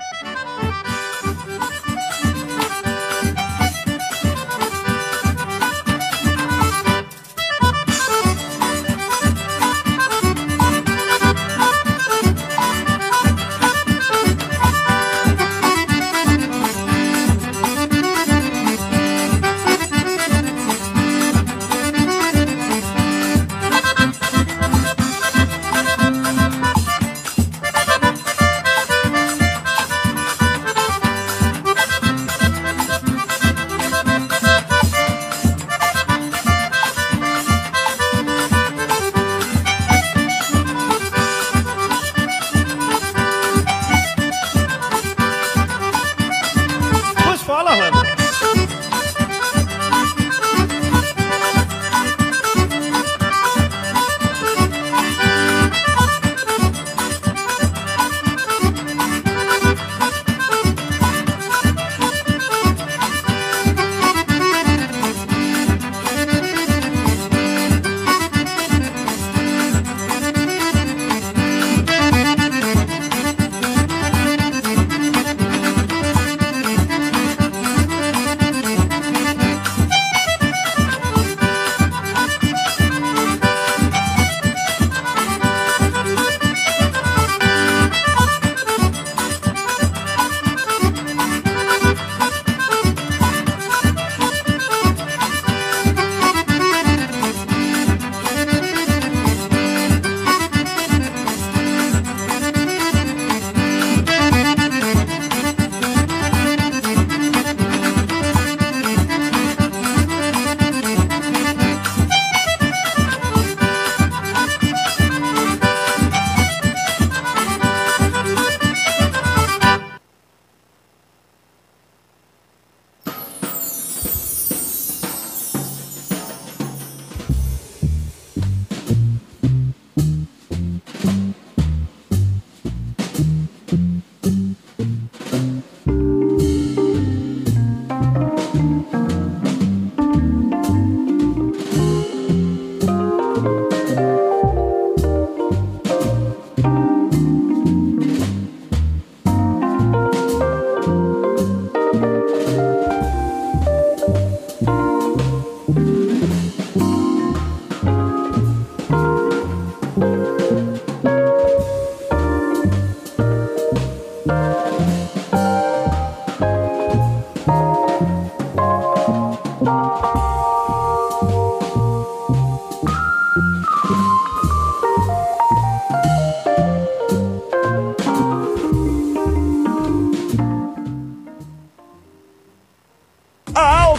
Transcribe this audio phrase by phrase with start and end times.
[0.00, 0.37] Thank you.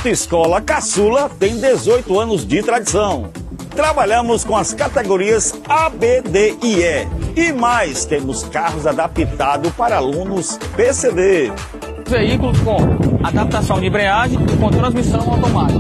[0.10, 3.30] Autoescola Caçula tem 18 anos de tradição.
[3.76, 7.08] Trabalhamos com as categorias A, B, D e E.
[7.36, 11.52] E mais, temos carros adaptados para alunos PCD.
[12.08, 12.80] Veículos com
[13.24, 15.80] adaptação de embreagem com transmissão automática.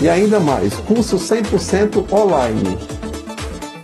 [0.00, 2.78] E ainda mais, curso 100% online.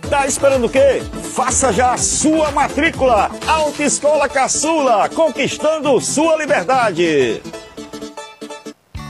[0.09, 1.03] Tá esperando o quê?
[1.33, 3.29] Faça já a sua matrícula.
[3.45, 7.41] Autoescola Caçula, conquistando sua liberdade.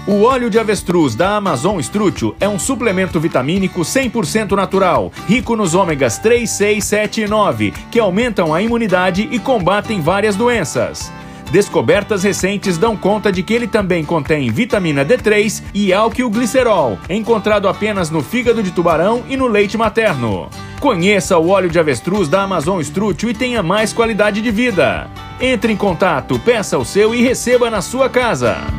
[0.07, 5.73] O óleo de avestruz da Amazon Strútil é um suplemento vitamínico 100% natural, rico nos
[5.73, 11.11] ômegas 3, 6, 7 e 9, que aumentam a imunidade e combatem várias doenças.
[11.51, 18.11] Descobertas recentes dão conta de que ele também contém vitamina D3 e álquil-glicerol, encontrado apenas
[18.11, 20.49] no fígado de tubarão e no leite materno.
[20.79, 25.09] Conheça o óleo de avestruz da Amazon Strútil e tenha mais qualidade de vida.
[25.41, 28.75] Entre em contato, peça o seu e receba na sua casa.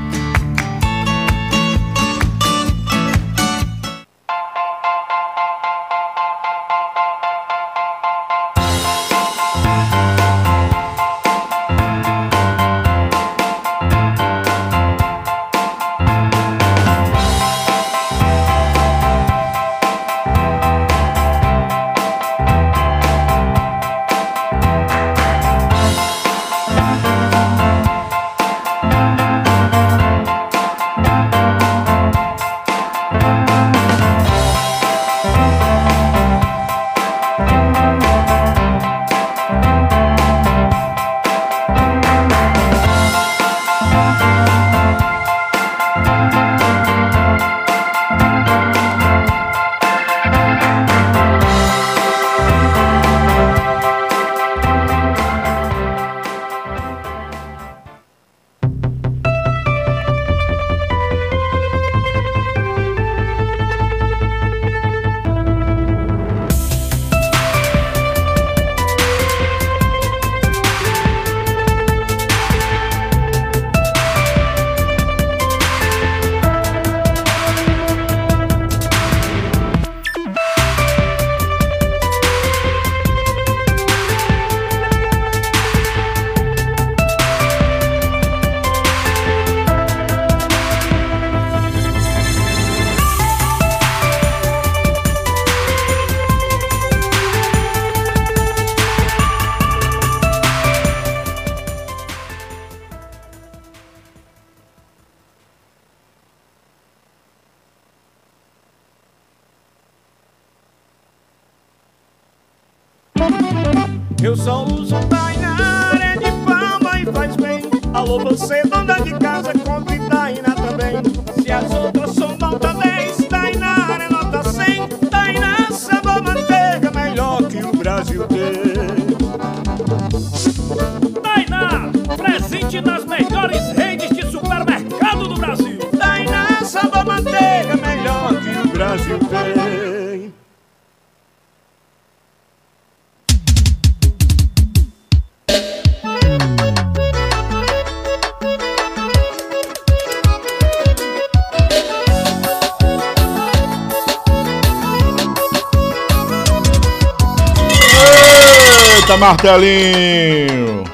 [159.19, 160.85] Martelinho!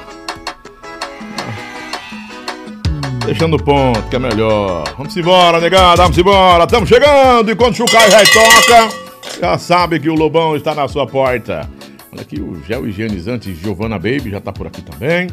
[3.25, 4.83] Deixando o ponto, que é melhor.
[4.97, 6.63] Vamos embora, negada, vamos embora.
[6.65, 8.95] Estamos chegando e quando o Chucai já toca,
[9.39, 11.69] já sabe que o Lobão está na sua porta.
[12.11, 15.27] Olha aqui o gel higienizante Giovanna Baby já está por aqui também.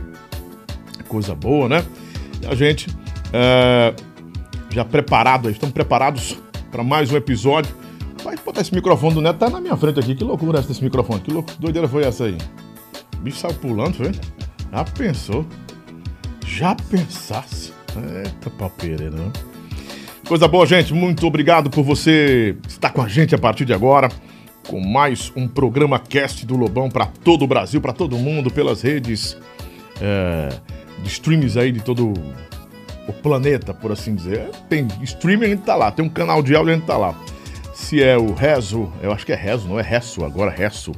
[1.09, 1.85] Coisa boa, né?
[2.43, 2.89] E a gente
[3.33, 3.93] é,
[4.71, 6.39] já preparado, estamos preparados
[6.71, 7.75] para mais um episódio.
[8.25, 10.15] Vai botar esse microfone do Neto, tá na minha frente aqui.
[10.15, 11.21] Que loucura é essa desse microfone?
[11.21, 12.39] Que loucura, doideira foi essa aí?
[13.21, 14.13] O bicho saiu pulando, foi?
[14.73, 15.47] Já pensou?
[16.47, 17.71] Já pensasse?
[18.25, 19.31] Eita papeira, né?
[20.27, 20.95] Coisa boa, gente.
[20.95, 24.09] Muito obrigado por você estar com a gente a partir de agora.
[24.67, 28.81] Com mais um programa cast do Lobão para todo o Brasil, para todo mundo, pelas
[28.81, 29.37] redes
[30.01, 30.49] é,
[31.03, 32.15] de streams aí de todo
[33.07, 34.49] o planeta, por assim dizer.
[34.67, 35.91] Tem streaming, a gente tá lá.
[35.91, 37.15] Tem um canal de áudio, a gente tá lá.
[37.75, 40.93] Se é o Rezo, eu acho que é Rezo, não é Resso, agora Resso.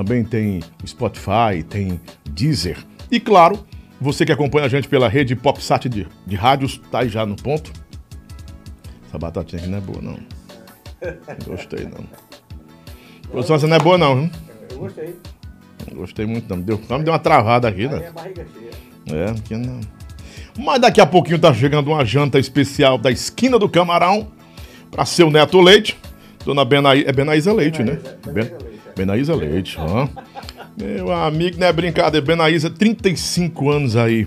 [0.00, 2.78] Também tem Spotify, tem Deezer.
[3.10, 3.62] E claro,
[4.00, 7.36] você que acompanha a gente pela rede PopSat de, de rádios, tá aí já no
[7.36, 7.70] ponto.
[9.06, 10.12] Essa batatinha aqui não é boa, não.
[10.12, 12.02] Não gostei, não.
[13.30, 14.22] Produção, essa não é boa, não.
[14.22, 14.30] Hein?
[14.70, 15.16] Eu gostei.
[15.90, 16.62] Não gostei muito, não.
[16.62, 17.98] Deu, me deu uma travada aqui, né?
[17.98, 19.22] Minha barriga cheia.
[19.22, 19.80] É, aqui não.
[20.56, 24.32] Mas daqui a pouquinho tá chegando uma janta especial da esquina do Camarão
[24.90, 25.94] para seu neto Leite.
[26.42, 27.98] Dona Benaí, é Benaísa Leite, né?
[28.32, 28.50] Ben,
[29.00, 30.06] Benaísa Leite, ó.
[30.76, 32.24] Meu amigo, não é brincadeira.
[32.24, 34.26] Benaísa, 35 anos aí.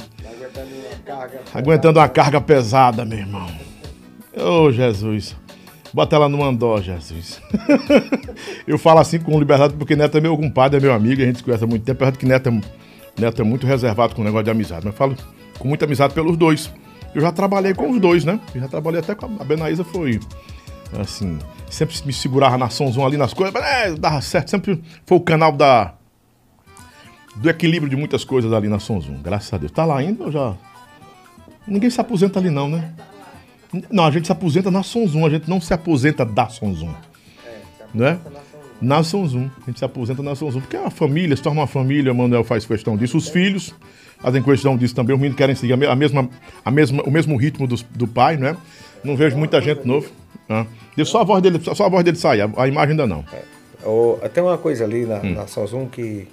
[1.53, 2.41] Aguentando uma carga.
[2.41, 3.47] Pesada, meu irmão.
[4.35, 5.35] Ô, Jesus.
[5.93, 7.39] Bota ela no andó, Jesus.
[8.65, 11.37] eu falo assim com liberdade porque Neto é meu compadre, é meu amigo, a gente
[11.37, 14.25] se conhece há muito tempo, apesar que Neto é, Neto é muito reservado com o
[14.25, 14.83] negócio de amizade.
[14.87, 15.15] Mas falo
[15.59, 16.73] com muita amizade pelos dois.
[17.13, 18.39] Eu já trabalhei com os dois, né?
[18.55, 20.19] Eu já trabalhei até com a, a Benaísa, foi
[20.99, 21.37] assim,
[21.73, 25.21] sempre me segurava na somzão ali nas coisas, mas é, dava certo, sempre foi o
[25.21, 25.93] canal da
[27.35, 29.71] do equilíbrio de muitas coisas ali na Sonzum, graças a Deus.
[29.71, 30.53] Tá lá ainda ou já?
[31.67, 32.93] Ninguém se aposenta ali não, né?
[33.89, 36.93] Não, a gente se aposenta na Sonzum, a gente não se aposenta da Sonzum.
[37.91, 38.19] Né?
[38.79, 39.49] Na Sonzum.
[39.63, 40.59] A gente se aposenta na Sonzum.
[40.61, 43.17] Porque é uma família, se torna uma família, Manuel faz questão disso.
[43.17, 43.73] Os filhos
[44.19, 45.15] fazem questão disso também.
[45.15, 46.29] Os meninos querem seguir a me- a mesma,
[46.63, 48.55] a mesma, o mesmo ritmo dos- do, pai, né?
[49.03, 50.07] Não vejo muita gente novo.
[50.49, 50.67] Né?
[50.95, 53.23] Deixa só a voz dele, só a voz dele sair, a, a imagem ainda não.
[53.83, 55.33] Ô, tem uma coisa ali na, Hum.
[55.33, 56.27] na Samsung que,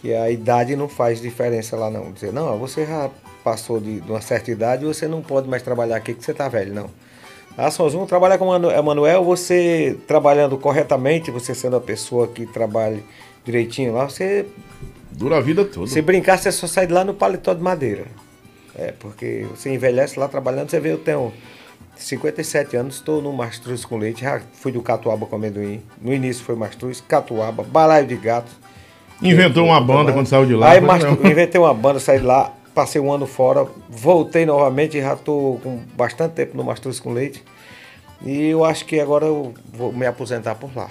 [0.00, 2.10] que a idade não faz diferença lá não.
[2.12, 3.10] Dizer, não, você já
[3.44, 6.48] passou de, de uma certa idade você não pode mais trabalhar aqui que você tá
[6.48, 6.90] velho, não.
[7.56, 12.46] A Samsung trabalha com o Manu- Emanuel, você trabalhando corretamente, você sendo a pessoa que
[12.46, 13.00] trabalha
[13.44, 14.46] direitinho lá, você
[15.10, 15.88] Dura a vida toda.
[15.88, 18.04] se brincar, você só sai de lá no paletó de madeira.
[18.76, 21.32] É, porque você envelhece lá trabalhando, você vê, eu tenho
[21.98, 25.82] 57 anos, estou no Mastruz com leite, já fui do Catuaba com amendoim.
[26.00, 28.50] No início foi Mastruz, Catuaba, Balaio de Gato.
[29.20, 30.70] Inventou uma banda quando saiu de lá.
[30.70, 30.80] Aí
[31.24, 35.58] inventei uma banda, saí de lá, passei um ano fora, voltei novamente e já estou
[35.58, 37.42] com bastante tempo no Mastruz com leite.
[38.24, 40.88] E eu acho que agora eu vou me aposentar por lá,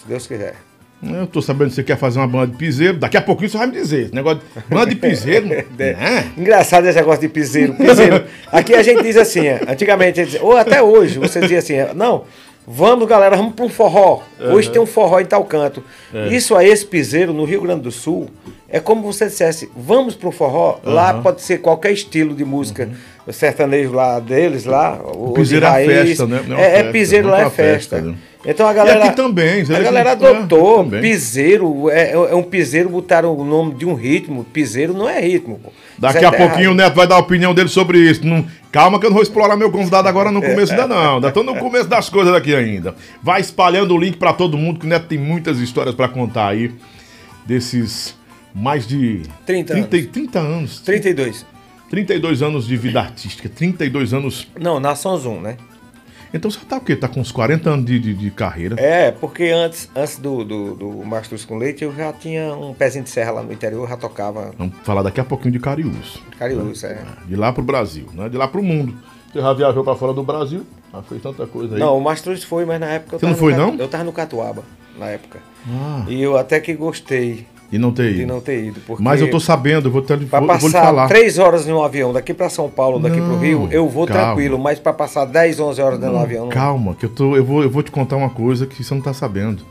[0.00, 0.56] se Deus quiser.
[1.02, 2.98] Eu tô sabendo que você quer fazer uma banda de piseiro.
[2.98, 4.04] Daqui a pouquinho você vai me dizer.
[4.06, 5.46] Esse negócio de banda de piseiro.
[5.78, 6.26] né?
[6.36, 7.74] Engraçado esse negócio de piseiro.
[7.74, 8.24] piseiro.
[8.52, 12.24] Aqui a gente diz assim, é, antigamente, dizia- ou até hoje, você dizia assim, não,
[12.66, 14.20] vamos galera, vamos para um forró.
[14.52, 14.72] Hoje Uhum.
[14.74, 15.82] tem um forró em tal canto.
[16.12, 16.28] É.
[16.28, 18.28] Isso aí, esse piseiro no Rio Grande do Sul,
[18.68, 21.22] é como você dissesse, vamos para um forró, lá Uhum.
[21.22, 22.90] pode ser qualquer estilo de música.
[23.26, 25.00] O sertanejo lá deles, lá.
[25.02, 26.08] O, piseiro é raiz.
[26.08, 26.40] festa, né?
[26.50, 27.96] É É, festa, piseiro lá é festa.
[27.96, 28.14] festa, né?
[28.44, 29.04] Então a galera.
[29.04, 30.82] aqui também, A galera é, adotou.
[30.84, 31.02] também.
[31.02, 34.44] piseiro, é, é um piseiro, botaram o nome de um ritmo.
[34.44, 35.58] Piseiro não é ritmo.
[35.62, 35.70] pô.
[35.98, 36.76] Daqui é a pouquinho o errado.
[36.76, 38.24] Neto vai dar a opinião dele sobre isso.
[38.26, 41.16] Não- calma que eu não vou explorar meu convidado agora no começo ainda não.
[41.16, 42.94] Ainda tô no começo das coisas daqui ainda.
[43.22, 46.48] Vai espalhando o link pra todo mundo que o Neto tem muitas histórias pra contar
[46.48, 46.72] aí.
[47.46, 48.14] Desses
[48.54, 50.80] mais de 30 30, e- 30 anos.
[50.80, 51.44] 32.
[51.90, 53.48] 32 anos de vida artística.
[53.48, 54.46] 32 anos.
[54.58, 55.56] Não, na Sonzum, né?
[56.32, 56.94] Então você tá o quê?
[56.94, 58.76] Tá com uns 40 anos de, de, de carreira.
[58.80, 63.04] É, porque antes, antes do, do, do Mastros com Leite, eu já tinha um pezinho
[63.04, 66.22] de serra lá no interior, já tocava Vamos falar daqui a pouquinho de Cariús.
[66.38, 67.02] Cariús, é.
[67.26, 68.28] De lá pro Brasil, né?
[68.28, 68.94] De lá pro mundo.
[69.32, 70.64] Você já viajou pra fora do Brasil?
[70.92, 71.80] Já fez tanta coisa aí.
[71.80, 73.74] Não, o Mastros foi, mas na época eu Você não foi, não?
[73.76, 74.62] Eu tava no Catuaba,
[74.98, 75.38] na época.
[75.68, 78.32] Ah, E eu até que gostei e não ter de ido.
[78.32, 78.80] não ter ido.
[78.98, 81.08] Mas eu tô sabendo, eu vou, te, vou, eu vou passar falar.
[81.08, 84.06] três horas em um avião daqui pra São Paulo, daqui pro Não, Rio, eu vou
[84.06, 84.22] calma.
[84.24, 86.44] tranquilo, mas pra passar 10, 11 horas dentro do avião.
[86.44, 86.50] não.
[86.50, 89.00] Calma, que eu, tô, eu, vou, eu vou te contar uma coisa que você não
[89.00, 89.62] tá sabendo.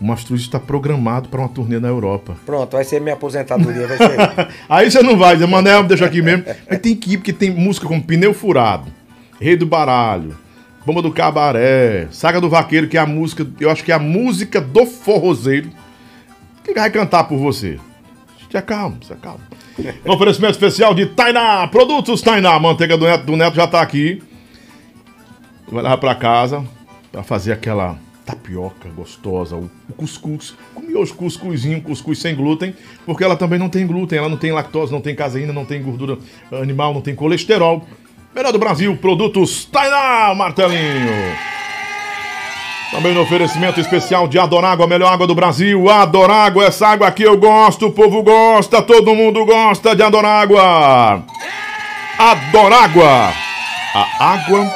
[0.00, 2.36] O Mastruz está programado para uma turnê na Europa.
[2.46, 4.48] Pronto, vai ser minha aposentadoria, vai ser.
[4.68, 6.44] Aí você não vai dizer, Manel, deixa aqui mesmo.
[6.70, 8.86] Mas tem que ir, porque tem música como Pneu Furado,
[9.40, 10.36] Rei do Baralho,
[10.86, 13.98] Bomba do Cabaré, Saga do Vaqueiro, que é a música, eu acho que é a
[13.98, 15.68] música do forrozeiro.
[16.68, 17.80] Quem vai cantar por você?
[18.50, 19.40] Se acalma, se acalma.
[20.04, 24.22] Um oferecimento especial de Tainá, produtos Tainá, manteiga do Neto, do Neto já tá aqui.
[25.72, 26.62] Vai levar pra casa
[27.10, 27.96] pra fazer aquela
[28.26, 30.54] tapioca gostosa, o, o cuscuz.
[30.74, 34.52] Comi hoje cuscuzinho, cuscuz sem glúten, porque ela também não tem glúten, ela não tem
[34.52, 36.18] lactose, não tem caseína, não tem gordura
[36.52, 37.88] animal, não tem colesterol.
[38.34, 41.57] Melhor do Brasil, produtos Tainá, martelinho.
[42.90, 45.90] Também no oferecimento especial de Adorágua, a melhor água do Brasil.
[45.90, 51.22] Adorágua, essa água aqui eu gosto, o povo gosta, todo mundo gosta de Adorágua.
[52.18, 53.32] Adorágua,
[53.94, 54.74] a água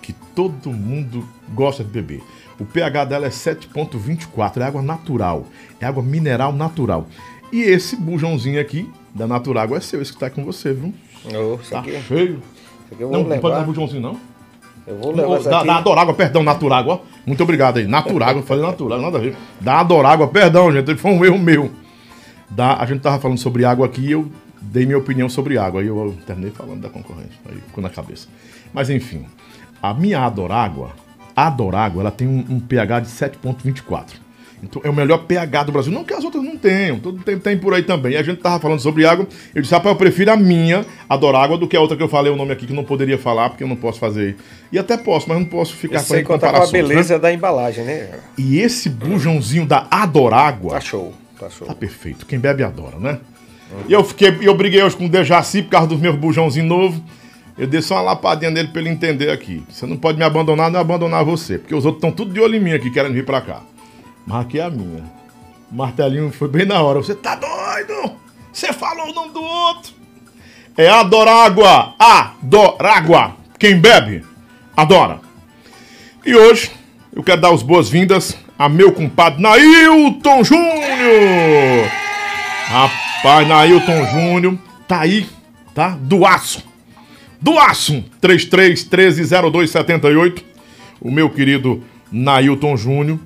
[0.00, 2.22] que todo mundo gosta de beber.
[2.58, 5.46] O pH dela é 7.24, é água natural,
[5.80, 7.06] é água mineral natural.
[7.52, 10.94] E esse bujãozinho aqui da Naturágua é seu, esse que tá com você, viu?
[11.26, 12.42] Oh, Tá aqui, cheio.
[12.90, 13.64] aqui Não, vou não pode dar levar.
[13.64, 14.29] bujãozinho não?
[14.86, 15.66] Eu vou levar isso Da, aqui.
[15.66, 17.02] da Adorágua, perdão, Naturágua.
[17.26, 17.86] Muito obrigado aí.
[17.86, 19.36] Naturágua, falei Naturágua, nada a ver.
[19.60, 21.70] Da Adorágua, perdão, gente, foi um erro meu.
[22.48, 25.80] Da, a gente tava falando sobre água aqui e eu dei minha opinião sobre água.
[25.80, 27.38] Aí eu terminei falando da concorrência.
[27.48, 28.28] Aí ficou na cabeça.
[28.72, 29.24] Mas enfim,
[29.82, 30.90] a minha Adorágua,
[31.36, 34.04] Adorágua, ela tem um, um pH de 7.24.
[34.62, 35.92] Então é o melhor pH do Brasil.
[35.92, 38.12] Não que as outras não tenham, tudo tem, tem por aí também.
[38.12, 39.26] E a gente tava falando sobre água.
[39.54, 42.30] Eu disse, rapaz, eu prefiro a minha, Adorágua, do que a outra que eu falei
[42.30, 44.36] o nome aqui que eu não poderia falar, porque eu não posso fazer.
[44.70, 46.88] E até posso, mas não posso ficar Sem fazendo contar com a comparações, né?
[46.88, 48.10] beleza da embalagem, né?
[48.36, 51.66] E esse bujãozinho da Adorágua Tá show, tá show.
[51.66, 52.26] tá perfeito.
[52.26, 53.18] Quem bebe adora, né?
[53.88, 57.00] E eu fiquei, eu briguei hoje com o Dejaci por causa dos meus bujãozinhos novos.
[57.56, 59.62] Eu dei só uma lapadinha nele pra ele entender aqui.
[59.70, 61.58] Você não pode me abandonar, não abandonar você.
[61.58, 63.62] Porque os outros estão tudo de olho em mim aqui, querendo vir pra cá.
[64.26, 65.04] Mas aqui é a minha.
[65.70, 66.98] O martelinho foi bem na hora.
[66.98, 68.12] Você tá doido?
[68.52, 69.92] Você falou o nome do outro.
[70.76, 71.94] É Adorágua.
[71.98, 73.36] Adorágua.
[73.58, 74.24] Quem bebe,
[74.76, 75.20] adora.
[76.24, 76.70] E hoje
[77.14, 81.88] eu quero dar as boas-vindas a meu compadre Nailton Júnior.
[82.66, 85.26] Rapaz, Nailton Júnior tá aí,
[85.74, 85.96] tá?
[86.00, 86.62] Do aço.
[87.40, 88.04] Do aço.
[88.20, 90.44] 33130278.
[91.00, 93.18] O meu querido Nailton Júnior.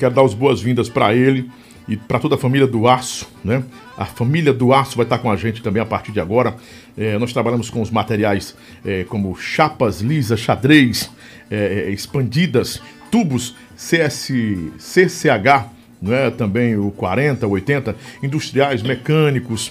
[0.00, 1.50] Quero dar as boas-vindas para ele
[1.86, 3.62] e para toda a família do Aço, né?
[3.98, 6.56] A família do Aço vai estar com a gente também a partir de agora.
[6.96, 11.10] É, nós trabalhamos com os materiais é, como chapas lisas, xadrez,
[11.50, 12.80] é, é, expandidas,
[13.10, 14.32] tubos CS,
[14.78, 15.68] CCH,
[16.00, 16.30] né?
[16.30, 19.70] também o 40, 80, industriais, mecânicos,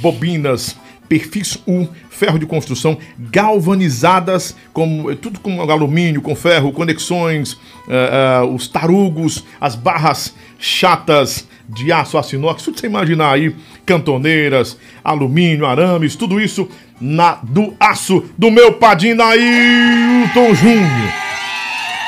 [0.00, 0.76] bobinas,
[1.08, 7.56] perfis U, ferro de construção, galvanizadas, como, tudo com alumínio, com ferro, conexões,
[7.88, 13.54] eh, eh, os tarugos, as barras chatas de aço, aço inox, tudo você imaginar aí,
[13.84, 16.68] cantoneiras, alumínio, arames, tudo isso
[17.00, 21.12] na do aço do meu padrinho Nailton Júnior.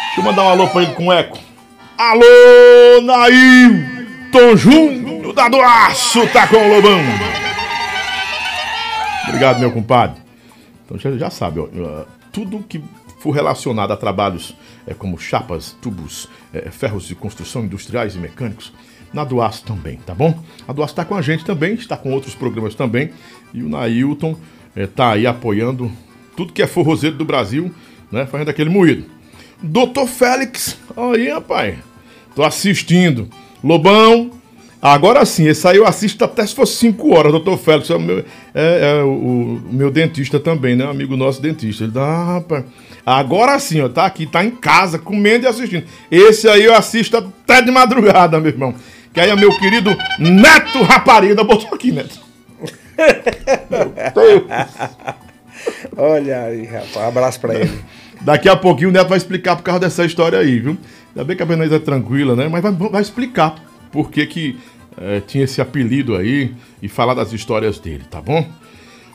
[0.07, 1.39] Deixa eu mandar um alô pra ele com eco.
[1.99, 7.46] Alô, Nailton Júnior, da do aço, tá com o Lobão.
[9.29, 10.21] Obrigado, meu compadre.
[10.85, 12.83] Então já, já sabe, ó, uh, tudo que
[13.19, 14.55] for relacionado a trabalhos
[14.87, 18.73] é, como chapas, tubos, é, ferros de construção industriais e mecânicos,
[19.13, 20.39] na Duaço também, tá bom?
[20.69, 23.11] A Duaço está com a gente também, está com outros programas também,
[23.53, 24.37] e o Nailton
[24.77, 25.91] está aí apoiando
[26.37, 27.75] tudo que é forrozeiro do Brasil,
[28.13, 28.27] né?
[28.27, 29.07] Fazendo aquele moído.
[29.63, 31.79] Doutor Félix, aí, rapaz,
[32.35, 33.29] tô assistindo.
[33.65, 34.31] Lobão,
[34.81, 37.91] Agora sim, esse aí eu assisto até se fosse 5 horas, doutor Félix.
[37.91, 40.85] É, o meu, é, é o, o meu dentista também, né?
[40.85, 41.85] Amigo nosso dentista.
[41.85, 42.65] Ele dá, ah, rapaz.
[43.05, 45.85] Agora sim, ó, tá aqui, tá em casa, comendo e assistindo.
[46.11, 48.75] Esse aí eu assisto até de madrugada, meu irmão.
[49.13, 51.43] Que aí é meu querido Neto Rapariga.
[51.43, 52.21] Botou aqui, Neto.
[53.71, 54.45] Meu Deus.
[55.97, 57.09] Olha aí, rapaz.
[57.09, 57.81] Abraço pra ele.
[58.21, 60.77] Daqui a pouquinho o Neto vai explicar por causa dessa história aí, viu?
[61.11, 62.49] Ainda bem que a Benez é tranquila, né?
[62.49, 63.55] Mas vai, vai explicar
[63.97, 64.59] por que que
[64.99, 68.47] eh, tinha esse apelido aí e falar das histórias dele, tá bom?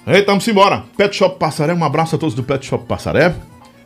[0.07, 0.85] Aí, tamo embora.
[0.97, 3.35] Pet Shop Passaré, um abraço a todos do Pet Shop Passaré.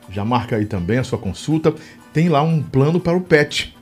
[0.10, 1.76] Já marca aí também a sua consulta.
[2.14, 3.76] Tem lá um plano para o pet.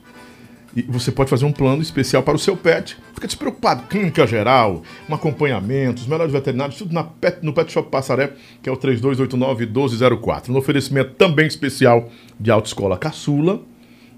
[0.74, 2.96] E você pode fazer um plano especial para o seu pet.
[3.14, 3.84] Fica despreocupado.
[3.84, 8.68] Clínica geral, um acompanhamento, os melhores veterinários, tudo na pet, no Pet Shop Passaré, que
[8.68, 10.48] é o 3289-1204.
[10.48, 13.62] No oferecimento também especial de Autoescola Caçula,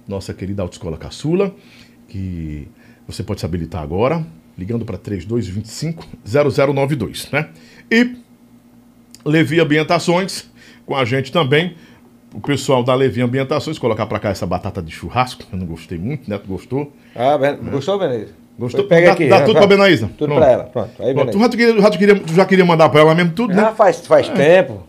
[0.08, 1.54] nossa querida Autoescola Caçula,
[2.08, 2.68] que
[3.06, 4.24] você pode se habilitar agora,
[4.56, 7.48] ligando para 3225-0092, né?
[7.90, 8.16] E
[9.24, 10.48] Levi Ambientações,
[10.84, 11.76] com a gente também,
[12.34, 15.66] o pessoal da Levi Ambientações, colocar para cá essa batata de churrasco, que eu não
[15.66, 16.92] gostei muito, Neto gostou.
[17.14, 17.56] Ah, ben...
[17.56, 18.34] gostou, Benedito?
[18.58, 18.84] Gostou?
[18.84, 19.28] Pega dá, aqui.
[19.28, 20.10] dá tudo pra Benaísa.
[20.16, 20.38] Tudo Pronto.
[20.38, 20.90] pra ela, pronto.
[20.98, 23.54] Aí, Pronto, tu, já tu já queria, tu já queria mandar pra ela mesmo tudo,
[23.54, 23.62] né?
[23.62, 24.82] Já faz, faz tempo.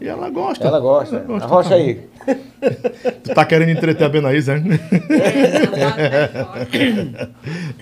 [0.00, 0.66] E ela gosta.
[0.66, 1.16] Ela gosta.
[1.16, 2.00] Ela gosta, Arrocha aí.
[3.24, 4.64] Tu tá querendo entreter a Benaísa, hein?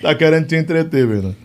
[0.01, 1.35] tá querendo te entreter, Bena.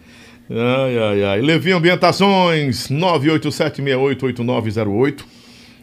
[0.51, 1.41] Ai, ai, ai.
[1.41, 5.23] Levi Ambientações, 987688908.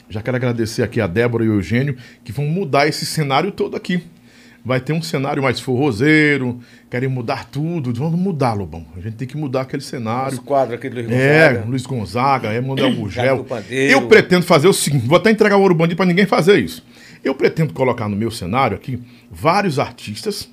[0.09, 3.75] Já quero agradecer aqui a Débora e o Eugênio, que vão mudar esse cenário todo
[3.75, 4.01] aqui.
[4.63, 6.59] Vai ter um cenário mais forrozeiro,
[6.91, 7.91] querem mudar tudo.
[7.95, 8.85] Vamos mudar, Lobão.
[8.95, 10.33] A gente tem que mudar aquele cenário.
[10.33, 11.65] Os quadros aqui do Luiz É, Gonzaga.
[11.67, 13.37] Luiz Gonzaga, Emanuel Gugel.
[13.37, 13.91] do Pandeiro.
[13.91, 16.85] Eu pretendo fazer o seguinte, vou até entregar o ouro bandido para ninguém fazer isso.
[17.23, 20.49] Eu pretendo colocar no meu cenário aqui vários artistas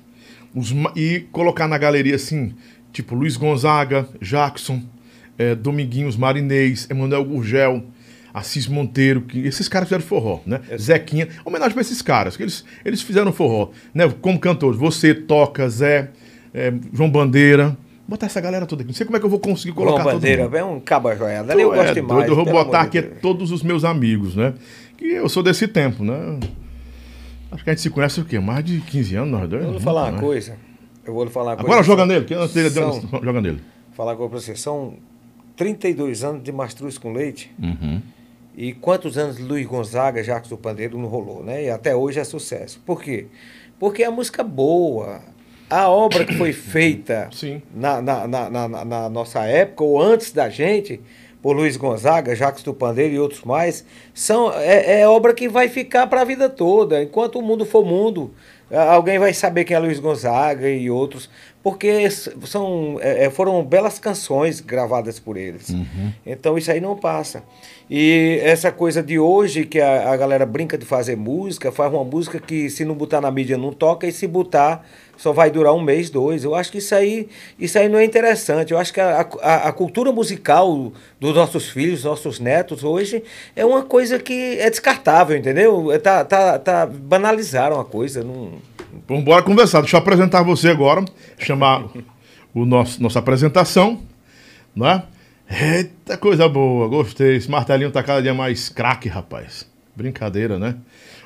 [0.53, 2.53] os e colocar na galeria assim,
[2.91, 4.81] tipo Luiz Gonzaga, Jackson,
[5.37, 7.83] eh, Dominguinhos Marinês, Emanuel Gurgel,
[8.33, 10.61] Assis Monteiro, que esses caras fizeram forró, né?
[10.77, 14.07] Zequinha, homenagem para esses caras, que eles, eles fizeram forró, né?
[14.21, 16.11] Como cantores, você toca, Zé,
[16.53, 17.75] eh, João Bandeira,
[18.07, 18.89] botar essa galera toda aqui.
[18.89, 20.57] Não sei como é que eu vou conseguir João colocar todo Bandeira, mundo.
[20.57, 21.51] é um caba joiado.
[21.51, 22.27] Ali eu Tu gosto é demais.
[22.27, 24.53] eu vou botar aqui todos os meus amigos, né?
[24.99, 26.39] Que eu sou desse tempo, né?
[27.51, 28.37] Acho que a gente se conhece o quê?
[28.37, 29.63] Mais de 15 anos, nós dois?
[29.63, 30.19] Eu vou lhe falar uma Né?
[30.19, 30.57] coisa.
[31.05, 31.71] Eu vou lhe falar uma coisa.
[31.71, 33.61] Agora joga nele, que antes dele, são- joga nele.
[33.93, 34.55] Falar agora pra você.
[34.57, 34.95] São
[35.55, 37.49] 32 anos de mastruz com leite.
[37.57, 38.01] Uhum.
[38.57, 41.63] E quantos anos de Luiz Gonzaga, Jacques do Pandeiro não rolou, né?
[41.63, 42.81] E até hoje é sucesso.
[42.85, 43.27] Por quê?
[43.79, 45.21] Porque a música boa,
[45.69, 47.29] a obra que foi feita
[47.73, 50.99] na, na, na- na- na nossa época, ou antes da gente,
[51.41, 55.69] por Luiz Gonzaga, Jacques do Pandeiro e outros mais, são, é, é obra que vai
[55.69, 57.01] ficar para a vida toda.
[57.01, 58.33] Enquanto o mundo for mundo,
[58.71, 61.29] alguém vai saber quem é Luiz Gonzaga e outros,
[61.63, 65.69] porque são, é, é, foram belas canções gravadas por eles.
[66.25, 67.43] Então isso aí não passa.
[67.89, 72.03] E essa coisa de hoje, que a, a galera brinca de fazer música, faz uma
[72.03, 74.85] música que se não botar na mídia não toca, e se botar
[75.17, 76.43] só vai durar um mês, dois.
[76.43, 77.27] Eu acho que isso aí,
[77.59, 78.71] isso aí não é interessante.
[78.71, 83.21] Eu acho que a, a, a cultura musical dos nossos filhos, nossos netos, hoje,
[83.53, 85.91] é uma coisa que é descartável, entendeu?
[85.91, 88.23] É, Tá, tá, tá, banalizaram a coisa.
[88.23, 88.53] Não...
[89.07, 89.81] Vamos bora conversar.
[89.81, 91.03] Deixa eu apresentar você agora.
[91.37, 91.85] Chamar
[92.53, 93.99] o nosso, nossa apresentação.
[94.73, 95.03] Né?
[95.49, 96.87] Eita, coisa boa.
[96.87, 97.37] Gostei.
[97.37, 99.67] Esse martelinho tá cada dia mais craque, rapaz.
[99.95, 100.75] Brincadeira, né?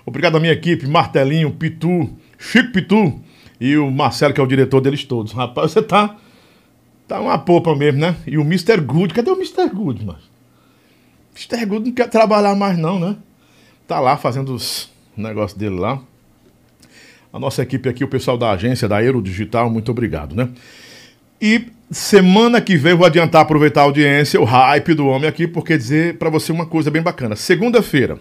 [0.06, 3.22] Obrigado à minha equipe, Martelinho, Pitu, Chico Pitu
[3.60, 5.34] e o Marcelo, que é o diretor deles todos.
[5.34, 6.18] Rapaz, você tá.
[7.08, 8.16] Tá uma popa mesmo, né?
[8.26, 8.80] E o Mr.
[8.80, 9.14] Good.
[9.14, 9.70] Cadê o Mr.
[9.70, 10.20] Good, mano?
[11.36, 11.66] Mr.
[11.66, 13.18] Good não quer trabalhar mais, não, né?
[13.86, 16.02] Tá lá fazendo os negócios dele lá.
[17.32, 20.50] A nossa equipe aqui, o pessoal da agência, da Euro Digital, muito obrigado, né?
[21.42, 25.78] E semana que vem vou adiantar, aproveitar a audiência, o hype do homem aqui, porque
[25.78, 27.36] dizer pra você uma coisa bem bacana.
[27.36, 28.20] Segunda-feira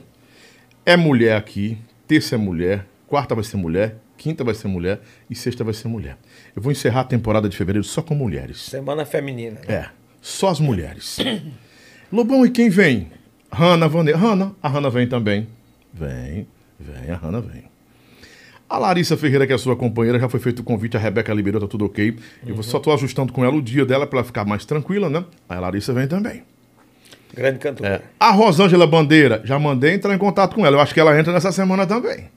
[0.85, 5.35] é mulher aqui, terça é mulher, quarta vai ser mulher, quinta vai ser mulher e
[5.35, 6.17] sexta vai ser mulher.
[6.55, 8.61] Eu vou encerrar a temporada de fevereiro só com mulheres.
[8.61, 9.61] Semana feminina.
[9.67, 9.75] né?
[9.75, 9.87] É,
[10.21, 11.19] só as mulheres.
[12.13, 13.11] Lobão, e quem vem?
[13.51, 14.19] Hanna, Vanessa.
[14.19, 15.49] Hanna, a Hanna vem também.
[15.93, 16.47] Vem,
[16.79, 17.72] vem, a Hanna vem.
[18.73, 21.31] A Larissa Ferreira, que é a sua companheira, já foi feito o convite, a Rebeca
[21.35, 22.17] liberou, tá tudo ok.
[22.47, 25.27] Eu só tô ajustando com ela o dia dela pra ela ficar mais tranquila, né?
[25.47, 26.43] Aí a Larissa vem também.
[27.35, 28.03] Grande cantora.
[28.19, 30.77] A Rosângela Bandeira, já mandei entrar em contato com ela.
[30.77, 32.31] Eu acho que ela entra nessa semana também.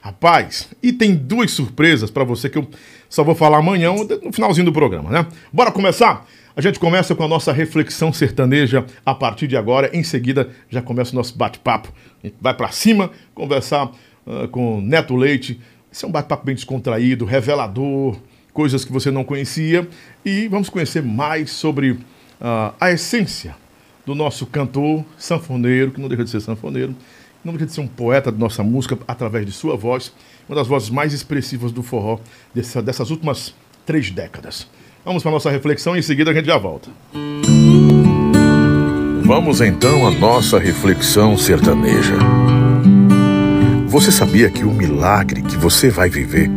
[0.00, 2.66] Rapaz, e tem duas surpresas pra você que eu
[3.06, 5.26] só vou falar amanhã, no finalzinho do programa, né?
[5.52, 6.26] Bora começar?
[6.56, 9.94] A gente começa com a nossa reflexão sertaneja a partir de agora.
[9.94, 11.92] Em seguida, já começa o nosso bate-papo.
[12.24, 13.92] A gente vai pra cima conversar
[14.28, 15.58] ah, com Neto Leite.
[15.90, 18.16] Esse é um bate-papo bem descontraído, revelador,
[18.52, 19.88] coisas que você não conhecia.
[20.24, 21.98] E vamos conhecer mais sobre
[22.40, 23.56] ah, a essência
[24.04, 26.94] do nosso cantor sanfoneiro, que não deixa de ser sanfoneiro,
[27.44, 30.12] não deixa de ser um poeta de nossa música através de sua voz,
[30.48, 32.18] uma das vozes mais expressivas do forró
[32.54, 34.66] dessa- dessas últimas três décadas.
[35.04, 36.90] Vamos para a nossa reflexão e em seguida a gente já volta.
[39.24, 42.16] Vamos então à nossa reflexão sertaneja.
[43.88, 46.50] Você sabia que o milagre que você vai viver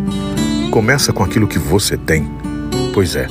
[0.70, 2.30] começa com aquilo que você tem?
[2.94, 3.26] Pois é.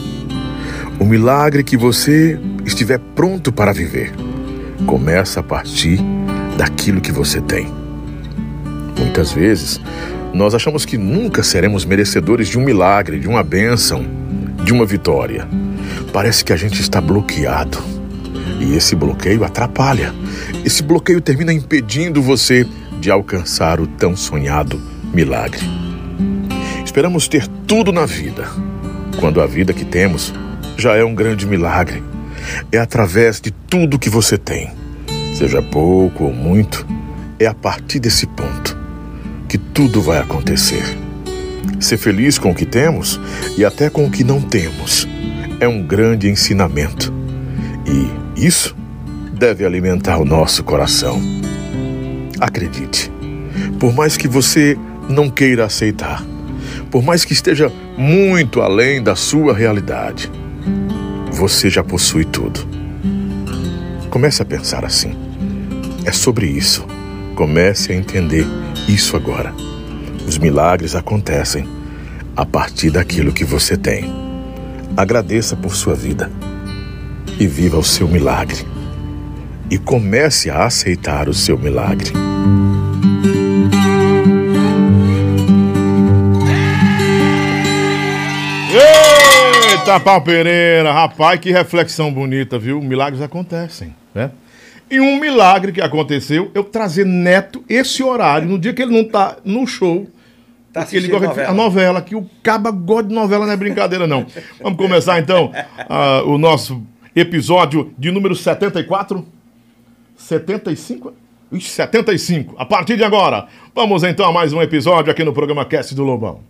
[0.98, 4.10] O milagre que você estiver pronto para viver
[4.86, 6.00] começa a partir
[6.56, 7.70] daquilo que você tem.
[8.98, 9.78] Muitas vezes,
[10.32, 14.02] nós achamos que nunca seremos merecedores de um milagre, de uma bênção,
[14.64, 15.46] de uma vitória.
[16.10, 17.76] Parece que a gente está bloqueado.
[18.60, 20.14] E esse bloqueio atrapalha.
[20.64, 22.66] Esse bloqueio termina impedindo você
[23.00, 24.80] de alcançar o tão sonhado
[25.12, 25.60] milagre.
[26.84, 28.48] Esperamos ter tudo na vida,
[29.18, 30.34] quando a vida que temos
[30.76, 32.02] já é um grande milagre.
[32.70, 34.70] É através de tudo que você tem,
[35.34, 36.86] seja pouco ou muito,
[37.38, 38.78] é a partir desse ponto
[39.48, 40.84] que tudo vai acontecer.
[41.80, 43.20] Ser feliz com o que temos
[43.56, 45.08] e até com o que não temos
[45.58, 47.12] é um grande ensinamento.
[47.86, 48.76] E isso
[49.32, 51.20] deve alimentar o nosso coração.
[52.40, 53.12] Acredite,
[53.78, 56.24] por mais que você não queira aceitar,
[56.90, 60.30] por mais que esteja muito além da sua realidade,
[61.32, 62.60] você já possui tudo.
[64.08, 65.14] Comece a pensar assim.
[66.04, 66.84] É sobre isso.
[67.36, 68.46] Comece a entender
[68.88, 69.54] isso agora.
[70.26, 71.66] Os milagres acontecem
[72.36, 74.04] a partir daquilo que você tem.
[74.96, 76.30] Agradeça por sua vida
[77.38, 78.66] e viva o seu milagre.
[79.70, 82.12] E comece a aceitar o seu milagre.
[89.72, 92.80] Eita, Pau Pereira, rapaz, que reflexão bonita, viu?
[92.80, 94.30] Milagres acontecem, né?
[94.90, 99.08] E um milagre que aconteceu, eu trazer Neto esse horário, no dia que ele não
[99.08, 100.06] tá no show.
[100.72, 101.48] Tá ele gosta de- novela.
[101.50, 104.26] a novela, que o caba gosta de novela, não é brincadeira, não.
[104.62, 105.52] Vamos começar então
[105.88, 106.82] ah, o nosso
[107.14, 109.26] episódio de número 74.
[110.20, 111.12] 75?
[111.50, 112.54] Ixi, 75.
[112.58, 116.04] A partir de agora, vamos então a mais um episódio aqui no programa Cast do
[116.04, 116.40] Lobão.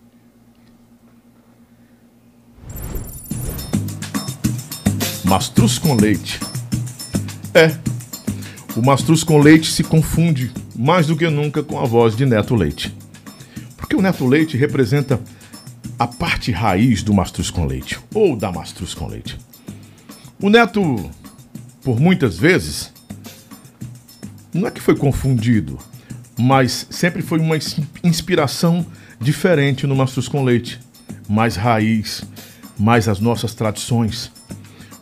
[5.24, 6.40] Mastruz com leite.
[7.54, 7.70] É,
[8.76, 12.54] o mastruz com leite se confunde mais do que nunca com a voz de Neto
[12.54, 12.94] Leite.
[13.76, 15.20] Porque o Neto Leite representa
[15.98, 19.38] a parte raiz do mastruz com leite, ou da mastruz com leite.
[20.40, 21.11] O Neto,
[21.83, 22.92] por muitas vezes,
[24.52, 25.78] não é que foi confundido,
[26.38, 28.84] mas sempre foi uma ins- inspiração
[29.20, 30.80] diferente no mastruz com leite.
[31.28, 32.22] Mais raiz,
[32.78, 34.30] mais as nossas tradições.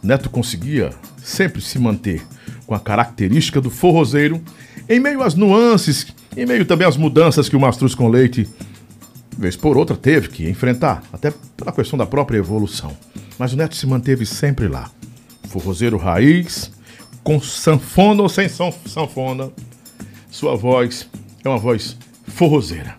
[0.03, 0.91] Neto conseguia
[1.23, 2.23] sempre se manter
[2.67, 4.43] com a característica do forrozeiro,
[4.89, 6.07] em meio às nuances,
[6.37, 8.49] em meio também às mudanças que o Mastruz com Leite,
[9.37, 12.97] vez por outra, teve que enfrentar, até pela questão da própria evolução.
[13.39, 14.91] Mas o Neto se manteve sempre lá.
[15.49, 16.71] Forrozeiro raiz,
[17.23, 19.51] com sanfona ou sem san- sanfona,
[20.31, 21.09] sua voz
[21.45, 22.97] é uma voz forrozeira.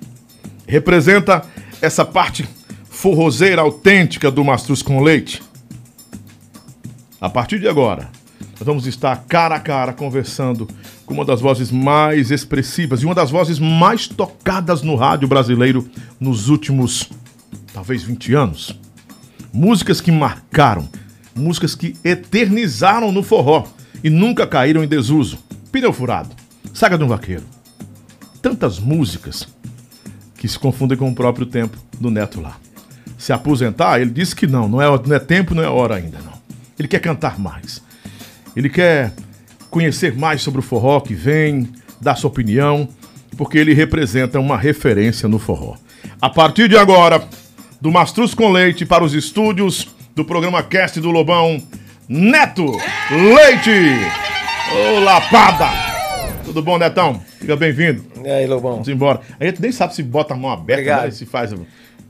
[0.67, 1.43] Representa
[1.81, 2.47] essa parte
[2.89, 5.41] forrozeira autêntica do Mastruz com Leite.
[7.19, 8.09] A partir de agora,
[8.59, 10.67] nós vamos estar cara a cara conversando
[11.05, 15.89] com uma das vozes mais expressivas e uma das vozes mais tocadas no rádio brasileiro
[16.19, 17.09] nos últimos,
[17.73, 18.77] talvez 20 anos.
[19.51, 20.87] Músicas que marcaram,
[21.35, 23.65] músicas que eternizaram no forró
[24.03, 25.39] e nunca caíram em desuso.
[25.71, 26.29] Pneu furado,
[26.73, 27.43] saga de um vaqueiro.
[28.41, 29.47] Tantas músicas
[30.37, 32.57] que se confundem com o próprio tempo do Neto lá.
[33.17, 36.19] Se aposentar, ele disse que não, não é, não é tempo, não é hora ainda,
[36.19, 36.39] não.
[36.77, 37.83] Ele quer cantar mais.
[38.55, 39.13] Ele quer
[39.69, 42.87] conhecer mais sobre o forró que vem, dar sua opinião,
[43.37, 45.75] porque ele representa uma referência no forró.
[46.21, 47.21] A partir de agora,
[47.81, 51.61] do Mastruz com Leite para os estúdios do programa Cast do Lobão,
[52.09, 52.65] Neto
[53.11, 53.69] Leite!
[54.73, 55.69] Ô, lapada!
[56.43, 57.19] Tudo bom, Netão?
[57.39, 58.03] Fica bem-vindo.
[58.25, 58.71] E aí, Lobão?
[58.73, 59.21] Vamos embora.
[59.39, 61.53] A gente nem sabe se bota a mão aberta, né, se faz...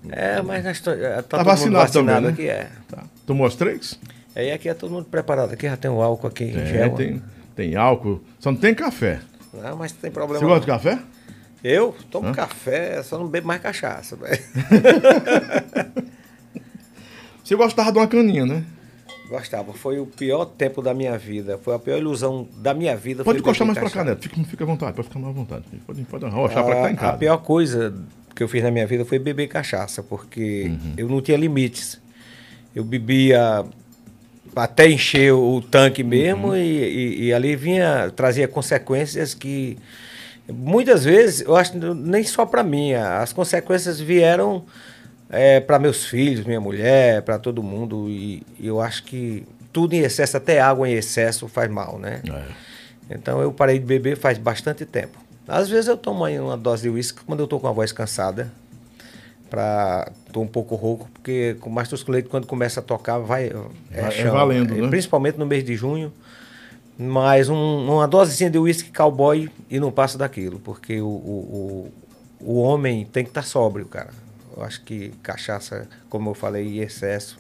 [0.10, 2.30] É, mas nós to- é, tá, Tá vacinado vacinado também, né?
[2.30, 2.70] aqui, é.
[2.88, 3.04] Tá.
[3.26, 4.00] Tomou as três?
[4.34, 5.52] Aí aqui é todo mundo preparado.
[5.52, 6.92] Aqui já tem o álcool aqui em É, gel.
[6.92, 7.22] tem,
[7.54, 9.20] tem álcool, só não tem café.
[9.54, 10.40] Não, mas tem problema.
[10.40, 10.78] Você gosta de não.
[10.78, 11.00] café?
[11.62, 14.16] Eu tomo café, só não bebo mais cachaça.
[14.16, 14.40] velho.
[17.44, 18.64] Você gostava de uma caninha, né?
[19.30, 19.74] Gostava.
[19.74, 21.58] Foi o pior tempo da minha vida.
[21.62, 23.24] Foi a pior ilusão da minha vida.
[23.24, 24.04] Pode encostar mais pra cá.
[24.04, 24.24] Neto.
[24.24, 25.64] Fica, fica à vontade, pode ficar mais à vontade.
[25.86, 27.18] Pode, pode arrochar pra cá em A, a casa.
[27.18, 27.94] pior coisa
[28.36, 30.94] que eu fiz na minha vida foi beber cachaça, porque Uhum.
[30.98, 32.00] eu não tinha limites.
[32.76, 33.64] Eu bebia
[34.56, 36.56] até encher o tanque mesmo Uhum.
[36.56, 39.78] e, e- e ali vinha, trazia consequências que
[40.52, 44.64] muitas vezes, eu acho nem só para mim, as consequências vieram
[45.60, 50.00] para meus filhos, minha mulher, para todo mundo e, e eu acho que tudo em
[50.00, 52.22] excesso, até água em excesso faz mal, né?
[52.28, 53.14] É.
[53.16, 55.18] Então eu parei de beber faz bastante tempo.
[55.48, 57.92] Às vezes eu tomo aí uma dose de uísque quando eu tô com a voz
[57.92, 58.52] cansada.
[59.50, 63.52] Pra, tô um pouco rouco, porque com com Leite, quando começa a tocar, vai.
[63.92, 64.88] É, Vai- é valendo, É, né?
[64.90, 66.14] Principalmente no mês de junho.
[66.96, 71.92] Mas um- uma dosezinha de uísque cowboy e não passa daquilo, porque o, o,
[72.42, 74.10] o, o homem tem que estar sóbrio, cara.
[74.60, 77.40] Eu acho que cachaça, como eu falei, em excesso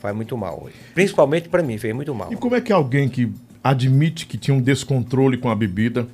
[0.00, 0.62] faz muito mal.
[0.64, 0.76] hoje.
[0.94, 2.32] Principalmente para mim, fez muito mal.
[2.32, 6.06] E como é que alguém que admite que tinha um descontrole com a bebida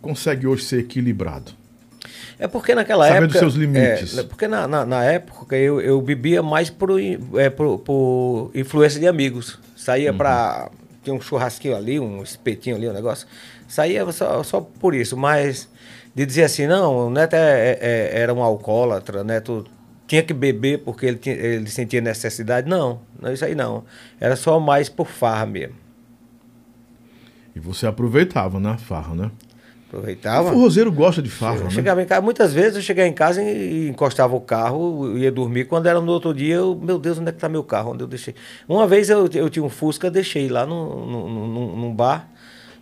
[0.00, 1.52] consegue hoje ser equilibrado?
[2.38, 3.38] É porque naquela Sabendo época.
[3.40, 4.16] seus limites.
[4.16, 9.00] é, porque na, na, na época eu, eu bebia mais por, é, por, por influência
[9.00, 9.58] de amigos.
[9.74, 10.70] Saía pra.
[11.02, 13.26] Tinha um churrasquinho ali, um espetinho ali, um negócio.
[13.66, 15.68] Saía só, só por isso, mas
[16.18, 19.64] de dizer assim, não, o Neto é- é- é- era um alcoólatra, o Neto
[20.06, 22.68] tinha que beber porque ele, tinha- ele sentia necessidade.
[22.68, 23.84] Não, não, isso aí não.
[24.18, 25.74] Era só mais por farra mesmo.
[27.54, 29.30] E você aproveitava na farra, né?
[29.92, 30.50] O Aproveitava.
[30.50, 31.70] forrozeiro gosta de farra, Eu né?
[31.70, 35.64] chegava em casa, muitas vezes eu chegava em casa e, encostava o carro, ia dormir.
[35.64, 37.92] Quando era no outro dia, eu, meu Deus, onde é que tá meu carro?
[37.92, 38.34] Onde eu deixei?
[38.68, 42.28] Uma vez eu, eu tinha um Fusca, deixei lá no, no, no- num bar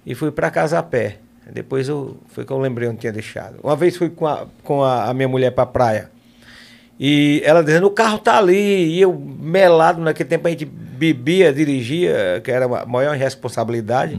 [0.05, 1.19] e fui para casa a pé.
[1.53, 3.59] Depois eu, foi que eu lembrei onde tinha deixado.
[3.63, 6.11] Uma vez fui com a, com a, a minha mulher para praia.
[6.99, 8.95] E ela dizendo, o carro tá ali.
[8.95, 14.19] E eu, melado, naquele tempo a gente bebia, dirigia, que era a maior irresponsabilidade.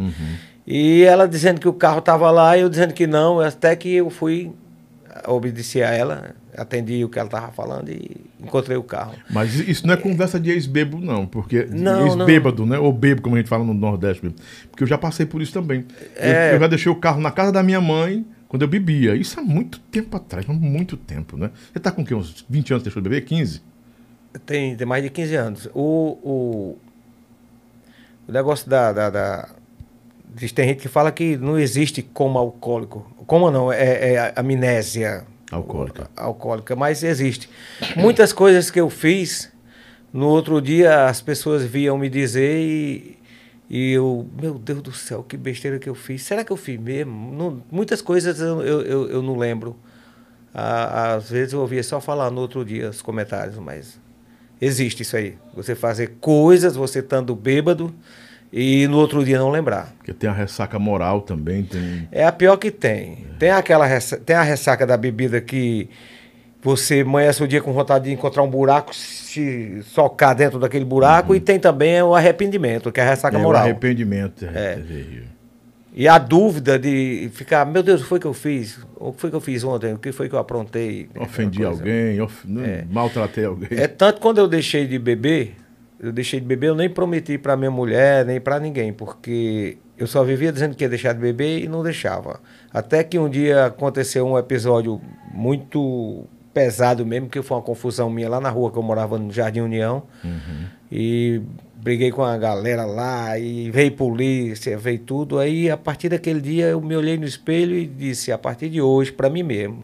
[0.66, 3.96] E ela dizendo que o carro tava lá, e eu dizendo que não, até que
[3.96, 4.52] eu fui
[5.26, 9.14] obedecer a ela, atendi o que ela tava falando e encontrei o carro.
[9.30, 11.26] Mas isso não é conversa de ex-bebo, não.
[11.26, 11.68] Porque
[12.06, 12.78] ex-bêbado, né?
[12.80, 14.24] Ou bebo, como a gente fala no Nordeste.
[14.24, 14.38] mesmo.
[14.70, 15.86] Porque eu já passei por isso também.
[16.16, 16.56] Eu- É.
[16.56, 19.16] Eu, já deixei o carro na casa da minha mãe quando eu bebia.
[19.16, 21.52] Isso há muito tempo atrás, há muito tempo, né?
[21.72, 22.16] Você tá com o quê?
[22.16, 23.22] Uns 20 anos que deixou de beber?
[23.26, 23.62] 15?
[24.46, 25.70] Tem, tem mais de 15 anos.
[25.74, 26.78] O, o,
[28.28, 29.50] o negócio da, da, da-
[30.54, 33.12] Tem gente que fala que não existe coma alcoólico.
[33.26, 36.10] Coma não, é, é amnésia Alcoólica.
[36.16, 37.50] alcoólica, mas existe.
[37.96, 39.52] Muitas coisas que eu fiz,
[40.12, 43.18] no outro dia as pessoas viam me dizer e,
[43.70, 46.24] e eu, meu Deus do céu, que besteira que eu fiz.
[46.24, 47.32] Será que eu fiz mesmo?
[47.34, 49.76] Não- muitas coisas eu, eu, eu, não lembro.
[50.54, 54.00] Às vezes eu ouvia só falar no outro dia os comentários, mas
[54.60, 55.38] existe isso aí.
[55.54, 57.94] Você fazer coisas, você estando bêbado
[58.52, 59.94] e no outro dia não lembrar.
[59.98, 61.64] Porque tem a ressaca moral também.
[61.64, 62.08] Tem...
[62.12, 63.26] É a pior que tem.
[63.38, 63.88] Tem aquela
[64.26, 65.90] tem a ressaca da bebida que
[66.62, 71.36] você amanhece o dia com vontade de encontrar um buraco, se socar dentro daquele buraco,
[71.36, 73.64] e tem também o arrependimento, que é a ressaca é, o moral.
[73.64, 74.46] arrependimento.
[74.46, 74.74] É.
[74.74, 74.76] É.
[74.76, 75.38] terrível.
[75.94, 78.80] E a dúvida de ficar, meu Deus, o que foi que eu fiz?
[78.98, 79.94] O que foi que eu fiz ontem?
[79.94, 81.10] O que foi que eu aprontei?
[81.20, 82.48] Ofendi alguém, of...
[82.48, 83.70] não, maltratei alguém.
[83.72, 85.56] É tanto quando eu deixei de beber,
[86.00, 90.06] eu deixei de beber, eu nem prometi para minha mulher, nem para ninguém, porque eu
[90.06, 92.40] só vivia dizendo que ia deixar de beber e não deixava.
[92.72, 95.02] Até que um dia aconteceu um episódio
[95.34, 99.32] muito pesado mesmo, que foi uma confusão minha lá na rua que eu morava no
[99.32, 100.04] Jardim União.
[100.92, 101.42] E
[101.76, 105.40] briguei com a galera lá e veio polícia, veio tudo.
[105.40, 108.82] Aí a partir daquele dia eu me olhei no espelho e disse, a partir de
[108.82, 109.84] hoje, para mim mesmo,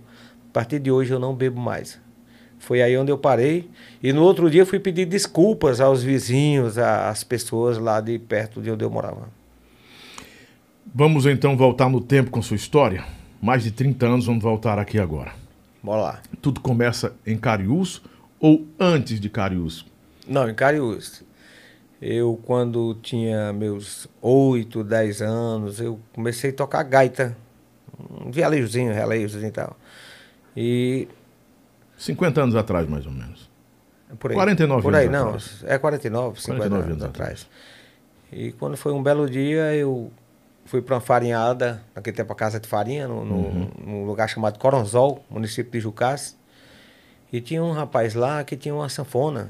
[0.50, 2.00] a partir de hoje eu não bebo mais.
[2.64, 3.70] Foi aí onde eu parei.
[4.02, 8.72] E no outro dia fui pedir desculpas aos vizinhos, às pessoas lá de perto de
[8.72, 9.28] onde eu morava.
[10.96, 13.04] Vamos então voltar no tempo com sua história.
[13.42, 15.34] Mais de 30 anos, vamos voltar aqui agora.
[15.84, 16.22] Bora lá.
[16.42, 18.02] Tudo começa em Cariús
[18.40, 19.86] ou antes de Cariús?
[20.26, 21.22] Não, em Cariús.
[22.02, 27.36] Eu, quando tinha meus 8, 10 anos, eu comecei a tocar gaita.
[28.26, 29.78] Um vialejozinho, relejozinho e tal.
[30.56, 31.08] E
[32.06, 33.50] 50 anos atrás, mais ou menos.
[34.20, 34.36] por aí.
[34.36, 35.28] 49 por aí, anos não.
[35.30, 35.64] atrás.
[35.66, 37.48] É 49, 50 49 anos anos atrás.
[38.32, 40.12] E quando foi um belo dia, eu
[40.66, 43.70] fui para uma farinhada, naquele tempo a casa de farinha, no, no- Uhum.
[43.86, 46.38] num lugar chamado Coronzol, município de Jucás.
[47.32, 49.50] E tinha um rapaz lá que tinha uma sanfona.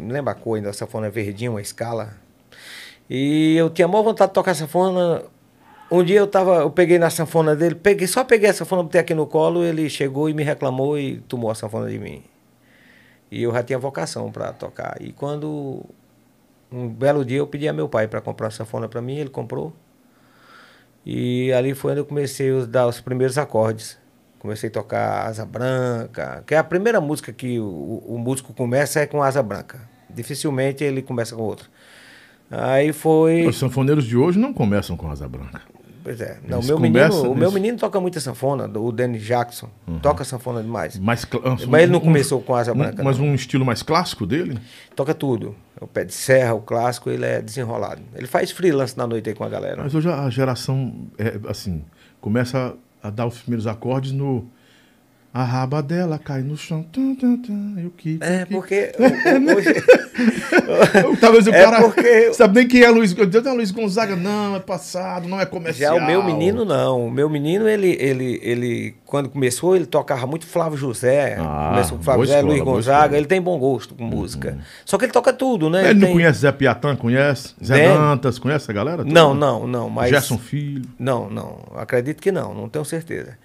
[0.00, 2.14] Me lembra a cor ainda, a sanfona verdinha, uma escala.
[3.08, 5.22] E eu tinha maior vontade de tocar sanfona.
[5.92, 8.98] Um dia eu tava, eu peguei na sanfona dele, peguei, só peguei a sanfona, botei
[8.98, 12.22] aqui no colo, ele chegou e me reclamou e tomou a sanfona de mim.
[13.30, 14.96] E eu já tinha vocação para tocar.
[15.02, 15.84] E quando
[16.72, 19.28] um belo dia eu pedi a meu pai para comprar uma sanfona para mim, ele
[19.28, 19.70] comprou.
[21.04, 23.98] E ali foi onde eu comecei a dar os primeiros acordes.
[24.38, 29.00] Comecei a tocar Asa Branca, que é a primeira música que o, o músico começa
[29.00, 29.86] é com Asa Branca.
[30.08, 31.66] Dificilmente ele começa com outra.
[32.50, 33.46] Aí foi.
[33.46, 35.62] Os sanfoneiros de hoje não começam com asa branca.
[36.04, 36.38] Pois é.
[36.48, 39.68] Não, meu, menino, o meu menino toca muita sanfona, o Danny Jackson.
[40.02, 40.98] Toca sanfona demais.
[40.98, 43.02] Mais cl- Mas ele não começou com asa um- branca.
[43.04, 43.26] Mas não.
[43.26, 44.58] um estilo mais clássico dele?
[44.96, 45.54] Toca tudo.
[45.80, 48.00] O pé de serra, o clássico, ele é desenrolado.
[48.14, 49.82] Ele faz freelance na noite aí com a galera.
[49.82, 51.84] Mas hoje a geração, é, assim,
[52.20, 54.48] começa a dar os primeiros acordes no,
[55.34, 56.82] A raba dela cai no chão.
[56.92, 58.18] Tum, tum, tum, e o que?
[58.20, 59.54] É, porque É, né?
[61.20, 64.60] Talvez o É cara porque- sabe nem quem é Luiz, não, Luiz Gonzaga, não, é
[64.60, 65.96] passado, não é Já comercial.
[65.96, 67.06] o meu menino não.
[67.06, 71.36] O meu menino, ele, ele, ele, quando começou, ele tocava muito Flávio José.
[71.38, 73.12] Ah, começou com Flávio José, escola, Luiz Gonzaga.
[73.12, 73.16] Uhum.
[73.18, 74.58] Ele tem bom gosto com música.
[74.84, 75.90] Só que ele toca tudo, né?
[75.90, 77.54] Ele não tem- conhece Zé Piatã, conhece?
[77.64, 77.88] Zé Tem.
[77.88, 78.98] Dantas, conhece a galera?
[78.98, 79.10] toda?
[79.10, 79.88] Não, não, não.
[79.88, 80.10] Mas...
[80.10, 80.84] Gerson Filho.
[80.98, 81.58] Não, não.
[81.76, 83.38] Acredito que não, não tenho certeza.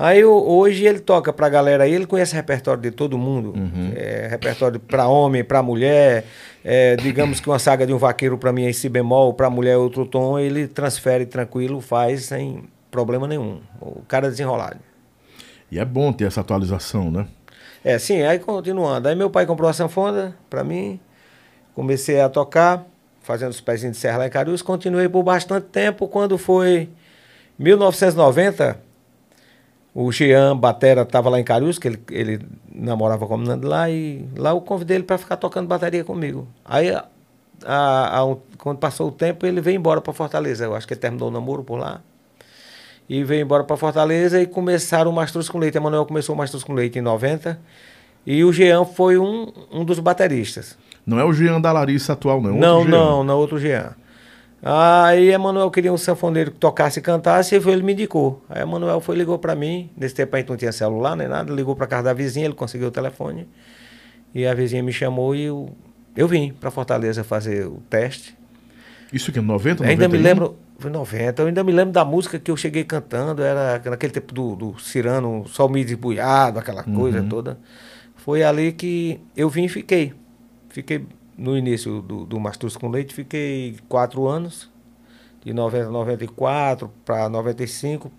[0.00, 3.50] Aí o- hoje ele toca pra galera aí, ele conhece repertório de todo mundo.
[3.56, 3.92] Uhum.
[3.96, 6.24] É, repertório pra homem, pra mulher.
[6.64, 9.50] É, digamos que uma saga de um vaqueiro pra mim é em si bemol, pra
[9.50, 13.60] mulher é outro tom, ele transfere tranquilo, faz sem problema nenhum.
[13.80, 14.76] O cara é desenrolado.
[15.70, 17.26] E é bom ter essa atualização, né?
[17.84, 19.08] É, sim, aí continuando.
[19.08, 21.00] Aí meu pai comprou a sanfona pra mim,
[21.74, 22.86] comecei a tocar,
[23.20, 26.06] fazendo os pezinhos de serra lá em Cariús, continuei por bastante tempo.
[26.06, 26.88] Quando foi
[27.58, 28.80] 1990,
[30.00, 32.40] o Jean Batera estava lá em Cariús, que ele, ele
[32.72, 36.04] namorava com a menina de lá, e lá eu convidei ele para ficar tocando bateria
[36.04, 36.46] comigo.
[36.64, 37.04] Aí, a-
[37.66, 40.64] a- a quando passou o tempo, ele veio embora para Fortaleza.
[40.64, 42.00] Eu acho que ele terminou o namoro por lá.
[43.08, 45.76] E veio embora para Fortaleza e começaram o Mastruz com Leite.
[45.78, 47.58] Emanuel começou o Mastruz com Leite em 90.
[48.26, 50.76] E o Jean foi um, um dos bateristas.
[51.06, 52.50] Não é o Jean da Larissa atual, não.
[52.56, 53.92] é Não, não, não, outro Jean.
[54.60, 58.42] Aí Emanuel queria um sanfoneiro que tocasse e cantasse, e foi, ele me indicou.
[58.48, 61.52] Aí Emanuel foi ligou para mim, nesse tempo a gente não tinha celular nem nada,
[61.52, 63.48] ligou para casa da vizinha, ele conseguiu o telefone.
[64.34, 65.70] E a vizinha me chamou e eu,
[66.16, 68.36] eu vim para Fortaleza fazer o teste.
[69.12, 70.22] Isso que é 90, ainda me 91?
[70.22, 74.12] lembro, foi 90, eu ainda me lembro da música que eu cheguei cantando, era naquele
[74.12, 77.28] tempo do, do Cirano, Sol Me Desbuiado, aquela coisa Uhum.
[77.28, 77.58] toda.
[78.16, 80.12] Foi ali que eu vim e fiquei.
[80.68, 81.06] Fiquei
[81.38, 84.68] no início do, do Mastruz com Leite, fiquei quatro anos,
[85.44, 88.10] de 90 a 94 para 95.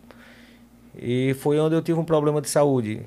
[0.97, 3.01] E foi onde eu tive um problema de saúde,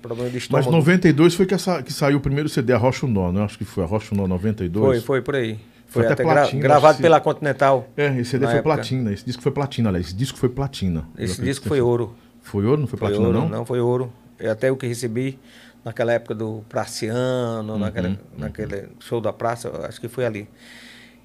[0.00, 0.70] problema de Mas estômago.
[0.72, 3.42] 92 foi que, essa, que saiu o primeiro CD, a Rocha Nó, né?
[3.42, 4.84] Acho que foi a Rocha Nó 92.
[4.86, 5.54] Foi, foi por aí.
[5.86, 7.88] Foi Foi, até até, gra- platina, gravado esse- pela Continental.
[7.96, 8.74] É, esse CD foi época.
[8.74, 9.12] platina.
[9.12, 10.06] Esse disco foi platina, aliás.
[10.06, 11.04] Esse disco foi platina.
[11.18, 12.14] Esse disco foi ouro.
[12.42, 12.80] Foi ouro?
[12.82, 13.48] Não foi, Foi platina, ouro, não?
[13.48, 13.64] não?
[13.66, 14.12] foi ouro.
[14.38, 15.36] Eu até o que recebi
[15.84, 20.48] naquela época do Praciano, Uhum, naquela, naquele show da praça, acho que foi ali.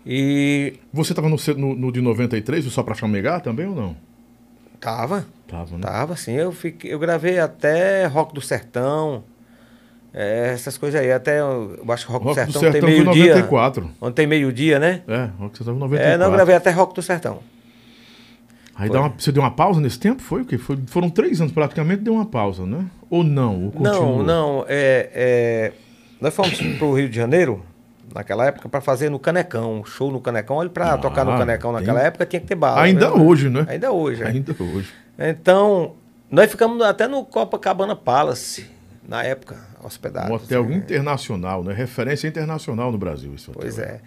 [0.06, 3.96] E Você tava no, no, no de 93, o Só Pra Chamegar também ou não?
[4.80, 5.82] tava, Tava, né?
[5.82, 6.34] tava sim.
[6.34, 9.24] Eu, fiquei, eu gravei até Rock do Sertão,
[10.14, 11.12] é, essas coisas aí.
[11.12, 13.36] Até eu acho que Rock, Rock do do Sertão, Sertão tem meio-dia.
[13.36, 13.92] 94.
[14.00, 15.02] Onde tem meio-dia, né?
[15.08, 16.14] É, Rock tava em 94.
[16.14, 17.40] É, não, eu gravei até Rock do Sertão.
[18.78, 20.22] Aí dá uma- você deu uma pausa nesse tempo?
[20.22, 20.58] Foi o quê?
[20.58, 22.86] Foi, foram três anos praticamente, deu uma pausa, né?
[23.10, 23.72] Ou não?
[23.74, 23.82] Ou?
[23.82, 24.66] Não, não.
[24.68, 25.74] É, é,
[26.20, 27.64] nós fomos para o Rio de Janeiro,
[28.14, 30.58] naquela época, para fazer no Canecão, um show no Canecão.
[30.58, 32.82] Olha, para Ah, tocar no Canecão tem- naquela época tinha que ter bala.
[32.82, 33.22] Ainda né?
[33.22, 33.66] hoje, né?
[33.70, 34.24] Ainda hoje.
[34.24, 34.28] é.
[34.28, 34.90] Ainda hoje.
[35.18, 35.94] Então,
[36.30, 38.66] nós ficamos até no Copacabana Palace,
[39.08, 40.30] na época, hospedados.
[40.30, 40.76] Um hotel né?
[40.76, 41.74] internacional, né?
[41.74, 43.54] Referência internacional no Brasil, hotel.
[43.58, 44.02] Pois é.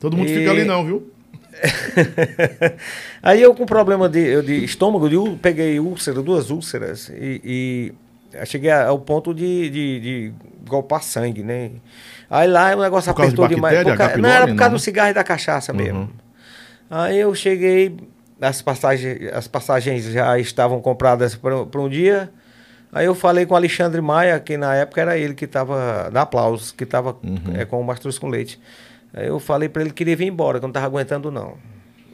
[0.00, 1.12] Todo mundo E- fica ali não, viu?
[3.22, 7.92] Aí eu com problema de, eu de estômago, ú- peguei úlcera, duas úlceras, e,
[8.32, 10.32] e cheguei ao ponto de, de, de
[10.68, 11.70] golpar sangue, né?
[12.28, 13.82] Aí lá o negócio Por causa de apertou demais.
[13.82, 14.16] Por ca-.
[14.16, 16.00] Não, era por causa não, do cigarro e da cachaça mesmo.
[16.00, 16.08] Uhum.
[16.88, 17.96] Aí eu cheguei,
[18.40, 22.30] as passagens, as passagens já estavam compradas para um dia.
[22.92, 26.22] Aí eu falei com o Alexandre Maia, que na época era ele que estava na
[26.22, 27.40] Aplausos, que estava Uhum.
[27.56, 28.60] é, com o Mastruz com Leite.
[29.12, 31.56] Aí eu falei para ele que queria vir embora, que eu não estava aguentando não.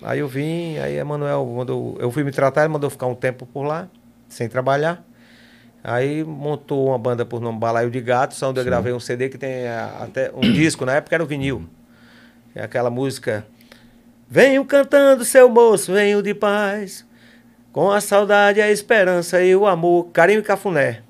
[0.02, 3.46] Aí eu vim, aí Emanuel mandou, eu fui me tratar, ele mandou ficar um tempo
[3.46, 3.88] por lá,
[4.28, 5.04] sem trabalhar.
[5.82, 9.38] Aí montou uma banda por nome Balaio de Gatos, onde eu gravei um CD que
[9.38, 11.64] tem até um disco, na época era o vinil.
[12.54, 13.46] É aquela música
[14.28, 17.06] Venho cantando, seu moço, venho de paz,
[17.70, 21.02] com a saudade, a esperança e o amor, carinho e cafuné.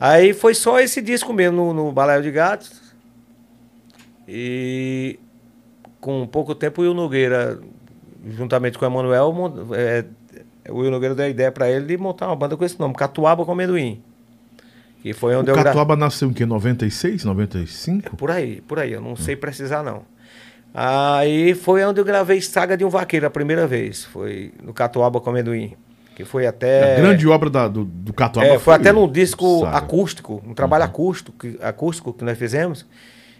[0.00, 2.87] Aí foi só esse disco mesmo no, no Balaio de Gatos.
[4.28, 5.18] E
[6.00, 7.58] com pouco tempo o Will Nogueira,
[8.36, 9.34] juntamente com o Emanuel,
[9.72, 10.04] é,
[10.70, 12.94] o Will Nogueira deu a ideia para ele de montar uma banda com esse nome,
[12.94, 14.02] Catuaba com Amendoim.
[15.02, 16.44] Que foi onde O eu gra- Catuaba nasceu em que?
[16.44, 18.16] 96, 95?
[18.16, 20.02] por aí, por aí, eu não sei precisar não.
[20.74, 25.20] Aí foi onde eu gravei Saga de um Vaqueiro a primeira vez, foi no Catuaba
[25.20, 25.74] com Amendoim,
[26.14, 26.96] que foi até...
[26.98, 29.78] A grande obra da- do, do Catuaba É, foi até num disco Saga.
[29.78, 32.84] acústico, um trabalho acústico, que- acústico que nós fizemos.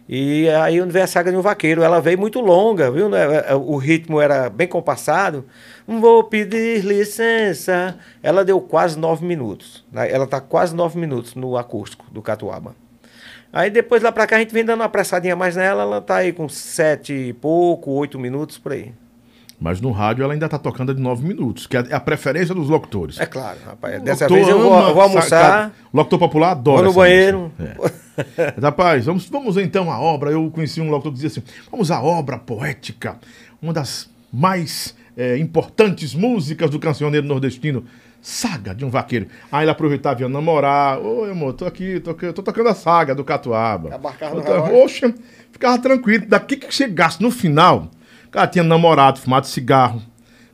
[0.08, 1.82] E aí a saga de um vaqueiro.
[1.82, 3.08] Ela veio muito longa, viu?
[3.10, 3.26] né?
[3.54, 5.44] O ritmo era bem compassado.
[5.86, 7.96] Vou pedir licença.
[8.22, 9.84] Ela deu quase nove minutos.
[9.92, 10.10] né?
[10.10, 12.74] Ela tá quase nove minutos no acústico do Catuaba.
[13.52, 15.82] Aí depois lá pra cá a gente vem dando uma apressadinha mais nela.
[15.82, 18.92] Ela tá aí com sete e pouco, oito minutos por aí.
[19.60, 22.68] Mas no rádio ela ainda está tocando de nove minutos, que é a preferência dos
[22.70, 23.18] locutores.
[23.20, 24.00] É claro, rapaz.
[24.02, 25.28] Dessa vez eu vou, ama vou almoçar.
[25.28, 26.76] sa- O locutor popular adora.
[26.82, 27.52] Vou no banheiro.
[27.58, 28.07] É.
[28.60, 30.30] Rapaz, vamos, vamos então à obra.
[30.30, 33.18] Eu conheci um locutor que dizia assim: vamos à obra poética,
[33.60, 37.84] uma das mais é, importantes músicas do cancioneiro nordestino.
[38.20, 39.28] Saga de um vaqueiro.
[39.50, 40.98] Aí ele aproveitava e ia namorar.
[40.98, 43.94] Oi, amor, tô aqui, tô, tô tocando a saga do Catuaba.
[43.94, 44.84] Abarcava no tô- relógio.
[44.84, 45.14] Oxe,
[45.52, 46.26] ficava tranquilo.
[46.26, 47.88] Daqui que chegasse no final,
[48.26, 50.02] o cara tinha namorado, fumado cigarro.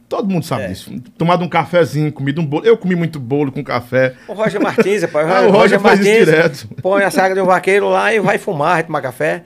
[0.08, 0.46] Todo mundo É.
[0.46, 0.92] sabe disso.
[1.16, 2.64] Tomado um cafezinho, comido um bolo.
[2.64, 4.14] Eu comi muito bolo com café.
[4.28, 5.28] O Roger Martins, rapaz.
[5.30, 6.68] Ah, o Roger faz isso direto.
[6.82, 9.42] Põe a saga de um vaqueiro lá e vai fumar, vai tomar café.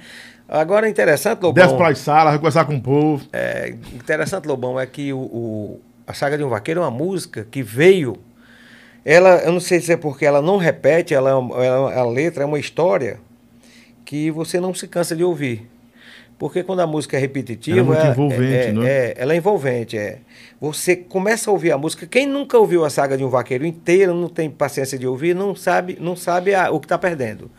[0.49, 1.63] Agora, interessante, Lobão.
[1.65, 3.25] Desce pra sala, vai conversar com o povo.
[3.33, 7.47] É, interessante, Lobão, é que o, o- a saga de um vaqueiro é uma música
[7.51, 8.17] que veio.
[9.05, 12.43] Ela, eu não sei se é porque ela não repete, ela, é ela- a letra
[12.43, 13.21] é uma história
[14.05, 15.69] que você não se cansa de ouvir.
[16.39, 17.79] Porque quando a música é repetitiva.
[17.81, 18.87] Ela é muito envolvente, é, não é?
[18.87, 20.19] é, ela é envolvente, é.
[20.61, 22.07] Você começa a ouvir a música.
[22.07, 25.55] Quem nunca ouviu a saga de um vaqueiro inteira, não tem paciência de ouvir, não
[25.57, 27.51] sabe, não sabe a- o que está perdendo.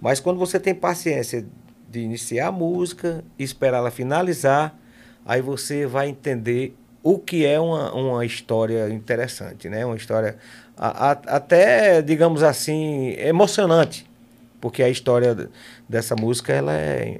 [0.00, 1.44] Mas quando você tem paciência
[1.90, 4.78] de iniciar a música, esperar ela finalizar,
[5.26, 9.84] aí você vai entender o que é uma, uma história interessante, né?
[9.84, 10.36] Uma história
[10.76, 14.06] a- a- até, digamos assim, emocionante.
[14.60, 15.36] Porque a história
[15.88, 17.18] dessa música, ela é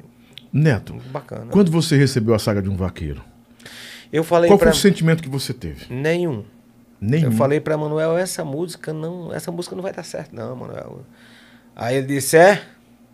[0.52, 1.46] Neto, bacana.
[1.50, 3.22] quando você recebeu a saga de um vaqueiro,
[4.12, 4.72] Eu falei qual pra...
[4.72, 5.92] foi o sentimento que você teve?
[5.92, 6.44] Nenhum.
[7.00, 7.26] Nenhum.
[7.26, 11.00] Eu falei para Manuel, essa música não, essa música não vai dar certo não, Manuel.
[11.74, 12.60] Aí ele disse, é,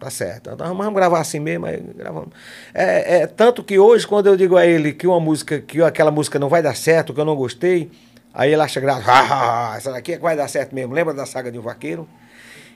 [0.01, 0.51] tá certo.
[0.51, 2.31] Então vamos gravar assim mesmo, aí gravamos.
[2.75, 6.11] É, é, tanto que hoje, quando eu digo a ele que uma música, que aquela
[6.11, 7.91] música não vai dar certo, que eu não gostei,
[8.35, 10.93] aí ele acha graça, ah, essa daqui é que vai dar certo mesmo.
[10.93, 12.09] Lembra da saga de um vaqueiro?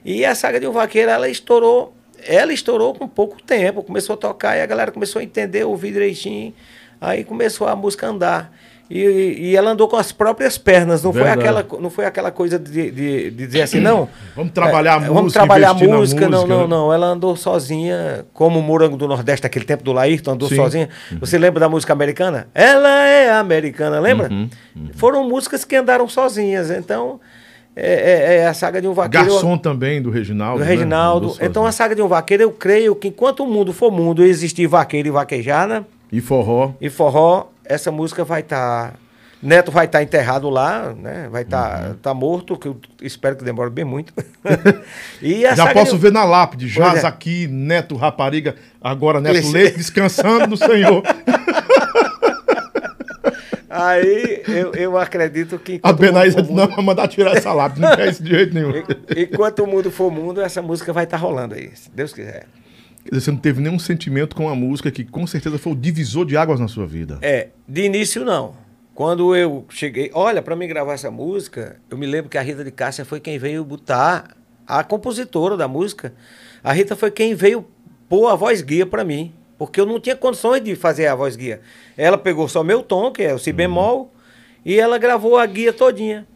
[0.04, 1.94] E a saga de um vaqueiro, ela estourou,
[2.26, 5.92] ela estourou com pouco tempo, começou a tocar e a galera começou a entender, ouvir
[5.92, 6.54] direitinho,
[7.00, 8.52] aí começou a música andar.
[8.90, 8.98] E,
[9.38, 12.90] e ela andou com as próprias pernas, não foi aquela, não foi aquela coisa de,
[12.90, 14.08] de, de dizer assim, não.
[14.34, 16.66] Vamos trabalhar a é, música, Vamos trabalhar a na música, não, música, não, né?
[16.66, 16.92] não.
[16.92, 20.56] Ela andou sozinha, como o Morango do Nordeste, naquele tempo do Laírton, andou Sim.
[20.56, 20.88] sozinha.
[21.20, 22.48] Você lembra da música americana?
[22.52, 24.28] Ela é americana, lembra?
[24.28, 24.48] Uhum,
[24.94, 27.20] Foram músicas que andaram sozinhas, então.
[27.76, 29.26] É, é- é a saga de um vaqueiro.
[29.30, 30.58] Garçom também, do Reginaldo.
[30.58, 30.70] Do né?
[30.70, 31.26] Reginaldo.
[31.32, 34.24] Andou Então a saga de um vaqueiro, eu creio que enquanto o mundo for mundo,
[34.24, 36.72] existir vaqueiro e vaquejada E forró.
[36.80, 38.94] e forró, essa música vai estar.
[39.42, 41.26] Neto vai estar enterrado lá, né?
[41.32, 41.94] Vai estar Uhum.
[41.94, 44.12] tá morto, que eu espero que demore bem muito.
[45.22, 47.06] e Já posso de- ver na lápide, Pois Jaz é.
[47.06, 51.02] aqui, Neto Rapariga, agora Neto Leite, descansando no Senhor.
[53.70, 55.78] Aí eu, eu acredito que.
[55.82, 58.30] A mundo Benaísa disse, não, mundo- vai mandar tirar essa lápide, não quer isso de
[58.30, 58.72] jeito nenhum.
[58.76, 62.46] e- Enquanto o mundo for mundo, essa música vai estar rolando aí, se Deus quiser.
[63.04, 65.76] Quer dizer, você não teve nenhum sentimento com a música que com certeza foi o
[65.76, 67.18] divisor de águas na sua vida.
[67.22, 68.54] É, de início não.
[68.94, 72.62] Quando eu cheguei, olha, para mim gravar essa música, eu me lembro que a Rita
[72.64, 76.12] de Cássia foi quem veio botar a compositora da música.
[76.62, 77.64] A Rita foi quem veio
[78.08, 81.36] pôr a voz guia para mim, porque eu não tinha condições de fazer a voz
[81.36, 81.61] guia.
[81.94, 84.11] Ela pegou só meu tom, que é o si bemol,
[84.64, 86.26] e ela gravou a guia todinha.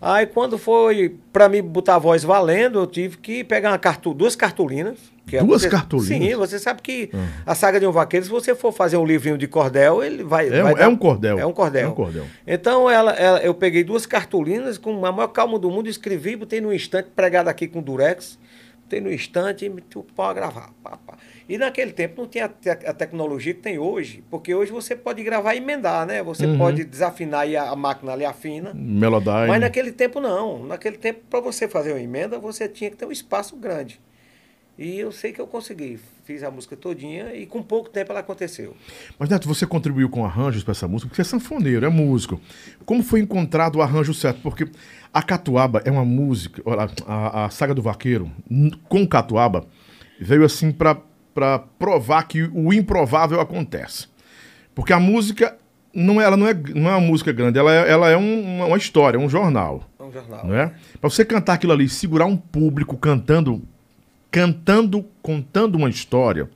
[0.00, 4.12] Aí quando foi para mim botar a voz valendo, eu tive que pegar uma cartu
[4.12, 4.98] duas cartolinas.
[5.26, 6.08] que é Duas você- cartolinas?
[6.28, 7.10] Sim, você sabe que
[7.46, 10.48] a saga de um vaqueiro, se você for fazer um livrinho de cordel, ele vai.
[10.48, 11.38] É um- vai é um cordel.
[11.38, 11.86] É um cordel.
[11.86, 12.24] É um cordel.
[12.46, 16.60] Então ela, ela- eu peguei duas cartolinas com a maior calma do mundo, escrevi, botei
[16.60, 18.38] no instante, pregado aqui com durex,
[18.82, 20.70] botei no instante e meti o pau a gravar.
[20.82, 21.14] Pá, pá.
[21.48, 24.96] E naquele tempo não tinha a, te- a tecnologia que tem hoje, porque hoje você
[24.96, 26.22] pode gravar e emendar, né?
[26.22, 26.56] Você Uhum.
[26.56, 28.72] pode desafinar e a, máquina ali afina.
[28.74, 29.48] Melodyne.
[29.48, 30.64] Mas naquele tempo não.
[30.64, 34.00] Naquele tempo, para você fazer uma emenda, você tinha que ter um espaço grande.
[34.76, 36.00] E eu sei que eu consegui.
[36.24, 38.74] Fiz a música todinha e com pouco tempo ela aconteceu.
[39.18, 42.40] Mas, Neto, você contribuiu com arranjos para essa música, porque você é sanfoneiro, é músico.
[42.86, 44.40] Como foi encontrado o arranjo certo?
[44.40, 44.66] Porque
[45.12, 46.60] a Catuaba é uma música,
[47.06, 48.30] a, a saga do vaqueiro,
[48.88, 49.66] com Catuaba,
[50.18, 51.00] veio assim para
[51.78, 54.06] provar que o improvável acontece.
[54.74, 55.56] Porque a música,
[55.92, 58.66] não, é- ela não é, não é uma música grande, ela é, ela é um-
[58.66, 59.84] uma, história, um jornal.
[59.98, 60.46] É um jornal.
[60.46, 60.72] Não é?
[61.00, 63.62] Para você cantar aquilo ali, segurar um público cantando,
[64.30, 66.48] cantando, contando uma história,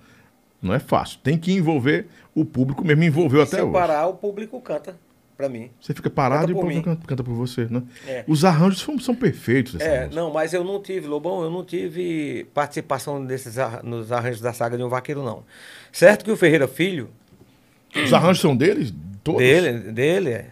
[0.60, 1.18] não é fácil.
[1.22, 3.72] Tem que envolver o público mesmo, envolveu até Se hoje.
[3.72, 4.96] parar, o público canta
[5.38, 5.70] para mim.
[5.80, 7.80] Você fica parado Canta e o povo canta, por você, né?
[8.08, 8.24] É.
[8.26, 9.80] Os arranjos são, são perfeitos.
[9.80, 10.20] É, música.
[10.20, 14.76] não, mas eu não tive, Lobão, eu não tive participação desses nos arranjos da saga
[14.76, 15.44] de um vaqueiro, não.
[15.92, 17.08] Certo que o Ferreira Filho,
[17.94, 18.92] Os arranjos são deles?
[19.22, 19.40] Todos?
[19.40, 20.46] dele, dele, é.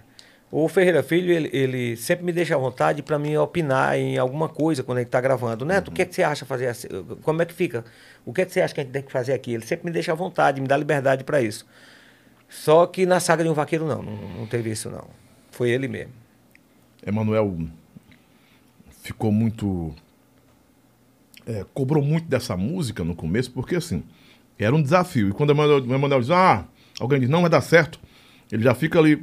[0.53, 4.49] O Ferreira Filho, ele, ele sempre me deixa à vontade para mim opinar em alguma
[4.49, 5.64] coisa quando ele está gravando.
[5.64, 6.87] Neto, o que é que você acha fazer assim?
[7.22, 7.84] Como é que fica?
[8.24, 9.55] O que é que você acha que a gente tem que fazer aqui?
[9.55, 11.66] Ele sempre me deixa à vontade, me dá liberdade para isso.
[12.62, 15.04] Só que na saga de um vaqueiro não, não, não teve isso não.
[15.50, 16.12] Foi ele mesmo.
[17.07, 17.57] Emanuel
[19.02, 19.94] ficou muito.
[21.46, 24.02] é, cobrou muito dessa música no começo, porque assim,
[24.59, 25.28] era um desafio.
[25.28, 26.64] E quando o Emanuel, diz, ah,
[26.98, 28.00] alguém diz, não vai dar certo,
[28.50, 29.22] ele já fica ali.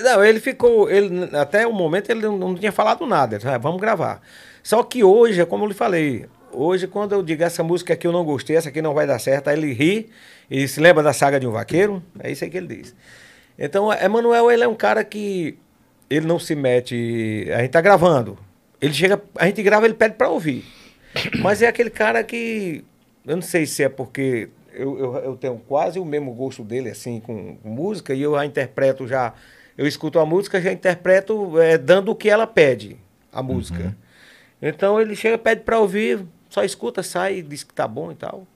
[0.00, 0.90] Não, ele ficou.
[0.90, 3.34] Ele, até o momento ele não, não tinha falado nada.
[3.36, 4.20] Ele disse, "Ah, vamos gravar.
[4.62, 8.06] Só que hoje, é como eu lhe falei, hoje quando eu digo essa música aqui
[8.06, 10.10] eu não gostei, essa aqui não vai dar certo, aí ele ri
[10.50, 12.94] e se lembra da saga de um vaqueiro, é isso aí que ele diz.
[13.56, 15.56] Então, Emanuel, ele é um cara que
[16.08, 17.46] ele não se mete.
[17.54, 18.36] A gente tá gravando.
[18.80, 20.64] Ele chega, a gente grava, ele pede pra ouvir.
[21.40, 22.84] Mas é aquele cara que.
[23.26, 26.88] Eu não sei se é porque eu, eu, eu tenho quase o mesmo gosto dele,
[26.88, 29.34] assim, com, com música, e eu a interpreto já.
[29.76, 32.96] Eu escuto a música, já interpreto é, dando o que ela pede,
[33.32, 33.96] a música.
[34.60, 38.46] Então ele chega, pede pra ouvir, só escuta, sai, diz que tá bom e tal.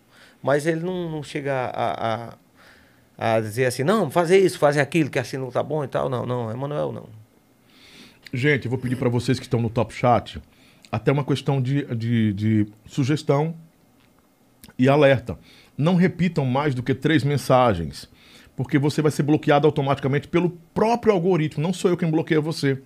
[0.45, 2.35] Mas ele não, não chega a,
[3.17, 5.89] a, a dizer assim, não, fazer isso, fazer aquilo, que assim não tá bom e
[5.89, 6.11] tal.
[6.11, 7.09] Não, não, Emanuel não.
[8.31, 10.43] Gente, eu vou pedir para vocês que estão no Top Chat
[10.93, 13.55] até uma questão de, de, de sugestão
[14.79, 15.39] e alerta.
[15.79, 18.07] Não repitam mais do que três mensagens,
[18.55, 21.63] porque você vai ser bloqueado automaticamente pelo próprio algoritmo.
[21.63, 22.83] Não sou eu quem bloqueia você.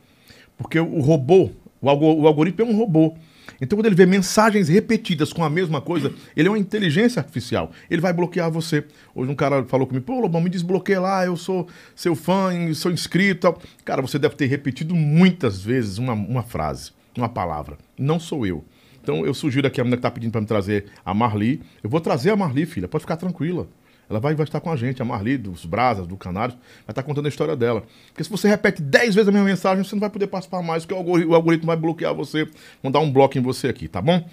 [0.57, 1.51] Porque o robô,
[1.81, 3.17] o, o algoritmo é um robô.
[3.61, 7.73] Então, quando ele vê mensagens repetidas com a mesma coisa, ele é uma inteligência artificial.
[7.91, 8.85] Ele vai bloquear você.
[9.15, 12.91] Hoje um cara falou comigo, pô, Lobão, me desbloqueia lá, eu sou seu fã, sou
[12.91, 13.63] inscrito tal.
[13.85, 17.79] Cara, você deve ter repetido muitas vezes uma, uma frase, uma palavra.
[17.99, 18.65] Não sou eu.
[19.03, 21.63] Então, eu sugiro aqui a menina que tá pedindo para me trazer a Marli.
[21.83, 23.67] Eu vou trazer a Marli, filha, pode ficar tranquila.
[24.11, 26.57] Ela vai, vai estar com a gente, a Marli, dos Brasas, do Canários,
[26.87, 27.83] vai estar contando a história dela.
[28.09, 30.85] Porque se você repete 10 vezes a mesma mensagem, você não vai poder participar mais,
[30.85, 32.49] porque o algori- o algoritmo vai bloquear você,
[32.83, 34.27] vão dar um bloco em você aqui, tá bom?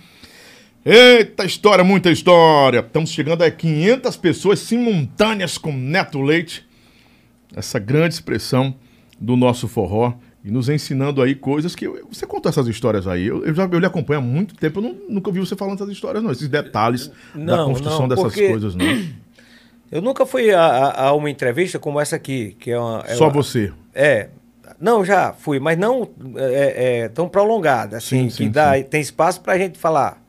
[0.86, 2.80] Eita história, muita história!
[2.80, 6.66] Estamos chegando a 500 pessoas simultâneas com Neto Leite,
[7.56, 8.76] essa grande expressão
[9.20, 10.14] do nosso forró,
[10.44, 11.88] e nos ensinando aí coisas que.
[11.88, 14.78] eu- você contou essas histórias aí, eu, eu já eu lhe acompanho há muito tempo,
[14.80, 18.08] eu não- nunca vi você falando essas histórias, não, esses detalhes da Não, construção não,
[18.10, 19.25] dessas coisas, não.
[19.92, 23.04] Eu nunca fui a, a- a uma entrevista como essa aqui, que é uma.
[23.08, 23.72] é Só uma- você.
[23.94, 24.30] É.
[24.80, 28.84] Não, já fui, mas não é, é, tão prolongada, assim, Sim, que sim, dá, sim.
[28.84, 30.22] tem espaço pra gente falar.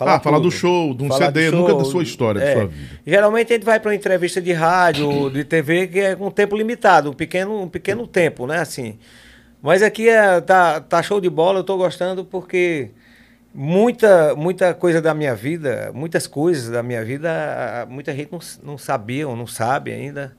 [0.00, 0.50] Ah, falar do tudo.
[0.52, 2.52] show, de um Falar CD, do nunca show, da sua história, da é.
[2.54, 3.00] sua vida.
[3.06, 6.56] Geralmente a gente vai para uma entrevista de rádio, de TV, que é com tempo
[6.56, 8.98] limitado, um pequeno, um pequeno tempo, né, assim.
[9.62, 12.90] Mas aqui é, tá, tá show de bola, eu tô gostando porque
[13.54, 18.76] muita, muita coisa da minha vida, muitas coisas da minha vida, muita gente não, não
[18.78, 20.36] sabia ou não sabe ainda.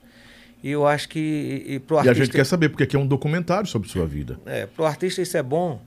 [0.62, 1.18] E eu acho que
[1.66, 3.88] e, e pro E a artista, gente quer saber, porque aqui é um documentário sobre
[3.88, 4.38] sua vida.
[4.46, 5.80] é, pro artista isso é bom.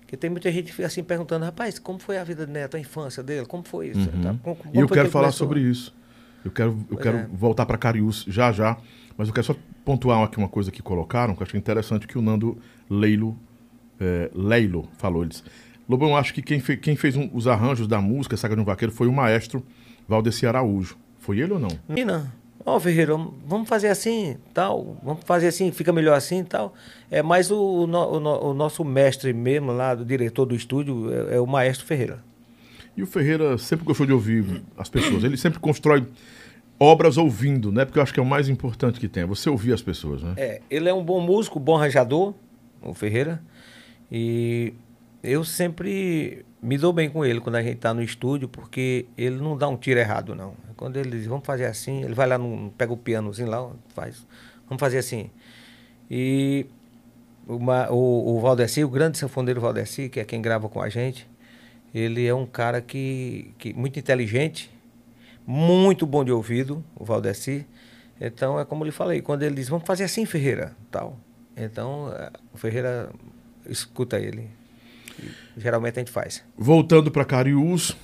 [0.00, 2.76] Porque tem muita gente que fica assim perguntando, rapaz, como foi a vida do Neto,
[2.76, 3.46] a infância dele?
[3.46, 4.06] Como foi isso?
[4.22, 4.34] Tá?
[4.42, 4.80] Como- como Uhum.
[4.80, 5.46] E eu quero falar começou?
[5.48, 5.94] sobre isso.
[6.44, 7.26] Eu quero, eu Pois quero é.
[7.32, 8.76] voltar para Cariús já já,
[9.16, 12.18] mas eu quero só pontuar aqui uma coisa que colocaram, que eu achei interessante, que
[12.18, 12.58] o Nando
[12.90, 13.38] Leilo,
[14.00, 15.22] é, Leilo falou.
[15.22, 15.44] Ele disse,
[15.92, 18.64] Lobão, acho que quem, fe- quem fez um- os arranjos da música Saga de um
[18.64, 19.64] Vaqueiro foi o maestro
[20.08, 20.96] Valdeci Araújo.
[21.18, 21.68] Foi ele ou não?
[21.88, 22.32] Menina,
[22.66, 23.14] ó Ferreira,
[23.46, 26.74] vamos fazer assim, tal, vamos fazer assim, fica melhor assim, tal.
[27.10, 31.36] É, mas o, o o o nosso mestre mesmo lá, do diretor do estúdio, é,
[31.36, 32.18] é o maestro Ferreira.
[32.96, 35.22] E o Ferreira sempre gostou de ouvir as pessoas.
[35.24, 36.06] Ele sempre constrói
[36.78, 37.84] obras ouvindo, né?
[37.84, 40.22] Porque eu acho que é o mais importante que tem, é você ouvir as pessoas,
[40.22, 40.34] né?
[40.36, 42.34] É, ele é um bom músico, bom arranjador,
[42.82, 43.40] o Ferreira.
[44.10, 44.74] E
[45.22, 49.36] eu sempre me dou bem com ele quando a gente tá no estúdio, porque ele
[49.36, 50.54] não dá um tiro errado, não.
[50.76, 54.26] Quando ele diz, vamos fazer assim, ele vai lá, no, pega o pianozinho lá, faz,
[54.68, 55.30] vamos fazer assim.
[56.10, 56.66] E
[57.46, 60.88] o, Ma- o, o Valdeci, o grande sanfoneiro Valdeci, que é quem grava com a
[60.88, 61.28] gente,
[61.94, 64.70] ele é um cara que, que muito inteligente,
[65.46, 67.66] muito bom de ouvido, o Valdeci.
[68.20, 71.18] Então é como eu lhe falei, quando ele diz, vamos fazer assim, Ferreira, tal.
[71.56, 73.10] Então eh, o Ferreira
[73.68, 74.48] escuta ele.
[75.56, 76.42] Geralmente a gente faz.
[76.56, 77.96] Voltando para Cariús,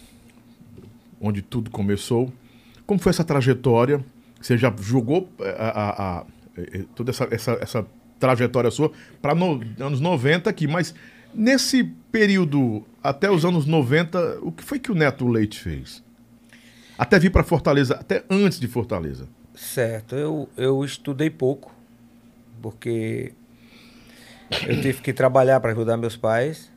[1.20, 2.32] onde tudo começou,
[2.86, 4.05] como foi essa trajetória?
[4.40, 6.26] Você já jogou eh, a, a- a-
[6.57, 7.86] eh, toda essa, essa, essa
[8.20, 8.90] trajetória sua
[9.20, 10.94] para no, anos 90 aqui, mas
[11.34, 16.03] nesse período até os anos 90, o que foi que o Neto Leite fez?
[16.96, 19.28] Até vir para Fortaleza, até antes de Fortaleza.
[19.55, 21.72] Certo, eu, eu estudei pouco,
[22.62, 23.32] porque
[24.66, 26.70] eu tive que trabalhar para ajudar meus pais.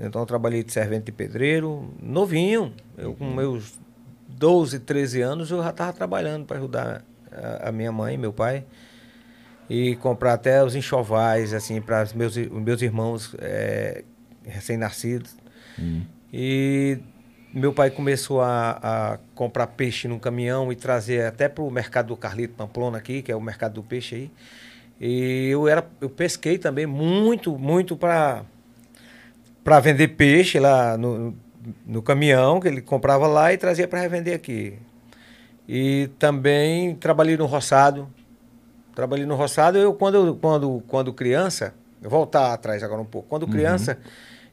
[0.00, 2.72] Então eu trabalhei de servente de pedreiro, novinho.
[2.96, 3.78] Eu com meus
[4.28, 8.64] 12, 13 anos eu já estava trabalhando para ajudar a, a minha mãe meu pai.
[9.68, 14.02] E comprar até os enxovais, assim, para os meus, meus irmãos eh,
[14.42, 15.36] recém-nascidos.
[16.32, 16.98] E
[17.52, 22.08] meu pai começou a, a comprar peixe num caminhão e trazer até para o mercado
[22.08, 24.30] do Carlito Pamplona aqui, que é o mercado do peixe aí.
[25.00, 28.44] E eu era, eu pesquei também muito, muito para
[29.68, 31.34] para vender peixe lá no,
[31.84, 34.78] no caminhão que ele comprava lá e trazia para revender aqui.
[35.68, 38.08] E também trabalhei no roçado.
[38.94, 39.76] Trabalhei no roçado.
[39.76, 43.28] Eu quando quando quando criança, voltar atrás agora um pouco.
[43.28, 43.98] Quando criança,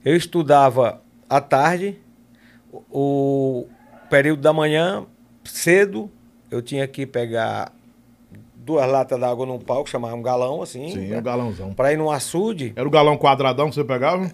[0.03, 1.97] eu estudava à tarde,
[2.91, 3.67] o,
[4.09, 5.05] período da manhã
[5.45, 6.11] cedo,
[6.51, 7.71] eu tinha que pegar
[8.53, 11.19] duas latas d'água num que chamava um galão assim, Sim, né?
[11.19, 11.73] o galãozão.
[11.73, 12.73] para ir no açude.
[12.75, 14.29] Era o galão quadradão que você pegava?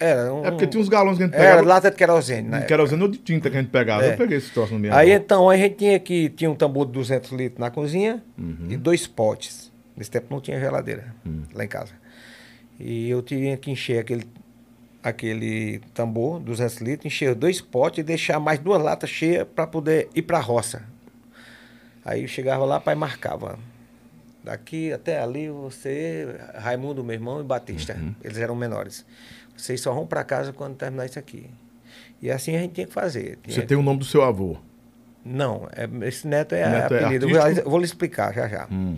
[0.00, 1.68] Era um, É porque tinha uns galões que a gente era pegava.
[1.68, 2.62] lata de querosene, né?
[2.62, 4.02] Querosene ou de tinta que a gente pegava.
[4.04, 4.12] É.
[4.14, 4.94] Eu peguei esse troço no meu.
[4.94, 8.66] Aí então a gente tinha que tinha um tambor de 200 litros na cozinha Uhum.
[8.70, 9.70] e dois potes.
[9.96, 11.42] Nesse tempo não tinha geladeira Hum.
[11.54, 11.92] lá em casa.
[12.78, 14.24] E eu tinha que encher aquele
[15.02, 20.08] aquele tambor, 200 litros, encher dois potes e deixar mais duas latas cheias para poder
[20.14, 20.82] ir para a roça.
[22.04, 23.58] Aí eu chegava lá, pai marcava.
[24.42, 28.14] Daqui até ali você, Raimundo, meu irmão e Batista, Uhum.
[28.24, 29.04] eles eram menores.
[29.60, 31.48] Vocês só vão para casa quando terminar isso aqui.
[32.22, 33.38] E assim a gente tinha que fazer.
[33.44, 34.56] Você Tinha tem o nome do seu avô.
[35.24, 37.26] não, é- esse neto é Neto é apelido.
[37.38, 37.66] artístico?
[37.66, 38.66] eu vou lhe explicar já já.
[38.70, 38.96] Hum.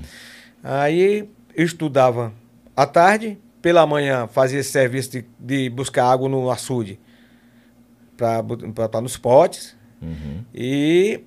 [0.63, 2.33] Aí eu estudava
[2.77, 6.99] à tarde, pela manhã fazia esse serviço de, de buscar água no açude
[8.17, 10.45] para nos potes Uhum.
[10.53, 11.21] e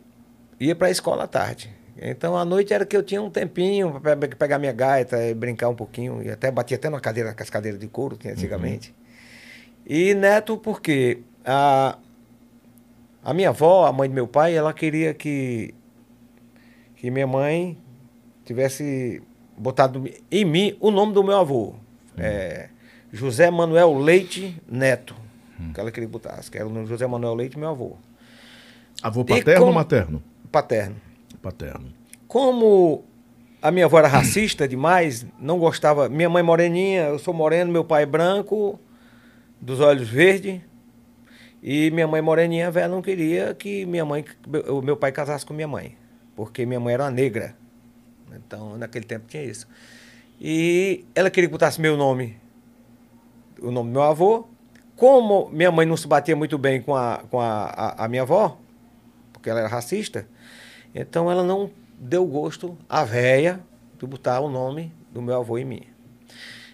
[0.59, 1.69] ia para a escola à tarde.
[1.97, 5.69] Então à noite era que eu tinha um tempinho para pegar minha gaita e brincar
[5.69, 6.21] um pouquinho.
[6.21, 8.93] E até batia até numa cadeira, com as cadeiras de couro que tinha antigamente.
[9.86, 11.97] E neto, porque a,
[13.23, 15.73] a minha avó, a mãe do meu pai, ela queria que,
[16.95, 17.77] que minha mãe
[18.43, 19.21] tivesse
[19.57, 21.75] botado em mim o nome do meu avô.
[22.17, 22.69] É,
[23.11, 25.15] José Manuel Leite Neto.
[25.73, 26.39] Que ela queria botar.
[26.51, 27.95] Que era o nome José Manuel Leite, meu avô.
[29.01, 30.23] Avô paterno ou materno?
[30.51, 30.95] Paterno.
[31.41, 31.88] Paterno.
[32.27, 33.03] Como
[33.61, 36.09] a minha avó era racista demais, não gostava.
[36.09, 38.79] Minha mãe moreninha, eu sou moreno, meu pai branco,
[39.66, 40.61] dos olhos verdes.
[41.61, 44.24] E minha mãe moreninha velha não queria que minha mãe,
[44.70, 45.97] o meu pai casasse com minha mãe,
[46.36, 47.55] porque minha mãe era uma negra.
[48.36, 49.68] Então, naquele tempo tinha isso.
[50.39, 52.38] E ela queria que botasse meu nome,
[53.59, 54.47] o nome do meu avô.
[54.95, 58.22] Como minha mãe não se batia muito bem com a, com a, a, a minha
[58.22, 58.59] avó,
[59.34, 60.28] porque ela era racista,
[60.93, 63.59] então ela não deu gosto à véia
[63.99, 65.82] de botar o nome do meu avô em mim.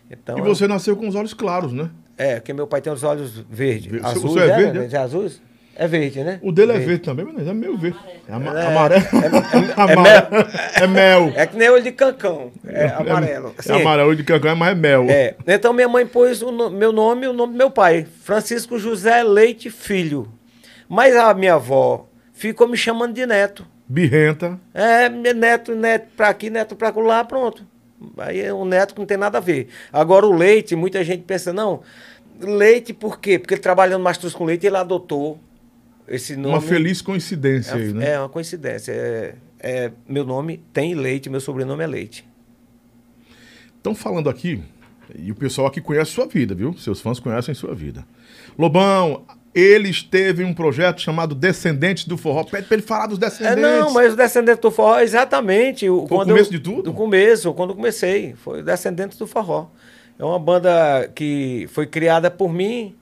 [0.09, 1.89] Então, E você nasceu com os olhos claros, né?
[2.21, 3.91] É, porque meu pai tem os olhos verdes.
[3.91, 4.89] Ver- Azuis, o seu é é, verde, né?
[4.91, 4.97] é?
[4.97, 5.41] Azuis?
[5.75, 6.39] É verde, né?
[6.43, 7.97] O dele é verde também, mas é meio verde.
[8.27, 9.03] É ama- É, amarelo.
[9.03, 10.47] é- é Amarelo.
[10.81, 11.31] É mel.
[11.35, 12.51] É que nem olho de cancão.
[12.67, 13.55] É amarelo.
[13.67, 15.05] É amarelo de cacau, mas é mel.
[15.09, 15.35] É.
[15.47, 18.77] Então minha mãe pôs o no- meu nome e o nome do meu pai, Francisco
[18.77, 20.27] José Leite Filho.
[20.87, 23.65] Mas a minha avó ficou me chamando de neto.
[23.87, 24.59] Birrenta.
[24.73, 27.65] É, neto, neto pra aqui, neto pra lá, pronto.
[28.17, 29.67] Aí é um neto que não tem nada a ver.
[29.91, 31.81] Agora o leite, muita gente pensa, não,
[32.39, 33.37] leite por quê?
[33.37, 35.39] Porque ele trabalhando mastruz com leite, ele adotou
[36.07, 36.55] esse nome.
[36.55, 38.13] Uma feliz coincidência aí, né?
[38.13, 38.91] É uma coincidência.
[38.91, 42.27] É, é, meu nome tem leite, meu sobrenome é leite.
[43.77, 44.61] Estão falando aqui,
[45.17, 46.77] e o pessoal aqui conhece sua vida, viu?
[46.77, 48.05] Seus fãs conhecem sua vida.
[48.57, 52.43] Lobão, eles teve um projeto chamado Descendentes do Forró.
[52.43, 53.61] Pede pra ele falar dos É, Descendentes.
[53.61, 55.89] não, mas o Descendente do Forró, exatamente.
[55.89, 56.83] O, Foi o começo eu- de tudo?
[56.83, 58.33] Do começo, quando eu comecei.
[58.35, 59.67] Foi o Descendentes do Forró.
[60.17, 62.95] É uma banda que foi criada por mim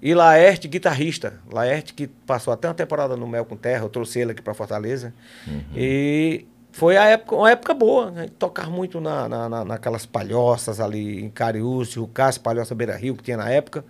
[0.00, 1.34] e Laerte, guitarrista.
[1.52, 4.54] Laerte, que passou até uma temporada no Mel com Terra, eu trouxe ele aqui para
[4.54, 5.12] Fortaleza.
[5.46, 5.60] Uhum.
[5.74, 8.12] E foi a época, uma época boa.
[8.16, 12.74] A gente tocava muito na, na, na- naquelas palhoças ali em Cariúcio, o Cássio, Palhoça
[12.74, 13.84] Beira Rio, que tinha na época.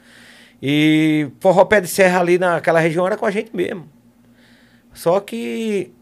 [0.62, 3.88] E Forró Pé de Serra ali naquela região era com a gente mesmo.
[4.94, 5.92] Só que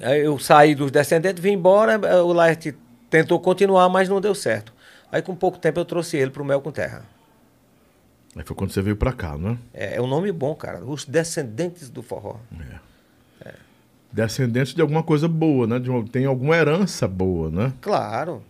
[0.00, 2.74] eu saí dos descendentes, vim embora, o Laerte
[3.10, 4.72] tentou continuar, mas não deu certo.
[5.10, 7.04] Aí com pouco tempo eu trouxe ele pro Mel com Terra.
[8.36, 9.56] Aí foi quando você veio pra cá, né?
[9.72, 10.84] É, é um nome bom, cara.
[10.84, 12.36] Os Descendentes do Forró.
[14.12, 15.78] Descendentes de alguma coisa boa, né?
[15.78, 17.72] De uma- tem alguma herança boa, né?
[17.80, 18.42] Claro.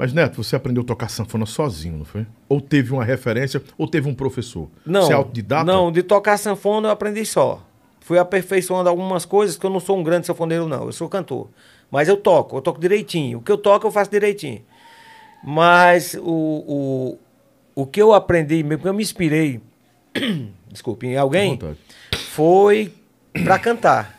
[0.00, 2.26] Mas, Neto, você aprendeu a tocar sanfona sozinho, não foi?
[2.48, 4.66] Ou teve uma referência, ou teve um professor?
[4.86, 5.62] Não, Você é autodidata?
[5.62, 7.62] não, de tocar sanfona eu aprendi só.
[8.00, 10.86] Fui aperfeiçoando algumas coisas, que eu não sou um grande sanfoneiro, não.
[10.86, 11.50] Eu sou cantor.
[11.90, 13.40] Mas eu toco, eu toco direitinho.
[13.40, 14.62] O que eu toco, eu faço direitinho.
[15.44, 17.18] Mas o, o,
[17.74, 19.60] o que eu aprendi, mesmo que eu me inspirei,
[20.66, 21.58] desculpe, em alguém,
[22.30, 22.90] foi
[23.44, 24.18] para cantar.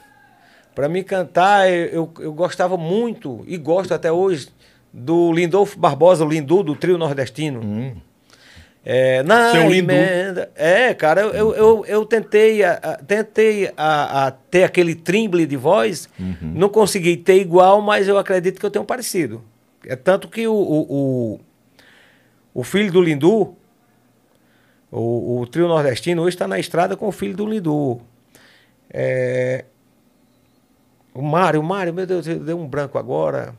[0.76, 4.50] Para mim cantar, eu, eu, eu gostava muito, e gosto até hoje,
[4.94, 7.62] do Lindolfo Barbosa, o Lindu, do trio nordestino.
[8.84, 10.52] É, na Seu emenda.
[10.56, 15.46] É, cara, eu, eu, eu, eu tentei, a, a- tentei a, a ter aquele trimble
[15.46, 16.36] de voz, Uhum.
[16.56, 19.44] não consegui ter igual, mas eu acredito que eu tenho parecido.
[19.86, 20.82] É tanto que o, o,
[21.36, 21.40] o,
[22.56, 23.56] o filho do Lindu,
[24.92, 28.02] o, o trio nordestino, hoje está na estrada com o filho do Lindu.
[28.92, 29.64] É,
[31.14, 33.54] o Mário, o Mário, meu Deus, deu um branco agora.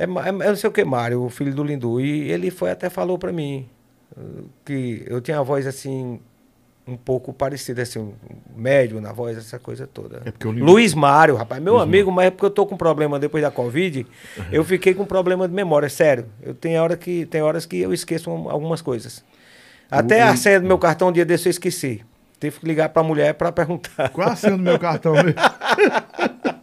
[0.00, 2.00] É, é, eu não sei o que, Mário, o filho do Lindu.
[2.00, 3.68] E ele foi até falou pra mim
[4.16, 4.20] eh,
[4.64, 6.18] que eu tinha a voz assim,
[6.88, 8.14] um pouco parecida, assim, um
[8.56, 10.22] médio na voz, essa coisa toda.
[10.24, 12.76] É porque o Lindu- Luiz Mário, rapaz, meu amigo, mas é porque eu tô com
[12.76, 14.06] problema depois da Covid,
[14.38, 14.44] Uhum.
[14.50, 16.26] eu fiquei com problema de memória, sério.
[16.42, 19.22] Eu tenho hora que, tem horas que eu esqueço um- algumas coisas.
[19.90, 22.02] Até a senha do meu cartão um dia desse eu esqueci.
[22.40, 24.08] Tive que ligar pra mulher pra perguntar.
[24.08, 25.34] Qual a senha do meu cartão mesmo?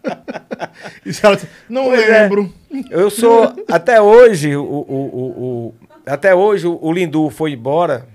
[1.05, 2.22] e ela disse, não Pois é.
[2.24, 2.53] lembro.
[2.89, 5.24] Eu sou, até hoje, o, o, o,
[5.68, 8.08] o- até hoje o, Lindu foi embora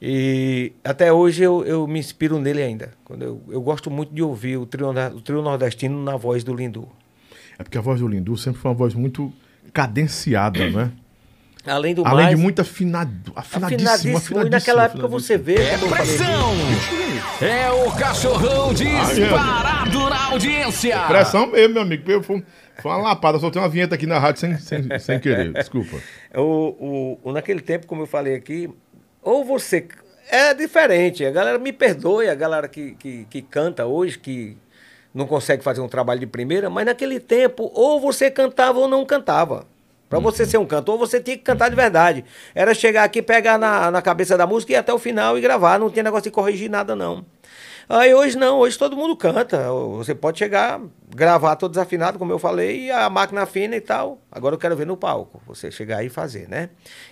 [0.00, 2.92] e até hoje eu, eu me inspiro nele ainda.
[3.04, 6.54] Quando eu, eu gosto muito de ouvir o trio, o trio nordestino na voz do
[6.54, 6.88] Lindu.
[7.58, 9.32] É porque a voz do Lindu sempre foi uma voz muito
[9.72, 10.90] cadenciada, né?
[11.66, 14.16] Além do Além mais, de muito afinado, afinadíssimo, afinadíssimo.
[14.18, 14.46] afinadíssimo.
[14.46, 16.52] E naquela época você vê, eu falei, Pressão!
[17.40, 20.98] É o cachorrão disparado na audiência!
[21.06, 22.10] Pressão mesmo, meu amigo.
[22.10, 22.44] Eu Foi,
[22.82, 25.52] foi uma lapada, soltei uma vinheta aqui na rádio sem, sem, sem querer.
[25.52, 25.96] Desculpa.
[26.36, 26.40] o,
[27.22, 28.68] o, o- naquele tempo, como eu falei aqui,
[29.22, 29.86] ou você.
[30.30, 31.24] É diferente.
[31.24, 34.56] A galera me perdoe, a galera que, que, que canta hoje, que
[35.14, 39.04] não consegue fazer um trabalho de primeira, mas naquele tempo, ou você cantava ou não
[39.04, 39.66] cantava.
[40.08, 42.24] Pra você ser um cantor, você tinha que cantar de verdade.
[42.54, 45.40] Era chegar aqui, pegar na, na cabeça da música e ir até o final e
[45.40, 45.78] gravar.
[45.78, 47.24] Não tinha negócio de corrigir nada, não.
[47.88, 49.70] Aí hoje não, hoje todo mundo canta.
[49.96, 50.80] Você pode chegar,
[51.14, 54.18] gravar todo desafinado, como eu falei, e a máquina fina e tal.
[54.30, 55.42] Agora eu quero ver no palco.
[55.46, 56.70] Você chegar aí e fazer, né?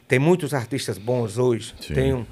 [0.09, 1.74] Tem muitos artistas bons hoje.
[1.80, 1.95] Sim.
[1.95, 2.24] Tem um,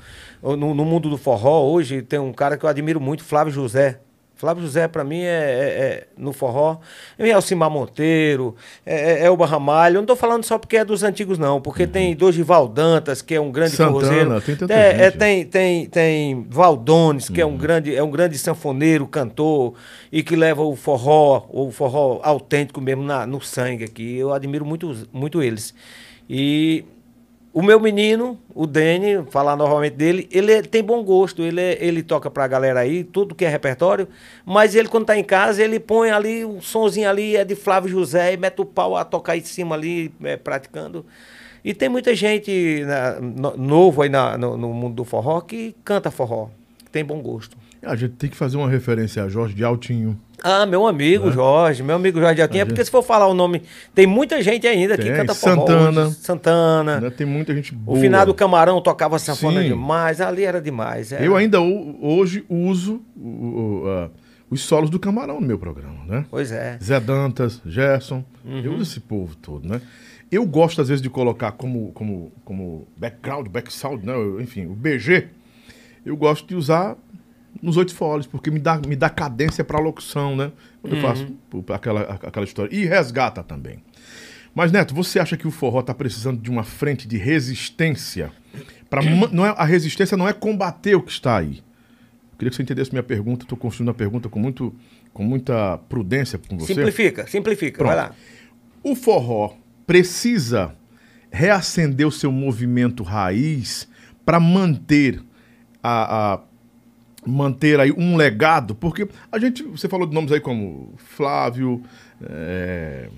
[0.43, 4.01] no, no mundo do forró, hoje, tem um cara que eu admiro muito, Flávio José.
[4.41, 6.79] Flávio José, pra mim, é, é- é no forró.
[7.19, 9.97] É Alcimar Monteiro, é, é Elba Ramalho.
[9.97, 11.61] Eu não tô falando só porque é dos antigos, não.
[11.61, 14.41] Porque tem Dorival Dantas, que é um grande Santana, forrozeiro.
[14.41, 15.19] tem tanta É, é, gente.
[15.19, 19.75] tem, tem, tem Valdones, que é um grande, é um grande sanfoneiro, cantor,
[20.11, 24.17] e que leva o forró, o forró autêntico mesmo na, no sangue aqui.
[24.17, 25.75] Eu admiro muito, muito eles.
[26.29, 26.85] E
[27.53, 31.79] o meu menino, o Dene, falar novamente dele, ele é- tem bom gosto, ele, é-
[31.85, 34.07] ele toca pra galera aí, tudo que é repertório,
[34.47, 37.91] mas ele quando tá em casa, ele põe ali um sonzinho ali, é de Flávio
[37.91, 41.05] José, e mete o pau a tocar em cima ali, é, praticando.
[41.65, 42.83] E tem muita gente
[43.21, 46.49] no- novo aí na- no, no mundo do forró que canta forró,
[46.85, 47.57] que tem bom gosto.
[47.83, 50.19] A gente tem que fazer uma referência a Jorge de Altinho.
[50.43, 53.35] Ah, meu amigo Jorge, meu amigo Jorge Altinha, A porque gente- se for falar o
[53.35, 53.63] nome,
[53.95, 55.67] tem muita gente ainda que Tem, canta forró.
[55.67, 56.01] Santana.
[56.07, 56.15] hoje.
[56.17, 57.01] Santana.
[57.01, 57.11] né?
[57.11, 57.99] Tem muita gente O boa.
[58.01, 59.69] finado Camarão tocava sanfona Sim.
[59.69, 61.13] demais, ali era demais.
[61.13, 61.23] era.
[61.25, 63.21] Eu ainda ho- hoje uso o-
[63.85, 64.11] o- a-
[64.51, 66.25] os solos do Camarão no meu programa, né?
[66.31, 66.79] Pois é.
[66.83, 68.61] Zé Dantas, Gerson, Uhum.
[68.61, 69.81] eu uso esse povo todo, né?
[70.33, 74.15] Eu gosto, às vezes, de colocar como, como, como background, backsound, né?
[74.41, 75.27] Enfim, o BG,
[76.07, 76.97] eu gosto de usar
[77.63, 80.51] nos oito foles, porque me dá, me dá cadência para locução, né?
[80.81, 81.65] Quando eu faço Uhum.
[81.73, 82.75] aquela, aquela história.
[82.75, 83.83] E resgata também.
[84.55, 88.33] Mas, Neto, você acha que o forró está precisando de uma frente de resistência?
[88.89, 91.59] Pra, não é, a resistência não é combater o que está aí.
[92.33, 93.45] Eu queria que você entendesse minha pergunta.
[93.45, 94.75] Estou construindo a pergunta com, muito,
[95.13, 96.75] com muita prudência com você.
[96.75, 97.89] Simplifica, simplifica, Pronto.
[97.95, 98.15] vai lá.
[98.83, 99.53] O forró
[99.87, 100.75] precisa
[101.31, 103.87] reacender o seu movimento raiz
[104.25, 105.23] para manter
[105.83, 106.41] a, a-
[107.27, 111.83] manter aí um legado, porque a gente, você falou de nomes aí como Flávio,
[112.23, 113.09] é,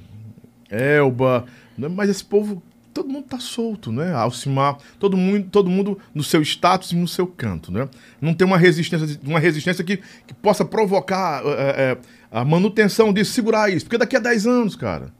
[0.70, 1.44] Elba,
[1.76, 1.88] né?
[1.88, 4.12] mas esse povo todo mundo tá solto, né?
[4.12, 7.88] Alcimar, todo mundo, todo mundo no seu status e no seu canto, né?
[8.20, 11.98] Não tem uma resistência, uma resistência que, que possa provocar é, é,
[12.30, 15.12] a manutenção disso, segurar isso, porque daqui a 10 anos, cara.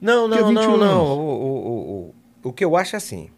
[0.00, 1.04] Não, não, 21 não, não.
[1.04, 2.14] O, o, o,
[2.44, 3.30] o, o que eu acho é assim.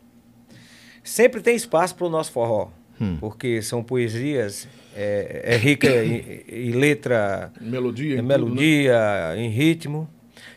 [1.02, 2.70] Sempre tem espaço para o nosso forró.
[3.00, 3.16] Hum.
[3.20, 9.48] Porque são poesias, é, é rica em, em letra, Melodia, em em tudo, melodia, em
[9.48, 10.08] ritmo.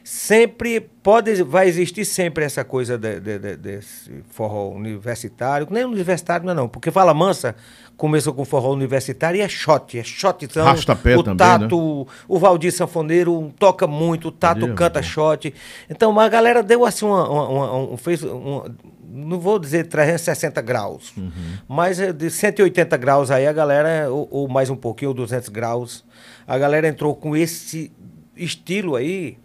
[0.04, 6.46] Sempre pode, vai existir sempre essa coisa de, de- de- desse forró universitário, nem universitário
[6.46, 7.56] não, é não, porque Fala Mansa
[7.98, 10.64] começou com forró universitário e é shot, é shotzão.
[10.66, 15.54] Rastapé o também, Tato, o, o Valdir Sanfoneiro toca muito, o Tato canta shot.
[15.90, 18.74] Então a galera deu assim uma, uma- uma- um, fez uma-
[19.18, 21.32] não vou dizer 360 graus, Uhum.
[21.68, 25.50] mas é de 180 graus aí a galera, ou, ou mais um pouquinho, ou 200
[25.50, 26.06] graus,
[26.48, 27.92] a galera entrou com esse
[28.36, 29.38] estilo aí,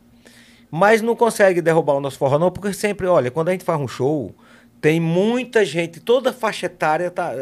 [0.71, 3.81] mas não consegue derrubar o nosso forró não, porque sempre, olha, quando a gente faz
[3.81, 4.35] um show,
[4.81, 7.33] Tem muita gente, toda faixa etária tá,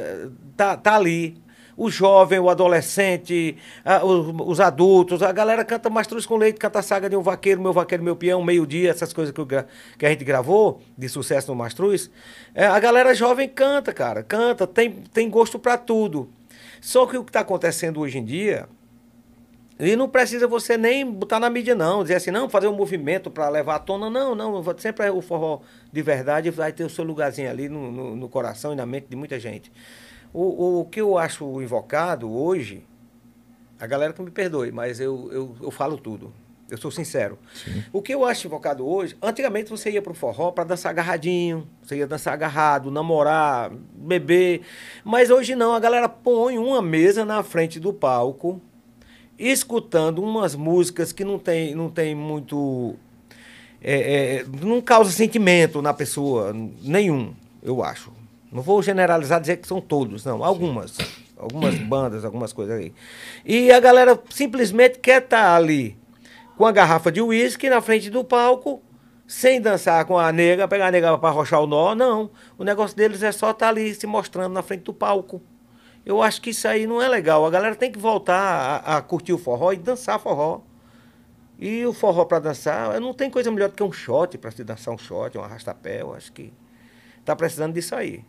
[0.56, 1.38] tá, tá ali.
[1.82, 6.80] O jovem, o adolescente, a- os, os adultos, a galera canta Mastruz com Leite, canta
[6.80, 10.04] a saga de um vaqueiro, meu vaqueiro, meu peão, meio-dia, essas coisas que, eu que
[10.04, 12.10] a gente gravou de sucesso no Mastruz.
[12.54, 16.28] É, a galera jovem canta, cara, canta, tem, tem gosto pra tudo.
[16.82, 18.68] Só que o que está acontecendo hoje em dia,
[19.78, 22.02] e não precisa você nem botar na mídia, não.
[22.02, 24.10] Dizer assim, não, fazer um movimento para levar à tona.
[24.10, 24.62] Não, não.
[24.76, 25.60] Sempre o forró
[25.90, 29.06] de verdade vai ter o seu lugarzinho ali no, no, no coração e na mente
[29.08, 29.72] de muita gente.
[30.32, 32.84] O, o, que eu acho invocado hoje,
[33.78, 36.32] a galera que me perdoe, mas eu, eu, eu falo tudo.
[36.70, 37.36] Eu sou sincero.
[37.92, 41.96] O que eu acho invocado hoje, antigamente você ia pro forró para dançar agarradinho, você
[41.96, 44.60] ia dançar agarrado, namorar, beber.
[45.04, 48.60] Mas hoje não, a galera põe uma mesa na frente do palco,
[49.36, 52.94] escutando umas músicas que não tem, não tem muito.
[53.82, 58.19] é, é, não causa sentimento na pessoa, nenhum, eu acho.
[58.52, 60.98] Não vou generalizar dizer que são todos, não, algumas.
[61.36, 62.92] Algumas bandas, algumas coisas aí.
[63.44, 65.96] E a galera simplesmente quer estar ali
[66.56, 68.82] com a garrafa de uísque na frente do palco,
[69.26, 72.30] sem dançar com a nega, pegar a nega para arrochar o nó, não.
[72.58, 75.40] O negócio deles é só estar ali se mostrando na frente do palco.
[76.04, 77.46] Eu acho que isso aí não é legal.
[77.46, 80.60] A galera tem que voltar a, a curtir o forró e dançar forró.
[81.58, 84.64] E o forró para dançar, não tem coisa melhor do que um shot para se
[84.64, 86.02] dançar um shot, um arrastapé.
[86.02, 86.52] Eu acho que
[87.24, 88.24] tá precisando disso aí.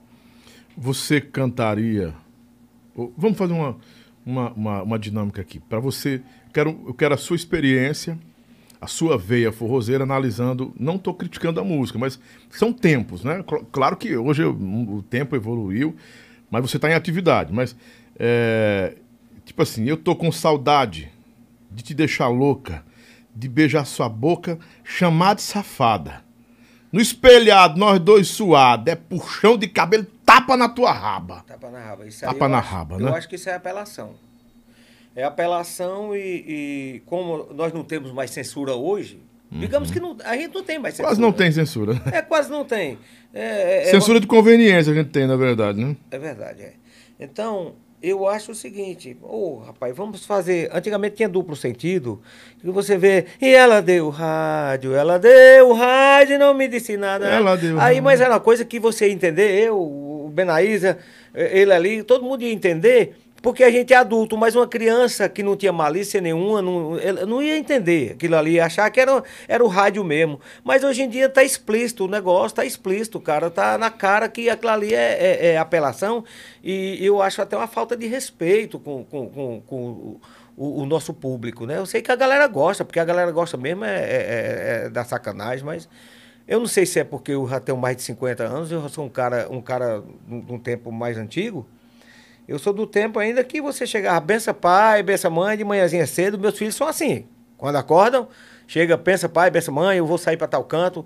[0.78, 2.14] Você cantaria.
[3.18, 3.78] Vamos fazer uma,
[4.26, 5.60] uma, uma, uma dinâmica aqui.
[5.60, 6.22] Para você,
[6.54, 8.18] quero, eu quero a sua experiência,
[8.80, 10.74] a sua veia forrozeira, analisando.
[10.80, 12.20] Não estou criticando a música, mas
[12.50, 13.44] são tempos, né?
[13.48, 15.96] Cl- Claro que hoje o o tempo evoluiu,
[16.50, 17.54] mas você está em atividade.
[17.54, 17.76] Mas,
[18.18, 18.96] é,
[19.46, 21.10] tipo assim, eu tô com saudade
[21.70, 22.84] de te deixar louca,
[23.34, 26.24] de beijar sua boca, chamar de safada.
[26.92, 30.06] No espelhado, nós dois suados, é puxão de cabelo,
[30.36, 31.44] tapa na tua raba.
[31.48, 32.06] Tapa na raba.
[32.08, 33.12] Isso Tapa eu na acho- raba, Eu né?
[33.18, 34.12] acho que isso é apelação.
[35.16, 39.22] É apelação e, e como nós não temos mais censura hoje,
[39.52, 41.10] digamos que não, a gente não tem mais censura.
[41.10, 41.16] Uhum.
[41.16, 42.02] Quase não tem censura.
[42.14, 42.98] É, quase não tem.
[43.34, 45.96] É, é- é- Censura de conveniência a gente tem, na verdade, né?
[46.10, 46.74] É verdade, é.
[47.20, 50.70] Então, eu acho o seguinte, ô rapaz, vamos fazer.
[50.74, 52.22] Antigamente tinha duplo sentido,
[52.60, 57.28] que você vê, e ela deu rádio, ela deu rádio e não me disse nada.
[57.28, 58.04] Ela deu Aí, rádio.
[58.04, 59.78] mas era uma coisa que você entender, eu,
[60.32, 60.98] Benaísa,
[61.34, 65.28] eh, ele ali, todo mundo ia entender, porque a gente é adulto, mas uma criança
[65.28, 66.92] que não tinha malícia nenhuma, não,
[67.28, 70.40] não ia entender aquilo ali, ia achar que era, era o rádio mesmo.
[70.64, 74.48] Mas hoje em dia tá explícito, o negócio tá explícito, cara, tá na cara que
[74.48, 76.24] aquilo ali é, é- é apelação
[76.64, 80.22] e eu acho até uma falta de respeito com, com, com, com o,
[80.56, 81.78] o- o nosso público, né?
[81.80, 84.04] Eu sei que a galera gosta, porque a galera gosta mesmo é, é-
[84.84, 85.90] é- é da sacanagem, mas
[86.52, 89.06] eu não sei se é porque eu já tenho mais de 50 anos, eu sou
[89.06, 91.66] um cara, um cara de um tempo mais antigo,
[92.48, 96.38] eu sou do tempo ainda que você chegava, bença pai, bença mãe, de manhãzinha cedo,
[96.38, 97.26] meus filhos são assim.
[97.58, 98.28] Quando acordam,
[98.68, 101.06] chega, pensa pai, bença mãe, eu vou sair para tal canto.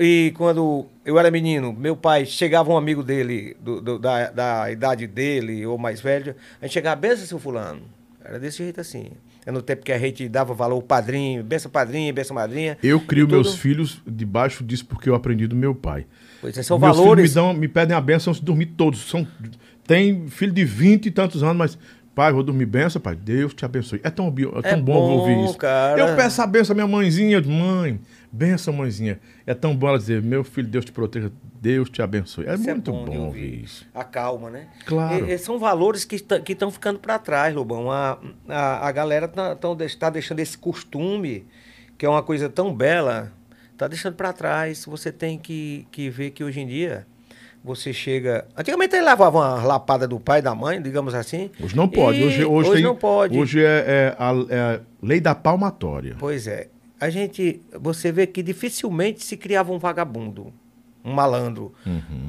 [0.00, 4.70] E quando eu era menino, meu pai, chegava um amigo dele, do, do- da, da
[4.70, 7.82] idade dele, ou mais velho, a gente chegava, bença seu fulano.
[8.22, 9.12] Era desse jeito assim.
[9.46, 12.78] É no tempo que a gente dava valor ao padrinho, bença padrinho, bença madrinha.
[12.82, 16.06] Eu crio meus filhos debaixo disso porque eu aprendi do meu pai.
[16.40, 17.32] Pois é, são meus valores.
[17.32, 19.00] Filhos me, dão, me pedem a benção de dormir todos.
[19.00, 19.26] São,
[19.86, 21.78] tem filho de 20 e tantos anos, mas.
[22.14, 23.16] Pai, vou dormir benção, pai.
[23.16, 24.00] Deus te abençoe.
[24.04, 25.58] É tão, é tão É bom, bom, ouvir isso.
[25.58, 26.00] cara.
[26.00, 27.40] Eu peço a benção à minha mãezinha.
[27.42, 28.00] Mãe,
[28.30, 29.18] benção, mãezinha.
[29.44, 32.46] É tão bom ela dizer, meu filho, Deus te proteja, Deus te abençoe.
[32.46, 33.84] É Isso muito de bom ouvir isso.
[33.92, 34.68] A calma, né?
[34.86, 35.28] Claro.
[35.28, 37.90] E- são valores que estão ficando para trás, Lobão.
[37.90, 38.16] A,
[38.48, 39.56] a, a galera está
[39.98, 41.44] tá, deixando esse costume,
[41.98, 43.32] que é uma coisa tão bela,
[43.76, 44.84] tá deixando para trás.
[44.84, 47.06] Você tem que, que ver que hoje em dia
[47.64, 48.46] você chega.
[48.54, 51.50] Antigamente ele lavava uma lapada do pai e da mãe, digamos assim.
[51.58, 52.20] Hoje não pode.
[52.20, 53.38] E Hoje, hoje, tem- não pode.
[53.38, 56.14] Hoje é, é a, é a lei da palmatória.
[56.18, 56.68] Pois é.
[57.00, 60.52] A gente, você vê que dificilmente se criava um vagabundo,
[61.04, 61.72] um malandro.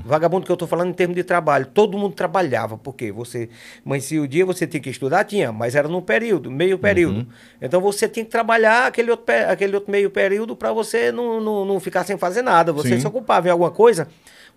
[0.05, 1.65] Vagabundo que eu estou falando em termos de trabalho.
[1.65, 3.49] Todo mundo trabalhava, porque você,
[3.83, 7.27] mas se o dia você tinha que estudar, tinha, mas era num período, meio período.
[7.61, 11.65] Então você tinha que trabalhar aquele outro, aquele outro meio período para você não, não,
[11.65, 12.71] não ficar sem fazer nada.
[12.73, 12.99] Você Sim.
[13.01, 14.07] se ocupava em alguma coisa.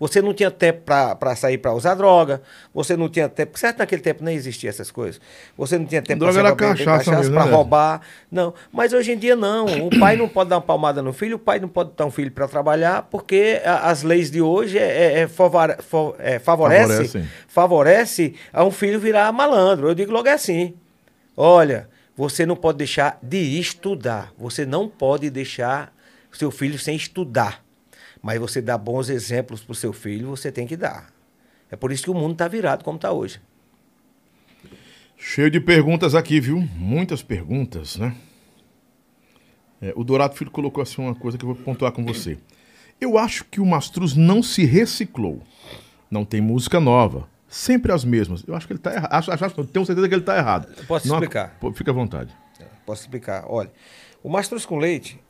[0.01, 2.41] Você não tinha tempo para sair para usar droga,
[2.73, 5.21] você não tinha tempo, certo naquele tempo nem existia essas coisas.
[5.57, 6.21] Você não tinha tempo
[6.55, 6.67] bem,
[6.99, 8.01] cachaça para né, roubar.
[8.31, 9.67] Não, mas hoje em dia não.
[9.87, 12.11] O pai não pode dar uma palmada no filho, o pai não pode dar um
[12.13, 16.39] filho para trabalhar, porque a- as leis de hoje é, é- é favore- fa- é,
[16.39, 17.29] favorece, Favorecem.
[17.49, 19.89] favorece a um filho virar malandro.
[19.89, 20.75] Eu digo logo assim.
[21.37, 24.33] Olha, você não pode deixar de estudar.
[24.39, 25.93] Você não pode deixar
[26.33, 27.65] seu filho sem estudar.
[28.23, 31.13] Mas você dá bons exemplos pro seu filho, você tem que dar.
[31.71, 33.41] É por isso que o mundo tá virado como tá hoje.
[35.17, 36.61] Cheio de perguntas aqui, viu?
[36.77, 38.15] Muitas perguntas, né?
[39.81, 42.39] É, o Dourado Filho colocou assim uma coisa que eu vou pontuar com você.
[43.01, 45.43] Eu acho que o Mastruz não se reciclou.
[46.11, 47.29] Não tem música nova.
[47.49, 48.43] Sempre as mesmas.
[48.47, 49.13] Eu acho que ele está errado.
[49.13, 50.69] Acho, acho, tenho certeza que ele está errado.
[50.87, 51.57] Posso Não- explicar?
[51.75, 52.35] Fica à vontade.
[52.85, 53.45] Posso explicar?
[53.47, 53.71] Olha,
[54.23, 55.21] o Mastruz com Leite,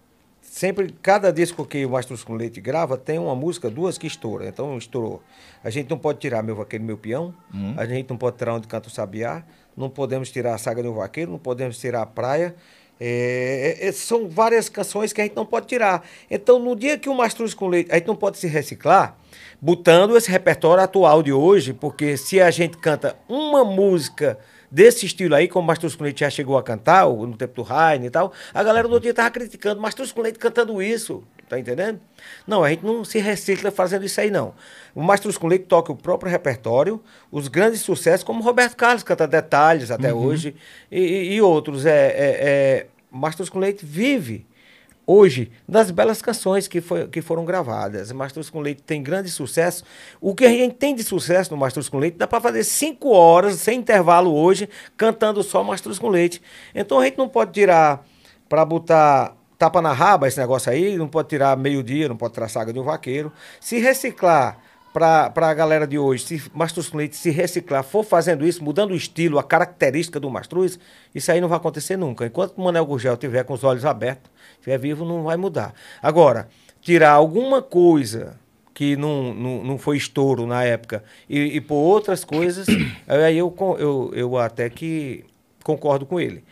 [0.58, 4.48] sempre, cada disco que o Mastruz com Leite grava, tem uma música, duas que estoura.
[4.48, 5.22] Então, estourou.
[5.62, 7.32] A gente não pode tirar Meu Vaqueiro, Meu Peão,
[7.76, 9.44] a gente não pode tirar Onde Canta o Sabiá,
[9.76, 12.56] não podemos tirar a Saga do Vaqueiro, não podemos tirar a Praia.
[13.00, 16.02] É, é, é, são várias canções que a gente não pode tirar.
[16.28, 19.16] Então, no dia que o Mastruz com Leite, a gente não pode se reciclar,
[19.60, 24.36] botando esse repertório atual de hoje, porque se a gente canta uma música
[24.70, 27.62] desse estilo aí, como o Mastruz com Leite já chegou a cantar, no tempo do
[27.62, 31.22] Raine e tal, a galera do outro dia tava criticando, Mastruz com Leite cantando isso,
[31.48, 32.00] tá entendendo?
[32.46, 34.54] Não, a gente não se recicla fazendo isso aí, não.
[34.94, 39.26] O Mastruz com Leite toca o próprio repertório, os grandes sucessos, como Roberto Carlos canta
[39.26, 40.54] Detalhes até hoje,
[40.90, 41.86] e, e- e outros.
[41.86, 44.46] É, é, é, Mastruz com Leite vive
[45.08, 48.12] hoje das belas canções que, foi, que foram gravadas.
[48.12, 49.82] Mastruz com Leite tem grande sucesso.
[50.20, 53.08] O que a gente tem de sucesso no Mastruz com Leite dá para fazer cinco
[53.08, 56.42] horas sem intervalo hoje cantando só Mastruz com Leite.
[56.74, 58.04] Então a gente não pode tirar
[58.50, 62.48] para botar tapa na raba esse negócio aí, não pode tirar meio-dia, não pode tirar
[62.48, 63.32] saga de um vaqueiro.
[63.60, 64.58] Se reciclar
[64.98, 68.90] para a galera de hoje, se Mastruz com Leite se reciclar, for fazendo isso, mudando
[68.90, 70.78] o estilo, a característica do Mastruz,
[71.14, 72.26] isso aí não vai acontecer nunca.
[72.26, 75.72] Enquanto o Manel Gurgel estiver com os olhos abertos, estiver vivo, não vai mudar.
[76.02, 76.48] Agora,
[76.80, 78.36] tirar alguma coisa
[78.74, 82.66] que não, não, não foi estouro na época e, e por outras coisas,
[83.06, 85.24] aí eu, eu, eu até que
[85.62, 86.42] concordo com ele.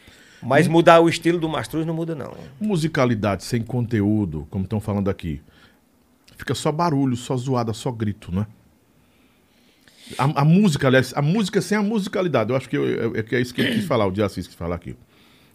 [0.42, 2.32] Mas mudar o estilo do Mastruz não muda, não.
[2.60, 5.40] Musicalidade sem conteúdo, como estão falando aqui.
[6.36, 8.46] Fica só barulho, só zoada, só grito, né?
[10.18, 12.50] A, a música, aliás, a música sem a musicalidade.
[12.50, 14.22] Eu acho que, eu- eu- é que é isso que ele quis falar, o de
[14.22, 14.96] Assis quis falar aqui.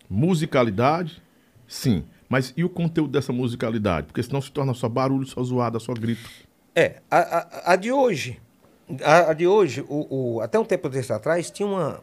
[0.09, 1.21] Musicalidade,
[1.67, 2.03] sim.
[2.27, 4.07] Mas e o conteúdo dessa musicalidade?
[4.07, 6.29] Porque senão se torna só barulho, só zoada, só grito.
[6.75, 8.39] É, a, a, a de hoje,
[9.03, 12.01] a, a de hoje, o, o- até um tempo desse atrás, tinha uma.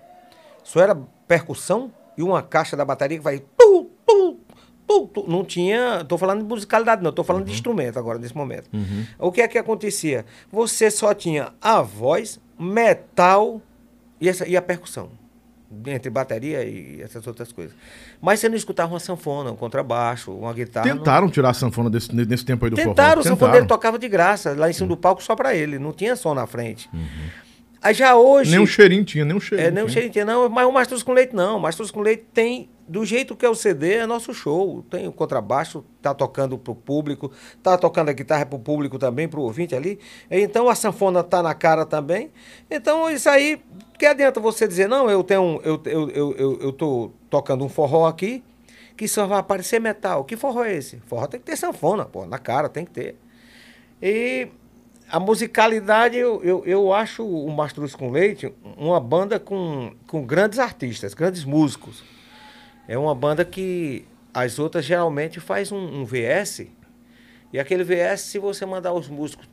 [0.65, 0.95] Só era
[1.27, 3.43] percussão e uma caixa da bateria que vai.
[4.89, 5.25] Tum.
[5.29, 5.99] Não tinha.
[6.01, 8.71] Estou falando de musicalidade, não, estou falando de instrumento agora, nesse momento.
[9.19, 10.25] O que é que acontecia?
[10.51, 13.61] Você só tinha a voz, metal
[14.21, 15.11] e, essa, e a percussão.
[15.87, 17.77] Entre bateria e essas outras coisas.
[18.23, 20.87] Mas você não escutava uma sanfona, um contrabaixo, uma guitarra.
[20.89, 23.37] não- Tentaram tirar a sanfona desse, nesse tempo aí do Tentaram, o forró.
[23.37, 26.33] sanfoneiro tocava de graça, lá em cima do palco só pra ele, não tinha som
[26.33, 26.89] na frente.
[27.89, 28.51] Aí já hoje.
[28.51, 29.67] Nem um cheirinho tinha, nem um cheirinho.
[29.67, 29.93] É, nem tinha.
[29.93, 31.57] cheirinho tinha, não, mas o Mastruz com Leite não.
[31.57, 34.83] O Mastruz com Leite tem, do jeito que é o CD, é nosso show.
[34.91, 37.33] Tem o contrabaixo, tá tocando pro público,
[37.63, 39.99] tá tocando a guitarra pro público também, pro ouvinte ali.
[40.31, 42.31] Então a sanfona tá na cara também.
[42.71, 43.59] Então isso aí,
[43.99, 47.65] que adianta você dizer, não, eu tenho, um- eu, eu, eu, eu, eu tô tocando
[47.65, 48.45] um forró aqui,
[48.99, 50.25] que só vai aparecer metal.
[50.25, 51.01] Que forró é esse?
[51.07, 53.17] Forró tem que ter sanfona, pô, na cara, tem que ter.
[54.03, 54.49] E
[55.11, 60.59] a musicalidade, eu, eu, eu acho o Mastruz com Leite uma banda com, com grandes
[60.59, 62.05] artistas, grandes músicos.
[62.87, 66.67] É uma banda que as outras geralmente faz um, um VS,
[67.53, 69.49] e aquele VS, se você mandar os músicos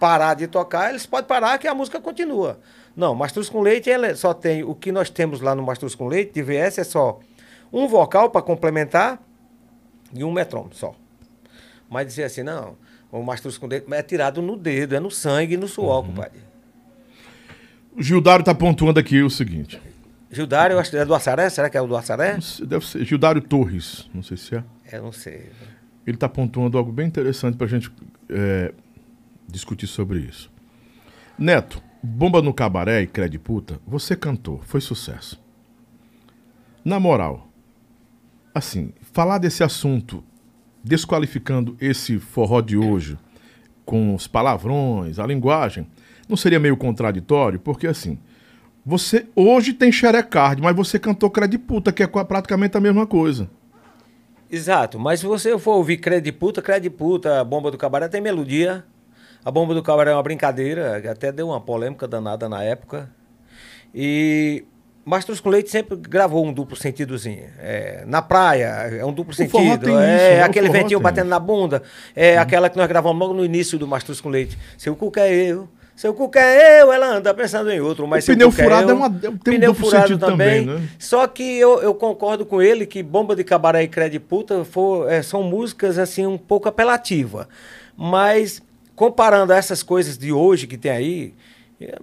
[0.00, 2.58] parar de tocar, eles podem parar que a música continua.
[2.96, 6.08] Não, Mastruz com Leite ela só tem, o que nós temos lá no Mastruz com
[6.08, 7.20] Leite, de VS, é só
[7.72, 9.22] um vocal para complementar
[10.12, 10.94] e um metrônomo só.
[11.88, 12.76] Mas dizer assim, não,
[13.12, 16.40] o Mastruz com Leite é tirado no dedo, é no sangue e no suor, compadre.
[17.96, 19.80] O Gildário tá pontuando aqui o seguinte.
[20.30, 21.50] Gildário, eu acho que é do Açaré?
[21.50, 24.64] Será que é o do sei, Deve ser Gildário Torres, não sei se é.
[24.92, 25.50] Eu não sei.
[26.06, 27.90] Ele está pontuando algo bem interessante para a gente
[28.28, 28.72] é,
[29.48, 30.50] discutir sobre isso.
[31.36, 35.42] Neto, Bomba no Cabaré e Crede Puta, você cantou, foi sucesso.
[36.84, 37.48] Na moral,
[38.54, 40.24] assim, falar desse assunto,
[40.82, 43.18] desqualificando esse forró de hoje,
[43.84, 45.86] com os palavrões, a linguagem,
[46.28, 47.58] não seria meio contraditório?
[47.58, 48.18] Porque assim,
[48.84, 53.50] você hoje tem xerecard, mas você cantou Crede Puta, que é praticamente a mesma coisa.
[54.50, 58.20] Exato, mas se você for ouvir Crede Puta, Crede Puta, a Bomba do Cabaré tem
[58.20, 58.84] melodia.
[59.44, 63.10] A Bomba do Cabaré é uma brincadeira, que até deu uma polêmica danada na época.
[63.94, 64.64] E
[65.04, 67.44] Mastruz com Leite sempre gravou um duplo sentidozinho.
[67.58, 69.88] É, na praia, é um duplo forró sentido.
[69.98, 70.40] é isso, né?
[70.40, 71.82] O aquele ventinho batendo na bunda.
[72.14, 74.56] É aquela que nós gravamos logo no início do Mastruz com Leite.
[74.76, 75.68] Seu cu é eu.
[75.96, 78.90] Seu cu é eu, ela anda pensando em outro, mas O pneu cuca furado eu.
[78.90, 80.88] é uma- tem um pneu duplo furado sentido também, né?
[80.98, 85.10] Só que eu, eu concordo com ele que Bomba de Cabaré e Crede Puta for,
[85.10, 87.46] é, são músicas assim um pouco apelativas.
[87.96, 88.62] Mas,
[88.94, 91.34] comparando a essas coisas de hoje que tem aí,
[91.80, 91.98] é,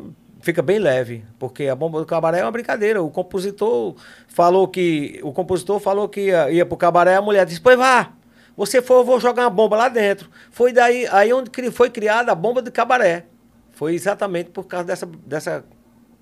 [0.48, 3.04] fica bem leve, porque a bomba do cabaré é uma brincadeira.
[3.04, 3.96] O compositor
[4.30, 8.14] falou que o compositor falou que ia, ia pro cabaré, a mulher disse: "Pois vá.
[8.56, 10.30] Você for, eu vou jogar uma bomba lá dentro".
[10.50, 13.26] Foi daí aí onde foi criada a bomba do cabaré.
[13.74, 15.66] Foi exatamente por causa dessa dessa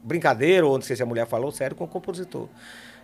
[0.04, 2.50] brincadeira, ou não sei se a mulher falou sério com o compositor.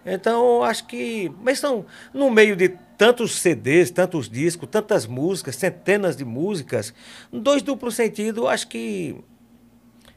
[0.03, 1.31] Então, acho que.
[1.43, 6.93] Mas são, no meio de tantos CDs, tantos discos, tantas músicas, centenas de músicas,
[7.31, 9.15] dois duplos sentido, acho que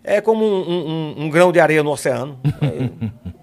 [0.05, 2.39] é como um, um- um- grão de areia no oceano.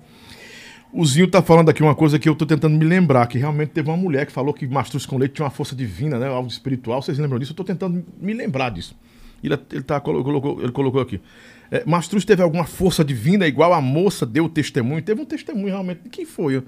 [0.94, 3.70] O Zinho tá falando aqui uma coisa que eu tô tentando me lembrar, que realmente
[3.70, 6.28] teve uma mulher que falou que mastruz com leite tinha uma força divina, né?
[6.28, 7.02] Algo espiritual.
[7.02, 7.54] Vocês lembram disso?
[7.54, 8.94] Eu tô tentando me lembrar disso.
[9.42, 11.22] Ele, ele, tá, colo- colocou, ele colocou aqui.
[11.72, 15.02] É, mastruz teve alguma força divina igual a moça deu testemunho?
[15.02, 16.02] Teve um testemunho realmente.
[16.12, 16.62] Quem foi?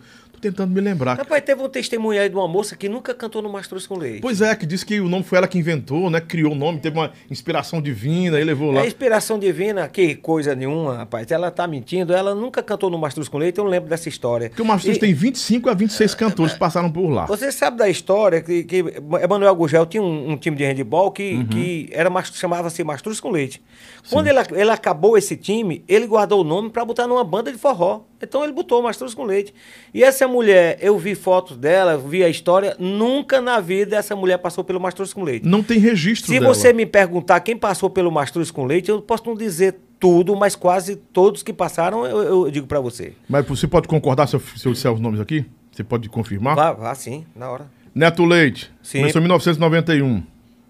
[0.43, 1.17] Tentando me lembrar.
[1.17, 4.19] Rapaz, teve um testemunho aí de uma moça que nunca cantou no Mastruz com Leite.
[4.21, 6.19] Pois é, que disse que o nome foi ela que inventou, né?
[6.19, 8.81] Criou o nome, teve uma inspiração divina e levou lá.
[8.83, 11.31] É inspiração divina, que coisa nenhuma, rapaz.
[11.31, 14.49] Ela tá mentindo, ela nunca cantou no Mastruz com Leite, eu não lembro dessa história.
[14.49, 17.25] Porque o Mastruz E- tem 25 a 26 cantores que passaram por lá.
[17.25, 18.83] Você sabe da história que, que
[19.23, 21.45] Emanuel Gugel tinha um, um time de handball que, Uhum.
[21.47, 23.61] que era chamava-se Mastruz com Leite.
[24.09, 27.57] Quando ele, ele acabou esse time, ele guardou o nome para botar numa banda de
[27.57, 28.01] forró.
[28.23, 29.53] Então ele botou Mastruz com Leite.
[29.93, 34.37] E essa mulher, eu vi fotos dela, vi a história, nunca na vida essa mulher
[34.37, 35.47] passou pelo Mastruz com Leite.
[35.47, 36.53] Não tem registro Se dela.
[36.53, 40.55] você me perguntar quem passou pelo Mastruz com Leite, eu posso não dizer tudo, mas
[40.55, 43.13] quase todos que passaram, eu, eu digo para você.
[43.29, 45.45] Mas você pode concordar se eu, se eu disser os nomes aqui?
[45.71, 46.55] Você pode confirmar?
[46.55, 47.65] Vá, vá sim, na hora.
[47.95, 48.71] Neto Leite.
[48.81, 48.99] Sim.
[48.99, 50.23] Começou em 1991.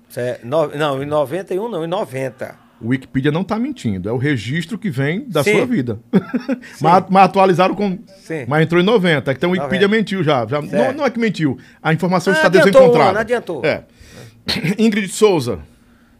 [0.09, 2.62] Cé- no- não, em 91 não, em 90.
[2.83, 4.09] O Wikipedia não está mentindo.
[4.09, 5.53] É o registro que vem da Sim.
[5.53, 5.99] sua vida.
[6.81, 7.97] mas, mas atualizaram com.
[8.21, 8.45] Sim.
[8.47, 9.31] Mas entrou em 90.
[9.31, 9.97] Então o Wikipedia 90.
[9.97, 10.45] mentiu já.
[10.45, 11.57] já não, não é que mentiu.
[11.81, 13.13] A informação Ah, está adiantou, desencontrada.
[13.13, 13.61] não adiantou.
[13.65, 13.83] É.
[14.77, 15.59] Ingrid Souza.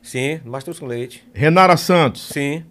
[0.01, 1.23] Sim, Mastruz com Leite.
[1.33, 2.27] Renara Santos.
[2.29, 2.63] Sim,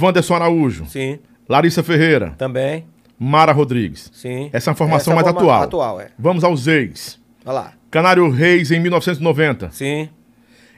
[0.00, 0.86] Wanderson Araújo.
[0.86, 1.18] sim,
[1.48, 2.34] Larissa Ferreira.
[2.38, 2.84] também.
[3.18, 4.10] Mara Rodrigues.
[4.12, 4.50] Sim.
[4.52, 5.62] Essa é a informação Essa mais forma- atual.
[5.62, 6.08] atual, é.
[6.18, 7.18] Vamos aos ex.
[7.44, 7.72] Olha lá.
[7.90, 9.70] Canário Reis em 1990.
[9.70, 10.08] Sim,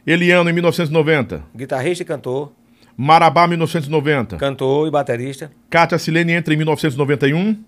[0.06, 1.42] Eliano em 1990.
[1.54, 2.52] guitarrista e cantor.
[2.96, 4.36] Marabá 1990.
[4.36, 5.50] Cantor e baterista.
[5.68, 7.62] Cátia Silene entra em 1991.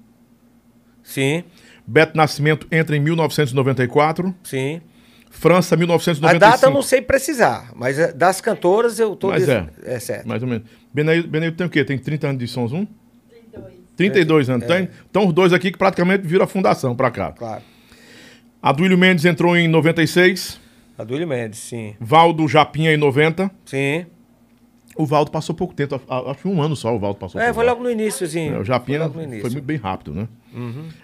[1.03, 1.45] Sim,
[1.87, 4.35] Beto Nascimento entra em 1994.
[4.43, 4.81] sim.
[5.31, 6.39] França, A 1995.
[6.41, 9.69] data eu não sei precisar, mas é, das cantoras eu tô Mas dizendo.
[9.85, 9.95] é.
[9.97, 10.27] É certo.
[10.27, 10.67] Mais ou menos.
[10.93, 11.85] Beneildo tem o quê?
[11.85, 12.87] Tem 30 anos de Sons 1?
[13.47, 13.75] 32.
[13.95, 14.65] 32 anos.
[14.65, 14.67] É.
[14.67, 14.89] Tem?
[15.11, 17.33] Então os dois aqui que praticamente viram a fundação pra cá.
[17.33, 17.63] Claro.
[18.63, 20.59] Aduílio Mendes entrou em 96.
[20.99, 21.95] Adúlio Mendes, sim.
[22.01, 23.51] Valdo Japinha em 90.
[23.65, 24.05] Sim.
[24.97, 25.95] O Valdo passou pouco tempo.
[26.09, 27.91] a- a- Acho que um ano só o Valdo passou É, por foi logo no
[27.91, 28.57] iníciozinho.
[28.57, 29.53] É, o Japinha Foi foi início.
[29.53, 30.27] muito bem rápido, né?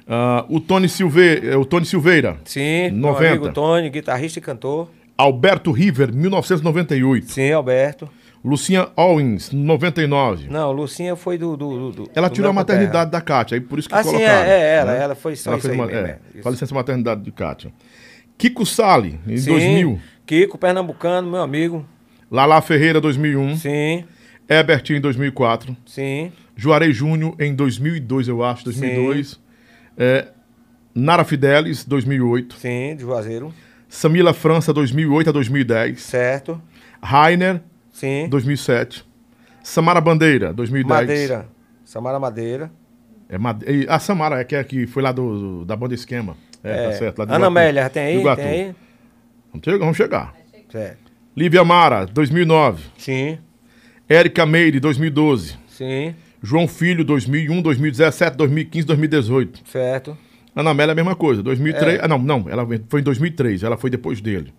[0.08, 1.40] Ah, o, Tony Silve...
[1.48, 3.20] eh, o Tony Silveira, Sim, 90.
[3.20, 4.90] meu amigo Tony, guitarrista e cantor.
[5.16, 7.30] Alberto River, 1998.
[7.30, 8.08] Sim, Alberto.
[8.44, 10.48] Lucinha Owens, 99.
[10.50, 11.56] Não, Lucinha foi do.
[11.56, 14.02] do, do- do- Ela do tirou a maternidade da Kátia, aí por isso que Ah,
[14.02, 14.44] sim, colocaram.
[14.44, 15.02] é, é, ela, né?
[15.02, 16.42] ela foi só Ela isso fez aí uma, é, é, isso.
[16.42, 17.72] com a licença maternidade de Kátia.
[18.36, 20.00] Kiko Sale, em Sim, 2000.
[20.26, 21.86] Kiko, pernambucano, meu amigo.
[22.30, 23.56] Lala Ferreira, 2001.
[23.56, 24.04] Sim,
[24.48, 25.76] Herbert, em 2004.
[25.86, 26.32] sim.
[26.56, 29.40] Juarez Júnior, em 2002, eu acho, 2002.
[29.98, 30.28] É,
[30.94, 32.54] Nara Fidelis, 2008.
[32.56, 33.52] Sim, de Juazeiro.
[33.88, 36.00] Samila França, 2008 a 2010.
[36.00, 36.60] Certo.
[37.02, 37.60] Rainer,
[37.92, 38.28] Sim.
[38.28, 39.04] 2007.
[39.64, 40.88] Samara Bandeira, 2010.
[41.00, 41.48] Madeira.
[41.84, 42.70] Samara Madeira.
[43.28, 46.36] É, Made- a Samara é que, é que foi lá do, do- da banda Esquema.
[46.64, 46.90] É, É.
[46.90, 47.18] tá certo.
[47.20, 47.46] Lá de Ana.
[47.46, 48.18] Amélia, tem aí?
[48.18, 48.42] Iguatu.
[48.42, 48.74] Tem aí?
[49.52, 49.78] Vamos chegar.
[49.78, 50.34] Vamos chegar.
[50.70, 51.12] Certo.
[51.36, 52.82] Lívia Mara, 2009.
[52.98, 53.38] Sim,
[54.08, 55.56] Érica Meire, 2012.
[55.68, 59.62] sim, João Filho, 2001, 2017, 2015, 2018.
[59.68, 60.16] certo.
[60.56, 61.42] Ana Amélia, a mesma coisa.
[61.42, 61.98] 2003.
[61.98, 62.04] É.
[62.04, 62.44] Ah, não, não.
[62.48, 63.64] Ela foi em 2003.
[63.64, 64.52] Ela foi depois dele.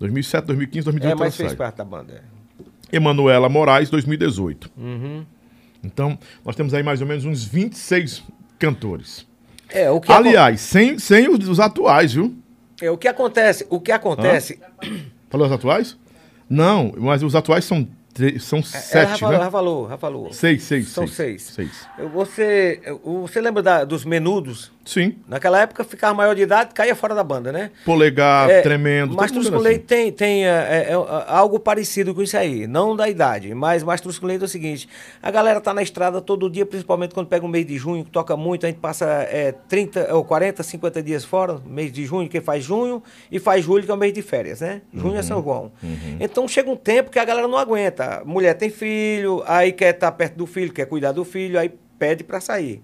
[0.00, 1.12] 2007, 2015, 2018.
[1.12, 1.56] É, mas ela fez sai.
[1.58, 2.14] parte da banda.
[2.14, 2.96] é.
[2.96, 4.70] Emanuela Moraes, 2018.
[4.78, 5.26] Uhum.
[5.84, 8.22] Então, nós temos aí mais ou menos uns 26
[8.58, 9.26] cantores.
[9.70, 12.34] É, o que Aliás, sem, sem os, os atuais, viu?
[12.80, 14.58] É, o que acontece, o que acontece,
[15.28, 15.96] Falou os atuais?
[16.48, 17.86] Não, mas os atuais são,
[18.40, 19.44] são ela já sete, falou, né?
[19.44, 20.32] já falou, já falou.
[20.32, 20.88] Seis, seis.
[20.88, 21.42] São seis.
[21.42, 21.70] seis.
[21.96, 22.10] Seis.
[22.12, 24.72] Você, você lembra da- dos menudos?
[24.88, 25.16] Sim.
[25.28, 27.70] Naquela época, ficava maior de idade, caía fora da banda, né?
[27.84, 29.14] Polegar, É, tremendo.
[29.14, 30.94] Mastruz com leite tem, tem é, é, é,
[31.26, 32.66] algo parecido com isso aí.
[32.66, 34.88] Não da idade, mas Mastruz com leite é o seguinte:
[35.22, 38.10] a galera tá na estrada todo dia, principalmente quando pega o mês de junho, que
[38.10, 42.26] toca muito, a gente passa é, 30 ou 40, 50 dias fora, mês de junho,
[42.26, 44.80] que faz junho, e faz julho, que é o mês de férias, né?
[44.94, 45.18] Junho Uhum.
[45.18, 45.70] é São João.
[46.18, 48.22] Então chega um tempo que a galera não aguenta.
[48.24, 52.24] Mulher tem filho, aí quer estar perto do filho, quer cuidar do filho, aí pede
[52.24, 52.82] para sair.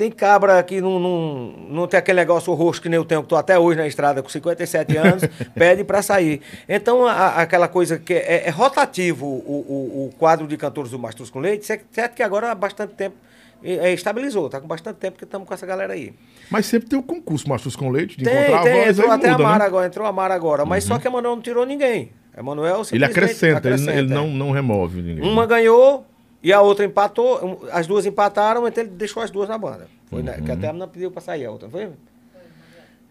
[0.00, 3.26] Tem cabra que não, não, não tem aquele negócio roxo que nem eu tenho, que
[3.26, 5.22] estou até hoje na estrada com 57 anos,
[5.54, 6.40] pede para sair.
[6.66, 9.28] Então, a- aquela coisa que é, é rotativo o,
[9.68, 13.14] o, o quadro de cantores do Mastros com Leite, certo que agora há bastante tempo
[13.62, 16.14] é, estabilizou, tá com bastante tempo que estamos com essa galera aí.
[16.50, 19.12] Mas sempre tem o concurso Mastros com Leite, de Tem, encontrar tem, a voz, entrou
[19.12, 19.64] até muda, a Mara né?
[19.66, 22.10] agora, entrou a Mara agora, mas só que a Manuel não tirou ninguém.
[22.38, 24.14] Emanuel Ele acrescenta, ele, acrescenta, ele é.
[24.14, 25.30] não, não remove ninguém.
[25.30, 26.06] Uma ganhou
[26.42, 27.66] e a outra empatou.
[27.72, 29.88] As duas empataram, então ele deixou as duas na banda.
[30.08, 30.40] Foi, né?
[30.44, 31.90] Que até a menina pediu pra sair a outra, não foi?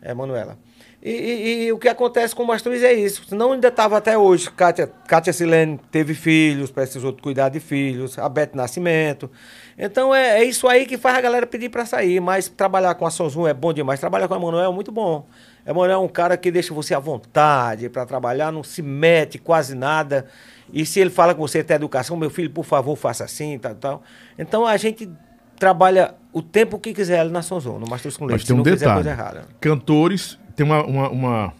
[0.01, 0.57] É, Manuela.
[1.01, 3.23] E, e- e o que acontece com o Mastruz é isso.
[3.25, 4.49] Senão ainda estava até hoje.
[4.51, 8.19] Kátia, Kátia Silene teve filhos, precisou cuidar de filhos.
[8.19, 9.31] A Beth Nascimento.
[9.77, 12.19] Então é, é isso aí que faz a galera pedir para sair.
[12.19, 13.99] Mas trabalhar com a Sonzum é bom demais.
[13.99, 15.25] Trabalhar com a Emanuel é muito bom.
[15.65, 19.75] Emanuel é um cara que deixa você à vontade para trabalhar, não se mete quase
[19.75, 20.25] nada.
[20.71, 23.75] E se ele fala com você até educação, meu filho, por favor, faça assim, tal,
[23.75, 24.03] tal.
[24.37, 25.09] Então a gente
[25.57, 28.39] trabalha o tempo que quiser ali na Sonzum, no Mastruz com Leite.
[28.41, 28.93] Mas tem se um detalhe.
[28.93, 29.45] coisa errada.
[29.59, 31.53] Cantores tem uma, uma, uma,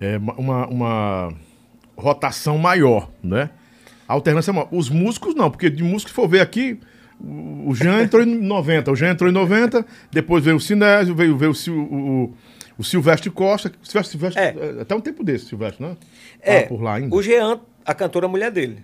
[0.00, 1.34] é, uma- uma,
[1.96, 3.50] rotação maior, né?
[4.06, 4.68] A alternância é maior.
[4.70, 6.78] Os músicos não, porque de músico, se for ver aqui,
[7.18, 11.36] o Jean entrou em 90, o Jean entrou em 90, depois veio o Sinésio, veio,
[11.36, 12.34] veio o, o,
[12.78, 13.70] o- Silvestre Costa.
[13.82, 14.80] Silvestre, Silvestre É.
[14.82, 15.96] Até um tempo desse, Silvestre, né?
[16.40, 17.14] É, Tava por lá ainda.
[17.14, 18.78] o Jean, a cantora mulher dele.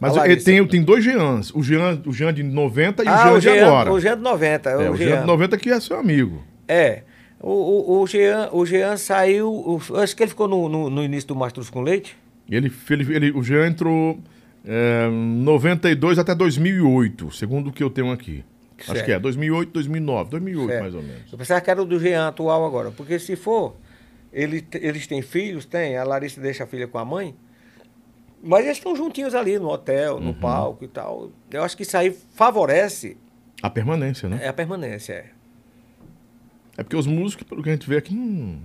[0.00, 1.52] Mas ele tem, tem dois Jeans.
[1.54, 3.92] O Jean, o Jean de 90 e ah, o Jean o de Jean, agora.
[3.92, 4.70] o Jean de 90.
[4.70, 5.20] É, o Jean Jean.
[5.20, 6.42] de 90 que é seu amigo.
[6.66, 7.02] É.
[7.40, 9.48] O, o, o, Jean, o Jean saiu.
[9.52, 12.16] o- acho que ele ficou no, no, no início do Mastruz com Leite.
[12.50, 14.18] Ele, ele, ele- o Jean entrou
[14.66, 18.44] é, 92 até 2008, segundo o que eu tenho aqui.
[18.82, 19.04] Acho Certo.
[19.06, 20.80] que é 2008, 2009, 2008 É.
[20.80, 21.30] mais ou menos.
[21.32, 22.90] Eu pensava que era o do Jean atual agora.
[22.90, 23.76] Porque se for,
[24.32, 25.96] ele, eles têm filhos, tem.
[25.96, 27.34] A Larissa deixa a filha com a mãe.
[28.42, 30.20] Mas eles estão juntinhos ali no hotel, Uhum.
[30.24, 31.30] no palco e tal.
[31.50, 33.16] Eu acho que isso aí favorece
[33.62, 34.40] A permanência, né?
[34.42, 35.12] é, a permanência.
[35.12, 35.26] É.
[36.78, 38.58] É porque os músicos, pelo que a gente vê aqui, hum,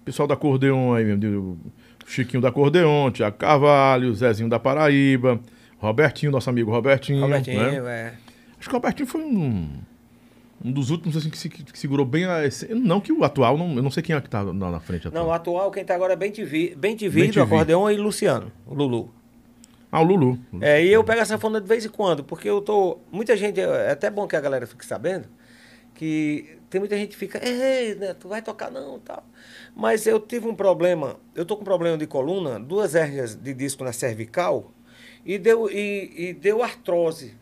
[0.00, 1.58] o pessoal da acordeon aí, mesmo,
[2.06, 5.40] Chiquinho da acordeon, Tiago Carvalho, Zezinho da Paraíba,
[5.78, 7.20] Robertinho, nosso amigo Robertinho.
[7.22, 8.12] Robertinho, né?
[8.18, 8.21] é.
[8.62, 9.68] Acho que o Robertinho foi um,
[10.64, 12.42] um dos últimos assim, que, se- que segurou bem a.
[12.70, 15.08] Não que o atual, não, eu não sei quem é que tá na, na frente
[15.08, 15.24] atual.
[15.24, 16.30] Não, o atual, quem tá agora é Bem
[16.76, 19.12] Bem TV Bem acordeon e Luciano, o Lulu.
[19.90, 20.38] Ah, o Lulu.
[20.60, 22.98] É, e eu pego a sanfona de vez em quando, porque eu tô.
[23.10, 25.26] Muita gente, é até bom que a galera fique sabendo,
[25.96, 29.26] que tem muita gente que fica, ei, né, tu vai tocar não tal.
[29.74, 33.52] Mas eu tive um problema, eu tô com um problema de coluna, duas hérnias de
[33.52, 34.70] disco na cervical,
[35.26, 37.34] e deu, e, e deu artrose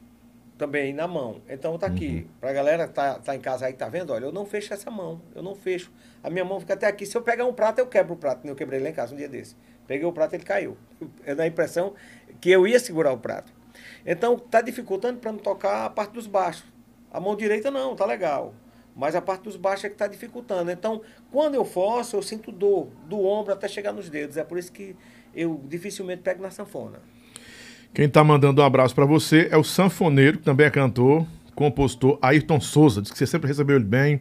[0.61, 1.41] também na mão.
[1.49, 2.29] Então tá aqui.
[2.39, 4.91] Pra galera que tá, tá em casa aí tá vendo, olha, eu não fecho essa
[4.91, 5.23] mão.
[5.35, 5.91] Eu não fecho.
[6.23, 7.07] A minha mão fica até aqui.
[7.07, 8.47] Se eu pegar um prato, eu quebro o prato.
[8.47, 9.57] Eu quebrei lá em casa um dia desse.
[9.87, 10.77] Peguei o prato, ele caiu.
[11.25, 11.95] Eu dá a impressão
[12.43, 13.51] que eu ia segurar o prato.
[14.05, 16.67] Então tá dificultando para me tocar a parte dos baixos.
[17.11, 18.55] A mão direita não, tá legal.
[18.95, 20.71] Mas a parte dos baixos é que tá dificultando.
[20.71, 21.01] Então,
[21.33, 24.37] quando eu forço, eu sinto dor do ombro até chegar nos dedos.
[24.37, 24.95] É por isso que
[25.35, 27.01] eu dificilmente pego na sanfona.
[27.93, 32.19] Quem tá mandando um abraço pra você é o sanfoneiro, que também é cantor, compositor,
[32.23, 33.03] Ayrton Souza.
[33.03, 34.21] Diz que você sempre recebeu ele bem.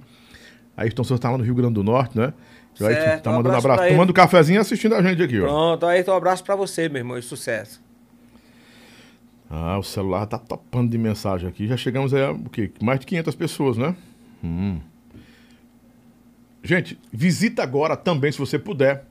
[0.75, 2.33] Ayrton Souza tá lá no Rio Grande do Norte, né?
[2.79, 5.39] O Ayrton Certo, tá um mandando abraço abraço, tomando cafezinho e assistindo a gente aqui,
[5.39, 5.45] ó.
[5.45, 7.81] Pronto, então um abraço para você, meu irmão, e sucesso.
[9.49, 11.67] Ah, o celular tá topando de mensagem aqui.
[11.67, 12.71] Já chegamos a o quê?
[12.81, 13.95] Mais de 500 pessoas, né?
[14.43, 14.79] Hum.
[16.63, 19.05] Gente, visita agora também, se você puder.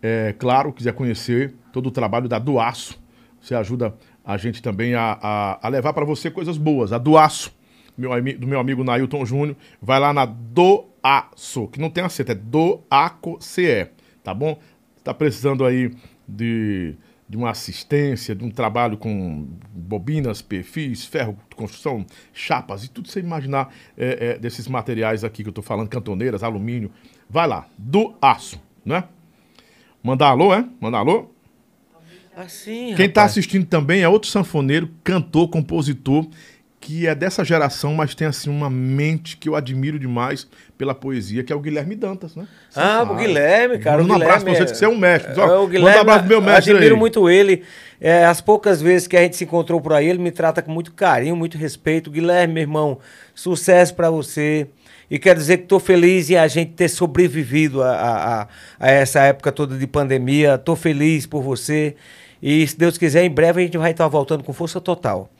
[0.00, 3.01] É, claro, quiser conhecer todo o trabalho da Duaço.
[3.42, 3.94] Você ajuda
[4.24, 6.92] a gente também a, a, a levar para você coisas boas.
[6.92, 7.52] A Duaço,
[7.98, 12.34] meu, do meu amigo Nailton Júnior, vai lá na Doaço, que não tem acento, é
[12.36, 13.88] Doaco-CE,
[14.22, 14.58] tá bom?
[15.02, 15.92] Tá precisando aí
[16.26, 16.94] de,
[17.28, 23.08] de uma assistência, de um trabalho com bobinas, perfis, ferro de construção, chapas e tudo
[23.08, 26.92] você imaginar é, é, desses materiais aqui que eu tô falando, cantoneiras, alumínio.
[27.28, 29.02] Vai lá, Doaço, né?
[30.00, 30.64] Mandar alô, é?
[30.80, 31.31] Mandar alô?
[32.36, 36.26] Assim, Quem está assistindo também é outro sanfoneiro, cantor, compositor,
[36.80, 41.44] que é dessa geração, mas tem assim uma mente que eu admiro demais pela poesia,
[41.44, 42.48] que é o Guilherme Dantas, né?
[42.70, 43.12] Você Ah, sabe.
[43.12, 43.98] o Guilherme, cara.
[44.02, 45.30] Manda o um abraço pra você, que você é um mestre.
[45.30, 46.98] É, Só, o manda Guilherme, um abraço pro meu mestre admiro aí.
[46.98, 47.62] muito ele.
[48.00, 50.72] É, as poucas vezes que a gente se encontrou por aí, ele me trata com
[50.72, 52.10] muito carinho, muito respeito.
[52.10, 52.98] Guilherme, meu irmão,
[53.32, 54.66] sucesso pra você.
[55.08, 58.48] E quero dizer que estou feliz em a gente ter sobrevivido a, a-
[58.80, 60.54] a essa época toda de pandemia.
[60.56, 61.94] Estou feliz por você.
[62.42, 65.30] E se Deus quiser, em breve a gente vai estar voltando com força total.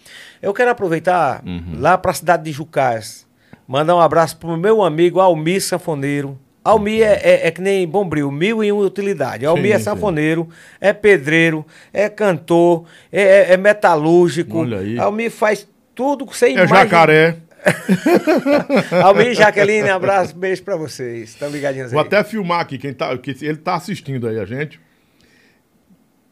[0.40, 1.78] Eu quero aproveitar Uhum.
[1.80, 3.26] lá para a cidade de Jucás,
[3.66, 6.38] mandar um abraço pro meu amigo Almir Sanfoneiro.
[6.64, 9.44] Almir é, é- é que nem Bombril, mil e uma utilidade.
[9.44, 9.84] Almir Sim, é sim.
[9.84, 10.48] sanfoneiro,
[10.80, 14.58] é pedreiro, é cantor, é, é- é metalúrgico.
[14.58, 14.96] Olha aí.
[14.96, 16.78] Almir faz tudo você É imagina.
[16.84, 17.36] jacaré.
[19.04, 21.30] Almir e Jaqueline, abraço, beijo pra vocês.
[21.30, 21.92] Estão ligadinhos aí.
[21.92, 24.80] Vou até filmar aqui, quem tá, que ele tá assistindo aí a gente.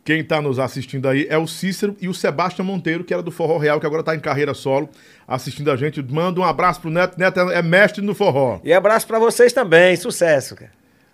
[0.04, 3.30] Quem tá nos assistindo aí é o Cícero e o Sebastião Monteiro, que era do
[3.30, 4.88] Forró Real, que agora tá em carreira solo,
[5.28, 6.02] assistindo a gente.
[6.02, 7.18] Manda um abraço pro Neto.
[7.18, 8.60] Neto é mestre no forró.
[8.64, 10.72] E abraço pra vocês também, sucesso, cara.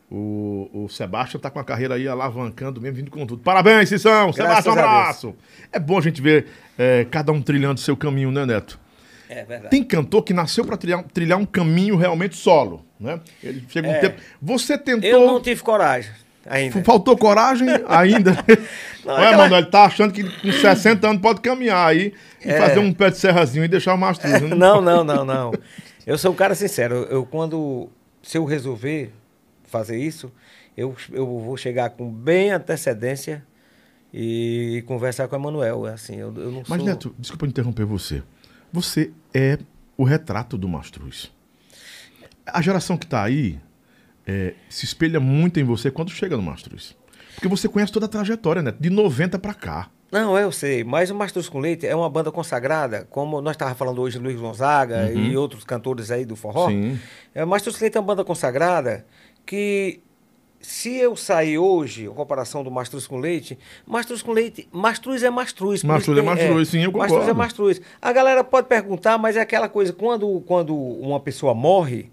[0.08, 3.42] O, o Sebastião tá com a carreira aí alavancando mesmo, vindo com tudo.
[3.42, 4.32] Parabéns, Cissão!
[4.32, 5.34] Sebastião, um abraço!
[5.72, 6.46] É bom a gente ver
[6.78, 8.78] é, cada um trilhando seu caminho, né, Neto?
[9.28, 9.70] É verdade.
[9.70, 13.18] Tem cantor que nasceu pra trilhar, trilhar um caminho realmente solo, né?
[13.42, 13.98] Ele chega um É.
[13.98, 14.20] tempo.
[14.40, 15.10] Você tentou.
[15.10, 16.12] Eu não tive coragem
[16.48, 16.82] ainda.
[16.84, 18.32] Faltou coragem ainda.
[19.04, 22.12] Não, Olha, aquela- mano, ele tá achando que com 60 anos pode caminhar aí
[22.44, 22.58] e É.
[22.60, 24.40] fazer um pé de serrazinho e deixar o mastruz.
[24.42, 24.54] né?
[24.54, 25.52] Não, não, não, não.
[26.06, 27.06] Eu sou um cara sincero.
[27.10, 27.88] Eu quando
[28.22, 29.12] se eu resolver
[29.64, 30.32] fazer isso,
[30.76, 33.44] eu, eu vou chegar com bem antecedência
[34.12, 35.86] e conversar com o Emanuel.
[35.86, 36.86] Assim, eu, eu não Mas, sou.
[36.88, 38.22] Neto, desculpa interromper você.
[38.72, 39.58] Você é
[39.96, 41.30] o retrato do mastruz.
[42.44, 43.58] A geração que tá aí
[44.26, 46.96] é, se espelha muito em você quando chega no mastruz.
[47.34, 49.90] Porque você conhece toda a trajetória, Neto, de 90 pra cá.
[50.10, 53.76] Não, eu sei, mas o Mastruz com Leite é uma banda consagrada, como nós estávamos
[53.78, 55.20] falando hoje, Luiz Gonzaga Uhum.
[55.26, 56.68] e outros cantores aí do forró.
[56.68, 56.98] Sim.
[57.34, 59.04] É, Mastruz com Leite é uma banda consagrada
[59.44, 60.00] que,
[60.60, 65.28] se eu sair hoje, a comparação do Mastruz com Leite, Mastruz com Leite, Mastruz é
[65.28, 65.82] Mastruz.
[65.82, 67.34] por Mastruz é Mastruz, sim, eu Mastruz é concordo.
[67.38, 67.80] Mastruz.
[68.00, 72.10] A galera pode perguntar, mas é aquela coisa, quando, quando uma pessoa morre,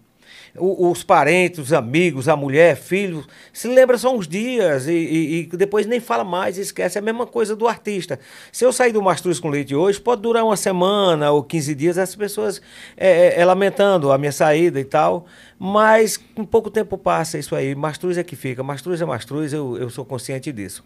[0.55, 5.57] os parentes, os amigos, a mulher, filhos, se lembra só uns dias e, e- e
[5.57, 6.97] depois nem fala mais, esquece.
[6.97, 8.19] É a mesma coisa do artista.
[8.51, 11.97] Se eu sair do Mastruz com Leite hoje, pode durar uma semana ou 15 dias,
[11.97, 12.61] as pessoas
[12.95, 15.25] é, é, é, lamentando a minha saída e tal,
[15.57, 17.73] mas com pouco tempo passa isso aí.
[17.73, 18.61] Mastruz é que fica.
[18.61, 20.83] Mastruz é Mastruz, eu, eu sou consciente disso.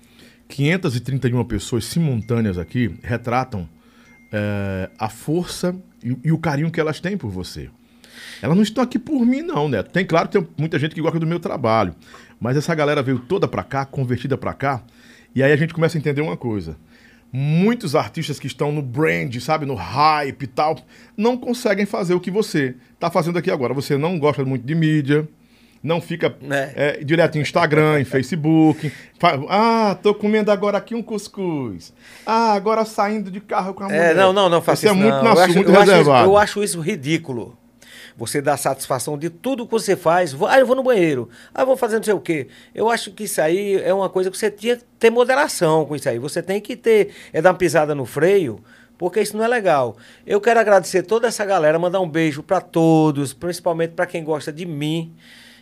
[0.47, 3.67] 531 pessoas simultâneas aqui retratam
[4.31, 7.69] é, a força e, e o carinho que elas têm por você.
[8.41, 9.91] Elas não estão aqui por mim, não, Neto.
[9.91, 11.95] Tem, claro, tem muita gente que gosta do meu trabalho.
[12.39, 14.81] Mas essa galera veio toda pra cá, convertida pra cá.
[15.35, 16.77] E aí a gente começa a entender uma coisa.
[17.31, 20.77] Muitos artistas que estão no brand, sabe, no hype e tal,
[21.15, 23.73] não conseguem fazer o que você tá fazendo aqui agora.
[23.73, 25.27] Você não gosta muito de mídia,
[25.83, 26.71] não fica Né?
[26.75, 28.91] é, direto em Instagram, em Facebook.
[29.19, 31.93] Fa- Ah, tô comendo agora aqui um cuscuz.
[32.25, 34.11] Ah, agora saindo de carro com a mulher.
[34.11, 35.03] É, não, não, não faça Isso isso.
[35.03, 35.23] é muito, não.
[35.23, 37.57] na eu, acho, muito eu, acho isso, eu acho isso ridículo.
[38.17, 40.35] Você dá satisfação de tudo que você faz.
[40.49, 41.29] Ah, eu vou no banheiro.
[41.53, 42.47] Ah, eu vou fazer não sei o quê.
[42.73, 45.95] Eu acho que isso aí é uma coisa que você tinha que ter moderação com
[45.95, 46.17] isso aí.
[46.17, 48.59] Você tem que ter, é dar uma pisada no freio,
[48.97, 49.97] porque isso não é legal.
[50.25, 54.51] Eu quero agradecer toda essa galera, mandar um beijo para todos, principalmente para quem gosta
[54.51, 55.15] de mim,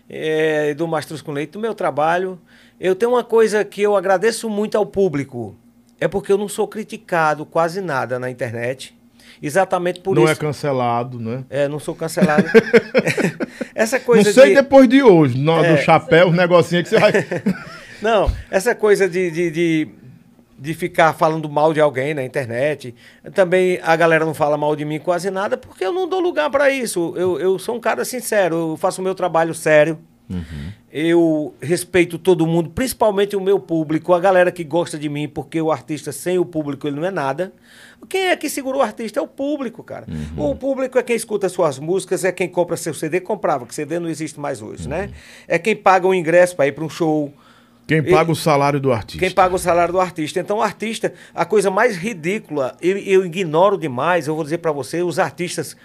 [0.10, 2.40] é, do Mastruz com Leite, do meu trabalho.
[2.80, 5.57] Eu tenho uma coisa que eu agradeço muito ao público.
[5.99, 8.98] É porque eu não sou criticado quase nada na internet.
[9.45, 10.31] Exatamente por não isso.
[10.34, 11.43] é cancelado, né?
[11.51, 12.45] É, não sou cancelado.
[13.76, 14.55] essa coisa não sei de...
[14.55, 15.76] depois de hoje, no, É.
[15.76, 17.11] do chapéu, os negocinhos que você vai.
[18.01, 19.88] Não, essa coisa de, de, de,
[20.59, 22.93] de ficar falando mal de alguém na internet.
[23.34, 26.49] Também a galera não fala mal de mim quase nada, porque eu não dou lugar
[26.49, 27.13] para isso.
[27.15, 29.97] Eu, eu sou um cara sincero, eu faço o meu trabalho sério.
[30.91, 35.61] Eu respeito todo mundo, principalmente o meu público, a galera que gosta de mim, porque
[35.61, 37.53] o artista sem o público ele não é nada.
[38.07, 39.19] Quem é que segura o artista?
[39.19, 40.06] É o público, cara.
[40.38, 43.99] O público é quem escuta suas músicas, é quem compra seu CD, comprava, que CD
[43.99, 45.10] não existe mais hoje, né?
[45.47, 47.34] É quem paga o ingresso para ir para um show.
[47.88, 49.19] Quem paga o salário do artista.
[49.19, 50.39] Quem paga o salário do artista.
[50.39, 54.72] Então, o artista, a coisa mais ridícula, eu, eu ignoro demais, eu vou dizer para
[54.72, 55.77] você, os artistas,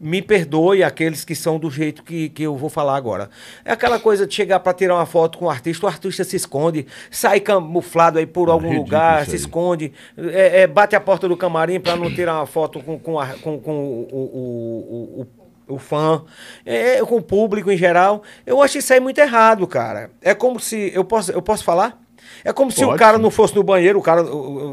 [0.00, 3.30] me perdoe aqueles que são do jeito que, que eu vou falar agora.
[3.64, 6.36] É aquela coisa de chegar para tirar uma foto com o artista, o artista se
[6.36, 11.28] esconde, sai camuflado aí por algum ridículo lugar, se esconde, é, é, bate a porta
[11.28, 15.26] do camarim para não tirar uma foto com, com, a- com, com o, o, o,
[15.68, 16.22] o, o fã,
[16.66, 18.22] é, com o público em geral.
[18.44, 20.10] Eu acho isso aí muito errado, cara.
[20.20, 20.90] É como se.
[20.94, 22.03] Eu posso, eu posso falar?
[22.44, 24.24] É como se o Pode, cara não fosse no banheiro, o cara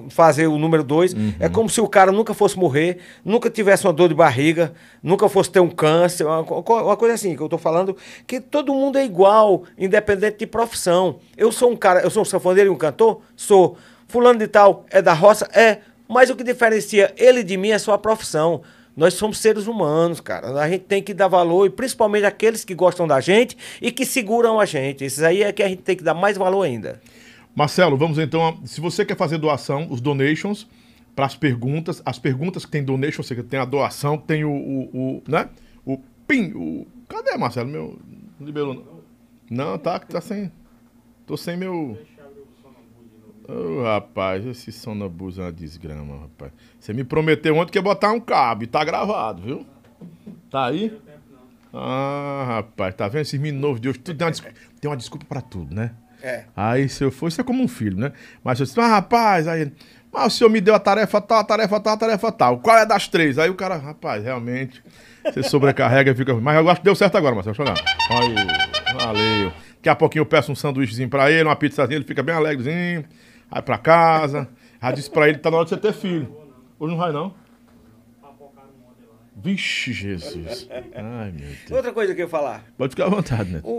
[0.09, 1.15] fazer o número dois.
[1.39, 5.27] É como se o cara nunca fosse morrer, nunca tivesse uma dor de barriga, nunca
[5.29, 7.95] fosse ter um câncer, uma, co- uma coisa assim que eu tô falando,
[8.27, 11.17] que todo mundo é igual, independente de profissão.
[11.37, 13.21] Eu sou um cara, eu sou um sanfoneiro e um cantor?
[13.35, 13.77] Sou.
[14.07, 15.47] Fulano de tal é da roça?
[15.53, 15.77] É.
[16.07, 18.61] Mas o que diferencia ele de mim é só a profissão.
[18.97, 20.51] Nós somos seres humanos, cara.
[20.59, 24.05] A gente tem que dar valor, e principalmente aqueles que gostam da gente e que
[24.05, 25.05] seguram a gente.
[25.05, 26.99] Esses aí é que a gente tem que dar mais valor ainda.
[27.55, 28.59] Marcelo, vamos então.
[28.65, 30.67] Se você quer fazer doação, os donations
[31.15, 34.51] para as perguntas, as perguntas que tem donation, ou seja, tem a doação, tem o,
[34.51, 35.49] o, o, né?
[35.85, 35.97] O
[36.27, 36.53] PIN.
[36.53, 37.69] O, cadê, Marcelo?
[37.69, 37.99] Meu.
[38.39, 39.01] Não liberou, não.
[39.49, 40.51] Não, tá, tá sem.
[41.25, 41.97] Tô sem meu.
[43.47, 46.53] Ô, rapaz, esse sonabuso é uma desgrama, rapaz.
[46.79, 49.65] Você me prometeu ontem que ia botar um cabo e tá gravado, viu?
[50.49, 50.97] Tá aí?
[51.73, 53.99] Ah, rapaz, tá vendo esses meninos novos de hoje?
[53.99, 55.93] Tudo tem uma, desculpa, tem uma desculpa pra tudo, né?
[56.23, 56.45] É.
[56.56, 58.11] Aí se eu for, isso é como um filho, né?
[58.43, 59.72] Mas eu disse, ah, rapaz, aí.
[60.14, 62.60] Mas o senhor me deu a tarefa tal, a tarefa tal, a tarefa tal.
[62.60, 63.39] Qual é das três?
[63.39, 64.84] Aí o cara, rapaz, realmente,
[65.23, 66.34] você sobrecarrega e fica.
[66.35, 67.56] Mas eu acho que deu certo agora, Marcelo.
[67.56, 68.43] Deixa eu olhar.
[68.91, 69.53] Aí, valeu.
[69.76, 73.06] Daqui a pouquinho eu peço um sanduíchezinho pra ele, uma pizzazinha, ele fica bem alegrezinho.
[73.49, 74.48] Vai pra casa.
[74.81, 76.35] Já disse pra ele que tá na hora de você ter filho.
[76.77, 77.34] Hoje não vai, não?
[79.35, 80.68] Vixe, Jesus.
[80.72, 81.72] Ai, meu Deus.
[81.72, 82.64] Outra coisa que eu ia falar.
[82.77, 83.61] Pode ficar à vontade, né?
[83.64, 83.72] O,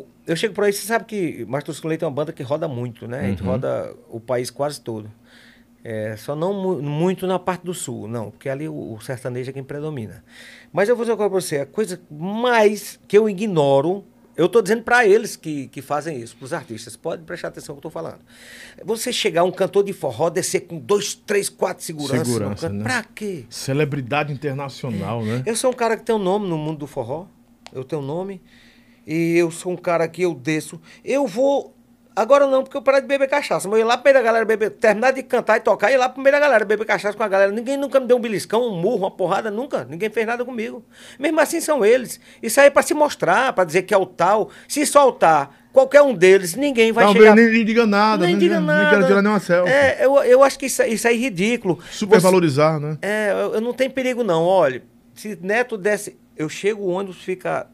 [0.00, 2.42] o- eu chego por aí, você sabe que Mastros com Leite é uma banda que
[2.42, 3.20] roda muito, né?
[3.20, 3.48] A gente Uhum.
[3.50, 5.10] roda o país quase todo.
[5.82, 9.50] É, só não mu- muito na parte do sul, não, porque ali o, o sertanejo
[9.50, 10.22] é quem predomina.
[10.72, 14.04] Mas eu vou dizer uma coisa pra você, a coisa mais que eu ignoro,
[14.36, 17.80] eu tô dizendo pra eles que, que fazem isso, pros artistas, pode prestar atenção no
[17.80, 18.18] que eu tô falando.
[18.84, 22.26] Você chegar um cantor de forró, descer com dois, três, quatro seguranças.
[22.28, 22.82] Segurança, né?
[22.82, 23.46] Pra quê?
[23.48, 25.42] Celebridade internacional, né?
[25.46, 27.26] Eu sou um cara que tem um nome no mundo do forró.
[27.72, 28.42] Eu tenho um nome.
[29.10, 30.78] E eu sou um cara que eu desço.
[31.02, 31.74] Eu vou.
[32.14, 33.66] Agora não, porque eu parei de beber cachaça.
[33.68, 34.70] Mas eu ia lá pro meio da galera beber.
[34.72, 37.28] Terminar de cantar e tocar, e lá pro meio da galera beber cachaça com a
[37.28, 37.50] galera.
[37.52, 39.86] Ninguém nunca me deu um beliscão, um murro, uma porrada, nunca.
[39.88, 40.84] Ninguém fez nada comigo.
[41.18, 42.20] Mesmo assim são eles.
[42.42, 44.50] Isso aí é pra se mostrar, pra dizer que é o tal.
[44.66, 47.36] Se soltar qualquer um deles, ninguém vai Talvez chegar.
[47.36, 48.90] nem, nem diga nada, nem nem, diga nem nada.
[48.90, 49.72] quero tirar nenhuma selfie.
[49.72, 51.78] É, eu, eu acho que isso, isso aí é ridículo.
[51.90, 52.98] Super Você- valorizar, né?
[53.00, 54.42] é, eu, eu não tenho perigo não.
[54.42, 54.82] Olha,
[55.14, 57.68] se Neto desce, eu chego, o ônibus fica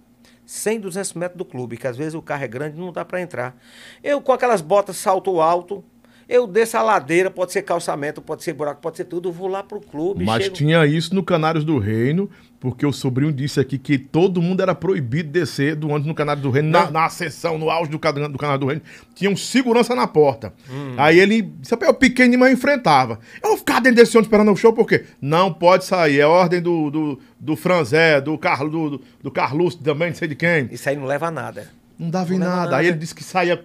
[0.47, 3.05] 100, 200 metros do clube, que às vezes o carro é grande e não dá
[3.05, 3.57] para entrar.
[4.03, 5.85] Eu com aquelas botas salto alto,
[6.29, 9.49] eu desço a ladeira, pode ser calçamento, pode ser buraco, pode ser tudo, eu vou
[9.49, 10.25] lá pro clube.
[10.25, 14.41] Mas chego- tinha isso no Canários do Reino, porque o sobrinho disse aqui que todo
[14.41, 17.91] mundo era proibido descer do ônibus no Canário do Reino, na, na sessão, no auge
[17.91, 18.83] do, do Canário do Reino.
[19.15, 20.53] Tinha um segurança na porta.
[20.71, 20.95] Hum.
[20.97, 23.19] Aí ele, disse, "Rapaz, eu pequeno demais enfrentava.
[23.43, 25.05] Eu vou ficar dentro desse ônibus esperando o show, por quê?
[25.21, 30.09] Não pode sair, é ordem do, do, do Franzé, do, Carlo, do, do, Carlos também,
[30.09, 30.69] não sei de quem.
[30.71, 31.69] Isso aí não leva a nada.
[31.99, 32.57] Não dava em nada.
[32.57, 32.77] nada.
[32.79, 33.63] Aí ele disse que saía,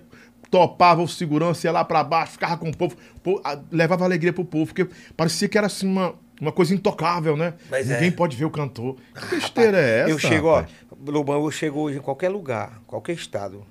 [0.50, 4.34] topava o segurança, ia lá pra baixo, ficava com o povo, pô, a- levava alegria
[4.34, 7.54] pro povo, porque parecia que era assim uma, uma coisa intocável, né?
[7.70, 8.12] Mas Ninguém é.
[8.12, 8.96] pode ver o cantor.
[9.14, 10.10] Que besteira é essa?
[10.12, 10.72] eu chego, rapaz?
[10.92, 13.64] ó, Lobão, eu chego hoje em qualquer lugar, qualquer estado,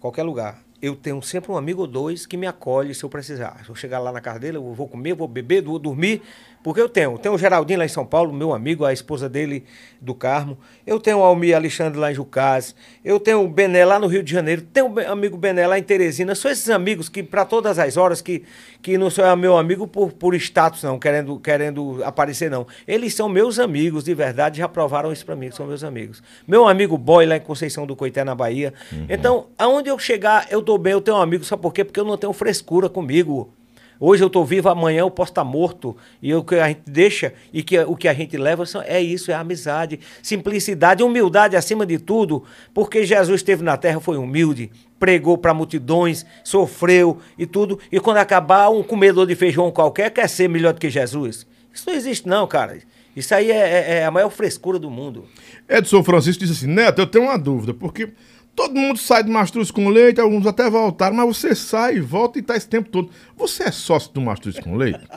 [0.00, 0.62] qualquer lugar.
[0.80, 3.60] Eu tenho sempre um amigo ou dois que me acolhe se eu precisar.
[3.64, 6.22] Se eu chegar lá na casa dele, eu vou comer, vou beber, vou dormir,
[6.62, 7.16] porque eu tenho.
[7.18, 9.64] Tenho o Geraldinho lá em São Paulo, meu amigo, a esposa dele
[10.00, 10.58] do Carmo.
[10.86, 12.74] Eu tenho o Almir Alexandre lá em Jucás.
[13.04, 14.62] Eu tenho o Bené lá no Rio de Janeiro.
[14.62, 16.34] Tenho o amigo Bené lá em Teresina.
[16.34, 18.44] São esses amigos que, para todas as horas, que,
[18.82, 22.66] que não sou meu amigo por, por status, não, querendo, querendo aparecer, não.
[22.86, 26.22] Eles são meus amigos, de verdade, já provaram isso para mim, são meus amigos.
[26.46, 28.72] Meu amigo Boy lá em Conceição do Coité, na Bahia.
[29.08, 31.84] Então, aonde eu chegar, eu tô bem, eu tenho um amigo, sabe por quê?
[31.84, 33.52] Porque eu não tenho frescura comigo.
[34.00, 35.96] Hoje eu tô vivo, amanhã eu posso estar morto.
[36.22, 39.00] E o que a gente deixa e que, o que a gente leva são- é
[39.00, 42.44] isso, é amizade, simplicidade, humildade acima de tudo.
[42.72, 44.70] Porque Jesus esteve na terra, foi humilde,
[45.00, 47.78] pregou para multidões, sofreu e tudo.
[47.90, 51.46] E quando acabar, um comedor de feijão qualquer quer ser melhor do que Jesus.
[51.74, 52.78] Isso não existe não, cara.
[53.16, 55.24] Isso aí é, é- é a maior frescura do mundo.
[55.68, 58.10] Edson Francisco disse assim: Neto, eu tenho uma dúvida, porque
[58.58, 62.40] todo mundo sai do Mastruz com Leite, alguns até voltaram, mas você sai e volta
[62.40, 63.08] e tá esse tempo todo.
[63.36, 64.98] Você é sócio do Mastruz com Leite?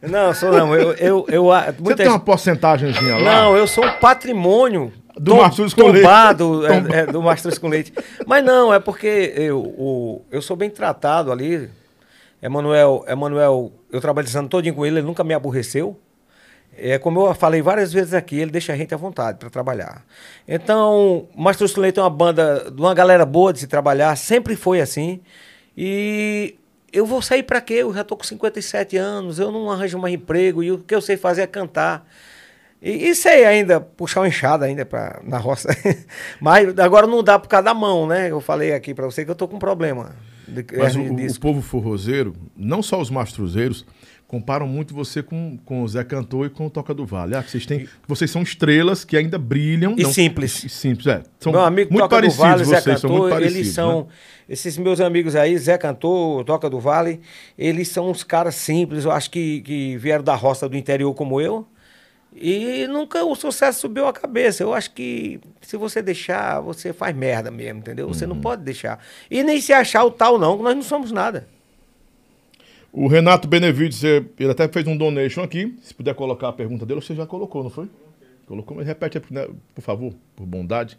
[0.00, 0.72] Não, sou não.
[0.76, 3.20] Eu, eu, eu, ah, Você muita tem uma porcentagemzinha lá?
[3.42, 6.02] Não, eu sou um patrimônio Do Mastruz com Leite.
[6.02, 7.92] tombado é, Tomba- é, do Mastruz com Leite.
[8.24, 11.68] Mas não, é porque eu, o, eu sou bem tratado ali.
[12.40, 15.98] Emanuel, Emanuel, eu trabalhando todinho com ele, ele nunca me aborreceu.
[16.80, 20.04] É como eu falei várias vezes aqui, ele deixa a gente à vontade para trabalhar.
[20.46, 24.54] Então, Mastruz com Leite é uma banda de uma galera boa de se trabalhar, sempre
[24.54, 25.20] foi assim.
[25.76, 26.54] E
[26.92, 27.74] eu vou sair para quê?
[27.74, 31.00] Eu já tô com 57 anos, eu não arranjo mais emprego e o que eu
[31.00, 32.06] sei fazer é cantar.
[32.80, 35.68] E, e sei ainda, puxar uma enxada ainda pra, na roça.
[36.40, 38.30] Mas agora não dá por causa da mão, né?
[38.30, 40.14] Eu falei aqui pra você que eu tô com problema.
[40.46, 41.40] de- Mas o, de o disco.
[41.40, 43.84] povo forrozeiro, não só os mastruzeiros,
[44.28, 47.34] comparam muito você com, com o Zé Cantor e com o Toca do Vale.
[47.34, 49.94] Ah, vocês, têm, vocês são estrelas que ainda brilham.
[49.98, 50.62] E não- simples.
[50.64, 51.22] e simples, é.
[51.40, 53.56] São Meu amigo muito Toca do parecidos Vale, Zé vocês, são muito Cantor, parecidos.
[53.64, 54.02] eles são.
[54.02, 54.06] né?
[54.50, 57.20] Esses meus amigos aí, Zé Cantor, Toca do Vale,
[57.58, 61.40] eles são uns caras simples, eu acho que, que vieram da roça do interior como
[61.40, 61.66] eu.
[62.40, 64.62] E nunca o sucesso subiu a cabeça.
[64.62, 68.06] Eu acho que se você deixar, você faz merda mesmo, entendeu?
[68.08, 68.34] Você Uhum.
[68.34, 68.98] não pode deixar.
[69.30, 71.48] E nem se achar o tal, não, que nós não somos nada.
[72.92, 75.76] O Renato Benevides, ele até fez um donation aqui.
[75.82, 77.88] Se puder colocar a pergunta dele, você já colocou, não foi?
[78.46, 80.98] Colocou, mas repete aí, por favor, por bondade,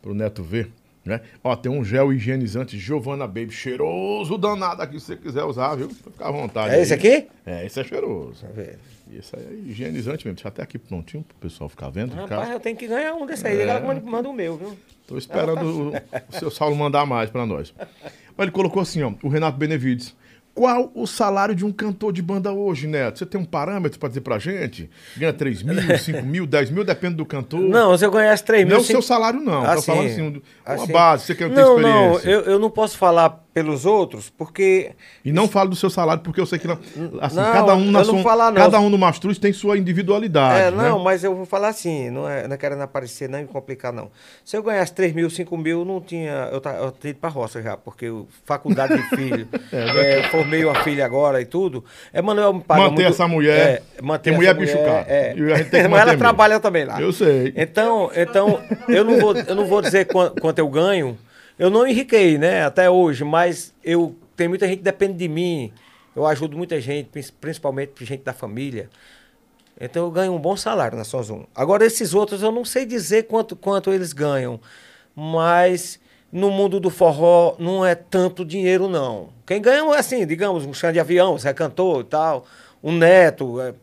[0.00, 0.70] para o Neto ver.
[1.04, 1.20] Né?
[1.42, 5.88] Ó, tem um gel higienizante Giovanna Baby, cheiroso danado aqui, se você quiser usar, viu?
[5.88, 6.74] Fica à vontade.
[6.74, 6.98] É esse aí.
[6.98, 7.28] aqui?
[7.44, 8.40] É, esse é cheiroso.
[8.40, 8.78] Deixa ver.
[9.12, 10.36] Esse aí é higienizante mesmo.
[10.36, 12.14] Deixa até aqui prontinho pro pessoal ficar vendo.
[12.14, 13.58] Rapaz, eu tenho que ganhar um desse aí.
[13.58, 13.62] É.
[13.62, 14.78] Ela manda, o meu, viu?
[15.06, 17.74] Tô esperando o, o seu Saulo mandar mais pra nós.
[18.36, 20.14] Mas ele colocou assim, ó, o Renato Benevides.
[20.54, 23.18] Qual o salário de um cantor de banda hoje, Neto?
[23.18, 24.90] Você tem um parâmetro pra dizer pra gente?
[25.16, 27.60] Ganha 3 mil, 5 mil, 10 mil, depende do cantor?
[27.60, 28.74] Não, se eu ganhasse 3 mil...
[28.74, 29.62] Não o seu salário, não.
[29.64, 30.92] Tô Assim, falando assim, um- uma assim.
[30.92, 32.28] base, você quer ter Não, não, experiência.
[32.28, 34.92] eu, eu não posso falar pelos outros, porque...
[35.22, 36.78] E não falo do seu salário, porque eu sei que não,
[37.20, 38.56] assim, Não, cada um na eu não sua, falar, não.
[38.62, 40.88] cada um no Mastruz tem sua individualidade, É, né?
[40.88, 43.92] não, mas eu vou falar assim, não é, não é querendo aparecer, não me complicar,
[43.92, 44.10] não.
[44.42, 46.48] Se eu ganhasse 3 mil, 5 mil, não tinha.
[46.50, 50.64] Eu, ta- eu tinha ido pra roça já, porque eu, faculdade de filho, é, formei
[50.64, 51.84] uma filha agora e tudo.
[52.12, 55.04] Emanuel me paga Manter muito- essa mulher, É, manter tem mulher bicho caro.
[55.08, 55.34] É.
[55.36, 56.62] E a gente tem que mas ela manter trabalha mesmo.
[56.62, 57.00] também lá.
[57.00, 57.52] Eu sei.
[57.56, 61.18] Então, então eu, não vou, eu não vou dizer quan- quanto eu ganho.
[61.58, 65.72] Eu não enriquei, né, até hoje, mas eu tem muita gente que depende de mim.
[66.16, 68.88] Eu ajudo muita gente, prin- principalmente gente da família.
[69.80, 71.44] Então eu ganho um bom salário na Sozum.
[71.54, 74.60] Agora esses outros eu não sei dizer quanto, quanto eles ganham,
[75.14, 75.98] mas
[76.30, 79.28] no mundo do forró não é tanto dinheiro não.
[79.52, 82.46] Quem ganha é assim, digamos, um chão de avião, Zé Cantor e tal,
[82.82, 83.74] um neto, é,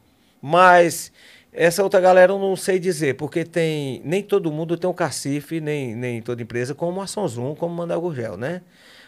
[0.41, 1.11] mas
[1.53, 5.61] essa outra galera eu não sei dizer, porque tem nem todo mundo tem um cacife,
[5.61, 8.63] nem, nem toda empresa como a Sonzum, como Manuel Gurgel, né?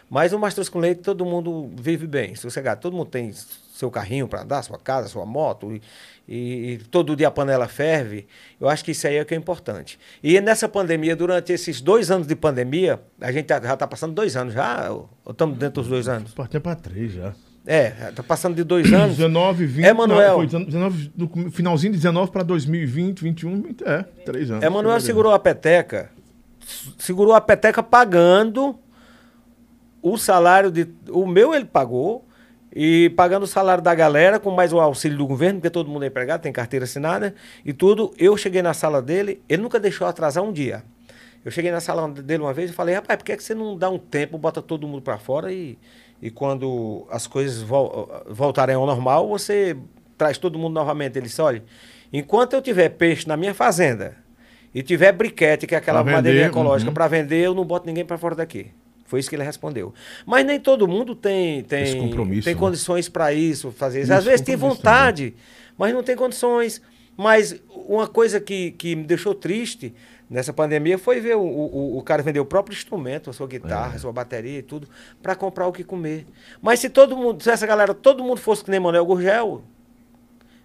[0.08, 2.80] Mas o Mastros com Leite todo mundo vive bem, sossegado.
[2.80, 3.32] Todo mundo tem
[3.82, 5.82] seu carrinho para andar, sua casa, sua moto, e,
[6.28, 8.28] e- e todo dia a panela ferve.
[8.60, 9.98] Eu acho que isso aí é que é importante.
[10.22, 14.14] E nessa pandemia, durante esses dois anos de pandemia, a gente tá- já está passando
[14.14, 16.32] dois anos já, ou estamos dentro dos dois anos?
[16.48, 17.32] Tem pra três já.
[17.66, 19.16] É, está passando de dois anos.
[19.18, 19.84] 19, 20.
[19.84, 20.28] Emanuel.
[20.42, 24.62] não, foi 19, no finalzinho de 19 para 2020, 21, 20, é, três anos.
[24.64, 26.10] Emanuel segurou a peteca,
[26.98, 28.78] segurou a peteca pagando
[30.00, 30.88] o salário de.
[31.10, 32.26] O meu ele pagou,
[32.74, 36.04] e pagando o salário da galera, com mais o auxílio do governo, porque todo mundo
[36.04, 37.34] é empregado, tem carteira assinada
[37.64, 38.12] e tudo.
[38.18, 40.82] Eu cheguei na sala dele, ele nunca deixou atrasar um dia.
[41.44, 43.54] Eu cheguei na sala dele uma vez e falei, rapaz, por que, é que você
[43.54, 45.76] não dá um tempo, bota todo mundo para fora e,
[46.20, 49.76] e quando as coisas vol- voltarem ao normal, você
[50.16, 51.18] traz todo mundo novamente.
[51.18, 51.62] Ele disse, olha,
[52.12, 54.16] enquanto eu tiver peixe na minha fazenda
[54.72, 56.94] e tiver briquete, que é aquela madeirinha ecológica, uhum.
[56.94, 58.70] para vender, eu não boto ninguém para fora daqui.
[59.12, 59.92] Foi isso que ele respondeu.
[60.24, 62.10] Mas nem todo mundo tem tem,
[62.40, 62.58] tem né?
[62.58, 64.10] condições para isso, fazer isso.
[64.14, 65.34] Às vezes tem compromisso vontade,
[65.76, 66.80] mas não tem condições.
[67.14, 69.94] Mas uma coisa que, que me deixou triste
[70.30, 73.48] nessa pandemia foi ver o, o, o cara vender o próprio instrumento, a sua É.
[73.50, 74.88] guitarra, a sua bateria e tudo,
[75.22, 76.24] para comprar o que comer.
[76.62, 79.62] Mas se todo mundo, se essa galera, todo mundo fosse que nem Manuel Gurgel,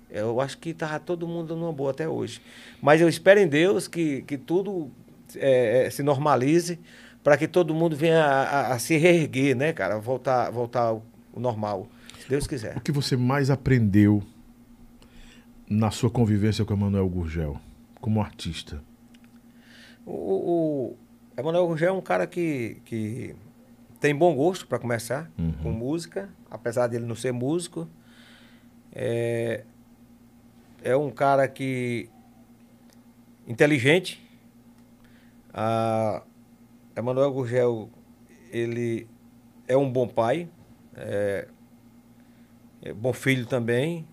[0.10, 2.40] eu acho que tava todo mundo numa boa até hoje.
[2.82, 4.90] Mas eu espero em Deus que, que tudo
[5.36, 6.80] é, é, se normalize
[7.28, 10.00] para que todo mundo venha a, a- a se reerguer, né, cara?
[10.00, 11.04] Voltar, voltar ao,
[11.36, 11.86] normal,
[12.22, 12.78] se Deus quiser.
[12.78, 14.24] O que você mais aprendeu
[15.70, 17.60] na sua convivência com Emanuel Gurgel,
[18.00, 18.82] como artista?
[20.06, 20.14] O,
[20.94, 20.98] o
[21.38, 23.36] Emanuel Gurgel é um cara que, que
[24.00, 25.30] tem bom gosto para começar
[25.62, 27.90] com música, apesar dele não ser músico.
[28.96, 29.66] É,
[30.82, 32.10] é um cara que
[33.46, 34.26] inteligente.
[35.54, 36.24] A
[36.98, 37.90] Emanuel Gurgel,
[38.52, 39.08] ele
[39.68, 40.48] é um bom pai,
[40.96, 41.48] é,
[42.82, 44.06] é bom filho também.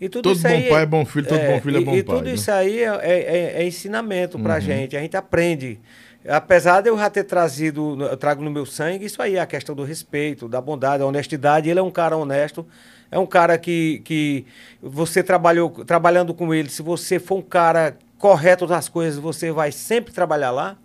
[0.00, 1.84] E tudo Todo isso bom aí pai é bom filho, todo bom filho é e-
[1.84, 2.34] bom e pai, tudo né?
[2.34, 4.60] isso aí é, é- é ensinamento pra Uhum.
[4.60, 5.80] gente, a gente aprende.
[6.28, 9.74] Apesar de eu já ter trazido, eu trago no meu sangue, isso aí, a questão
[9.76, 11.70] do respeito, da bondade, da honestidade.
[11.70, 12.66] Ele é um cara honesto,
[13.10, 14.44] é um cara que, que
[14.82, 19.70] você trabalhou, trabalhando com ele, se você for um cara correto das coisas, você vai
[19.70, 20.76] sempre trabalhar lá.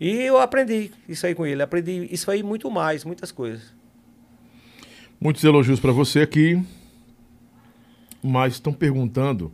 [0.00, 3.74] E eu aprendi isso aí com ele, aprendi isso aí muito mais, muitas coisas.
[5.20, 6.60] Muitos elogios para você aqui,
[8.22, 9.52] mas estão perguntando,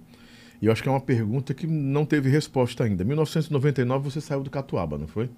[0.63, 3.03] e eu acho que é uma pergunta que não teve resposta ainda.
[3.03, 5.29] 1999 você saiu do Catuaba, não foi?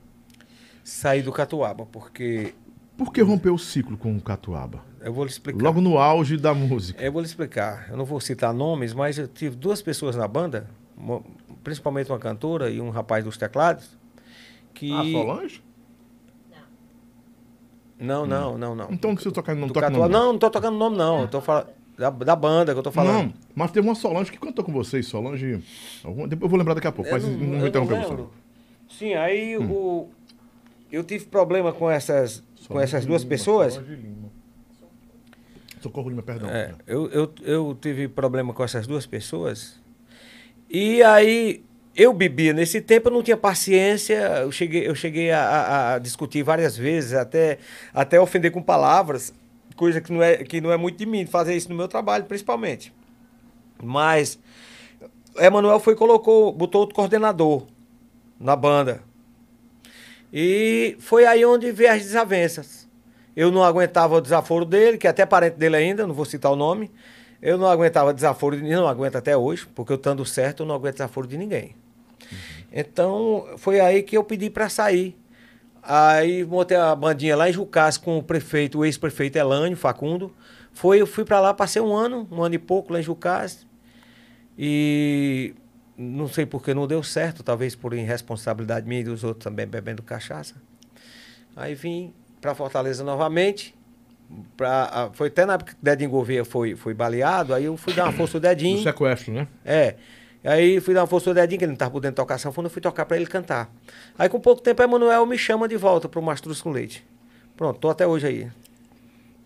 [0.85, 2.55] Saí do Catuaba, porque
[2.97, 4.85] Por que rompeu o ciclo com o Catuaba?
[5.01, 5.63] eu vou lhe explicar.
[5.63, 7.03] Logo no auge da música.
[7.03, 7.87] Eu vou lhe explicar.
[7.89, 10.69] Eu não vou citar nomes, mas eu tive duas pessoas na banda,
[11.65, 13.98] principalmente uma cantora e um rapaz dos teclados,
[14.75, 14.93] que...
[14.93, 15.63] Ah, Solange?
[17.99, 18.89] Não, não, não, não.
[18.93, 20.09] Então não precisa tocar, não toca nome.
[20.13, 21.23] Não, não tô tocando nome, não.
[21.23, 21.69] Eu tô falando
[21.99, 23.25] da, da banda que eu tô falando.
[23.27, 25.61] Não, mas teve uma Solange que cantou com vocês, Solange.
[26.05, 28.25] alguma- depois Eu vou lembrar daqui a pouco, mas Eu não, eu vou interromper você.
[28.89, 29.71] Sim, aí Hum.
[29.71, 30.09] o,
[30.93, 33.81] eu tive problema com essas, com essas duas pessoas.
[35.81, 36.49] Socorro Lima, perdão.
[36.49, 39.81] É, eu, eu, eu tive problema com essas duas pessoas.
[40.71, 41.65] E aí
[41.99, 46.45] eu bebia nesse tempo, eu não tinha paciência, eu cheguei, eu cheguei a, a- discutir
[46.45, 47.59] várias vezes, até,
[47.93, 49.35] até ofender com palavras,
[49.77, 52.25] coisa que não, é, que não é muito de mim, fazer isso no meu trabalho,
[52.25, 52.93] principalmente.
[53.83, 54.39] Mas
[55.37, 57.67] Emanuel foi colocou, botou outro coordenador
[58.39, 59.03] na banda.
[60.33, 62.87] E foi aí onde veio as desavenças.
[63.37, 66.53] Eu não aguentava o desaforo dele, que é até parente dele ainda, não vou citar
[66.53, 66.91] o nome.
[67.41, 70.67] Eu não aguentava desaforo de ninguém, não aguento até hoje, porque eu estando certo, eu
[70.67, 71.75] não aguento desaforo de ninguém.
[72.73, 75.17] Então, foi aí que eu pedi para sair.
[75.83, 80.35] Aí montei a bandinha lá em Jucás com o prefeito, o ex-prefeito Elânio Facundo.
[80.73, 83.67] Foi, eu fui para lá, passei um ano, um ano e pouco lá em Jucás.
[84.57, 85.55] E
[85.97, 89.67] não sei por que não deu certo, talvez por irresponsabilidade minha e dos outros também
[89.67, 90.55] bebendo cachaça.
[91.57, 93.75] Aí vim para Fortaleza novamente.
[94.57, 97.95] Pra, foi até na época que o Dedinho Gouveia foi, foi baleado, aí eu fui
[97.95, 98.83] dar uma força ao Do Dedinho.
[98.83, 99.49] sequestro, né?
[99.65, 99.95] É.
[100.45, 102.81] Aí fui dar uma força ao Dedinho, que ele não estava podendo tocar sanfona, fui
[102.81, 103.71] tocar para ele cantar.
[104.19, 107.05] Aí com pouco tempo, Emanuel me chama de volta pro Mastruz com Leite.
[107.57, 108.49] Pronto, tô até hoje aí.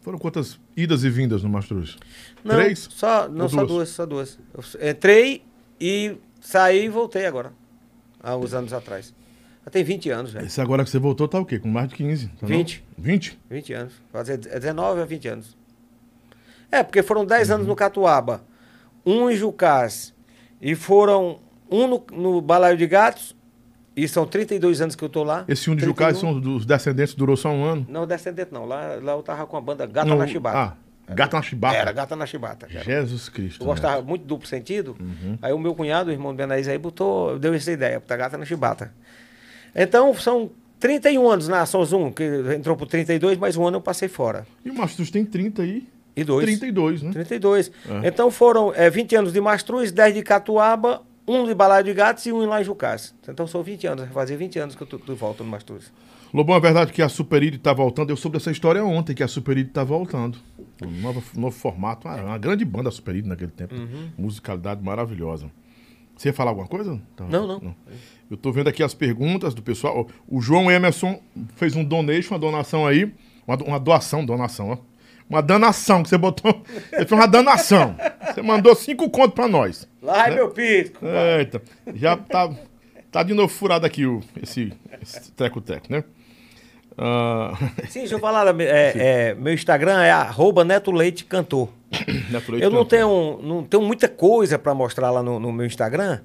[0.02, 1.96] Foram quantas idas e vindas no Mastruz?
[2.44, 2.88] Não, Três?
[2.90, 3.68] Só, não, só duas?
[3.68, 4.38] duas, só duas.
[4.78, 5.42] Eu entrei
[5.80, 7.52] e saí e voltei agora.
[8.20, 9.14] Há uns anos atrás.
[9.64, 10.46] Já tem 20 anos, velho.
[10.46, 11.58] Esse agora que você voltou tá o quê?
[11.58, 12.26] Com mais de 15?
[12.26, 12.48] tá não?
[12.48, 12.84] 20.
[12.98, 13.38] 20?
[13.48, 13.94] 20 anos.
[14.12, 15.56] Fazer é 19 a 20 anos.
[16.70, 18.42] É, porque foram 10 anos no Catuaba,
[19.04, 20.12] um em Jucás,
[20.62, 23.34] e foram um no, no Balaio de Gatos,
[23.96, 25.44] e são 32 anos que eu tô lá.
[25.48, 25.88] Esse um de 31.
[25.88, 27.86] Jucás são dos descendentes, durou só um ano?
[27.88, 28.64] Não, descendente não.
[28.64, 30.76] Lá, lá eu tava com a banda Gata Não, na Chibata.
[31.06, 31.76] Ah, Gata na Chibata.
[31.76, 32.68] Era Gata na Chibata.
[32.70, 33.62] Jesus Cristo.
[33.62, 34.08] Eu gostava Neto.
[34.08, 34.96] muito do duplo sentido.
[34.98, 35.36] Uhum.
[35.42, 38.38] Aí o meu cunhado, o irmão do Benaís, aí botou, deu essa ideia, botar gata
[38.38, 38.94] na chibata.
[39.74, 42.24] Então, são 31 anos na Ação Zoom, que
[42.56, 44.46] entrou por 32, mas um ano eu passei fora.
[44.64, 45.86] E o Mastruz tem 30 aí.
[46.14, 46.44] E dois.
[46.44, 47.10] 32, né?
[47.12, 47.70] 32.
[48.02, 48.08] É.
[48.08, 52.26] Então foram é, 20 anos de Mastruz, 10 de Catuaba, um de Balaio de Gatos
[52.26, 53.14] e um em lá em Jucás.
[53.26, 55.92] Então são 20 anos, fazer 20 anos que eu tô, tô volta no Mastruz.
[56.32, 58.08] Lobão, é verdade que a Superide tá voltando.
[58.10, 60.38] Eu soube dessa história ontem, que a Superide tá voltando.
[60.82, 62.08] Um novo, novo formato.
[62.08, 63.74] Uma, uma grande banda a Superide naquele tempo.
[63.74, 64.08] Uhum.
[64.16, 65.50] Musicalidade maravilhosa.
[66.16, 67.00] Você ia falar alguma coisa?
[67.14, 67.26] Tá.
[67.26, 67.74] Não, não.
[68.30, 70.08] Eu tô vendo aqui as perguntas do pessoal.
[70.26, 71.20] O João Emerson
[71.56, 73.12] fez um donation, uma donação aí.
[73.46, 74.78] Uma, uma doação, donação, ó.
[75.32, 76.62] Uma danação que você botou.
[76.92, 77.96] Ele fez uma danação.
[78.26, 79.88] Você mandou cinco contos pra nós.
[80.02, 80.36] Lá é Né?
[80.36, 81.00] meu pito.
[81.38, 81.62] Eita,
[81.94, 82.50] já tá,
[83.10, 86.04] tá de novo furado aqui o, esse, esse treco-treco, né?
[86.98, 87.54] Ah,
[87.88, 88.92] Sim, deixa eu falar, é,
[89.30, 91.70] é, meu Instagram é arroba Neto Leite Cantor.
[92.30, 92.86] Neto Leite Eu não Cantor.
[92.86, 96.20] tenho, não tenho muita coisa pra mostrar lá no, no meu Instagram,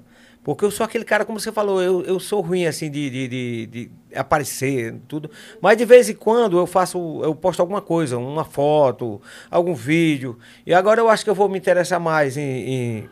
[0.48, 3.28] porque eu sou aquele cara, como você falou, eu, eu sou ruim assim de, de,
[3.28, 5.30] de- de aparecer, tudo.
[5.60, 9.20] Mas de vez em quando eu faço, eu posto alguma coisa, uma foto,
[9.50, 10.38] algum vídeo.
[10.64, 13.08] E agora eu acho que eu vou me interessar mais em, em,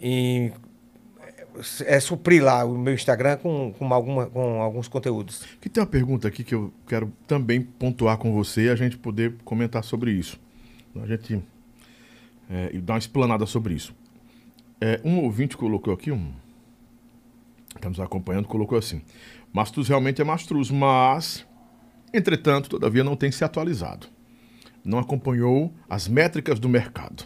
[0.00, 0.52] em,
[1.84, 5.44] é, suprir lá o meu Instagram com, com, alguma, com alguns conteúdos.
[5.60, 8.98] Aqui tem uma pergunta aqui que eu quero também pontuar com você e a gente
[8.98, 10.40] poder comentar sobre isso.
[11.00, 11.40] A gente
[12.50, 13.94] é, dar uma explanada sobre isso.
[14.80, 16.32] É, um ouvinte colocou aqui, um
[17.74, 19.02] está nos acompanhando, colocou assim:
[19.52, 21.46] Mastruz realmente é Mastruz, mas,
[22.12, 24.06] entretanto, todavia não tem se atualizado.
[24.84, 27.24] Não acompanhou as métricas do mercado.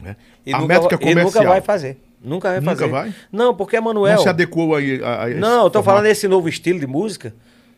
[0.00, 0.16] né?
[0.46, 1.42] E, a nunca, métrica vai- e comercial.
[1.44, 2.00] nunca vai fazer.
[2.22, 2.90] Nunca vai Nunca fazer.
[2.90, 3.14] vai?
[3.30, 4.16] Não, porque Emanuel.
[4.16, 5.82] Não se adequou aí a, a esse Não, formato.
[5.82, 7.34] falando desse novo estilo de música.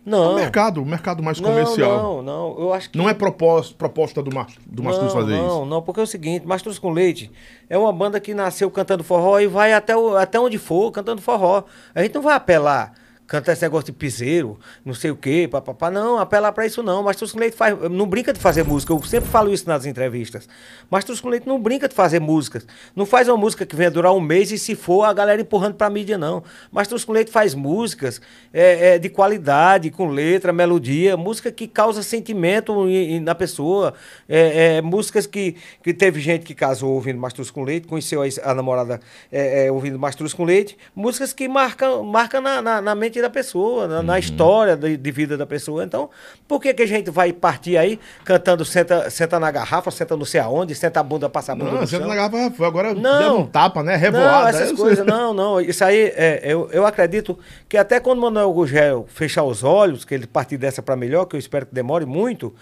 [0.06, 0.32] Não.
[0.32, 2.00] O mercado, o mercado mais Não, comercial.
[2.00, 2.96] Não, não, eu acho que.
[2.96, 5.64] Não é proposta, proposta do, Mas- do Mastruz não, fazer não, isso.
[5.66, 7.28] Não, porque é o seguinte, Mastruz com Leite
[7.68, 11.20] é uma banda que nasceu cantando forró e vai até, o- até onde for cantando
[11.20, 11.64] forró.
[11.92, 12.92] A gente não vai apelar,
[13.26, 15.90] cantar esse negócio de piseiro, não sei o quê, papapá.
[15.90, 17.02] Não, apelar pra isso não.
[17.02, 18.92] Mastruz com Leite faz, não brinca de fazer música.
[18.92, 20.48] Eu sempre falo isso nas entrevistas.
[20.90, 22.66] Mastruz com Leite não brinca de fazer músicas.
[22.94, 25.74] Não faz uma música que venha durar um mês e se for a galera empurrando
[25.74, 26.42] pra mídia, não.
[26.70, 28.20] Mastruz com Leite faz músicas
[28.52, 33.94] é, é, de qualidade, com letra, melodia, música que causa sentimento em- em- na pessoa.
[34.28, 38.26] É, é, músicas que, que teve gente que casou ouvindo Mastruz com Leite, conheceu a,
[38.50, 39.00] a namorada
[39.32, 40.76] é, é, ouvindo Mastruz com Leite.
[40.94, 44.02] Músicas que marcam marca na, na, na mente da pessoa, na, Uhum.
[44.02, 45.84] na história de, de vida da pessoa.
[45.84, 46.08] Então,
[46.46, 50.24] por que, que a gente vai partir aí cantando senta, senta na garrafa, senta não
[50.24, 52.06] sei aonde, senta a bunda, passa a bunda Não, você chão?
[52.06, 53.18] não agora, foi agora Não.
[53.18, 53.92] deu um tapa, né?
[53.94, 54.48] Não, Revoada.
[54.50, 55.06] essas coisas, sei.
[55.06, 55.60] não, não.
[55.60, 57.38] Isso aí, é, eu, eu acredito
[57.68, 61.24] que até quando o Manuel Gugel fechar os olhos, que ele partir dessa para melhor,
[61.26, 62.54] que eu espero que demore muito,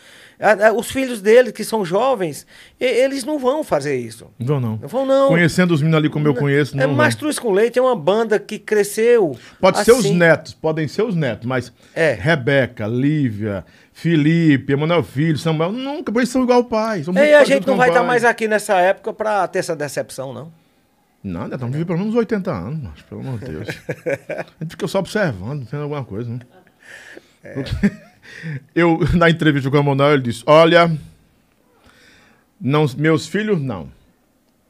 [0.77, 2.47] os filhos dele, que são jovens,
[2.79, 4.27] eles não vão fazer isso.
[4.39, 4.77] Não, não.
[4.77, 5.29] Não vão, não.
[5.29, 6.95] Conhecendo os meninos ali como eu conheço, É, não.
[6.95, 9.37] Mastruz com Leite é uma banda que cresceu.
[9.61, 10.17] Pode ser os assim.
[10.17, 12.13] netos, podem ser os netos, mas É.
[12.13, 17.05] Rebeca, Lívia, Felipe, Emanuel Filho, Samuel, nunca, eles são igual o pai.
[17.05, 18.09] são E a gente não vai estar pai.
[18.09, 20.53] mais aqui nessa época para ter essa decepção, não.
[21.23, 23.69] Não, ainda estamos vivendo pelo menos 80 anos, mas, pelo amor de Deus.
[24.29, 26.41] A gente fica só observando, vendo alguma coisa, né?
[28.75, 30.91] Eu, na entrevista com o Manuel, ele disse: Olha,
[32.61, 33.89] não, meus filhos, não.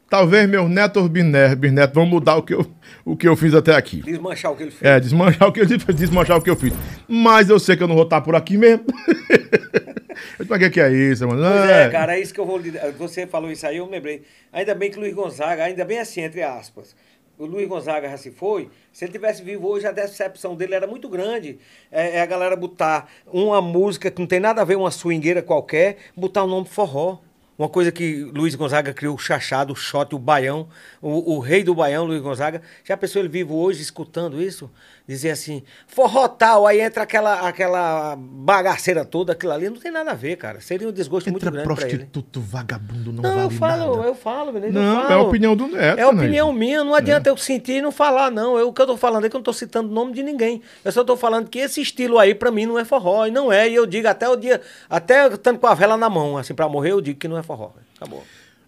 [0.08, 2.66] Talvez meus netos bisnetos, bisnetos vão mudar o que, eu,
[3.04, 4.02] o que eu fiz até aqui.
[4.02, 4.82] Desmanchar o que ele fez.
[4.82, 6.72] É, desmanchar o que eu desmanchar o que eu fiz.
[7.08, 8.84] Mas eu sei que eu não vou estar por aqui mesmo.
[10.38, 11.42] Mas o que, que é isso, mano?
[11.42, 12.60] Pois é, cara, é isso que eu vou.
[12.98, 14.22] Você falou isso aí, eu me lembrei.
[14.52, 16.94] Ainda bem que Luiz Gonzaga, ainda bem assim, entre aspas.
[17.36, 18.70] O Luiz Gonzaga já se foi.
[18.92, 21.58] Se ele tivesse vivo hoje, a decepção dele era muito grande.
[21.90, 25.42] É, é a galera botar uma música que não tem nada a ver, uma swingueira
[25.42, 27.18] qualquer, botar o nome forró.
[27.56, 30.68] Uma coisa que Luiz Gonzaga criou, o chachado, o shot, o baião,
[31.00, 32.62] o, o rei do baião, Luiz Gonzaga.
[32.84, 34.68] Já pensou ele vivo hoje escutando isso?
[35.06, 40.12] Dizer assim, forró tal, aí entra aquela, aquela bagaceira toda, aquilo ali, não tem nada
[40.12, 40.62] a ver, cara.
[40.62, 41.98] Seria um desgosto muito Entra grande pra ele.
[41.98, 44.08] prostituto, vagabundo, não, Não, eu vale falo, nada.
[44.08, 44.72] eu falo, beleza?
[44.72, 45.28] Não, eu é a falo.
[45.28, 46.58] opinião do Neto, É a né, opinião gente?
[46.58, 48.56] minha, não adianta eu sentir e não falar, não.
[48.58, 50.22] Eu, o que eu tô falando é que eu não tô citando o nome de
[50.22, 50.62] ninguém.
[50.82, 53.26] Eu só tô falando que esse estilo aí, pra mim, não é forró.
[53.26, 53.68] E não é.
[53.68, 56.66] E eu digo até o dia, até estando com a vela na mão, assim, pra
[56.66, 57.72] morrer, eu digo que não é forró.
[57.96, 58.22] Acabou.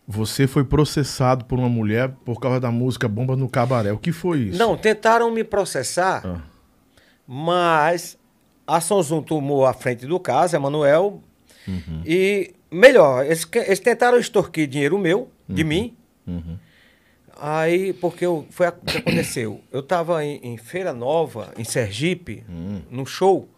[0.09, 3.91] Você foi processado por uma mulher por causa da música Bomba no Cabaré.
[3.93, 4.59] O que foi isso?
[4.59, 6.43] Não, tentaram me processar, Ah.
[7.27, 8.17] mas
[8.67, 11.23] a Sonzum tomou a frente do caso, Emanuel.
[12.05, 15.97] E, melhor, eles, eles tentaram extorquir dinheiro meu, de mim.
[17.39, 19.61] Aí, porque eu, foi a- o que aconteceu.
[19.73, 22.45] Eu estava em, em Feira Nova, em Sergipe,
[22.91, 23.49] num show,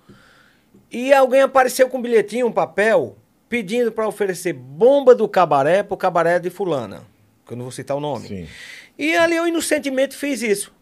[0.90, 3.18] e alguém apareceu com um bilhetinho, um papel,
[3.48, 7.02] pedindo para oferecer bomba do cabaré pro cabaré de fulana,
[7.46, 8.28] que eu não vou citar o nome.
[8.28, 8.48] Sim.
[8.98, 10.72] E ali eu inocentemente fiz isso.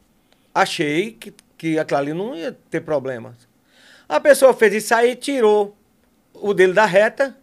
[0.55, 3.35] Achei que, que aquilo ali não ia ter problemas.
[4.09, 5.77] A pessoa fez isso aí, tirou
[6.35, 7.37] o dele da reta.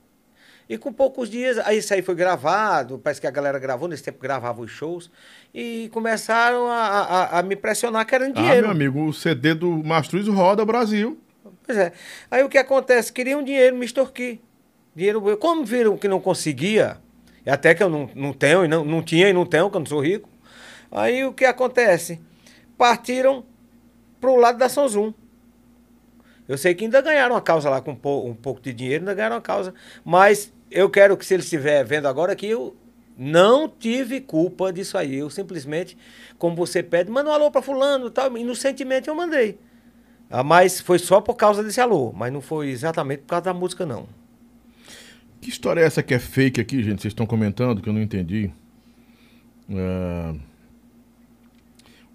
[0.70, 4.02] E com poucos dias, aí isso aí foi gravado, parece que a galera gravou, nesse
[4.02, 5.12] tempo gravava os shows,
[5.54, 8.62] e começaram a, a- a me pressionar querendo Ah, dinheiro.
[8.62, 11.20] meu amigo, o CD do Mastruz roda Brasil.
[11.66, 11.92] Pois é.
[12.32, 13.12] Aí o que acontece?
[13.12, 14.40] Queriam dinheiro, me extorquir.
[14.96, 16.98] Dinheiro, como viram que não conseguia,
[17.46, 19.80] até que eu não, não tenho, e não, não tinha e não tenho, que eu
[19.80, 20.30] não sou rico,
[20.92, 22.22] aí o que acontece?
[22.78, 23.44] Partiram
[24.22, 25.14] pro lado da Sonzum.
[26.48, 29.02] Eu sei que ainda ganharam a causa lá com um, pou- um pouco de dinheiro,
[29.04, 29.74] ainda ganharam a causa.
[30.04, 32.76] Mas eu quero que, se ele estiver vendo agora, que eu
[33.18, 35.16] não tive culpa disso aí.
[35.16, 35.98] Eu simplesmente,
[36.38, 38.38] como você pede, manda um alô pra fulano e tal.
[38.38, 39.58] Inocentemente eu mandei.
[40.30, 43.54] Ah, mas foi só por causa desse alô, mas não foi exatamente por causa da
[43.54, 44.08] música, não.
[45.44, 47.02] Que história é essa que é fake aqui, gente?
[47.02, 48.50] Vocês estão comentando que eu não entendi.
[49.70, 50.34] É...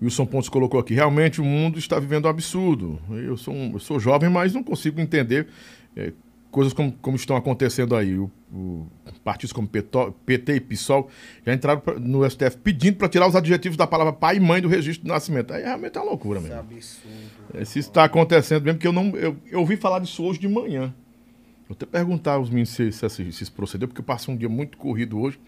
[0.01, 0.95] Wilson Pontes colocou aqui.
[0.95, 2.99] Realmente o mundo está vivendo um absurdo.
[3.11, 5.49] Eu sou, um- eu sou jovem, mas não consigo entender
[5.97, 6.13] é,
[6.51, 8.17] coisas como, como estão acontecendo aí.
[8.17, 8.87] O, o-
[9.25, 11.11] partidos como Petó- PT e PSOL
[11.45, 14.63] já entraram pra- no STF pedindo para tirar os adjetivos da palavra pai e mãe
[14.63, 15.53] do registro de nascimento.
[15.53, 16.55] Aí realmente é uma loucura mesmo.
[17.53, 19.09] É, Se isso está acontecendo mesmo, porque eu não.
[19.17, 20.95] Eu, eu ouvi falar disso hoje de manhã.
[21.69, 24.37] Vou até perguntar aos meninos se, se, se, se isso procedeu, porque eu passei um
[24.37, 25.39] dia muito corrido hoje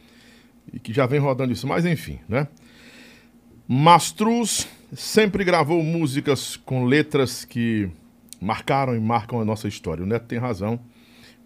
[0.72, 1.66] e que já vem rodando isso.
[1.66, 2.46] Mas enfim, né?
[3.66, 7.88] Mastruz sempre gravou músicas com letras que
[8.40, 10.02] marcaram e marcam a nossa história.
[10.02, 10.78] O Neto tem razão,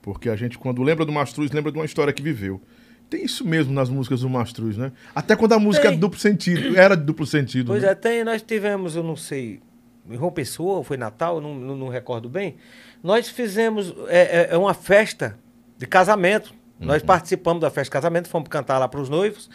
[0.02, 2.60] porque a gente, quando lembra do Mastruz, lembra de uma história que viveu.
[3.08, 4.90] Tem isso mesmo nas músicas do Mastruz, né?
[5.14, 5.98] Até quando a música é Tem.
[5.98, 7.68] de duplo sentido, era de duplo sentido.
[7.68, 7.90] Pois né?
[7.90, 9.60] é, tem, nós tivemos, eu não sei,
[10.08, 12.56] em João Pessoa, foi Natal, não, não, não recordo bem.
[13.04, 15.38] Nós fizemos é, é, é uma festa
[15.76, 16.54] de casamento.
[16.80, 19.50] Nós participamos da festa de casamento, fomos cantar lá para os noivos.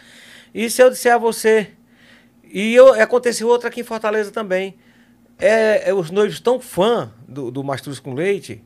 [0.54, 1.72] E se eu disser a você.
[2.44, 4.76] E eu, aconteceu outra aqui em Fortaleza também.
[5.36, 8.62] É, é, os noivos tão fã do, do Mastruz com Leite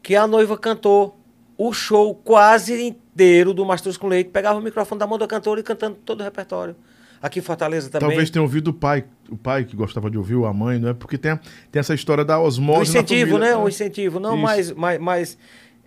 [0.00, 1.18] que a noiva cantou
[1.58, 4.30] o show quase inteiro do Mastruz com Leite.
[4.30, 6.76] Pegava o microfone da mão da cantora e cantando todo o repertório.
[7.22, 8.08] Aqui em Fortaleza também.
[8.08, 10.88] Talvez tenha ouvido o pai, o pai que gostava de ouvir, ou a mãe, não
[10.88, 10.94] é?
[10.94, 11.38] Porque tem,
[11.70, 13.54] tem essa história da osmose O incentivo, né?
[13.54, 14.18] O incentivo.
[14.18, 14.42] Não, Isso.
[14.42, 15.38] mas, mas, mas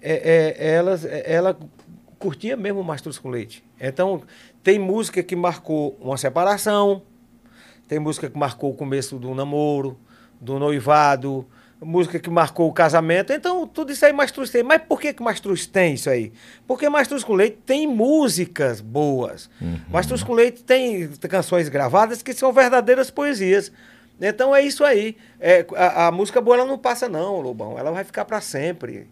[0.01, 1.57] é, é, elas, é, ela
[2.19, 3.63] curtia mesmo o Mastruz com Leite.
[3.79, 4.21] Então,
[4.61, 7.01] tem música que marcou uma separação,
[7.87, 9.97] tem música que marcou o começo do namoro,
[10.39, 11.47] do noivado,
[11.83, 13.33] música que marcou o casamento.
[13.33, 14.63] Então, tudo isso aí Mastruz tem.
[14.63, 16.31] Mas por que que Mastruz tem isso aí?
[16.67, 19.49] Porque Mastruz com Leite tem músicas boas.
[19.89, 23.71] Mastruz com Leite tem canções gravadas que são verdadeiras poesias.
[24.19, 25.17] Então é isso aí.
[25.39, 27.77] É, a, a música boa ela não passa não, Lobão.
[27.77, 29.07] Ela vai ficar para sempre.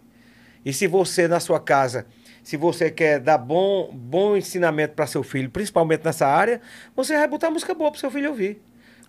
[0.66, 2.06] E se você na sua casa,
[2.44, 6.62] se você quer dar bom, bom ensinamento para seu filho, principalmente nessa área,
[6.96, 8.62] você vai botar música boa para seu filho ouvir.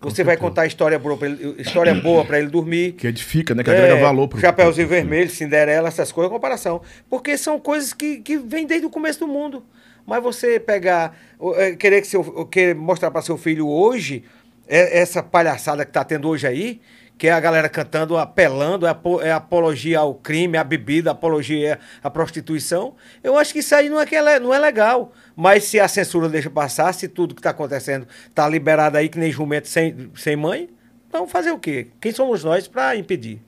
[0.03, 2.93] Você vai contar história boa para ele, história boa para ele dormir.
[2.93, 3.63] Que edifica, né?
[3.63, 6.81] Que agrega valor pro Chapeuzinho Vermelho, Cinderela, essas coisas, comparação.
[7.09, 9.63] Porque são coisas que, que vêm desde o começo do mundo.
[10.05, 11.17] Mas você pegar,
[11.55, 14.23] é, querer, que seu, querer mostrar para seu filho hoje,
[14.67, 16.81] é- essa palhaçada que tá tendo hoje aí,
[17.23, 22.09] que é a galera cantando, apelando, é, é apologia ao crime, à bebida, apologia à
[22.09, 22.95] prostituição.
[23.23, 25.13] Eu acho que isso aí não é, que é não é legal.
[25.33, 29.17] Mas se a censura deixa passar, se tudo que está acontecendo está liberado aí, que
[29.17, 30.67] nem jumento sem, sem mãe,
[31.07, 31.87] então fazer o quê?
[32.01, 33.39] Quem somos nós para impedir?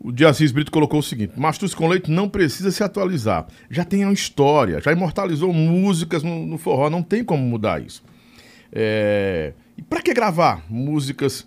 [0.00, 0.24] O de
[0.54, 3.46] Brito colocou o seguinte: Mastruz com Leite não precisa se atualizar.
[3.68, 8.02] Já tem uma história, já imortalizou músicas no, no forró, não tem como mudar isso.
[8.72, 11.46] É, E pra que gravar músicas?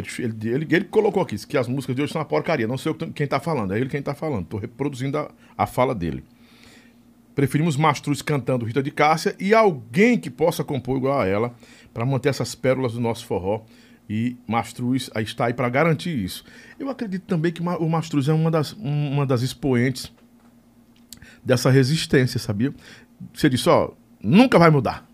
[0.00, 2.66] Ele, ele, ele- ele colocou aqui que as músicas de hoje são uma porcaria.
[2.66, 4.46] Não sei quem tá falando, é ele quem tá falando.
[4.46, 6.24] Tô reproduzindo a, a fala dele.
[7.34, 11.54] Preferimos Mastruz cantando Rita de Cássia e alguém que possa compor igual a ela
[11.92, 13.62] para manter essas pérolas do nosso forró.
[14.08, 16.44] E Mastruz está aí para garantir isso.
[16.78, 20.12] Eu acredito também que o Mastruz é uma das, um- uma das expoentes
[21.44, 22.72] dessa resistência, sabia?
[23.32, 23.90] Você disse, ó,
[24.22, 25.08] nunca vai mudar.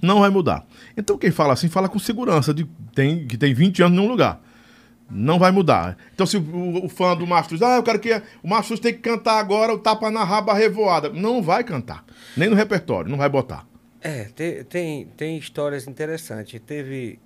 [0.00, 0.66] Não vai mudar.
[0.96, 2.64] Então quem fala assim, fala com segurança, de
[2.94, 4.40] tem, que tem 20 anos num lugar.
[5.10, 5.98] Não vai mudar.
[6.14, 8.10] Então, se o, o fã do Mastruz, ah, eu quero que
[8.42, 11.10] o Mastruz tem que cantar agora o tapa na raba revoada.
[11.10, 12.04] Não vai cantar.
[12.36, 13.66] Nem no repertório, não vai botar.
[14.00, 16.58] É, te- tem, tem histórias interessantes.
[16.66, 17.18] Teve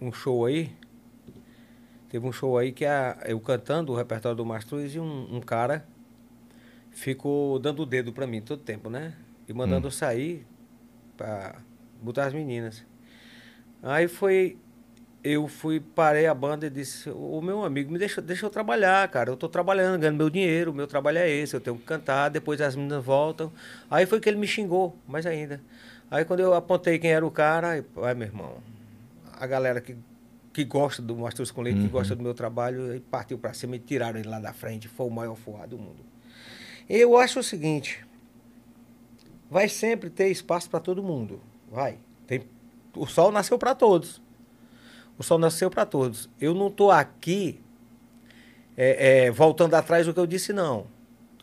[0.00, 0.70] um show aí,
[2.08, 5.40] teve um show aí que a, eu cantando o repertório do Mastruz e um, um
[5.40, 5.84] cara
[6.92, 9.12] ficou dando o dedo pra mim todo tempo, né?
[9.48, 10.46] E mandando eu sair
[11.16, 11.56] pra
[12.00, 12.84] botar as meninas.
[13.82, 14.56] Aí foi,
[15.22, 19.08] eu fui, parei a banda e disse, o meu amigo, me deixa, deixa eu trabalhar,
[19.08, 19.30] cara.
[19.30, 22.28] Eu tô trabalhando, ganhando meu dinheiro, o meu trabalho é esse, eu tenho que cantar,
[22.28, 23.52] depois as meninas voltam.
[23.90, 25.60] Aí foi que ele me xingou, mais ainda.
[26.10, 28.58] Aí quando eu apontei quem era o cara, aí, ai meu irmão,
[29.32, 29.96] a galera que,
[30.52, 33.76] que gosta do Mastruz com Leite, que gosta do meu trabalho, aí partiu pra cima
[33.76, 36.04] e tiraram ele lá da frente, foi o maior forró do mundo.
[36.88, 38.06] Eu acho o seguinte,
[39.50, 41.40] vai sempre ter espaço para todo mundo,
[41.70, 41.98] vai.
[42.26, 42.42] Tem,
[42.96, 44.20] o sol nasceu para todos.
[45.18, 46.28] O sol nasceu para todos.
[46.40, 47.60] Eu não estou aqui
[48.76, 50.86] é, é, voltando atrás do que eu disse, não.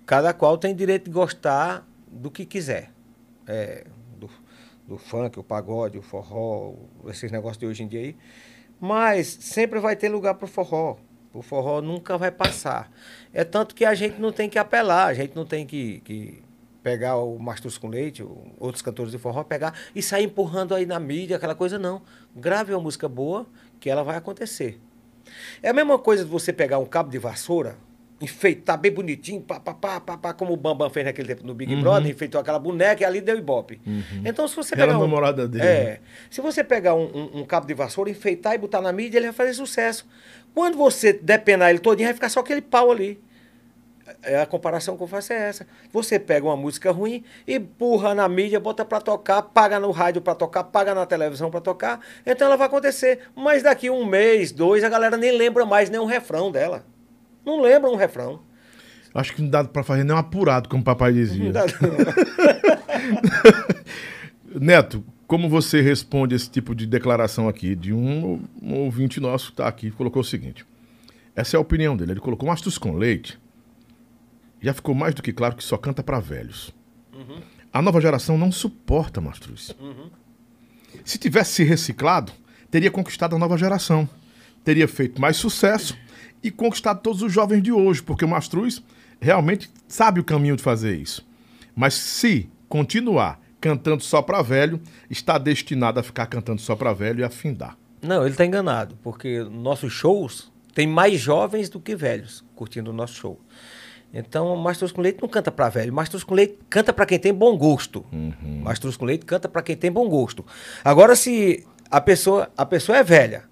[0.05, 2.91] Cada qual tem direito de gostar do que quiser.
[3.47, 3.85] É,
[4.17, 4.29] do,
[4.87, 6.73] do funk, o pagode, o forró,
[7.07, 8.15] esses negócios de hoje em dia aí.
[8.79, 10.97] Mas sempre vai ter lugar para o forró.
[11.33, 12.91] O forró nunca vai passar.
[13.33, 16.42] É tanto que a gente não tem que apelar, a gente não tem que, que
[16.83, 20.85] pegar o Mastruz com Leite, ou outros cantores de forró, pegar e sair empurrando aí
[20.85, 22.01] na mídia, aquela coisa, não.
[22.35, 23.47] Grave uma música boa,
[23.79, 24.79] que ela vai acontecer.
[25.61, 27.77] É a mesma coisa de você pegar um cabo de vassoura,
[28.21, 31.53] enfeitar bem bonitinho, pá, pá, pá, pá, pá, como o Bambam fez naquele tempo no
[31.53, 33.81] Big Brother, enfeitou aquela boneca e ali deu ibope.
[34.25, 34.97] Então, se você pegar.
[34.97, 35.83] um- namorada dele, É.
[35.85, 35.99] né?
[36.29, 39.27] Se você pegar um, um- um cabo de vassoura, enfeitar e botar na mídia, ele
[39.27, 40.05] vai fazer sucesso.
[40.53, 43.19] Quando você depenar ele todinho, vai ficar só aquele pau ali.
[44.21, 45.65] É a comparação que eu faço é essa.
[45.91, 50.35] Você pega uma música ruim, empurra na mídia, bota pra tocar, paga no rádio pra
[50.35, 53.19] tocar, paga na televisão pra tocar, então ela vai acontecer.
[53.35, 56.85] Mas daqui um mês, dois, a galera nem lembra mais nem um refrão dela.
[57.45, 58.41] Não lembra um refrão.
[59.13, 61.45] Acho que não dá pra fazer nem um apurado, como o papai dizia.
[61.45, 61.65] Não dá,
[64.59, 69.53] Neto, como você responde esse tipo de declaração aqui de um, um ouvinte nosso que
[69.53, 70.65] está aqui colocou o seguinte:
[71.35, 72.13] essa é a opinião dele.
[72.13, 73.39] Ele colocou Mastruz com leite.
[74.63, 76.73] Já ficou mais do que claro que só canta para velhos.
[77.71, 79.75] A nova geração não suporta Mastruz.
[81.03, 82.31] Se tivesse se reciclado,
[82.71, 84.07] teria conquistado a nova geração.
[84.63, 85.97] Teria feito mais sucesso
[86.41, 88.81] e conquistado todos os jovens de hoje, porque o Mastruz
[89.19, 91.27] realmente sabe o caminho de fazer isso.
[91.75, 94.79] Mas se continuar cantando só para velho,
[95.09, 97.77] está destinado a ficar cantando só para velho e a findar.
[98.01, 102.93] Não, ele está enganado, porque nossos shows tem mais jovens do que velhos curtindo o
[102.93, 103.41] nosso show.
[104.13, 105.91] Então, Mastros com Leite não canta para velho.
[105.91, 108.05] Mastros com Leite canta para quem tem bom gosto.
[108.61, 110.45] Mastros com Leite canta para quem tem bom gosto.
[110.83, 113.45] Agora, se a pessoa, a pessoa é velha,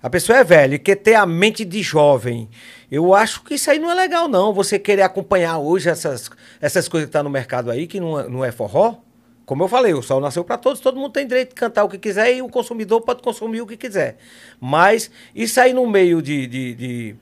[0.00, 2.48] a pessoa é velha e quer ter a mente de jovem,
[2.88, 4.52] eu acho que isso aí não é legal, não.
[4.52, 6.30] Você querer acompanhar hoje essas,
[6.60, 8.98] essas coisas que estão no mercado aí, que não é, não é forró.
[9.44, 11.88] Como eu falei, o sol nasceu para todos, todo mundo tem direito de cantar o
[11.88, 14.18] que quiser e o consumidor pode consumir o que quiser.
[14.60, 17.16] Mas isso aí no meio de, de, de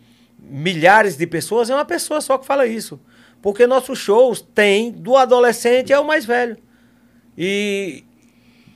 [0.48, 3.00] milhares de pessoas é uma pessoa só que fala isso.
[3.42, 6.56] Porque nossos shows tem do adolescente ao mais velho.
[7.36, 8.04] E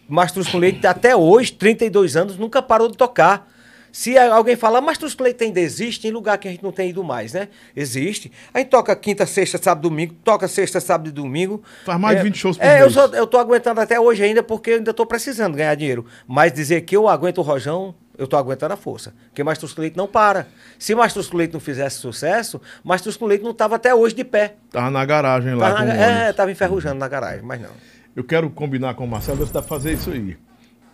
[0.09, 3.49] Mastruz com Leite até hoje, 32 anos, nunca parou de tocar.
[3.91, 6.91] Se alguém falar, Mastruz com Leite ainda existe em lugar que a gente não tem
[6.91, 7.49] ido mais, né?
[7.75, 8.31] Existe.
[8.53, 11.63] A gente toca quinta, sexta, sábado, domingo, toca sexta, sábado e domingo.
[11.85, 12.93] Faz mais de É, 20 shows por É, eu, mês.
[12.93, 16.05] só, eu tô aguentando até hoje ainda porque eu ainda tô precisando ganhar dinheiro.
[16.27, 19.15] Mas dizer que eu aguento o rojão, eu tô aguentando a força.
[19.29, 20.49] Porque Mastruz com Leite não para.
[20.79, 24.25] Se Mastruz com Leite não fizesse sucesso, Mastruz com Leite não tava até hoje de
[24.25, 24.57] pé.
[24.71, 25.71] Tava na garagem lá.
[25.73, 26.37] Tava na- é, ônibus.
[26.37, 27.71] tava enferrujando na garagem, mas não.
[28.17, 30.37] Eu quero combinar com o Marcelo, dá pra fazer isso aí.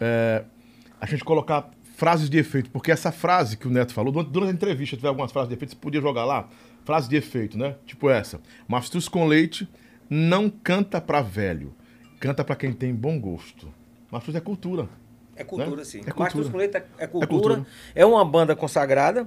[0.00, 0.44] É,
[1.00, 4.50] a gente colocar frases de efeito, porque essa frase que o Neto falou, durante, durante
[4.50, 6.48] a entrevista, tiver algumas frases de efeito, você podia jogar lá,
[6.84, 7.76] frase de efeito, né?
[7.86, 8.40] Tipo essa.
[8.68, 9.66] Mastruz com leite
[10.10, 11.72] não canta pra velho,
[12.20, 13.72] canta pra quem tem bom gosto.
[14.10, 14.86] Mastruz é cultura.
[15.36, 15.84] É cultura, Né?
[15.84, 16.00] sim.
[16.06, 17.66] É com é, é cultura, cultura.
[17.94, 19.26] é uma banda consagrada,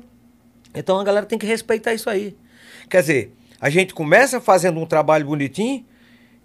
[0.73, 2.35] então a galera tem que respeitar isso aí.
[2.89, 5.85] Quer dizer, a gente começa fazendo um trabalho bonitinho,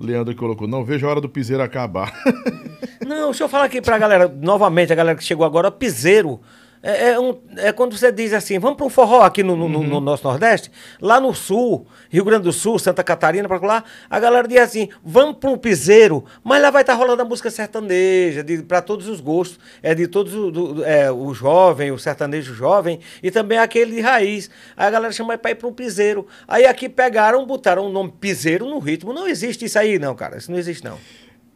[0.00, 0.66] Leandro colocou.
[0.66, 2.12] Não vejo a hora do piseiro acabar.
[3.06, 6.40] Não, deixa eu falar aqui pra galera, novamente, a galera que chegou agora, piseiro.
[6.82, 9.68] É, é um- é quando você diz assim, vamos para um forró aqui no, no-
[9.68, 13.84] no- no nosso Nordeste, lá no Sul, Rio Grande do Sul, Santa Catarina, para lá,
[14.08, 17.50] a galera diz assim, vamos para um piseiro, mas lá vai estar rolando a música
[17.50, 21.98] sertaneja, para todos os gostos, é de todos o, do- do- é, o jovem, o
[21.98, 24.48] sertanejo jovem, e também aquele de raiz.
[24.74, 26.26] Aí a galera chama para ir para um piseiro.
[26.48, 29.12] Aí aqui pegaram, botaram o nome piseiro no ritmo.
[29.12, 30.38] Não existe isso aí, não, cara.
[30.38, 30.96] Isso não existe, não.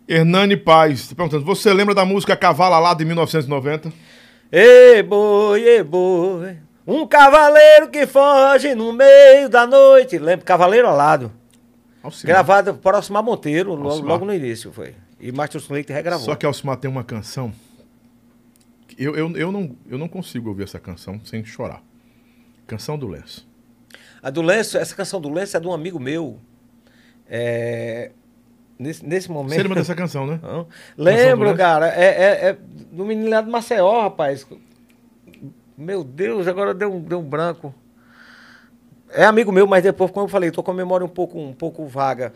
[0.07, 3.91] Hernani Paz, tá perguntando, você lembra da música Cavala lá de 1990?
[4.51, 6.59] Ei, boi, ei, boi.
[6.87, 10.19] Um cavaleiro que foge no meio da noite.
[10.19, 10.45] Lembra?
[10.45, 11.33] Cavaleiro Alado.
[12.03, 12.27] Alcimar.
[12.35, 14.95] Gravado por Alcimar Monteiro, logo, logo no início foi.
[15.19, 16.27] E Márcio Leite regravou.
[16.27, 17.51] Só que Alcimar tem uma canção.
[18.99, 21.83] Eu, eu, eu, não, eu não consigo ouvir essa canção sem chorar.
[22.67, 23.49] Canção do Lenço.
[24.23, 26.39] A do Lenço, essa canção do Lenço é de um amigo meu.
[27.27, 28.13] É,
[28.79, 29.55] Nesse, nesse momento.
[29.55, 30.41] Você lembra dessa canção, né?
[30.43, 30.65] Não.
[30.65, 31.59] do Lembro, Lenço?
[31.59, 31.89] cara.
[31.89, 32.57] É, é, é
[32.91, 34.47] do menino lá de Maceió, rapaz.
[35.77, 37.75] Meu Deus, agora deu um, deu um branco.
[39.11, 41.53] É amigo meu, mas depois, como eu falei, tô com a memória um pouco, um
[41.53, 42.33] pouco vaga.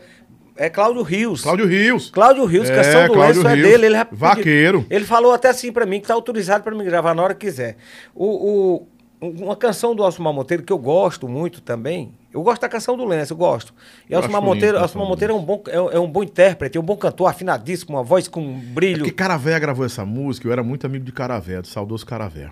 [0.55, 1.41] É Cláudio Rios.
[1.41, 2.09] Cláudio Rios.
[2.09, 3.85] Cláudio Rios, É, canção do Cláudio Lenço é dele.
[3.85, 4.85] Ele pediu- Vaqueiro.
[4.89, 7.45] Ele falou até assim pra mim que tá autorizado pra me gravar na hora que
[7.45, 7.77] quiser.
[8.13, 8.87] O, o-
[9.21, 12.13] uma canção do Alcimar Monteiro que eu gosto muito também.
[12.31, 13.73] Eu gosto da canção do Lenço, eu gosto.
[14.07, 16.81] E Eu lindo Monteiro, do Monteiro é um, bom, é, é um bom intérprete, é
[16.81, 18.97] um bom cantor, afinadíssimo, uma voz com É brilho.
[18.99, 22.51] porque Caravé gravou essa música, eu era muito amigo de Caravé, do saudoso Caravé.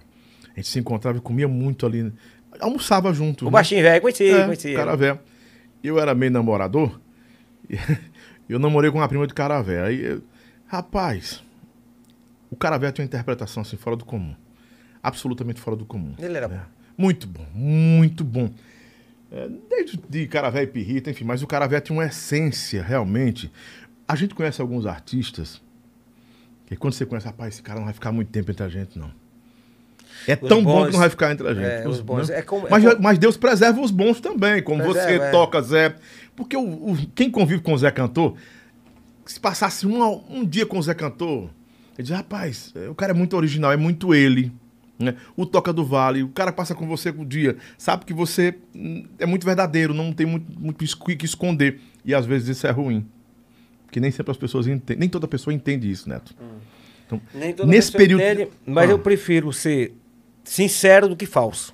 [0.56, 2.12] A gente se encontrava e comia muito ali.
[2.60, 3.44] Almoçava junto.
[3.44, 3.52] O né?
[3.52, 4.74] baixinho velho, conheci, É, conheci.
[4.74, 5.20] Caravé.
[5.84, 7.00] Eu era meio namorador.
[8.50, 9.84] eu namorei com uma prima de Caravé.
[9.84, 10.24] Aí, eu-
[10.66, 11.44] rapaz,
[12.50, 14.34] o Caravé tem uma interpretação assim fora do comum.
[15.04, 16.16] Absolutamente fora do comum.
[16.18, 16.56] Ele era bom.
[16.56, 16.62] É.
[16.98, 18.50] Muito bom, muito bom.
[19.32, 23.52] É, desde de Caravé e Pirrita, enfim, mas o Caravé tem uma essência, realmente.
[24.08, 25.62] A gente conhece alguns artistas
[26.66, 28.98] que quando você conhece, rapaz, esse cara não vai ficar muito tempo entre a gente,
[28.98, 29.12] não.
[30.28, 31.66] É Os tão bom bons- que não vai ficar entre a gente.
[31.66, 32.30] é, os bons.
[32.30, 35.32] É como- é mas, como- mas Deus preserva os bons também, como Preserva, você é.
[35.32, 35.96] toca, Zé.
[36.36, 38.36] Porque o, o- quem convive com o Zé Cantor,
[39.26, 41.50] se passasse um, um dia com o Zé Cantor,
[41.98, 44.52] ele diz, rapaz, é, o cara é muito original, é muito ele.
[45.00, 45.16] Né?
[45.36, 49.06] O Toca do Vale, o cara passa com você o dia, sabe que você hum,
[49.20, 50.78] é muito verdadeiro, não tem muito, muito
[51.18, 51.80] que esconder.
[52.04, 53.06] E às vezes isso é ruim.
[53.86, 56.36] Porque nem sempre as pessoas entendem, nem toda pessoa entende isso, Neto.
[57.06, 58.22] Então, Nem toda nesse pessoa período.
[58.22, 58.94] entende, mas Ah.
[58.94, 59.94] eu prefiro ser
[60.44, 61.74] sincero do que falso.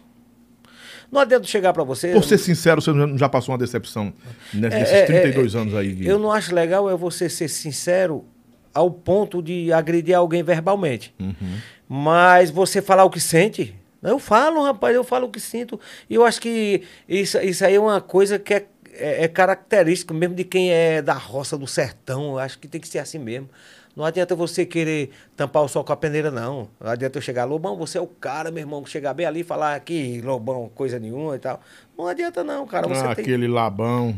[1.11, 2.11] Não adianta chegar pra você.
[2.11, 4.11] Por ser sincero, você já passou uma decepção
[4.53, 6.07] nesses É, é, 32 é, anos aí, Gui?
[6.07, 8.25] Eu não acho legal é você ser sincero
[8.73, 11.13] ao ponto de agredir alguém verbalmente.
[11.19, 11.57] Uhum.
[11.95, 13.80] Mas você falar o que sente.
[14.02, 15.80] Eu falo, rapaz, eu falo o que sinto.
[16.10, 20.11] E eu acho que isso, isso aí é uma coisa que é, é, é característica
[20.11, 22.32] mesmo de quem é da roça, do sertão.
[22.32, 23.48] Eu acho que tem que ser assim mesmo.
[23.95, 26.68] Não adianta você querer tampar o sol com a peneira, não.
[26.80, 29.44] Não adianta eu chegar, Lobão, você é o cara, meu irmão, chegar bem ali e
[29.44, 31.61] falar aqui, Lobão, coisa nenhuma e tal.
[31.95, 32.88] Não adianta, não, cara.
[32.88, 33.24] Você Ah, tem...
[33.24, 34.15] aquele labão.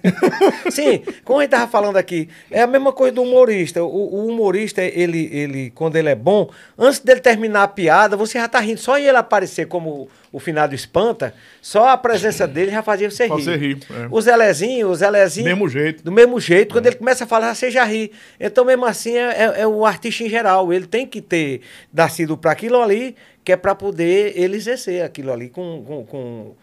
[0.70, 3.82] Sim, como a gente tava falando aqui, é a mesma coisa do humorista.
[3.82, 8.38] O, o humorista, ele, ele, quando ele é bom, antes dele terminar a piada, você
[8.38, 8.78] já tá rindo.
[8.80, 13.28] Só ele aparecer como o finado espanta, só a presença dele já fazia você rir.
[13.30, 14.08] Faz você rir, é.
[14.10, 15.46] O Zelezinho, o Zelezinho.
[15.46, 16.04] Mesmo jeito.
[16.04, 18.12] Do mesmo jeito, quando ele começa a falar, você já ri.
[18.38, 20.72] Então, mesmo assim, é, é- é o artista em geral.
[20.72, 21.62] Ele tem que ter
[21.92, 25.82] nascido para aquilo ali, que é para poder ele exercer aquilo ali com.
[25.84, 26.54] com, com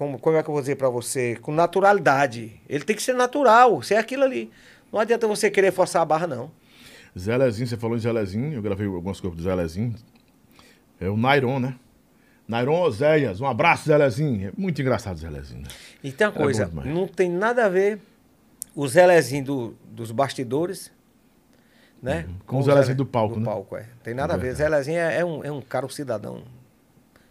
[0.00, 1.36] com- como é que eu vou dizer para você?
[1.42, 2.58] Com naturalidade.
[2.66, 4.50] Ele tem que ser natural, ser aquilo ali.
[4.90, 6.50] Não adianta você querer forçar a barra, não.
[7.18, 9.94] Zelezinho, você falou em Zelezinho, eu gravei algumas coisas do Zelezinho.
[10.98, 11.74] É o Nairon, né?
[12.48, 14.48] Nairon Oséias, um abraço, Zelezinho.
[14.48, 15.60] É muito engraçado o Zelezinho.
[15.62, 15.68] né?
[16.02, 18.00] E tem uma É coisa, não tem nada a ver
[18.74, 20.90] o Zelezinho do- dos bastidores,
[22.02, 22.26] né?
[22.46, 23.44] Com o Zelezinho do palco, né?
[23.44, 23.86] palco, é.
[24.02, 24.54] Tem nada É a ver.
[24.54, 24.70] verdade.
[24.70, 26.42] Zelezinho é, é um, é um cara, um cidadão.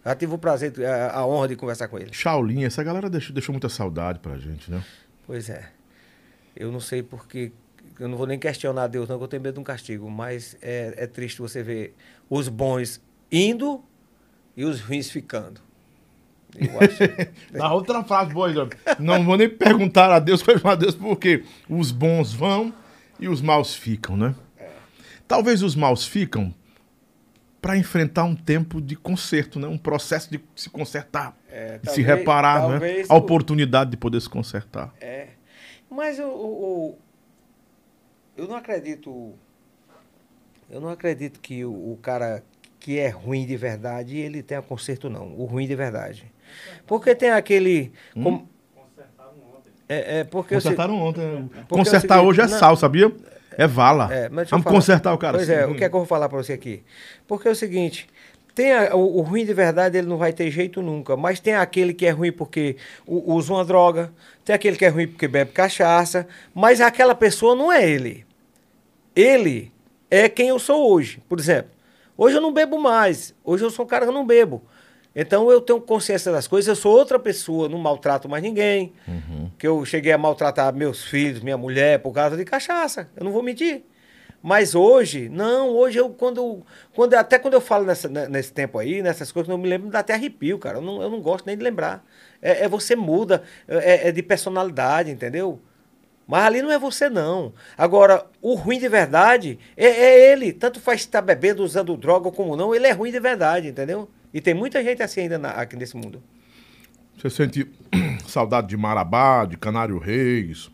[0.10, 2.12] Já tive o prazer, a, a honra de conversar com ele.
[2.12, 4.84] Shaolin, essa galera deixou, deixou muita saudade pra gente, né?
[5.28, 5.70] Pois é.
[6.56, 7.52] Eu não sei porque.
[8.00, 10.10] Eu não vou nem questionar Deus, não, que eu tenho medo de um castigo.
[10.10, 11.96] Mas é, é triste você ver
[12.28, 13.00] os bons
[13.32, 13.84] indo
[14.58, 15.62] e os ruins ficando.
[16.58, 17.04] Eu acho.
[17.56, 18.68] Na outra frase boa.
[18.98, 22.74] Não vou nem perguntar a Deus, questionar a Deus, porque os bons vão
[23.20, 24.34] e os maus ficam, né?
[25.28, 26.52] Talvez os maus ficam
[27.62, 29.68] para enfrentar um tempo de conserto, né?
[29.68, 33.04] Um processo de se consertar, de se É, talvez- reparar, né?
[33.10, 34.94] A o- oportunidade de poder se consertar.
[35.02, 35.28] É.
[35.90, 37.00] Mas eu, eu,
[38.38, 39.34] eu não acredito.
[40.70, 42.44] Eu não acredito que o, o cara
[42.80, 45.34] que é ruim de verdade, ele tenha conserto, não.
[45.38, 46.32] O ruim de verdade.
[46.88, 47.92] Porque tem aquele.
[48.16, 48.24] Hum?
[48.24, 48.50] como-
[49.88, 51.22] É, é porque Consertaram ontem.
[51.22, 53.12] é o Consertar seguinte, hoje é sal, sabia?
[53.60, 54.08] É vala.
[54.14, 54.64] É, Vamos falar.
[54.64, 55.38] consertar o cara.
[55.38, 55.74] Pois assim, é, ruim.
[55.74, 56.82] o que é que eu vou falar para você aqui?
[57.28, 58.08] Porque é o seguinte,
[58.56, 61.54] tem a- o, o ruim de verdade, ele não vai ter jeito nunca, mas tem
[61.56, 64.12] aquele que é ruim porque usa uma droga,
[64.46, 68.26] tem aquele que é ruim porque bebe cachaça, mas aquela pessoa não é ele.
[69.16, 69.72] Ele
[70.10, 71.22] é quem eu sou hoje.
[71.28, 71.72] Por exemplo,
[72.18, 74.62] hoje eu não bebo mais, hoje eu sou um cara que não bebo.
[75.22, 78.94] Então eu tenho consciência das coisas, eu sou outra pessoa, não maltrato mais ninguém.
[79.58, 83.10] Que eu cheguei a maltratar meus filhos, minha mulher por causa de cachaça.
[83.18, 83.84] Eu não vou mentir.
[84.42, 86.64] Mas hoje, não, hoje eu, quando,
[86.96, 90.00] quando até quando eu falo nessa, nesse tempo aí, nessas coisas, eu me lembro, dá
[90.00, 90.78] até arrepio, cara.
[90.78, 92.02] Eu não, eu não gosto nem de lembrar.
[92.42, 95.60] É, é você muda, é, é de personalidade, entendeu?
[96.26, 97.52] Mas ali não é você, não.
[97.78, 100.54] Agora, o ruim de verdade é, é ele.
[100.54, 104.08] Tanto faz estar bebendo, usando droga como não, ele é ruim de verdade, entendeu?
[104.34, 106.22] E tem muita gente assim ainda na- aqui nesse mundo.
[107.18, 107.68] Você sente
[108.28, 110.70] saudade de Marabá, de Canário Reis?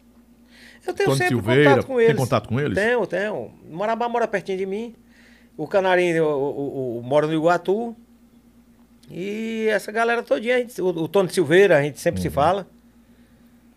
[0.86, 2.18] Eu tenho Tony sempre Silveira, contato com tem eles.
[2.18, 2.76] contato com eles?
[2.78, 3.52] Tenho, tenho.
[3.72, 4.94] Marabá mora pertinho de mim.
[5.58, 7.96] O Canarinho o, o- o- mora no Iguatu.
[9.10, 12.24] E essa galera todinha, a gente- o, o Tony Silveira, a gente sempre Uhum.
[12.24, 12.68] se fala.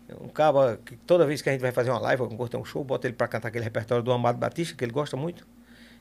[0.07, 2.59] É um cara que toda vez que a gente vai fazer uma live, coisa, tem
[2.59, 5.47] um show, bota ele pra cantar aquele repertório do Amado Batista, que ele gosta muito.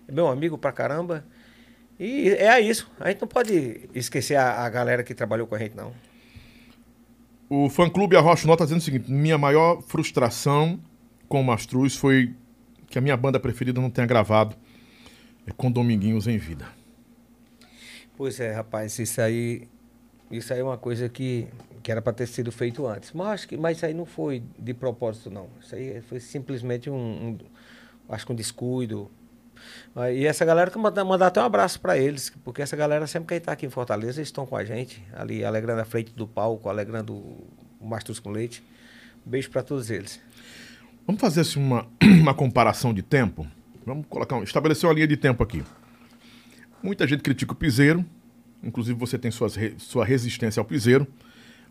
[0.08, 1.24] É meu amigo pra caramba.
[1.98, 2.90] E é isso.
[3.00, 5.92] A gente não pode esquecer a, a galera que trabalhou com a gente, não.
[7.50, 10.78] O fã-clube Arrocha Nota está dizendo o seguinte: minha maior frustração
[11.28, 12.34] com o Mastruz foi
[12.88, 14.54] que a minha banda preferida não tenha gravado
[15.46, 16.66] é, com Dominguinhos em vida.
[18.16, 19.68] Pois é, rapaz, isso aí,
[20.30, 21.46] isso aí é uma coisa que,
[21.82, 23.12] que era para ter sido feito antes.
[23.12, 25.48] Mas acho que, mas isso aí não foi de propósito, não.
[25.60, 27.38] Isso aí foi simplesmente um, um-
[28.08, 29.10] acho que um descuido.
[30.12, 33.26] E essa galera que mandar, mandar até um abraço para eles, porque essa galera sempre
[33.28, 36.26] que está aqui em Fortaleza, eles estão com a gente, ali alegrando a frente do
[36.26, 37.46] palco, alegrando o
[37.80, 38.62] Mastros com Leite.
[39.26, 40.20] Um beijo para todos eles.
[41.06, 43.46] Vamos fazer assim, uma, uma comparação de tempo?
[43.84, 45.62] Vamos colocar, um- estabelecer uma linha de tempo aqui.
[46.82, 48.04] Muita gente critica o piseiro,
[48.62, 51.06] inclusive você tem suas re- sua resistência ao piseiro,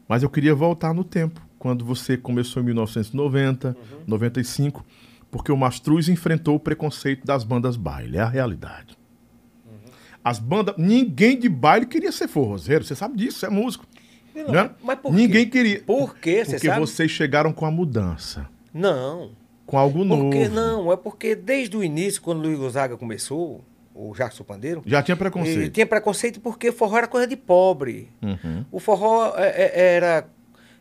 [0.07, 3.75] mas eu queria voltar no tempo, quando você começou em 1990,
[4.05, 4.85] 95,
[5.29, 8.97] porque o Mastruz enfrentou o preconceito das bandas baile, é a realidade.
[10.23, 13.85] As bandas, ninguém de baile queria ser forrozeiro, você sabe disso, você é músico.
[14.35, 14.69] Não, né?
[14.83, 15.51] mas por ninguém quê?
[15.51, 15.81] queria.
[15.81, 16.79] Por quê, você Porque sabe?
[16.79, 19.31] vocês chegaram com a mudança, Não,
[19.65, 20.23] com algo novo.
[20.29, 23.63] porque não, é porque desde o início, quando o Luiz Gonzaga começou,
[23.95, 25.73] o Jackson Pandeiro, Já tinha preconceito.
[25.73, 28.09] tinha preconceito porque forró era coisa de pobre.
[28.21, 28.63] Uhum.
[28.71, 30.27] O forró é, é, era,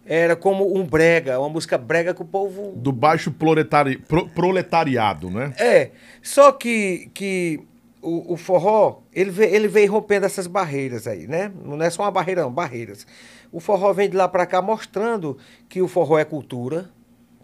[0.06, 2.72] era como um brega, uma música brega que o povo.
[2.76, 3.98] Do baixo proletari...
[3.98, 5.52] pro- proletariado, né?
[5.58, 5.90] É.
[6.22, 7.60] Só que, que
[8.00, 11.50] o, o forró, ele veio, ele veio rompendo essas barreiras aí, né?
[11.64, 13.06] Não é só uma barreira, não, barreiras.
[13.50, 15.36] O forró vem de lá pra cá mostrando
[15.68, 16.88] que o forró é cultura,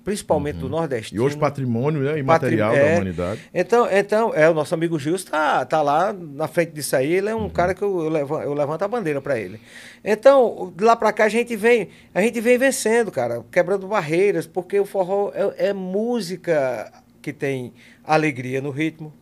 [0.05, 1.23] principalmente do E nordestino.
[1.23, 2.95] hoje patrimônio né, imaterial Patri- da é.
[2.97, 3.41] humanidade.
[3.55, 7.29] Então, então, é, o nosso amigo Gilson tá, tá lá na frente disso aí, ele
[7.29, 7.45] é Uhum.
[7.47, 9.61] um cara que eu, eu, levanto, eu levanto a bandeira para ele.
[10.05, 14.47] Então, de lá para cá a gente vem, a gente vem vencendo, cara, quebrando barreiras,
[14.47, 17.73] porque o forró é, é música que tem
[18.05, 19.13] alegria no ritmo,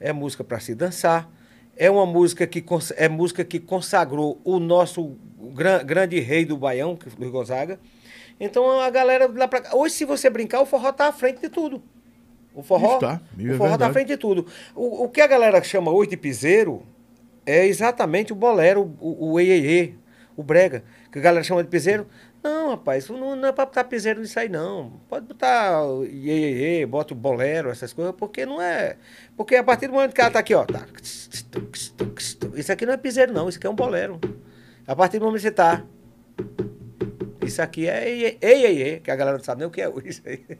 [0.00, 1.30] é música para se dançar,
[1.76, 2.64] é uma música que
[2.96, 5.16] é música que consagrou o nosso
[5.54, 7.78] gran- grande rei do Baião, que foi Luiz Gonzaga.
[8.38, 11.40] Então a galera lá para cá, hoje se você brincar, o forró tá à frente
[11.40, 11.82] de tudo.
[12.54, 14.46] O forró, Está, e é o forró tá à frente de tudo.
[14.74, 16.84] O, o que a galera chama hoje de piseiro
[17.44, 19.94] é exatamente o bolero, o, o eiê,
[20.36, 22.06] o brega, que a galera chama de piseiro.
[22.42, 25.00] Não, rapaz, não, não é pra botar piseiro nisso aí, não.
[25.08, 28.96] Pode botar iê, bota o bolero, essas coisas, porque não é...
[29.34, 30.86] Porque a partir do momento que ela tá aqui, ó, tá...
[32.54, 34.20] Isso aqui não é piseiro, não, isso aqui é um bolero.
[34.86, 35.84] A partir do momento que você tá...
[37.46, 39.80] Isso aqui é ei, ei, ei, ei, que a galera não sabe nem o que
[39.82, 40.44] é isso aí.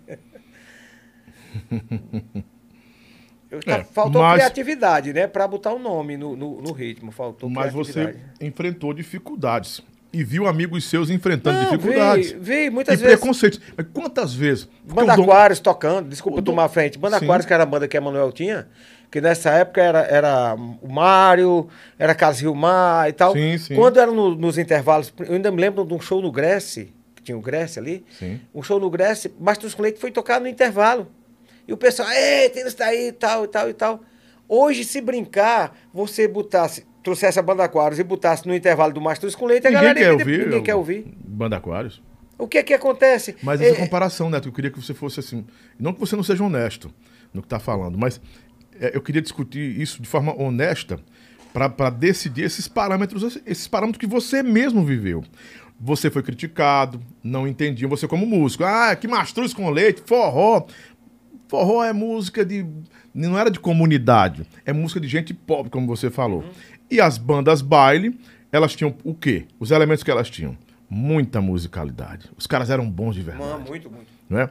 [3.64, 5.28] Tá- É, faltou mas- criatividade, né?
[5.28, 7.12] Pra botar o nome no, no, no ritmo.
[7.12, 9.80] Faltou Mas você enfrentou dificuldades.
[10.12, 12.32] E viu amigos seus enfrentando Não, dificuldades.
[12.32, 13.18] vi- vi muitas e vezes.
[13.18, 13.60] preconceitos.
[13.76, 14.68] Mas quantas vezes?
[14.84, 16.98] Banda Dom- Aquários tocando, desculpa o Dom- tomar a frente.
[16.98, 17.16] Banda.
[17.18, 18.66] Aquários, que era a banda que a Manuel tinha,
[19.14, 23.32] que nessa época era, era o Mário, era Carlos Rilmar e tal.
[23.32, 23.76] Sim, sim.
[23.76, 27.22] Quando era no- nos intervalos, eu ainda me lembro de um show no Grécia, que
[27.22, 28.04] tinha o Grécia ali.
[28.18, 28.40] Sim.
[28.52, 31.06] Um show no Grécia, Bastos com Leite foi tocar no intervalo.
[31.68, 34.00] E o pessoal, ei, tem isso daí, tal e tal e tal.
[34.48, 39.36] Hoje, se brincar, você botasse, trouxesse a banda Aquários e botasse no intervalo do Mastros
[39.36, 40.44] com Leite, a Ninguém galera quer ouvir.
[40.46, 41.06] ninguém quer ouvir.
[41.24, 42.02] Banda Aquários.
[42.36, 43.36] O que é que acontece?
[43.44, 45.46] Mas É- essa comparação, Neto, eu queria que você fosse assim.
[45.78, 46.90] Não que você não seja honesto
[47.32, 48.20] no que está falando, mas é,
[48.80, 50.98] eu queria discutir isso de forma honesta
[51.52, 55.22] para decidir esses parâmetros, esses parâmetros que você mesmo viveu.
[55.80, 58.64] Você foi criticado, não entendiam você como músico.
[58.64, 60.66] Ah, que mastruz com leite, forró.
[61.48, 62.66] Forró é música de.
[63.12, 66.44] Não era de comunidade, é música de gente pobre, como você falou.
[66.90, 68.18] E as bandas baile,
[68.50, 69.46] elas tinham o quê?
[69.60, 70.56] Os elementos que elas tinham?
[70.90, 72.28] Muita musicalidade.
[72.36, 74.06] Os caras eram bons de verdade Mano, muito, muito.
[74.28, 74.48] né?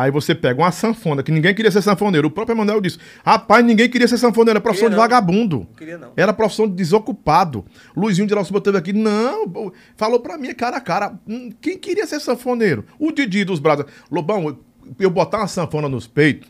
[0.00, 2.28] Aí você pega uma sanfona, que ninguém queria ser sanfoneiro.
[2.28, 5.02] O próprio Emanuel disse: rapaz, ninguém queria ser sanfoneiro, era profissão de não.
[5.02, 5.66] vagabundo.
[5.76, 6.12] queria não.
[6.16, 7.64] Era profissão de desocupado.
[7.96, 12.06] Luizinho de Lausuba teve aqui, não, falou pra mim, cara a cara, hum, quem queria
[12.06, 12.84] ser sanfoneiro?
[12.96, 13.86] O Didi dos Bradas.
[14.08, 14.56] Lobão,
[15.00, 16.48] eu, botar uma sanfona nos peitos,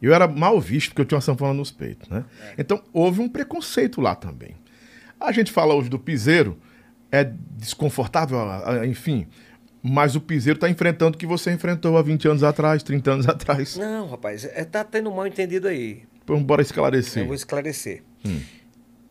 [0.00, 2.24] eu era mal visto porque eu tinha uma sanfona nos peitos, né?
[2.56, 4.56] Então houve um preconceito lá também.
[5.20, 6.56] A gente fala hoje do piseiro,
[7.10, 7.22] é
[7.58, 9.26] desconfortável, a- a- enfim,
[9.82, 13.28] mas o piseiro está enfrentando o que você enfrentou há 20 anos atrás, 30 anos
[13.28, 13.76] atrás.
[13.76, 16.02] Não, rapaz, é, tá tendo um mal entendido aí.
[16.26, 17.24] Vamos bora Eu esclarecer.
[17.26, 18.02] vou esclarecer.
[18.24, 18.40] Hum.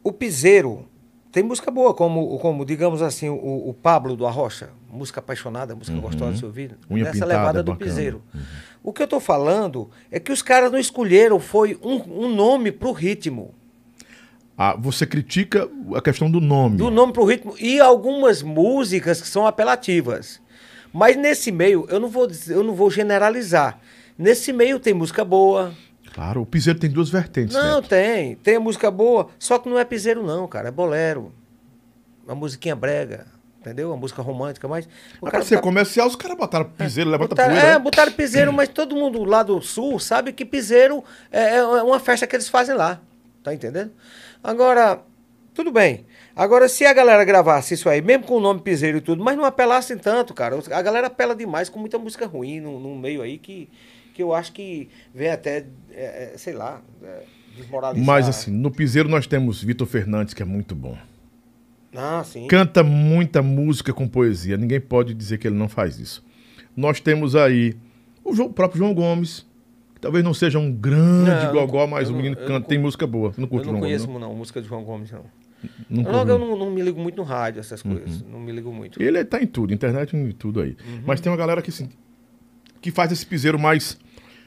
[0.04, 0.86] O piseiro
[1.32, 5.98] tem música boa, como, como digamos assim, o, o Pablo do Arrocha, música apaixonada, música
[6.00, 6.96] gostosa de se ouvir, Uhum.
[6.96, 7.90] Unha nessa pintada, levada do bacana.
[7.90, 7.96] Uhum.
[7.96, 8.24] piseiro.
[8.84, 12.72] O que eu tô falando é que os caras não escolheram, foi um, um nome
[12.72, 13.54] pro ritmo.
[14.58, 16.78] Ah, você critica a questão do nome.
[16.78, 17.56] Do nome pro ritmo.
[17.60, 20.41] E algumas músicas que são apelativas.
[20.94, 23.80] Mas nesse meio, eu não vou, dizer- eu não vou generalizar.
[24.18, 25.74] Nesse meio tem música boa,
[26.14, 27.56] Claro, o piseiro tem duas vertentes.
[27.56, 27.88] Não, Neto.
[27.88, 28.36] tem.
[28.36, 30.68] Tem a música boa, só que não é piseiro, não, cara.
[30.68, 31.32] É bolero.
[32.26, 33.26] Uma musiquinha brega,
[33.62, 33.88] entendeu?
[33.92, 34.86] Uma música romântica, mas.
[34.86, 34.90] O
[35.22, 37.68] Mas pra ser tá- comercial, os caras botaram piseiro, levanta botaram, poeira.
[37.70, 37.80] É, né?
[37.80, 41.02] botaram piseiro, mas todo mundo lá do sul sabe que piseiro
[41.32, 43.00] é, é uma festa que eles fazem lá.
[43.42, 43.92] Tá entendendo?
[44.44, 45.00] Agora,
[45.54, 46.06] tudo bem.
[46.36, 49.36] Agora, se a galera gravasse isso aí, mesmo com o nome piseiro e tudo, mas
[49.38, 50.58] não apelassem tanto, cara.
[50.72, 53.70] A galera apela demais com muita música ruim num, num meio aí que,
[54.14, 57.24] que eu acho que vem até, é, é, sei lá, é,
[57.58, 58.06] desmoralizar.
[58.06, 60.98] Mas assim, no piseiro nós temos Vitor Fernandes, que é muito bom.
[61.94, 62.48] Ah, sim.
[62.48, 64.56] Canta muita música com poesia.
[64.56, 66.24] Ninguém pode dizer que ele não faz isso.
[66.76, 67.76] Nós temos aí
[68.24, 69.46] o João- próprio João Gomes,
[70.00, 72.48] talvez não seja um grande Não, eu gogó, não- mas eu o não- menino eu
[72.48, 73.34] canta, não tem música boa.
[73.34, 75.26] Você não Eu curte não João conheço, Gomes, não, música de João Gomes, não.
[75.90, 78.22] Nunca Logo, eu não, não me ligo muito no rádio, essas coisas.
[78.24, 79.02] Não me ligo muito.
[79.02, 80.78] Ele tá em tudo, internet em tudo aí.
[80.86, 81.02] Uhum.
[81.06, 81.90] Mas tem uma galera que, assim,
[82.82, 83.98] que faz esse piseiro mais,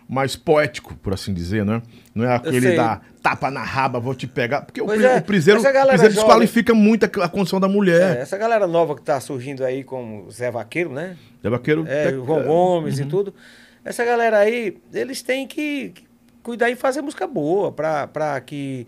[0.08, 1.82] mais poético, por assim dizer, né?
[2.14, 4.62] Não é aquele da tapa na raba, vou te pegar.
[4.62, 7.28] Porque o, Pois é, o piseiro, essa o galera piseiro jovem- desqualifica muito a, a
[7.28, 8.16] condição da É, mulher.
[8.18, 11.16] essa galera nova que tá surgindo aí, como Zé Vaqueiro, né?
[11.42, 13.34] É, vaqueiro, É, João é, Gomes e tudo.
[13.84, 16.04] Essa galera aí, eles têm que, que
[16.42, 18.86] cuidar e fazer música boa, pra, pra que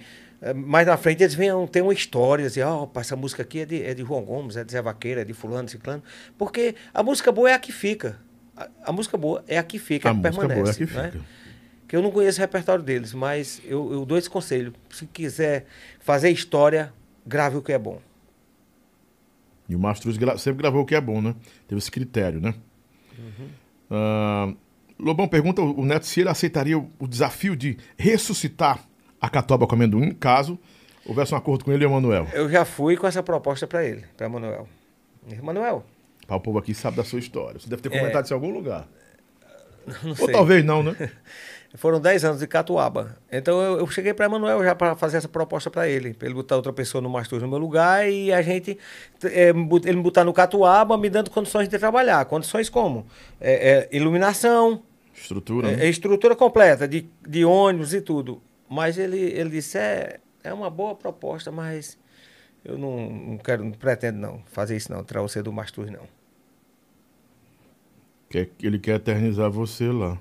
[0.55, 3.65] mais na frente eles venham ter uma história, assim, ó, pá, essa música aqui é
[3.67, 6.03] de, é de João Gomes, é de Zé Vaqueiro, é de fulano, ciclano.
[6.37, 8.19] Porque a música boa é a que fica.
[8.57, 10.71] A, a música boa é a que fica, A é a que música boa é
[10.71, 10.87] a permanece.
[10.87, 11.11] que né?
[11.13, 11.25] fica.
[11.89, 14.73] Que eu não conheço o repertório deles, mas eu, eu dou esse conselho.
[14.91, 15.67] Se quiser
[16.01, 16.93] fazer história,
[17.27, 18.01] grave o que é bom.
[19.69, 21.35] E o Mastruz gra- sempre gravou o que é bom, né?
[21.67, 22.55] Teve esse critério, né?
[23.19, 23.49] Uhum.
[23.91, 24.53] Ah,
[24.99, 28.81] Lobão pergunta o Neto se ele aceitaria o, o desafio de ressuscitar
[29.21, 30.59] a catoba com amendoim, caso
[31.07, 32.27] houvesse um acordo com ele e o Manuel.
[32.33, 34.69] Eu já fui com essa proposta para ele, para Manuel.
[35.43, 35.85] Manuel,
[36.27, 37.59] Para o povo aqui sabe da sua história.
[37.61, 37.99] Você deve ter É.
[37.99, 38.87] comentado isso em algum lugar.
[40.03, 40.33] não Ou sei.
[40.33, 40.97] talvez não, né?
[41.77, 43.17] Foram 10 anos de Catuaba.
[43.31, 46.35] Então eu, eu cheguei para Manuel já para fazer essa proposta para ele, para ele
[46.35, 48.79] botar outra pessoa no Mastur no meu lugar e a gente,
[49.25, 52.25] é, ele me botar no Catuaba, me dando condições de trabalhar.
[52.25, 53.07] Condições como?
[53.41, 54.83] É, é, iluminação,
[55.15, 55.71] Estrutura.
[55.73, 55.85] é, né?
[55.87, 58.41] é estrutura completa, de, de ônibus e tudo.
[58.69, 61.99] Mas ele, ele disse: é, é uma boa proposta, mas
[62.65, 66.07] eu não, não quero, não pretendo não fazer isso não, tirar você do Mastur não.
[68.29, 70.19] Quer- ele quer eternizar você lá.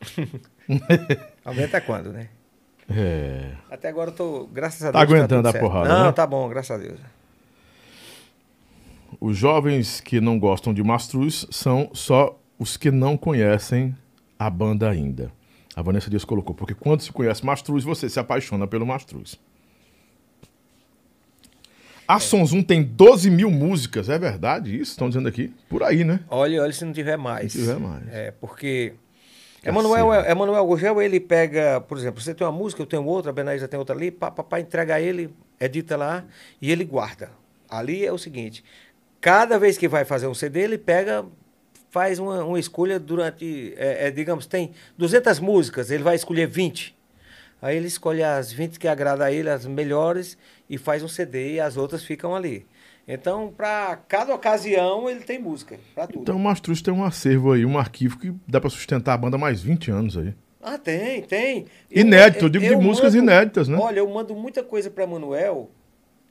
[1.44, 2.28] Aumenta quando, né?
[2.88, 3.52] É.
[3.70, 5.12] Até agora eu tô, graças a Tá Deus.
[5.12, 5.64] aguentando tudo a certo.
[5.64, 6.12] porrada, Não, né?
[6.12, 6.98] tá bom, graças a Deus.
[9.20, 13.96] Os jovens que não gostam de Mastruz são só os que não conhecem
[14.38, 15.32] a banda ainda.
[15.78, 19.38] A Vanessa Dias colocou, porque quando se conhece Mastruz, você se apaixona pelo Mastruz.
[22.08, 24.90] A Sonzum tem 12 mil músicas, é verdade isso?
[24.90, 25.54] Estão dizendo aqui?
[25.68, 26.18] Por aí, né?
[26.28, 27.52] Olha, olha se não tiver mais.
[27.52, 28.02] Se tiver mais.
[28.08, 28.94] É, porque.
[29.62, 30.30] Tá Emanuel, certo.
[30.30, 33.68] Emanuel Gurgel, ele pega, por exemplo, você tem uma música, eu tenho outra, a Benaísa
[33.68, 36.24] tem outra ali, pá, papai entrega a ele, edita lá
[36.60, 37.30] e ele guarda.
[37.70, 38.64] Ali é o seguinte:
[39.20, 41.24] cada vez que vai fazer um CD, ele pega,
[41.90, 46.96] faz uma, uma escolha durante, é, é, digamos, tem 200 músicas, ele vai escolher 20.
[47.60, 50.38] Aí ele escolhe as 20 que agrada a ele, as melhores,
[50.70, 52.66] e faz um CD e as outras ficam ali.
[53.06, 56.22] Então, para cada ocasião, ele tem música, para tudo.
[56.22, 59.38] Então o Mastruz tem um acervo aí, um arquivo que dá pra sustentar a banda
[59.38, 60.34] mais 20 anos aí.
[60.60, 61.66] Ah, tem, tem.
[61.90, 63.78] Inédito, eu digo de músicas inéditas, né?
[63.80, 65.70] Olha, eu mando muita coisa para Manuel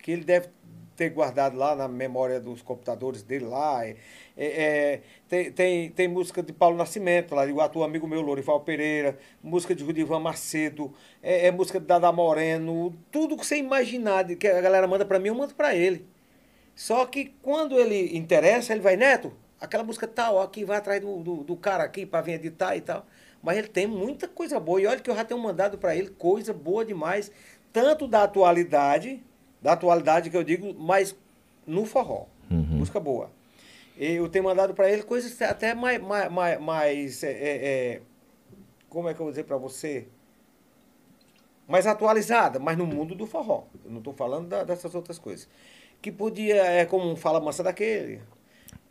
[0.08, 0.50] que ele deve
[0.98, 3.86] ter guardado lá na memória dos computadores dele lá.
[3.86, 3.95] É,
[4.36, 8.60] é, é, tem, tem, tem música de Paulo Nascimento, lá de iguatu amigo meu, Lorival
[8.61, 10.91] Pereira, música de Rudivan Macedo,
[11.22, 15.06] é, é música de Dada Moreno, tudo que você imaginar de que a galera manda
[15.06, 16.06] para mim, eu mando para ele.
[16.76, 21.22] Só que quando ele interessa, ele vai, Neto, aquela música tal, aqui vai atrás do,
[21.22, 23.06] do, do cara aqui para vir editar e tal.
[23.41, 24.82] Mas ele tem muita coisa boa.
[24.82, 27.32] E olha que eu já tenho mandado para ele coisa boa demais,
[27.72, 29.24] tanto da atualidade,
[29.62, 31.16] da atualidade que eu digo, mas
[31.66, 32.26] no forró.
[32.78, 33.30] Música boa.
[33.98, 37.66] Eu tenho mandado para ele coisas até mais, mais, mais, mais é, é,
[37.96, 38.02] é,
[38.90, 40.08] como é que eu vou dizer para você?
[41.68, 43.64] Mais atualizada, mas no mundo do forró.
[43.84, 45.48] Eu não estou falando da- dessas outras coisas.
[46.02, 48.22] Que podia, é como Fala Mansa daquele,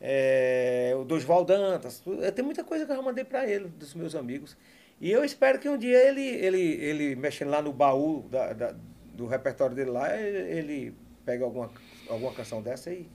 [0.01, 3.95] é, o Dosval Dantas, tu- tem muita coisa que eu já mandei para ele, dos
[3.95, 4.57] meus amigos.
[5.01, 8.75] E eu espero que um dia ele, ele, ele mexendo lá no baú da, da-
[9.17, 10.93] do repertório dele lá, ele,
[11.25, 11.71] pegue alguma,
[12.09, 13.07] alguma canção dessa e,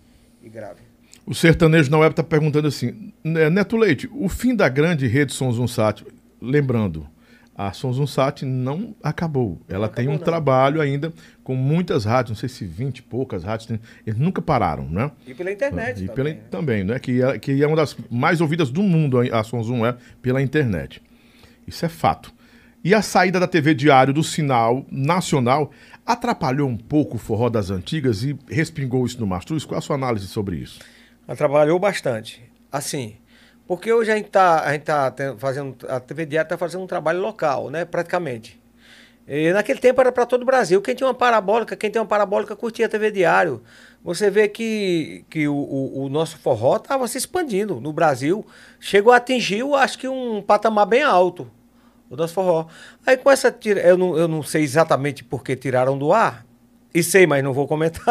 [0.44, 0.82] e grave.
[1.26, 5.32] O sertanejo na web tá perguntando assim: "Né, Neto Leite, o fim da grande rede
[5.34, 6.04] Sons Unsat,
[6.42, 7.08] lembrando,
[7.56, 9.62] a Sons Unsat não acabou.
[9.70, 10.26] Ela tem um acabou, não.
[10.26, 11.14] trabalho ainda
[11.44, 15.12] com muitas rádios, não sei se 20 e poucas rádios, tem- eles nunca pararam, né?
[15.28, 16.16] E pela internet E também.
[16.16, 16.42] pela, né?
[16.50, 16.98] também, né?
[17.00, 20.42] Que é, que é uma das mais ouvidas do mundo, a Sons 1 é, pela
[20.42, 21.02] internet.
[21.68, 22.34] Isso é fato.
[22.84, 25.72] E a saída da TV Diário do sinal nacional
[26.06, 29.64] atrapalhou um pouco o forró das antigas e respingou isso no Mastruz?
[29.66, 30.80] Qual a sua análise sobre isso?
[31.28, 32.42] Ela trabalhou bastante.
[32.72, 33.18] Assim,
[33.68, 37.20] porque hoje a gente está tá ten- fazendo, a TV Diário está fazendo um trabalho
[37.20, 37.86] local, né?
[37.86, 38.60] Praticamente.
[39.28, 40.82] E naquele tempo era para todo o Brasil.
[40.82, 43.62] Quem tinha uma parabólica, quem tem uma parabólica curtia a TV Diário.
[44.04, 48.44] Você vê que, que o, o, o nosso forró estava se expandindo no Brasil.
[48.80, 51.48] Chegou a atingir, acho que um patamar bem alto,
[52.12, 52.68] o nosso forró.
[53.06, 56.46] Aí com essa tira, eu não, eu não sei exatamente por que tiraram do ar.
[56.94, 58.04] E sei, mas não vou comentar.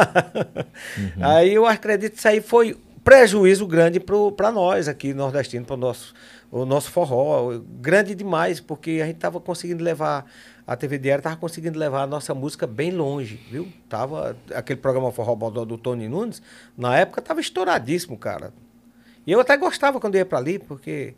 [1.21, 5.79] Aí eu acredito que isso aí foi prejuízo grande para nós aqui nordestinos, para o
[5.79, 6.15] nosso,
[6.51, 7.61] o nosso forró.
[7.79, 10.25] Grande demais, porque a gente estava conseguindo levar,
[10.67, 13.69] a TV Diário estava conseguindo levar a nossa música bem longe, viu?
[13.87, 16.41] Tava, aquele programa Forró Bodó do Tony Nunes,
[16.75, 18.51] na época estava estouradíssimo, cara.
[19.27, 21.15] E eu até gostava quando ia para ali, porque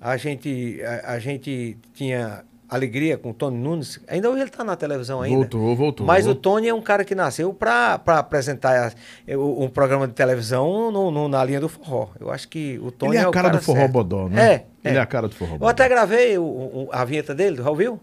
[0.00, 3.98] a gente, a, a gente tinha alegria com o Tony Nunes.
[4.06, 5.36] Ainda hoje ele está na televisão ainda.
[5.38, 6.06] Voltou, voltou.
[6.06, 8.94] Mas o Tony é um cara que nasceu para apresentar
[9.26, 12.10] eh, um programa de televisão no, no- na linha do forró.
[12.20, 13.92] Eu acho que o Tony Ele é a o cara do forró certo.
[13.92, 14.64] bodó, né?
[14.84, 14.88] É.
[14.88, 15.70] Ele é a cara do forró Eu bodó.
[15.70, 17.98] até gravei o- o- a vinheta dele, já ouviu?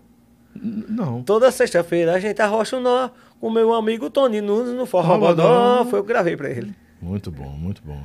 [0.54, 1.22] Não.
[1.24, 3.10] Toda sexta-feira a gente arrocha o nó
[3.40, 5.44] com o meu amigo Tony Nunes no Forró Forró Bodó.
[5.44, 5.86] Bodó.
[5.90, 6.74] Foi eu que gravei para ele.
[7.02, 8.02] Muito bom, muito bom.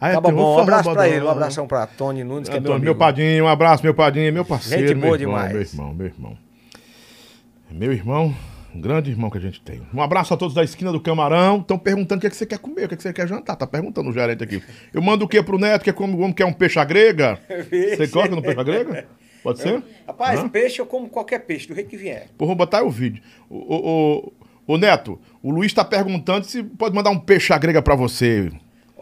[0.00, 1.04] Ah, Tá tem bom, um abraço para Bodó.
[1.04, 2.84] ele, um abração para Tony Nunes, que é meu Antônio, amigo.
[2.84, 4.88] meu padrinho, um abraço, meu padrinho, meu parceiro.
[4.88, 5.52] Gente meu boa irmão, demais.
[5.52, 6.38] Meu irmão, meu irmão.
[7.70, 8.34] Meu irmão
[8.74, 9.82] Um grande irmão que a gente tem.
[9.94, 11.58] Um abraço a todos da esquina do Camarão.
[11.60, 13.26] Estão perguntando o que, é que você quer comer, o que, é que você quer
[13.28, 13.54] jantar.
[13.56, 14.62] Tá perguntando o gerente aqui.
[14.92, 15.84] Eu mando o que pro neto?
[15.84, 17.38] Quer como, como quer um peixe à grega?
[17.70, 19.06] Você coloca no peixe à grega?
[19.44, 19.80] Pode ser?
[20.06, 20.48] Rapaz, Hã?
[20.48, 22.28] peixe eu como qualquer peixe, do jeito que vier.
[22.36, 23.22] Pô, vou botar aí o vídeo.
[23.48, 24.32] O, o,
[24.66, 27.94] o, o Neto, o Luiz tá perguntando se pode mandar um peixe à grega pra
[27.94, 28.50] você.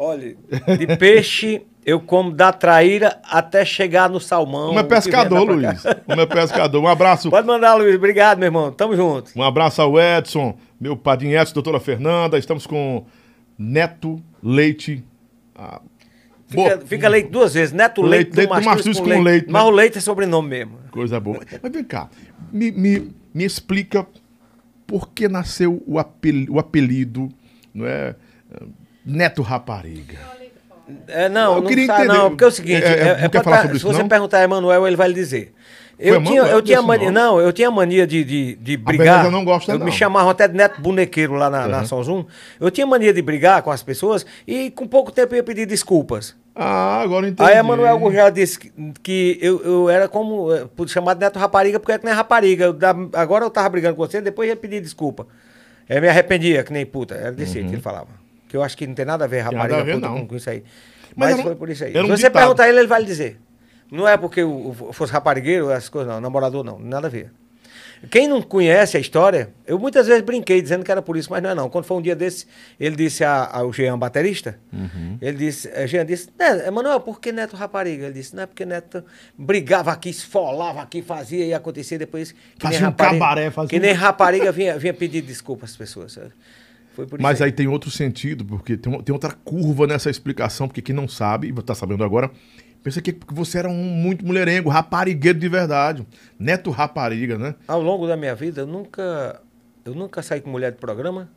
[0.04, 0.36] Olha,
[0.78, 4.68] de peixe eu como da traíra até chegar no salmão.
[4.68, 5.82] Como é pescador, Luiz.
[6.06, 6.82] Como é pescador.
[6.82, 7.30] Um abraço.
[7.30, 7.94] Pode mandar, Luiz.
[7.94, 8.72] Obrigado, meu irmão.
[8.72, 9.30] Tamo junto.
[9.36, 12.36] Um abraço ao Edson, meu padrinho Edson, doutora Fernanda.
[12.38, 13.04] Estamos com
[13.58, 15.04] Neto Leite.
[15.54, 15.80] ah,
[16.48, 17.72] Fica, fica leite duas vezes.
[17.72, 19.24] Neto Leite- Leite, do Mastruz com, com leite.
[19.24, 19.52] leite, né?
[19.52, 20.78] Mas o leite é sobrenome mesmo.
[20.90, 21.40] Coisa boa.
[21.62, 22.10] Mas vem cá,
[22.52, 24.06] me, me, me explica
[24.86, 27.28] por que nasceu o, apel, o apelido,
[27.72, 28.14] não é?
[29.04, 30.18] Neto Rapariga.
[31.08, 32.18] É, não, Eu não queria tá, entender.
[32.18, 33.84] não, porque é o seguinte, É, é, é, é quer pra falar tá- sobre se
[33.84, 34.08] isso, você não?
[34.08, 35.54] perguntar a Emanuel, ele vai lhe dizer.
[35.98, 39.30] Eu Foi tinha, eu tinha mania, não, eu tinha mania de, de, de brigar.
[39.30, 39.86] não gosta, eu não.
[39.86, 42.24] Me chamavam até de neto bonequeiro lá na, na São Zoom.
[42.58, 45.64] Eu tinha mania de brigar com as pessoas e com pouco tempo eu ia pedir
[45.64, 46.34] desculpas.
[46.56, 47.48] Ah, agora eu entendi.
[47.48, 48.72] Aí a Manuel já disse que,
[49.02, 50.66] que eu, eu era como eh,
[51.14, 52.64] de neto rapariga, porque é que nem rapariga.
[52.64, 52.76] Eu
[53.14, 55.26] agora eu tava brigando com você, depois ia pedir desculpa.
[55.88, 57.14] Eu me arrependia, que nem puta.
[57.14, 58.21] Era desse jeito que ele falava.
[58.52, 60.26] Que eu acho que não tem nada a ver rapariga nada a ver, puta não.
[60.26, 60.62] com, isso aí.
[61.16, 61.92] Mas Mas, foi por isso aí.
[61.92, 62.32] Se você ditado.
[62.34, 63.40] perguntar a ele, ele vai lhe dizer.
[63.90, 67.32] Não é porque eu fosse raparigueiro, essas coisas não, namorador não, nada a ver.
[68.10, 71.42] Quem não conhece a história, eu muitas vezes brinquei dizendo que era por isso, mas
[71.42, 71.70] não é não.
[71.70, 72.46] Quando foi um dia desse,
[72.78, 75.16] ele disse a- ao Jean, baterista, Uhum.
[75.22, 78.04] ele disse, eh, Jean disse, né, Emanuel, por que Neto rapariga?
[78.06, 79.02] Ele disse, não é porque Neto
[79.38, 83.78] brigava aqui, esfolava aqui, fazia e acontecia depois que Fazia nem um cabaré, fazia que
[83.78, 86.12] nem rapariga vinha, vinha pedir desculpa às pessoas.
[86.12, 86.32] sabe?
[87.20, 91.08] Mas aí tem outro sentido, porque tem, tem outra curva nessa explicação, porque quem não
[91.08, 92.30] sabe, e tá sabendo agora,
[92.82, 96.06] pensa que você era um muito mulherengo, raparigueiro de verdade.
[96.38, 97.54] Neto rapariga, né?
[97.66, 99.40] Ao longo da minha vida, eu nunca,
[99.84, 101.30] eu nunca saí com mulher de programa,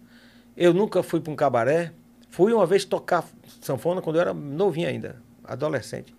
[0.58, 1.92] eu nunca fui para um cabaré.
[2.30, 3.24] Fui uma vez tocar
[3.62, 6.14] sanfona quando eu era novinho ainda, adolescente.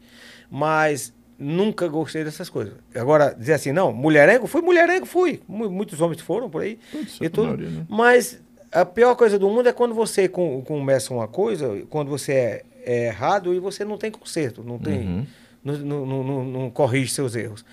[0.50, 2.72] Mas nunca gostei dessas coisas.
[2.94, 5.42] Agora, dizer assim, não, mulherengo, fui mulherengo, fui.
[5.46, 6.78] Mu- Muitos homens foram por aí
[7.20, 7.48] e tudo.
[7.48, 7.86] maioria, né?
[7.88, 8.40] Mas
[8.81, 12.65] a pior coisa do mundo é quando você com- começa uma coisa, quando você é,
[12.85, 15.27] é errado e você não tem conserto, não tem, Uhum.
[15.65, 17.65] não, não, não- não- não corrige seus erros.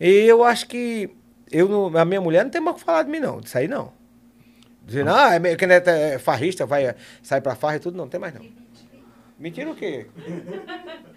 [0.00, 1.10] E eu acho que
[1.50, 3.58] eu não- a minha mulher não tem mais o que falar de mim não, disso
[3.58, 3.92] aí não.
[4.84, 8.08] Dizendo, ah, é, meio que neto é farrista, vai sair pra farra e tudo, não
[8.08, 8.44] tem mais não.
[9.38, 10.06] Mentira o quê?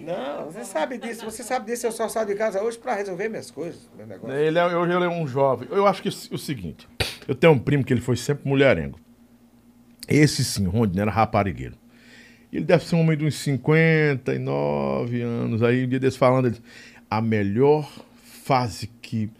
[0.00, 3.28] Não, você sabe disso, você sabe disso, eu só saio de casa hoje pra resolver
[3.28, 4.34] minhas coisas, meu negócio.
[4.34, 5.68] Ele é, hoje ele é um jovem.
[5.70, 6.88] Eu acho que o seguinte,
[7.28, 8.98] eu tenho um primo que ele foi sempre mulherengo.
[10.08, 11.76] Esse sim, Rondina, era raparigueiro.
[12.52, 15.62] Ele deve ser um homem de uns 59 anos.
[15.62, 16.58] Aí, um dia desse falando, ele
[17.08, 17.88] a melhor
[18.44, 19.30] fase que.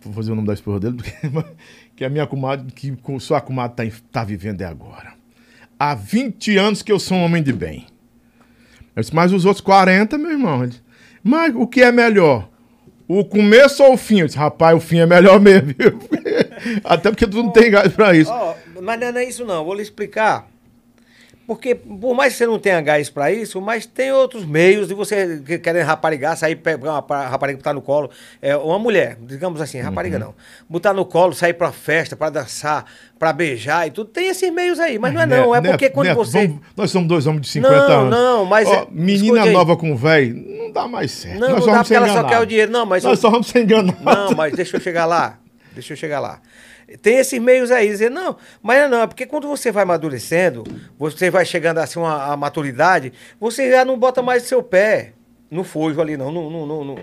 [0.00, 1.12] Vou fazer o nome da esposa dele, porque,
[1.96, 5.14] que a minha comadre, que sua comadre tá, em- tá vivendo é agora.
[5.78, 7.86] Há 20 anos que eu sou um homem de bem.
[8.96, 10.66] Eu disse, mas os outros 40, meu irmão.
[10.66, 10.82] Disse,
[11.22, 12.48] mas o que é melhor?
[13.06, 14.20] O começo ou o fim?
[14.20, 15.74] Eu disse, rapaz, o fim é melhor mesmo?
[16.84, 18.30] Até porque tu não tem gás pra isso.
[18.30, 20.48] Ó, mas não é isso não, vou lhe explicar.
[21.46, 24.94] Porque por mais que você não tenha gás para isso, mas tem outros meios de
[24.94, 28.10] você que- querer raparigar, sair pegar uma pa- rapariga botar no colo,
[28.40, 30.34] é, uma mulher, digamos assim, rapariga não,
[30.68, 32.86] botar no colo, sair para festa, para dançar,
[33.18, 35.90] para beijar e tudo, tem esses meios aí, mas não é não, é Neto, porque
[35.90, 38.10] quando Neto, você vamos- nós somos dois homens de 50 Não, anos.
[38.10, 41.40] não, mas Ó, é- menina nova com velho, não dá mais certo.
[41.40, 43.20] Não, nós não só dá porque ela só quer o dinheiro, não, mas Nós eu-
[43.20, 44.00] só vamos ser enganados.
[44.02, 45.38] Não, mas deixa eu chegar lá.
[45.74, 46.40] Deixa eu chegar lá.
[47.00, 50.64] Tem esses meios aí, dizer, não, mas não, é porque quando você vai amadurecendo,
[50.98, 55.12] você vai chegando assim uma, a maturidade, você já não bota mais seu pé
[55.50, 56.30] no fojo ali, não.
[56.30, 56.98] não, não, não.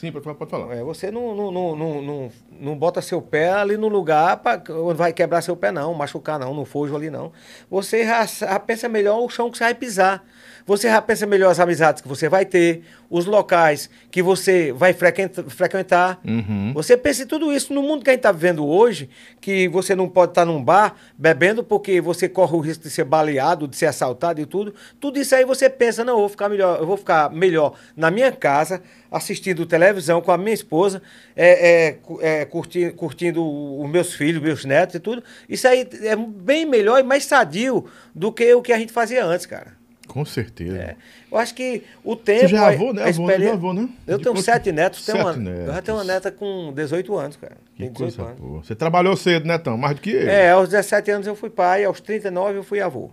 [0.00, 0.74] Sim, pode, pode falar.
[0.74, 4.40] É, você não, não, não, não, não, não bota seu pé ali no lugar
[4.70, 7.30] onde vai quebrar seu pé, não, machucar, não, no fojo ali, não.
[7.68, 10.24] Você já, já pensa melhor o chão que você vai pisar.
[10.70, 14.92] Você já pensa melhor as amizades que você vai ter, os locais que você vai
[14.92, 16.20] frequenta- frequentar.
[16.24, 16.72] Uhum.
[16.72, 19.10] Você pensa em tudo isso no mundo que a gente está vivendo hoje,
[19.40, 23.02] que você não pode estar num bar bebendo porque você corre o risco de ser
[23.02, 24.72] baleado, de ser assaltado e tudo.
[25.00, 28.08] Tudo isso aí você pensa, não, eu vou ficar melhor, eu vou ficar melhor na
[28.08, 28.80] minha casa,
[29.10, 31.02] assistindo televisão com a minha esposa,
[31.34, 35.20] é, é, é, curti- curtindo o- os meus filhos, meus netos e tudo.
[35.48, 39.24] Isso aí é bem melhor e mais sadio do que o que a gente fazia
[39.24, 39.79] antes, cara.
[40.12, 40.76] Com certeza.
[40.76, 40.96] É.
[41.30, 42.48] Eu acho que o tempo.
[42.48, 43.02] já é avô, né?
[43.02, 43.32] a Avô, né?
[43.32, 43.88] experi- Já avô, né?
[44.06, 45.84] Eu De tenho quanto- sete netos, tenho uma, Sete eu já netos.
[45.84, 47.56] tenho uma neta com 18 anos, cara.
[47.76, 48.40] Que Tem 18 coisa anos.
[48.40, 48.62] boa.
[48.64, 49.76] Você trabalhou cedo, né, Tão?
[49.78, 50.28] Mais do que ele.
[50.30, 53.10] É, aos 17 anos eu fui pai, aos 39 eu fui avô.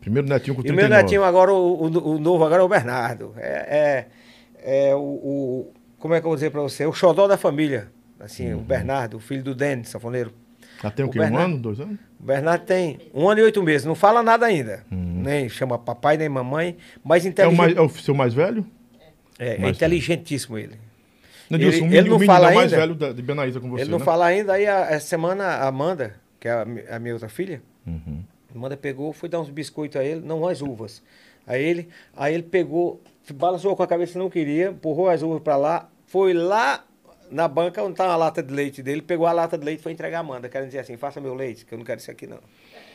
[0.00, 0.88] Primeiro netinho com E 39.
[0.92, 3.32] meu netinho agora, o, o- o novo agora é o Bernardo.
[3.38, 4.06] É,
[4.62, 6.84] é, é o, o- Como é que eu vou dizer pra você?
[6.84, 7.88] O xodó da família.
[8.20, 10.32] assim, o Bernardo, o filho do Denis, sanfoneiro.
[10.84, 11.18] Já tem o O quê?
[11.20, 11.98] Um ano, dois anos?
[12.20, 14.84] O Bernardo tem um ano e oito meses, não fala nada ainda.
[14.90, 17.56] Nem chama papai, nem mamãe, mas É o, inteligente.
[17.58, 18.66] mais, é o seu mais velho?
[19.38, 20.78] É, é mais inteligentíssimo ele.
[21.50, 22.86] Não, Ele- Dilson, ele não fala é o mais ainda?
[22.86, 24.04] velho da- de Benaísa com você, ele não né?
[24.04, 26.62] fala ainda, aí a, essa semana a Amanda, que é a,
[26.96, 28.22] a minha outra filha, Uhum.
[28.54, 31.02] a Amanda pegou, foi dar uns biscoitos a ele, não as uvas.
[31.46, 33.02] Aí ele, aí ele pegou,
[33.34, 36.82] balançou com a cabeça não queria, empurrou as uvas pra lá, foi lá
[37.34, 39.82] na banca onde tá a lata de leite dele, pegou a lata de leite e
[39.82, 42.08] foi entregar a Amanda, querendo dizer assim, faça meu leite, que eu não quero isso
[42.08, 42.38] aqui não.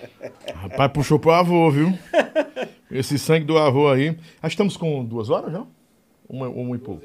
[0.56, 1.94] Rapaz, puxou pro avô, viu?
[2.90, 4.18] Esse sangue do avô aí.
[4.42, 5.66] Ah, estamos com duas horas já?
[6.28, 7.04] Uma, uma e pouco.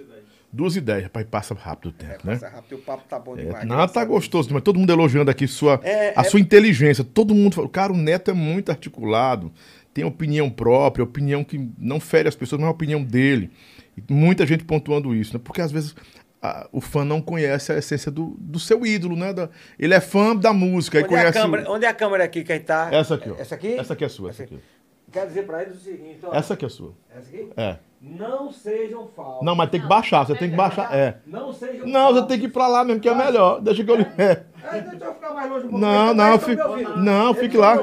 [0.53, 1.03] Duas e dez.
[1.03, 2.35] Rapaz, passa rápido o tempo, né?
[2.35, 3.65] Passa rápido, o papo tá bom demais.
[3.65, 4.63] É, não, tá gostoso demais.
[4.63, 7.03] Todo mundo elogiando aqui sua, É, a é- sua inteligência.
[7.03, 9.53] Todo mundo fala, cara, o Neto é muito articulado,
[9.93, 13.51] tem opinião própria, opinião que não fere as pessoas, mas é a opinião dele.
[13.97, 15.41] E muita gente pontuando isso, né?
[15.43, 15.95] Porque às vezes
[16.47, 19.33] a- o fã não conhece a essência do, do seu ídolo, né?
[19.33, 19.49] Da-
[19.79, 21.39] ele é fã da música e é, a conhece.
[21.39, 22.89] o- câmera, onde é a câmera aqui que tá?
[22.93, 23.35] Essa aqui, ó.
[23.39, 23.75] Essa aqui?
[23.79, 24.59] Essa aqui é sua, essa aqui.
[25.13, 26.35] Quero dizer pra eles o seguinte, ó.
[26.35, 26.93] Essa aqui é sua.
[27.17, 27.49] Essa aqui?
[27.57, 27.77] É.
[28.03, 29.45] Não sejam falsos.
[29.47, 30.95] Não, mas tem que baixar, você tem que baixar.
[30.95, 31.19] É.
[31.27, 33.63] Não sejam Não, você tem que ir pra lá mesmo, que é melhor.
[33.63, 33.97] Deixa que eu.
[34.19, 34.43] É.
[34.63, 35.79] Ah, então deixa eu ficar mais longe um pouco.
[35.87, 36.15] Não, não,
[36.97, 37.77] não, Eles fique lá.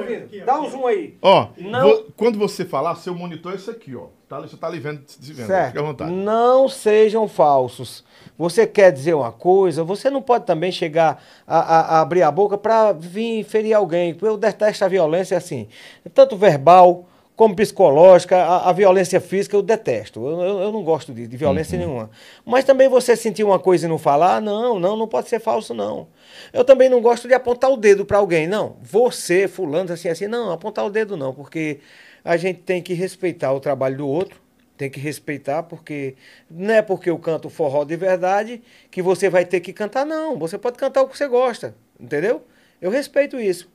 [0.45, 1.17] Dá um zoom aí.
[1.21, 4.07] Ó, Não- vo- quando você falar, seu monitor é esse aqui, ó.
[4.29, 5.47] Tá, você tá ali vendo, se vendo.
[5.47, 5.67] Certo.
[5.69, 6.11] Fica à vontade.
[6.11, 8.03] Não sejam falsos.
[8.37, 12.31] Você quer dizer uma coisa, você não pode também chegar a, a- a abrir a
[12.31, 14.17] boca para vir ferir alguém.
[14.21, 15.67] Eu detesto a violência assim,
[16.13, 17.05] tanto verbal
[17.35, 20.19] como psicológica, a, a violência física eu detesto.
[20.27, 22.09] Eu, eu- eu não gosto de, de violência nenhuma.
[22.45, 25.73] Mas também você sentir uma coisa e não falar, não, não, não pode ser falso,
[25.73, 26.07] não.
[26.53, 28.75] Eu também não gosto de apontar o dedo para alguém, não.
[28.81, 31.79] Você, fulano, assim, assim, não, apontar o dedo não, porque
[32.23, 34.39] a gente tem que respeitar o trabalho do outro.
[34.81, 36.15] Tem que respeitar, porque
[36.49, 40.39] não é porque eu canto forró de verdade que você vai ter que cantar, não.
[40.39, 42.43] Você pode cantar o que você gosta, entendeu?
[42.81, 43.69] Eu respeito isso.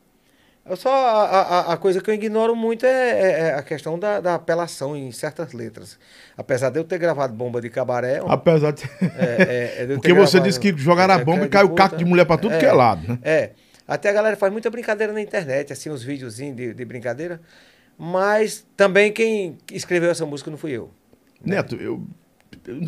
[0.68, 3.96] Eu só a, a, a coisa que eu ignoro muito é, é- é a questão
[3.96, 5.96] da, da apelação em certas letras.
[6.36, 8.20] Apesar de eu ter gravado Bomba de Cabaré.
[8.26, 8.82] Apesar de.
[9.16, 11.68] é, é, de eu ter Porque você disse que jogaram a é, bomba e caiu
[11.68, 11.84] Puta.
[11.84, 13.18] caco de mulher pra tudo que é lado, né?
[13.22, 13.50] É.
[13.86, 17.40] Até a galera faz muita brincadeira na internet, assim, uns videozinhos de, de brincadeira.
[17.98, 20.90] Mas também quem escreveu essa música não fui eu.
[21.44, 22.02] Neto, eu.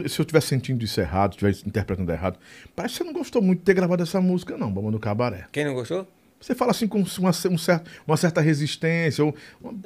[0.08, 2.38] Se eu estiver sentindo isso errado, estiver interpretando errado,
[2.74, 5.46] parece que você não gostou muito de ter gravado essa música, não, Bomba do Cabaré.
[5.52, 6.06] Quem não gostou?
[6.40, 9.24] Você fala assim com uma, um certo, uma certa resistência.
[9.24, 9.34] Ou,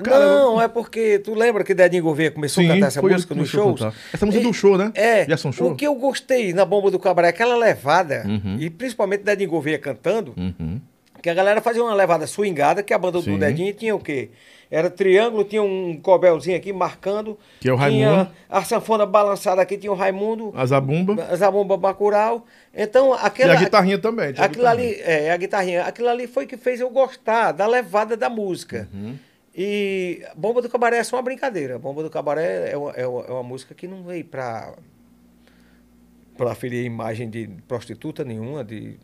[0.03, 3.35] cara, não, é porque tu lembra que Dedinho Gouveia começou Sim, a cantar essa música
[3.35, 3.81] nos shows?
[4.13, 4.93] Essa música do show, né?
[4.95, 5.27] É.
[5.37, 5.73] Show?
[5.73, 8.59] O que eu gostei na Bomba do Cabaré, aquela levada, Uhum.
[8.61, 10.35] e principalmente Dedinho Gouveia cantando,
[11.23, 13.33] que a galera fazia uma levada swingada, que a banda Sim.
[13.33, 14.31] do Dedinho tinha o quê?
[14.73, 17.39] Era triângulo, tinha um cobelzinho aqui marcando.
[17.61, 18.31] Que é o Tinha Raimundo.
[18.49, 20.51] a sanfona balançada aqui, tinha o Raimundo.
[20.57, 21.23] A Zabumba.
[21.25, 22.47] A Zabumba Bacurau.
[22.75, 23.53] Então, aquela...
[23.53, 24.33] E a guitarrinha também.
[24.33, 25.83] tinha Aquilo ali, é, a guitarrinha.
[25.83, 28.89] Aquilo ali foi que fez eu gostar da levada da música.
[28.95, 29.15] Uhum.
[29.55, 31.79] E Bomba do Cabaré é só uma brincadeira.
[31.79, 34.73] Bomba do Cabaré é uma, é uma, é uma música que não veio pra,
[36.35, 38.97] pra ferir imagem de prostituta nenhuma, de...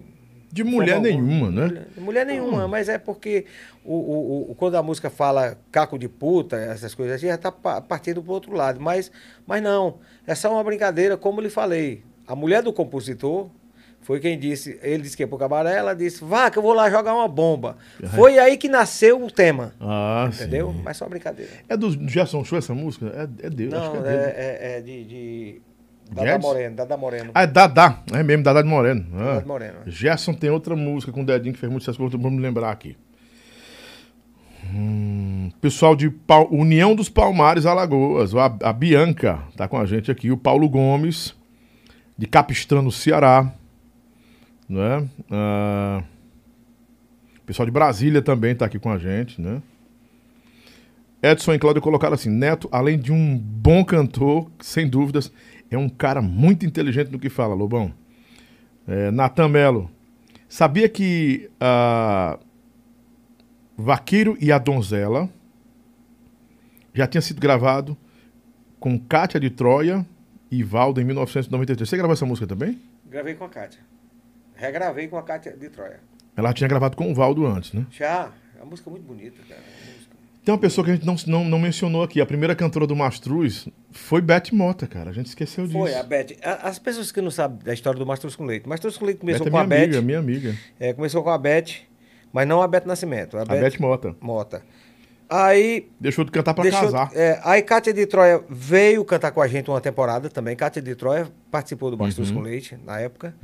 [0.51, 1.12] De mulher alguma.
[1.12, 1.66] nenhuma, né?
[1.66, 3.45] Mulher, mulher nenhuma, mas é porque
[3.85, 7.53] o, o, o- quando a música fala caco de puta, essas coisas assim, já tá
[7.53, 8.81] pa- partindo pro outro lado.
[8.81, 9.11] Mas,
[9.47, 12.03] mas não, é só uma brincadeira, como lhe falei.
[12.27, 13.49] A mulher do compositor
[14.01, 16.73] foi quem disse, ele disse que ia pro cabaré, ela disse, vá que eu vou
[16.73, 17.77] lá jogar uma bomba.
[18.15, 19.75] Foi aí que nasceu o tema.
[19.79, 20.73] Ah, Entendeu?
[20.73, 20.81] sim.
[20.83, 21.51] Mas só uma brincadeira.
[21.69, 23.07] É do Gerson Show essa música?
[23.15, 25.62] É, é dele, acho que Não, é é, é, é de, de
[26.10, 26.39] Dada?
[26.39, 27.30] Moreno, Dada Moreno.
[27.35, 28.02] Ah, é Dadá.
[28.12, 29.06] É mesmo, Dadá de Moreno.
[29.14, 29.18] Ah.
[29.24, 29.74] Dadá de Moreno.
[29.86, 32.97] Gerson tem outra música com o Dedinho que fez muito sucesso, vamos me lembrar aqui.
[34.72, 38.35] Hum, pessoal de Pau- União dos Palmares, Alagoas.
[38.35, 40.30] A, a Bianca tá com a gente aqui.
[40.30, 41.35] O Paulo Gomes,
[42.16, 43.51] de Capistrano, Ceará.
[44.68, 45.09] Né?
[45.30, 46.02] Ah,
[47.47, 49.62] pessoal de Brasília também tá aqui com a gente, né?
[51.22, 55.32] Edson e Cláudio colocaram assim: Neto, além de um bom cantor, sem dúvidas,
[55.70, 57.93] é um cara muito inteligente no que fala, Lobão.
[58.86, 59.90] É, Natan Melo.
[60.49, 62.39] Sabia que ah,
[63.77, 65.28] Vaqueiro e a Donzela
[66.95, 67.97] já tinha sido gravado
[68.81, 70.07] com Kátia de Troia
[70.51, 71.89] e Valdo em 1993.
[71.89, 72.81] Você gravou essa música também?
[73.07, 73.81] Gravei com a Kátia.
[74.55, 76.01] Regravei com a Kátia de Troia.
[76.36, 77.86] Ela tinha gravado com o Valdo antes, né?
[77.90, 79.61] Já, é uma música muito bonita, cara.
[80.49, 82.23] Tem uma pessoa que a gente não, não, não mencionou aqui.
[82.23, 85.11] A primeira cantora do Mastruz foi Beth Mota, cara.
[85.11, 85.79] A gente esqueceu disso.
[85.79, 86.29] Foi, a Beth.
[86.62, 88.66] As pessoas que não sabem da história do Mastruz com Leite.
[88.66, 90.03] Mastruz com Leite Beth começou é com a amiga, Beth.
[90.03, 90.55] minha amiga.
[90.81, 91.66] É, começou com a Beth,
[92.33, 93.37] mas não a Beth Nascimento.
[93.37, 94.16] A, A Beth Mota.
[94.23, 94.62] Mota.
[95.29, 95.91] Aí.
[96.01, 97.11] Deixou de cantar pra deixou- casar.
[97.15, 100.57] é, aí Cátia de Troia veio cantar com a gente uma temporada também.
[100.57, 102.37] Cátia de Troia participou do Bastos Uhum.
[102.37, 103.35] com Leite na época.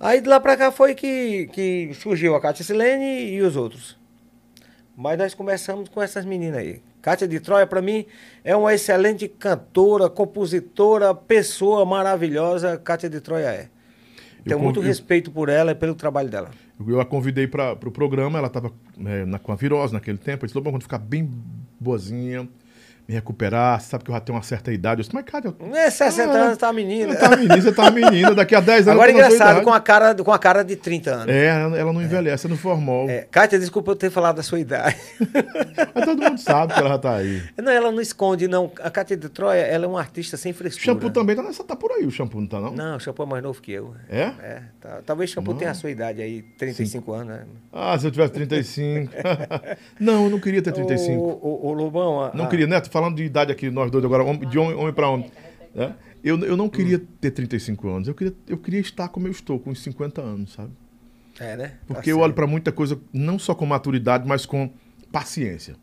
[0.00, 3.97] Aí de lá pra cá foi que, que surgiu a Cátia Silene e os outros.
[5.00, 6.82] Mas nós começamos com essas meninas aí.
[7.00, 8.04] Cátia de Troia, pra mim,
[8.42, 12.76] é uma excelente cantora, compositora, pessoa maravilhosa.
[12.76, 13.68] Cátia de Troia é.
[14.44, 16.50] Tenho muito respeito por ela e pelo trabalho dela.
[16.84, 18.72] Eu a convidei para o programa, ela estava
[19.44, 20.44] com a virose naquele tempo.
[20.44, 21.30] Eu disse, quando ficar bem
[21.78, 22.48] boazinha,
[23.08, 25.00] me recuperar, você sabe que eu já tenho uma certa idade.
[25.00, 27.16] Eu disse, mas cara, eu É, 60 Ah, anos, tá menina.
[27.16, 30.14] Tá menina, você tá menina, daqui a 10 anos Agora é engraçado, com a, cara,
[30.14, 31.28] com a cara de 30 anos.
[31.28, 33.08] É, ela não envelhece no formol.
[33.08, 34.94] É, Kátia, desculpa eu ter falado da sua idade.
[35.94, 37.42] Mas todo mundo sabe que ela já tá aí.
[37.56, 38.70] Não, ela não esconde, não.
[38.82, 40.84] A Kátia de Troia, ela é uma artista sem O frescura.
[40.84, 42.72] shampoo também tá, nessa, tá por aí, o shampoo não tá não?
[42.74, 43.94] Não, o shampoo é mais novo que eu.
[44.10, 44.32] É?
[44.42, 44.98] É, tá.
[45.06, 47.40] Talvez o shampoo tenha a sua idade aí, 35 anos, né?
[47.72, 49.10] Ah, se eu tivesse 35.
[49.98, 51.18] não, eu não queria ter 35.
[51.22, 54.04] Ô, ô, ô, Lobão, a- Não a- queria, Neto, falando de idade aqui, nós dois
[54.04, 55.30] agora, homem- de homem, homem para homem.
[55.74, 55.94] né?
[56.22, 59.58] Eu, eu não queria ter 35 anos, eu queria, eu queria estar como eu estou,
[59.58, 60.70] com uns 50 anos, sabe?
[61.38, 61.68] É, né?
[61.68, 62.24] Tá Porque eu certo.
[62.24, 64.68] olho para muita coisa, não só com maturidade, mas com
[65.12, 65.76] paciência.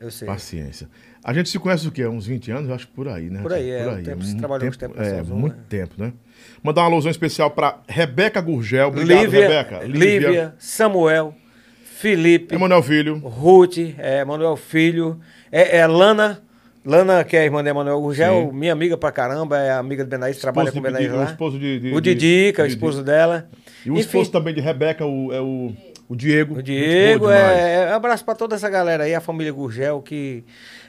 [0.00, 0.26] Eu sei.
[0.26, 0.88] Paciência.
[1.22, 2.04] A gente se conhece o quê?
[2.04, 2.68] Uns 20 anos?
[2.68, 3.40] Eu acho por aí, né?
[3.40, 5.62] Por aí, é, o tempo, você muito trabalhou muito tempo na É, muito né?
[5.68, 6.12] tempo, né?
[6.60, 8.88] Mandar uma alusão especial para Rebeca Gurgel.
[8.88, 9.84] Obrigado, Lívia, Rebeca.
[9.84, 11.36] Lívia, Samuel,
[11.84, 13.18] Felipe, Emanuel Filho.
[13.18, 15.20] Ruth, é, Manuel Filho,
[15.52, 16.42] é, é Lana,
[16.84, 18.56] Lana, que é a irmã de Emanuel Gurgel, Sim.
[18.58, 21.20] minha amiga pra caramba, é amiga do Benaís, trabalha com o Benaís lá.
[21.20, 23.48] o esposo de- de- o de- Didica, o de- esposo dela.
[23.84, 25.72] E o Enfim, esposo também de Rebeca o, é o,
[26.08, 26.58] o Diego.
[26.58, 30.44] O Diego, é, é, abraço pra toda essa galera aí, a família Gurgel, que.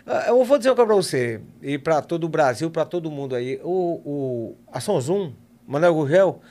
[0.08, 3.11] Ah, Eu vou dizer uma coisa pra você, e pra todo o Brasil, pra todo
[3.11, 3.59] mundo aí.
[3.64, 3.69] O,
[4.03, 5.32] o, a Sonzum,
[5.67, 6.42] Manuel Gurgel,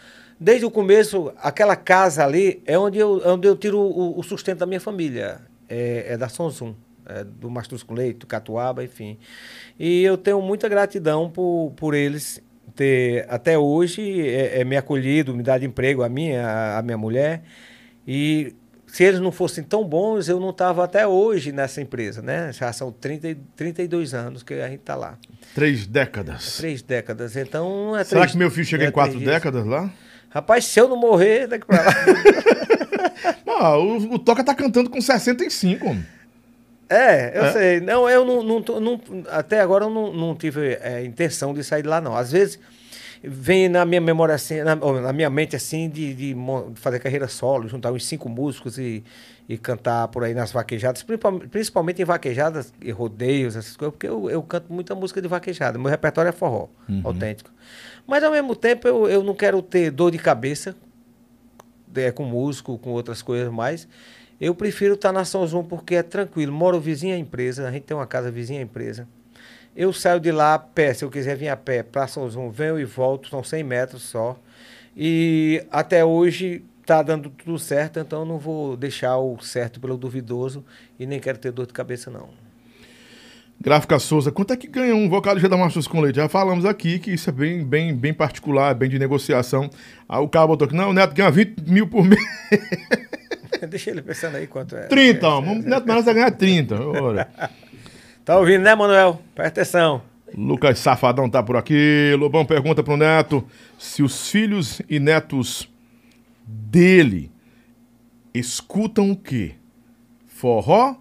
[0.41, 4.23] desde o começo, aquela casa ali é onde eu, é onde eu tiro o, o
[4.23, 5.41] sustento da minha família.
[5.69, 6.75] É, é da Sonzum,
[7.07, 9.19] é do Mastus com Leite, do Catuaba, enfim.
[9.79, 12.43] E eu tenho muita gratidão por, por eles
[12.75, 16.97] ter, até hoje, é, é, me acolhido, me dado emprego, a minha, a, a minha
[16.97, 17.43] mulher.
[18.07, 18.55] E
[18.87, 22.53] se eles não fossem tão bons, eu não estava até hoje nessa empresa, né?
[22.53, 25.19] Já são 30, e- 32 anos que a gente está lá.
[25.55, 26.57] Três décadas.
[26.59, 27.37] Três décadas.
[27.37, 29.91] Então não é Será três- que meu filho chega não é em quatro décadas lá?
[30.31, 31.93] Rapaz, se eu não morrer, daqui pra lá.
[33.47, 35.87] Ah, o, o Toca tá cantando com 65.
[35.87, 36.05] homem.
[36.93, 37.53] É, eu É?
[37.53, 37.81] sei.
[37.81, 41.83] Não, eu não, não, não- até agora eu não, não tive é, intenção de sair
[41.83, 42.17] de lá, não.
[42.17, 42.59] Às vezes
[43.25, 46.37] vem na minha memória assim, na, na minha mente assim, de, de
[46.75, 49.05] fazer carreira solo, juntar uns cinco músicos e,
[49.49, 54.09] e cantar por aí nas vaquejadas, principal- principalmente em vaquejadas e rodeios, essas coisas, porque
[54.09, 55.79] eu, eu canto muita música de vaquejada.
[55.79, 56.67] Meu repertório é forró,
[57.05, 57.51] autêntico.
[58.07, 60.75] Mas ao mesmo tempo eu, eu não quero ter dor de cabeça
[61.95, 63.87] é, com músico, com outras coisas mais.
[64.43, 66.53] Eu prefiro estar na São João porque é tranquilo.
[66.53, 69.07] Moro vizinho à empresa, a gente tem uma casa vizinha à empresa.
[69.77, 72.51] Eu saio de lá a pé, se eu quiser vir a pé para São João,
[72.51, 74.37] venho e volto, são 100 metros só.
[74.97, 79.97] E até hoje está dando tudo certo, então eu não vou deixar o certo pelo
[79.97, 80.65] duvidoso
[80.99, 82.29] e nem quero ter dor de cabeça, não.
[83.61, 86.17] Gráfica Souza, quanto é que ganha um vocalista da Mastros com Leite?
[86.17, 89.71] Já falamos aqui que isso é bem, bem, bem particular, bem de negociação.
[90.09, 92.21] Aí o cara botou aqui, não, o Neto ganha 20 mil por mês.
[93.69, 94.87] Deixa ele pensando aí quanto é.
[94.87, 95.41] 30, ó.
[95.41, 96.81] O Neto Maranhão vai ganhar 30.
[96.81, 97.29] Ora.
[98.25, 99.21] Tá ouvindo, né, Manuel?
[99.35, 100.01] Presta atenção.
[100.37, 102.15] Lucas Safadão tá por aqui.
[102.17, 103.45] Lobão pergunta pro Neto
[103.77, 105.69] se os filhos e netos
[106.47, 107.33] dele
[108.33, 109.57] escutam o quê?
[110.29, 110.95] Forró?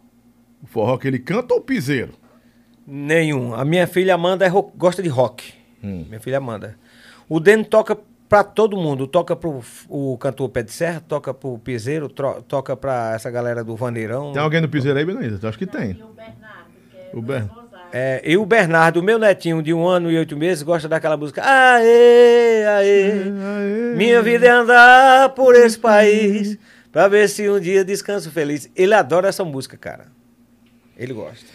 [0.63, 2.13] O forró que ele canta ou piseiro?
[2.87, 3.53] Nenhum.
[3.53, 5.53] A minha filha Amanda é gosta de rock.
[5.83, 6.05] Hum.
[6.07, 6.75] Minha filha Amanda.
[7.29, 7.97] O Deno toca
[8.31, 9.05] pra todo mundo.
[9.07, 13.61] Toca pro o cantor Pé de Serra, toca pro Piseiro, tro- toca pra essa galera
[13.61, 14.31] do Vaneirão.
[14.31, 15.05] Tem alguém no piseiro aí?
[15.05, 16.01] Eu Acho que tem.
[17.13, 17.61] O Bernardo.
[17.91, 21.17] É, e o Bernardo, o meu netinho de um ano e oito meses, gosta daquela
[21.17, 21.41] música.
[21.43, 23.13] Aê, aê,
[23.97, 26.57] minha vida é andar por esse país
[26.89, 28.69] pra ver se um dia descanso feliz.
[28.77, 30.05] Ele adora essa música, cara.
[30.97, 31.45] Ele gosta.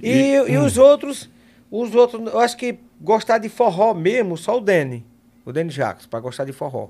[0.00, 1.28] E, E- e os outros,
[1.68, 5.04] os outros, eu acho que gostar de forró mesmo, só o Dene.
[5.46, 6.88] O Dene Jacques, para gostar de forró.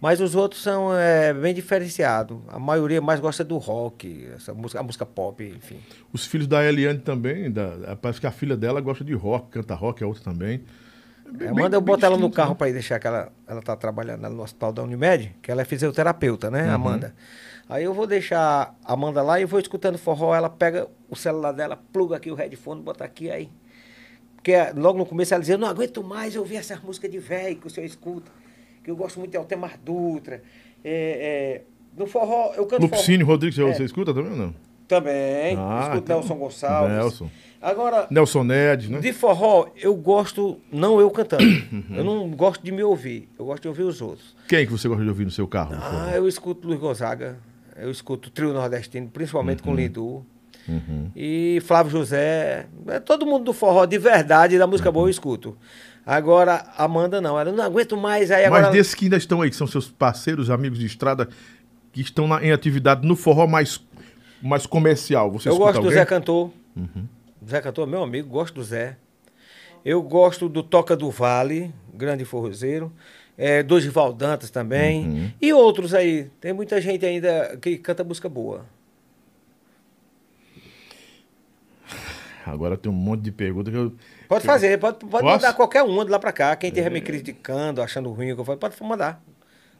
[0.00, 2.38] Mas os outros são é, bem diferenciados.
[2.48, 5.80] A maioria mais gosta do rock, essa música, a música pop, enfim.
[6.12, 9.74] Os filhos da Eliane também, da, parece que a filha dela gosta de rock, canta
[9.74, 10.62] rock, a outra também.
[11.26, 12.56] É bem- É, bem- manda eu bem botar ela no distinto, carro né?
[12.56, 15.62] para ir deixar que ela, ela tá trabalhando lá no hospital da Unimed, que ela
[15.62, 16.74] é fisioterapeuta, né, Uhum.
[16.74, 17.12] Amanda?
[17.68, 21.50] Aí eu vou deixar a Amanda lá e vou escutando forró, ela pega o celular
[21.50, 23.50] dela, pluga aqui o headphone, bota aqui aí.
[24.46, 27.56] Porque logo no começo ela dizia, eu não aguento mais ouvir essas músicas de velho
[27.56, 28.30] que o senhor escuta,
[28.84, 30.40] que eu gosto muito de Altemar Dutra.
[30.84, 32.92] É, é, no forró, eu canto forró.
[32.92, 33.64] Lupicínio Rodrigues, É.
[33.64, 34.54] você escuta também ou não?
[34.86, 35.56] Também.
[35.58, 36.96] Ah, escuto então- Nelson Gonçalves.
[36.96, 37.30] Nelson.
[37.60, 39.00] Agora, Nelson Ned, né?
[39.00, 41.42] de forró, eu gosto, não eu cantando.
[41.42, 41.84] Uhum.
[41.96, 43.28] eu não gosto de me ouvir.
[43.36, 44.36] Eu gosto de ouvir os outros.
[44.48, 45.74] Quem que você gosta de ouvir no seu carro?
[45.74, 47.36] Ah, eu escuto Luiz Gonzaga.
[47.74, 49.70] Eu escuto Trio Nordestino, principalmente Uhum.
[49.70, 50.24] com Lindu.
[51.14, 52.66] E Flávio José.
[52.88, 54.92] É, todo mundo do forró de verdade, da música Uhum.
[54.94, 55.56] boa, eu escuto.
[56.04, 57.38] Agora, Amanda não.
[57.38, 58.30] Ela não aguento mais.
[58.30, 58.72] Aí Mas agora.
[58.72, 61.28] desses que ainda estão aí, que são seus parceiros, amigos de estrada,
[61.92, 63.80] que estão na- em atividade no forró mais,
[64.42, 65.92] mais comercial, você eu gosto do alguém?
[65.94, 66.50] Zé Cantor.
[67.48, 68.96] Zé Cantor é meu amigo, gosto do Zé.
[69.84, 72.92] Eu gosto do Toca do Vale, grande forrozeiro.
[73.38, 75.06] É, Dorival Dantas também.
[75.08, 75.30] Uhum.
[75.40, 76.30] E outros aí.
[76.40, 78.64] Tem muita gente ainda que canta música boa.
[82.46, 83.92] Agora tem um monte de perguntas que eu...
[84.28, 85.24] Pode fazer, pode, pode Posso?
[85.24, 86.54] mandar qualquer uma de lá pra cá.
[86.56, 89.20] Quem estiver me criticando, achando ruim, o que eu falo, pode mandar.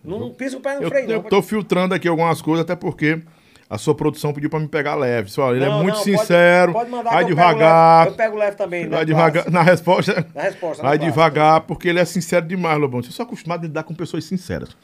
[0.05, 1.29] Não pisa o pé no Eu, freio, eu não.
[1.29, 3.21] tô filtrando aqui algumas coisas, até porque
[3.69, 5.29] a sua produção pediu pra me pegar leve.
[5.31, 7.99] Só, ele Não, é muito não, pode- sincero, pode mandar vai que eu pego devagar.
[8.05, 8.11] leve.
[8.11, 9.43] Eu pego leve também, né, Vai devagar.
[9.45, 9.51] classe.
[9.51, 10.27] Na resposta.
[10.35, 13.01] Na resposta, Vai devagar, porque ele é sincero demais, Lobão.
[13.01, 14.77] Eu sou acostumado a lidar com pessoas sinceras.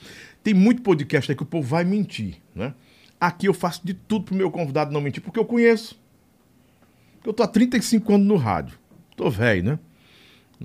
[0.43, 2.75] Tem muito podcast aí que o povo vai mentir, né?
[3.21, 6.01] Aqui eu faço de tudo pro meu convidado não mentir, porque eu conheço.
[7.25, 8.79] Eu tô há 35 anos no rádio.
[9.17, 9.79] Tô velho, né?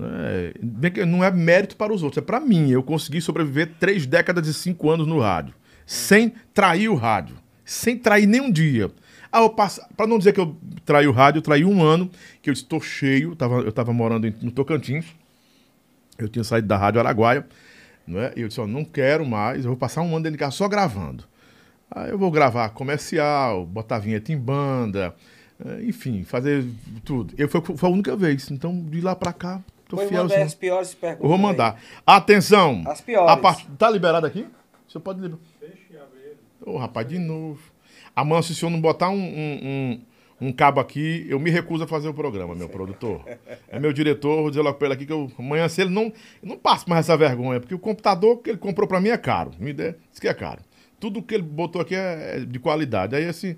[0.00, 2.70] É, não é mérito para os outros, é para mim.
[2.70, 5.54] Eu consegui sobreviver três décadas e cinco anos no rádio,
[5.84, 8.90] sem trair o rádio, sem trair nem um dia.
[9.30, 12.52] Ah, para não dizer que eu traí o rádio, eu traí um ano, que eu
[12.52, 15.04] estou cheio, tava, eu estava morando em- no Tocantins,
[16.16, 17.46] eu tinha saído da Rádio Araguaia,
[18.06, 18.32] não é?
[18.36, 20.52] E eu disse, ó, não quero mais, eu vou passar um ano dentro de casa
[20.56, 21.24] só gravando.
[21.90, 25.14] Aí eu vou gravar comercial, botar vinheta em banda,
[25.82, 26.64] enfim, fazer
[27.04, 27.34] tudo.
[27.36, 30.22] Eu, foi, foi a única vez, então de lá pra cá, tô Pois fiel.
[30.22, 31.22] manda as piores perguntas.
[31.24, 31.42] Eu vou aí.
[31.42, 31.80] mandar.
[32.06, 32.82] Atenção!
[32.86, 33.30] As piores.
[33.30, 33.66] A part...
[33.78, 34.46] Tá liberado aqui?
[34.86, 35.40] Você pode liberar.
[36.64, 37.60] Ô, rapaz, de novo.
[38.14, 40.00] Amanhã, se o senhor não botar um, um,
[40.40, 43.24] um, um cabo aqui, eu me recuso a fazer o programa, meu produtor.
[43.68, 46.04] É meu diretor, vou dizer logo pra ele aqui que eu, amanhã, se ele não.
[46.42, 49.16] Eu não passo mais essa vergonha, porque o computador que ele comprou pra mim é
[49.16, 49.52] caro.
[49.58, 50.60] Me dê, isso que é caro.
[50.98, 53.14] Tudo que ele botou aqui é é de qualidade.
[53.14, 53.56] Aí assim.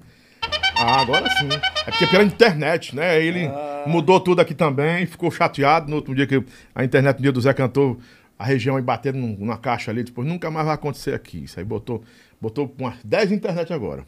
[0.82, 1.48] Ah, agora sim.
[1.86, 3.22] É porque pela internet, né?
[3.22, 3.48] Ele
[3.86, 6.42] mudou tudo aqui também, ficou chateado no outro dia que
[6.74, 7.98] a internet, no dia do Zé Cantor,
[8.38, 11.44] a região aí batendo num- numa caixa ali, depois nunca mais vai acontecer aqui.
[11.44, 12.02] Isso aí botou,
[12.40, 14.06] botou umas 10 internet agora.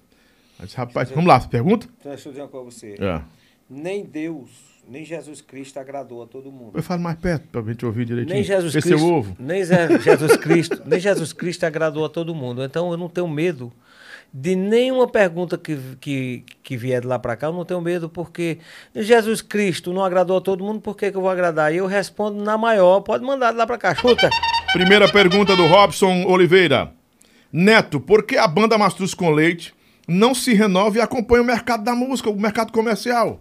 [0.59, 1.87] Aí disse, rapaz, vamos lá, pergunta?
[2.01, 2.97] Então, deixa eu dizer uma coisa pra você.
[2.99, 3.21] É.
[3.69, 4.51] Nem Deus,
[4.89, 6.73] nem Jesus Cristo agradou a todo mundo.
[6.75, 8.35] Eu falo mais perto pra gente ouvir direitinho.
[8.35, 9.07] Nem Jesus Vê Cristo.
[9.07, 9.37] ovo.
[9.39, 12.63] Nem Zé- Jesus Cristo, nem Jesus Cristo agradou a todo mundo.
[12.65, 13.73] Então eu não tenho medo
[14.33, 18.09] de nenhuma pergunta que, que, que vier de lá para cá, eu não tenho medo,
[18.09, 18.59] porque
[18.95, 21.73] Jesus Cristo não agradou a todo mundo, por que, que eu vou agradar?
[21.73, 24.31] E eu respondo na maior, pode mandar de lá para cá, chuta.
[24.73, 26.93] Primeira pergunta do Robson Oliveira.
[27.53, 29.75] Neto, por que a banda Mastruz com Leite
[30.09, 33.39] não se renova e acompanha o mercado da música, o mercado comercial?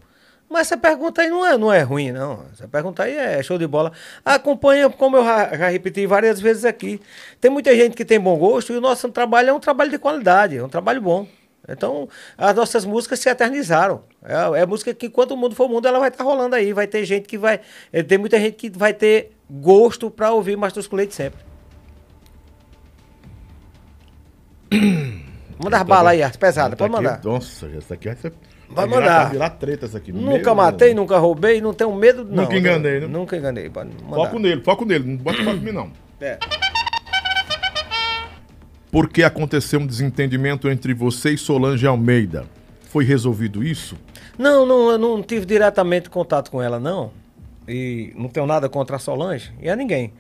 [0.52, 2.44] Mas essa pergunta aí não é, não é ruim, não.
[2.52, 3.94] Essa pergunta aí é show de bola.
[4.26, 7.00] Acompanha, como eu já, repeti várias vezes aqui.
[7.40, 9.98] Tem muita gente que tem bom gosto e o nosso trabalho é um trabalho de
[9.98, 11.26] qualidade, é um trabalho bom.
[11.70, 14.04] Então, as nossas músicas se eternizaram.
[14.26, 16.74] É, é música que, enquanto o mundo for mundo, ela vai estar rolando aí.
[16.74, 17.62] Vai ter gente que vai.
[17.94, 21.40] eh, Tem muita gente que vai ter gosto para ouvir Mastros com Leite sempre.
[25.64, 27.24] Manda as balas aí, as pesadas, pode Tá aqui- mandar.
[27.24, 28.34] Nossa, essa aqui vai ser.
[28.74, 29.22] Vai virar- mandar.
[29.24, 30.11] Vai virar treta essa aqui.
[30.11, 30.95] Nunca Meu matei, Deus.
[31.00, 32.24] nunca roubei, não tenho medo.
[32.25, 33.08] Não, Nunca enganei, né?
[33.08, 33.69] Nunca enganei.
[33.69, 34.16] Pode mandar.
[34.16, 35.03] Foco nele, foco nele.
[35.08, 35.91] Não bota foco em mim, não.
[36.19, 36.38] É.
[38.91, 42.45] Por que aconteceu um desentendimento entre você e Solange Almeida?
[42.90, 43.95] Foi resolvido isso?
[44.38, 47.11] Não, não, eu não tive diretamente contato com ela, não.
[47.67, 50.11] E não tenho nada contra a Solange e a ninguém.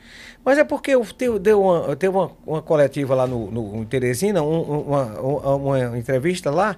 [0.45, 3.81] Mas é porque eu te- deu uma, eu teve uma, uma coletiva lá no, no
[3.81, 6.77] em Teresina, um- uma, uma, uma entrevista lá,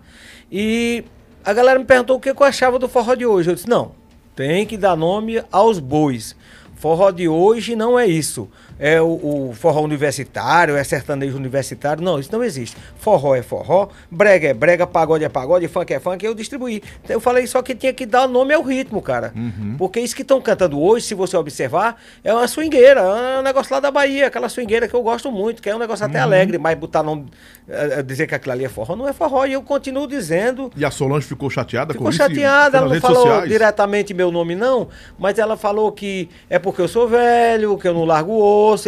[0.51, 1.03] e
[1.45, 3.49] a galera me perguntou o que eu achava do forró de hoje.
[3.49, 3.91] Eu disse, não,
[4.35, 6.35] tem que dar nome aos bois.
[6.75, 8.49] Forró de hoje não é isso.
[8.79, 9.05] É o,
[9.49, 12.03] o forró universitário, é sertanejo universitário.
[12.03, 12.75] Não, isso não existe.
[12.97, 16.25] Forró é forró, brega é brega, pagode é pagode, funk é funk.
[16.25, 16.81] Eu distribuí.
[17.03, 19.33] Então, Eu falei só que tinha que dar nome ao ritmo, cara.
[19.77, 23.01] Porque isso que estão cantando hoje, se você observar, é uma swingueira.
[23.01, 25.79] É um negócio lá da Bahia, aquela swingueira que eu gosto muito, que é um
[25.79, 27.27] negócio até alegre, mas botar nome,
[27.67, 29.45] eh, eh, dizer que aquilo ali é forró, não é forró.
[29.45, 32.21] E eu continuo dizendo E a Solange ficou chateada Ficou com isso?
[32.21, 33.49] e chateada, ela não falou sociais?
[33.49, 34.87] diretamente meu nome, não,
[35.17, 38.39] mas ela falou que é porque eu sou velho, que eu não largo o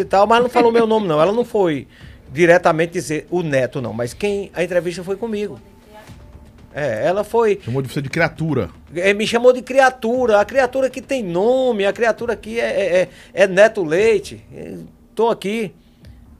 [0.01, 1.21] e tal, mas não falou meu nome, não.
[1.21, 1.87] Ela não foi
[2.31, 5.59] diretamente dizer o neto, não, mas quem a entrevista foi comigo.
[6.73, 7.59] É, ela foi.
[7.63, 8.69] Chamou de você de criatura.
[8.93, 13.01] é, me chamou de criatura, a criatura que tem nome, a criatura que é, é,
[13.01, 13.09] é-
[13.43, 14.43] é Neto Leite.
[15.09, 15.73] Estou aqui.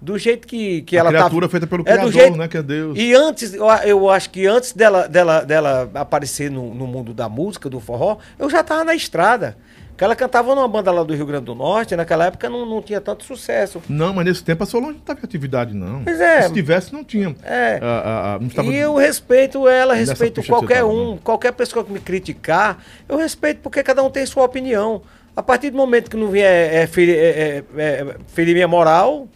[0.02, 1.18] do jeito que, que A ela tá.
[1.20, 2.96] criatura feita pelo é Criador, do jeito, né, que é Deus.
[3.00, 7.28] E antes, eu, eu acho que antes dela, dela, dela aparecer no, no mundo da
[7.30, 9.58] música, do forró, eu já tava na estrada.
[9.98, 12.82] Que ela cantava numa banda lá do Rio Grande do Norte, naquela época não, não
[12.82, 13.82] tinha tanto sucesso.
[13.88, 16.04] Não, mas nesse tempo a Solange não estava em atividade, não.
[16.04, 16.42] Pois é.
[16.42, 17.36] Se tivesse, não tinha.
[17.44, 17.80] É.
[17.82, 18.72] Ah, ah, ah, não.
[18.72, 21.20] E eu respeito ela, respeito qualquer tava, um, né?
[21.24, 25.02] qualquer pessoa que me criticar, eu respeito porque cada um tem sua opinião.
[25.36, 29.28] A partir do momento que não vier é, ferir, é, é, é, ferir minha moral,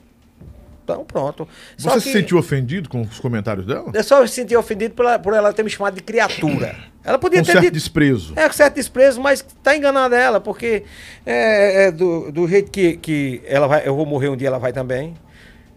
[0.89, 1.47] então pronto.
[1.77, 3.91] Só Você que se sentiu ofendido com os comentários dela?
[3.93, 6.75] Eu só me senti ofendido por ela, por ela ter me chamado de criatura.
[7.01, 7.73] Ela podia Com ter certo dito.
[7.73, 8.33] desprezo.
[8.35, 10.83] É, com certo desprezo, mas tá enganada ela, porque
[11.25, 14.59] é, é do, do jeito que, que ela vai, eu vou morrer um dia, ela
[14.59, 15.15] vai também.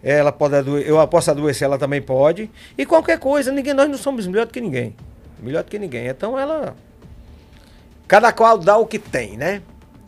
[0.03, 2.51] Ela pode adoecer, eu posso adoecer, ela também pode.
[2.77, 4.93] E qualquer coisa, ninguém, nós não somos melhor do que ninguém.
[5.41, 6.07] Melhor do que ninguém.
[6.07, 6.75] Então ela.
[8.05, 9.61] Cada qual dá o que tem, né?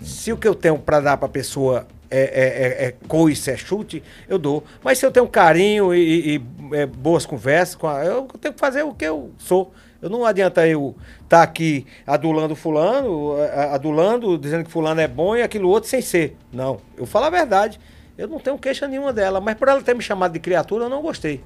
[0.04, 1.88] Se o que eu tenho pra dar pra pessoa
[2.18, 4.64] é, é, é, é coice, é chute, eu dou.
[4.84, 8.54] Mas se eu tenho carinho e, e- e, é, boas conversas, com a, eu tenho
[8.54, 9.72] que fazer o que eu sou.
[10.02, 13.34] Eu não adianta eu estar aqui adulando fulano,
[13.72, 16.36] adulando, dizendo que fulano é bom e aquilo outro sem ser.
[16.54, 17.80] Não, eu falo a verdade.
[18.18, 20.90] Eu não tenho queixa nenhuma dela, mas por ela ter me chamado de criatura, eu
[20.90, 21.42] não gostei.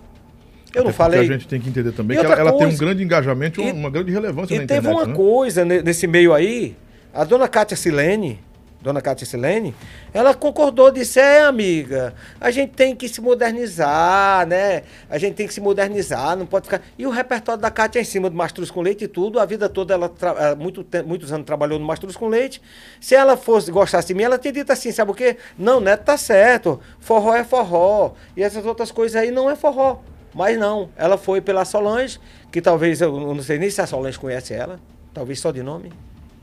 [0.76, 1.20] Eu não Até porque falei.
[1.22, 3.04] A gente tem que entender também E que ela, outra ela tem um coisa- grande
[3.04, 4.96] engajamento e E- uma, grande relevância E na teve internet.
[5.04, 5.16] uma né?
[5.16, 6.76] coisa ne- nesse meio aí,
[7.14, 8.40] a dona Cátia Silene,
[8.82, 9.76] dona Cátia Silene,
[10.14, 14.84] ela concordou, disse, é amiga, a gente tem que se modernizar, né?
[15.10, 16.82] A gente tem que se modernizar, não pode ficar...
[16.98, 19.46] E o repertório da Cátia é em cima do Mastruz com Leite e tudo, a
[19.46, 22.62] vida toda ela, tra- eh, muito muitos anos trabalhou no Mastruz com Leite.
[23.02, 25.36] Se ela fosse, gostasse de mim, ela teria dito assim, sabe o quê?
[25.58, 30.00] Não, Neto tá certo, forró é forró, e essas outras coisas aí não é forró.
[30.34, 32.20] Mas não, ela foi pela Solange,
[32.52, 34.80] que talvez, eu não sei nem se a Solange conhece ela,
[35.14, 35.92] talvez só de nome.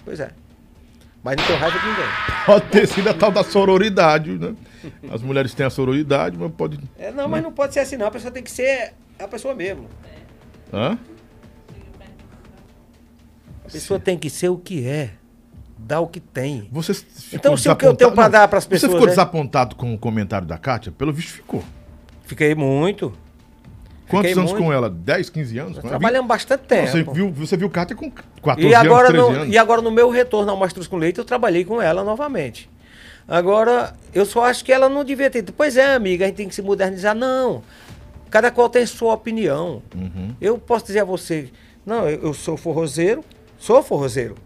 [0.05, 0.31] Pois é.
[1.27, 2.05] Mas não tenho raiva de ninguém.
[2.47, 4.55] Pode ter sido a tal da sororidade, né?
[5.11, 6.79] As mulheres têm a sororidade, mas pode.
[6.97, 9.53] É, não, mas não pode ser assim não, a pessoa tem que ser a pessoa
[9.53, 9.89] mesmo.
[10.73, 10.97] Hã?
[13.65, 15.15] A pessoa tem que ser o que é,
[15.77, 16.69] dar o que tem.
[16.71, 16.93] Você
[17.33, 19.11] Então, se o que eu tenho não, dar pras pessoas, Você ficou né?
[19.11, 20.93] desapontado com o comentário da Kátia?
[20.93, 21.65] Pelo visto ficou.
[22.23, 23.13] Fiquei muito.
[24.09, 24.65] Quantos Fiquei anos muito.
[24.65, 24.89] com ela?
[24.89, 25.79] 10, 15 anos?
[25.79, 25.89] ela?
[25.89, 26.89] Trabalhamos bastante tempo.
[26.89, 29.55] Você viu, você viu Kátia com 14 E agora, anos, 13 no, anos.
[29.55, 32.71] e agora no meu retorno ao Mastruz com Leite, eu trabalhei com ela novamente.
[33.27, 35.45] Agora, eu só acho que ela não devia ter.
[35.57, 37.15] Pois é, amiga, a gente tem que se modernizar.
[37.15, 37.63] Não.
[38.31, 39.83] Cada qual tem sua opinião.
[39.95, 40.35] Uhum.
[40.41, 41.49] Eu posso dizer a você,
[41.85, 43.25] não, eu, eu sou forrozeiro,
[43.59, 44.37] sou forrozeiro.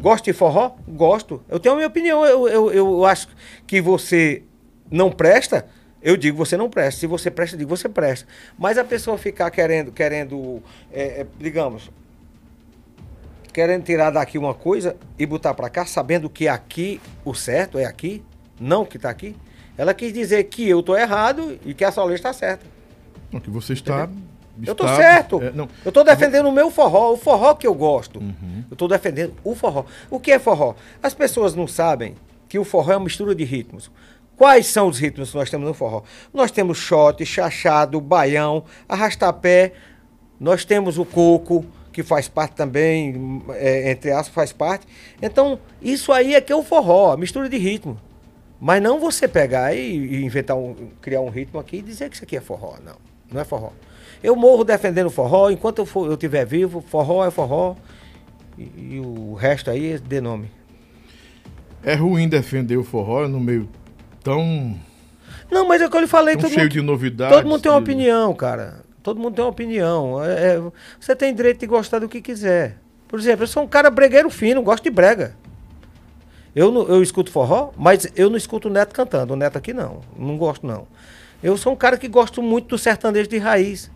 [0.00, 0.72] Gosto de forró?
[0.88, 1.42] Gosto.
[1.48, 2.24] Eu tenho a minha opinião.
[2.24, 3.28] Eu, eu, eu acho
[3.66, 4.42] que você
[4.90, 5.66] não presta,
[6.06, 7.00] eu digo você não presta.
[7.00, 8.28] Se você presta, eu digo você presta.
[8.56, 10.62] Mas a pessoa ficar querendo, querendo
[10.92, 11.90] é, é, digamos,
[13.52, 17.86] querendo tirar daqui uma coisa e botar para cá, sabendo que aqui o certo é
[17.86, 18.22] aqui,
[18.60, 19.34] não que tá aqui.
[19.76, 22.64] Ela quis dizer que eu tô errado e que a Solange está certa.
[23.32, 24.08] Não, que você está.
[24.64, 25.42] Eu tô está- certo.
[25.42, 28.20] é, não, Eu tô defendendo o meu forró, o forró que eu gosto.
[28.20, 28.62] Uhum.
[28.70, 29.84] Eu tô defendendo o forró.
[30.08, 30.76] O que é forró?
[31.02, 32.14] As pessoas não sabem
[32.48, 33.90] que o forró é uma mistura de ritmos.
[34.36, 36.02] Quais são os ritmos que nós temos no forró?
[36.32, 39.72] Nós temos shot, chachado, baião, arrastapé,
[40.38, 44.86] nós temos o coco, que faz parte também, é, entre aspas, faz parte.
[45.22, 47.98] Então, isso aí é que é o forró, a mistura de ritmo.
[48.60, 52.16] Mas não você pegar e, e inventar um, criar um ritmo aqui e dizer que
[52.16, 52.74] isso aqui é forró.
[52.84, 52.96] Não,
[53.32, 53.70] não é forró.
[54.22, 57.76] Eu morro defendendo forró, enquanto eu, for, eu estiver vivo, forró é forró.
[58.58, 60.50] E, e o resto aí dê nome.
[61.82, 63.66] É ruim defender o forró no meio
[64.26, 64.76] tão,
[65.50, 67.36] Não, mas é o que eu lhe falei, tão cheio mundo, de novidades.
[67.36, 68.80] todo mundo tem uma opinião, cara.
[69.02, 70.22] Todo mundo tem uma opinião.
[70.24, 70.62] É- é-
[70.98, 72.76] você tem direito de gostar do que quiser.
[73.06, 75.36] Por exemplo, eu sou um cara bregueiro fino, gosto de brega.
[76.54, 79.34] Eu, não- eu escuto forró, mas eu não escuto o Neto cantando.
[79.34, 80.00] O Neto aqui não.
[80.18, 80.88] Não gosto, não.
[81.42, 83.90] Eu sou um cara que gosto muito do sertanejo de raiz.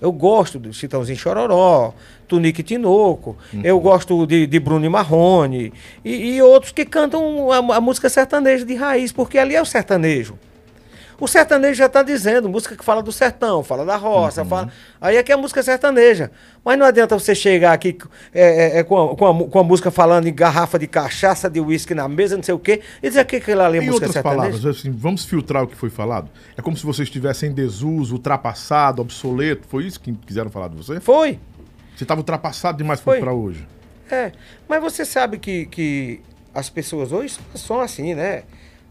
[0.00, 1.94] Eu gosto do Chitãozinho Chororó,
[2.28, 5.72] Tunique Tinoco, eu gosto de, de Bruno Marrone
[6.04, 9.64] e, e outros que cantam a, a música sertaneja de raiz, porque ali é o
[9.64, 10.38] sertanejo.
[11.18, 14.70] O sertanejo já está dizendo, música que fala do sertão, fala da roça, fala...
[15.00, 16.30] aí é que é a música sertaneja.
[16.64, 17.96] Mas não adianta você chegar aqui
[18.34, 21.48] é, é, é, com, a, com, a, com a música falando em garrafa de cachaça,
[21.48, 23.86] de uísque na mesa, não sei o quê, e dizer que aquilo ali é Em
[23.86, 24.42] música outras sertaneja.
[24.42, 26.28] palavras, assim, vamos filtrar o que foi falado?
[26.56, 29.66] É como se você estivesse em desuso, ultrapassado, obsoleto.
[29.68, 31.00] Foi isso que quiseram falar de você?
[31.00, 31.38] Foi.
[31.96, 33.66] Você estava ultrapassado demais para hoje.
[34.10, 34.32] É,
[34.68, 36.20] mas você sabe que, que
[36.54, 38.42] as pessoas hoje são assim, né?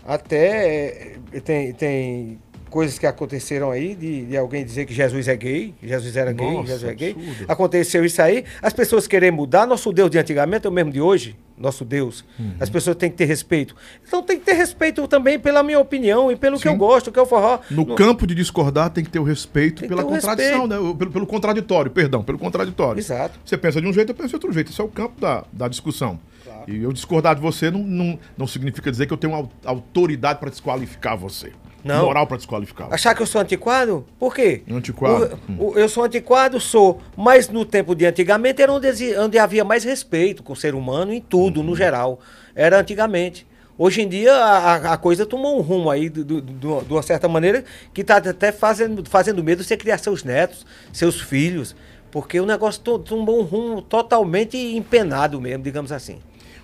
[0.05, 5.35] Até é, tem, tem coisas que aconteceram aí de, de alguém dizer que Jesus é
[5.35, 7.11] gay, Jesus era gay, Nossa, Jesus é gay.
[7.11, 7.45] absurdo.
[7.47, 8.43] Aconteceu isso aí.
[8.61, 9.65] As pessoas querem mudar.
[9.65, 11.35] Nosso Deus de antigamente é o mesmo de hoje.
[11.57, 12.25] nosso Deus.
[12.37, 12.51] Uhum.
[12.59, 13.75] As pessoas têm que ter respeito.
[14.05, 16.77] Então tem que ter respeito também pela minha opinião e pelo que eu Sim.
[16.77, 17.59] gosto, que é o forró.
[17.71, 20.67] No Não- campo de discordar tem que ter o respeito pela contradição, respeito.
[20.67, 20.93] né?
[20.97, 22.99] Pelo, pelo contraditório, perdão, pelo contraditório.
[22.99, 23.39] Exato.
[23.43, 24.69] Você pensa de um jeito, eu penso de outro jeito.
[24.69, 26.19] Isso é o campo da, da discussão.
[26.67, 30.39] E eu discordar de você não, não, não significa dizer que eu tenho au- autoridade
[30.39, 31.51] para desqualificar você.
[31.83, 32.05] Não.
[32.05, 32.91] Moral para desqualificar.
[32.91, 34.05] Achar que eu sou antiquado?
[34.17, 34.63] Por quê?
[34.71, 35.39] Antiquado.
[35.47, 36.99] O- o- eu sou antiquado, sou.
[37.15, 38.87] Mas no tempo de antigamente era onde,
[39.19, 41.65] onde havia mais respeito com o ser humano em tudo, Uhum.
[41.67, 42.19] no geral.
[42.55, 43.45] Era antigamente.
[43.77, 47.03] Hoje em dia a, a- coisa tomou um rumo aí, do- do- do- de uma
[47.03, 47.63] certa maneira,
[47.93, 51.75] que está até fazendo, fazendo medo você criar seus netos, seus filhos.
[52.09, 56.17] Porque o negócio to- tomou um rumo totalmente empenado mesmo, digamos assim.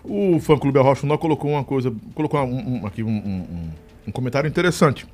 [0.03, 3.09] O fã clube Arrocha Nó colocou uma coisa, colocou um- um- aqui um,
[4.07, 5.05] um- comentário interessante.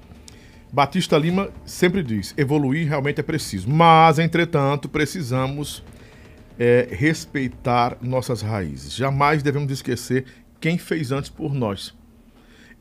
[0.72, 5.84] Batista Lima sempre diz: evoluir realmente é preciso, mas entretanto precisamos
[6.60, 8.94] é, respeitar nossas raízes.
[8.96, 10.26] Jamais devemos esquecer
[10.60, 11.94] quem fez antes por nós.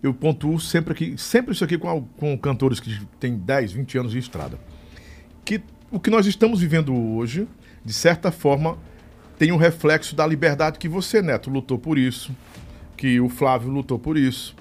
[0.02, 4.12] Eu pontuo sempre aqui, sempre isso aqui com, com cantores que têm 10, 20 anos
[4.12, 4.58] de estrada.
[5.44, 5.60] Que
[5.90, 7.46] o que nós estamos vivendo hoje,
[7.84, 8.78] de certa forma,
[9.38, 12.34] tem um reflexo da liberdade que você, Neto, lutou por isso,
[12.96, 14.54] que o Flávio lutou por isso,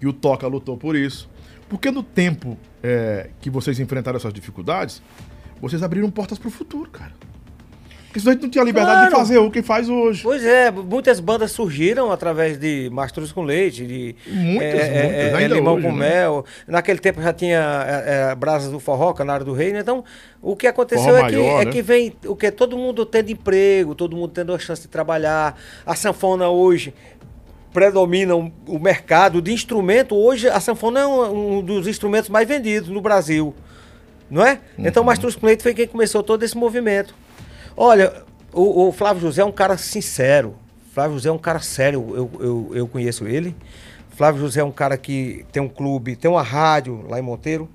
[0.00, 1.28] que o Toca lutou por isso.
[1.68, 5.02] Porque no tempo é, que vocês enfrentaram essas dificuldades,
[5.60, 7.12] vocês abriram portas para o futuro, cara.
[8.16, 9.26] Porque senão a gente não tinha liberdade de Claro.
[9.26, 10.22] fazer o que faz hoje.
[10.22, 15.32] Pois é, muitas bandas surgiram através de Mastros com Leite, de Muitas, é, é, muitas,
[15.32, 16.08] é, ainda Limão hoje, com né?
[16.20, 16.44] Mel.
[16.66, 19.78] Naquele tempo já tinha é, é, Brasas do Forró, Canário do Reino.
[19.78, 20.02] Então,
[20.40, 21.70] o que aconteceu Forró é, que, maior, é né?
[21.72, 25.54] que vem o que todo mundo tendo emprego, todo mundo tendo a chance de trabalhar.
[25.84, 26.94] A sanfona hoje
[27.72, 30.14] predomina o- mercado de instrumento.
[30.14, 33.54] Hoje a sanfona é um, um dos instrumentos mais vendidos no Brasil.
[34.30, 34.58] Não é?
[34.78, 37.14] Então o Mastros com Leite foi quem começou todo esse movimento.
[37.76, 40.54] Olha, o, o Flávio José é um cara sincero.
[40.92, 43.54] Flávio José é um cara sério, eu, eu, eu conheço ele.
[44.10, 47.68] Flávio José é um cara que tem um clube, tem uma rádio lá em Monteiro,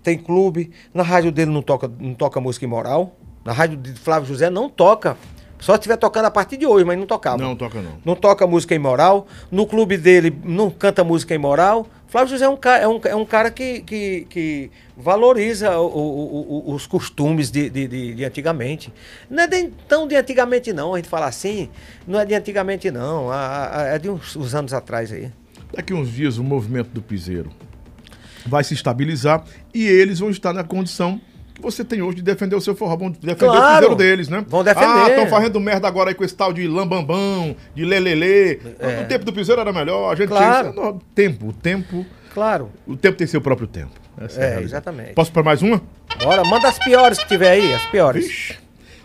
[0.00, 0.70] tem clube.
[0.94, 3.16] Na rádio dele não toca, não toca música imoral.
[3.44, 5.16] Na rádio de Flávio José não toca.
[5.58, 7.38] Só estiver tocando a partir de hoje, mas não tocava.
[7.38, 7.94] Não, toca não.
[8.04, 9.26] Não toca música imoral.
[9.50, 11.86] No clube dele não canta música imoral.
[12.08, 15.86] Flávio José é um, ca- é um, é um cara que, que, que valoriza o-
[15.86, 18.92] o- o- os costumes de, de, de- de antigamente.
[19.30, 20.94] Não é de, tão de antigamente, não.
[20.94, 21.68] A gente fala assim,
[22.06, 23.28] não é de antigamente, não.
[23.32, 25.30] É de uns, uns anos atrás aí.
[25.74, 27.50] Daqui uns dias o movimento do piseiro
[28.46, 31.20] vai se estabilizar e eles vão estar na condição
[31.58, 33.74] que você tem hoje de defender o seu forró, vão defender o Claro.
[33.76, 34.44] piseiro deles, né?
[34.48, 34.86] Vão defender.
[34.86, 38.58] Ah, estão fazendo merda agora aí com esse tal de lambambão, de lelelê.
[39.02, 40.36] No tempo do piseiro era melhor, a gente É.
[40.36, 40.72] Claro.
[40.72, 40.84] tinha...
[40.84, 42.06] Não, tempo, o tempo...
[42.32, 42.70] Claro.
[42.86, 43.90] O tempo tem seu próprio tempo.
[44.20, 44.64] Essa É, realidade.
[44.66, 45.12] exatamente.
[45.14, 45.80] Posso para mais uma?
[46.22, 48.26] Bora, manda as piores que tiver aí, as piores.
[48.26, 48.58] Vixe.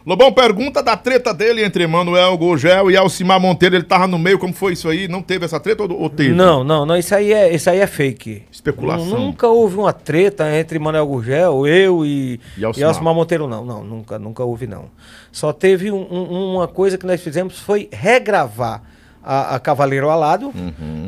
[0.06, 3.76] Lobão pergunta da treta dele entre Manuel Gurgel e Alcimar Monteiro.
[3.76, 5.08] Ele tava no meio, como foi isso aí?
[5.08, 6.34] Não teve essa treta ou, ou teve?
[6.34, 8.44] Não, não, não, isso aí é, isso aí é fake.
[8.52, 9.06] Especulação.
[9.06, 12.90] Nu- Nunca houve uma treta entre Manuel Gurgel, eu e, E e Alcimar.
[12.90, 13.14] Alcimar.
[13.16, 13.64] Monteiro, não.
[13.64, 14.86] Não, nunca, nunca houve, não.
[15.32, 18.84] Só teve um- um- uma coisa que nós fizemos, foi regravar
[19.24, 20.54] a, a Cavaleiro Alado.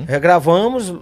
[0.08, 0.94] Regravamos.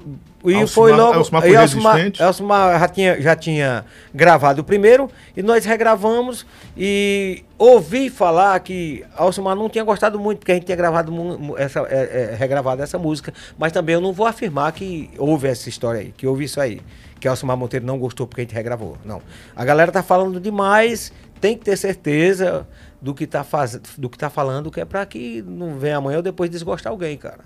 [0.45, 1.13] E Alcimar- foi logo.
[1.19, 2.11] Alcimar foi e Alcimar?
[2.19, 9.05] Alcimar já tinha, já tinha gravado o primeiro e nós regravamos e ouvi falar que
[9.15, 11.13] Alcimar não tinha gostado muito porque a gente tinha gravado
[11.57, 15.69] essa, é, é, regravado essa música, mas também eu não vou afirmar que houve essa
[15.69, 16.81] história aí, que houve isso aí,
[17.21, 18.97] que Alcimar Monteiro não gostou porque a gente regravou.
[19.05, 19.21] Não.
[19.55, 22.67] A galera tá falando demais, tem que ter certeza
[23.03, 23.75] do que tá faz...
[23.97, 27.17] do que tá falando, que é para que não venha amanhã ou depois desgostar alguém,
[27.17, 27.39] cara.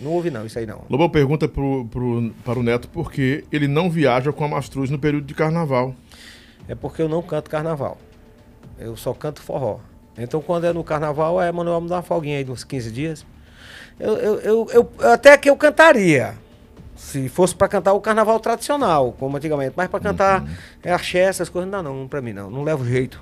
[0.00, 0.82] Não houve não, isso aí não.
[0.88, 4.88] Lobão pergunta pro, pro- para o Neto por que ele não viaja com a Mastruz
[4.90, 5.94] no período de carnaval.
[6.66, 7.98] É porque eu não canto carnaval.
[8.78, 9.78] Eu só canto forró.
[10.16, 12.90] Então, quando é no carnaval, é Manuel me dá uma folguinha aí de uns 15
[12.90, 13.26] dias.
[14.00, 16.34] Eu, eu, eu, eu- até que eu cantaria.
[16.96, 19.74] Se fosse para cantar o carnaval tradicional, como antigamente.
[19.76, 20.44] Mas para cantar
[20.82, 22.50] é axé, essas coisas, não dá não, pra mim não.
[22.50, 23.20] Não levo jeito.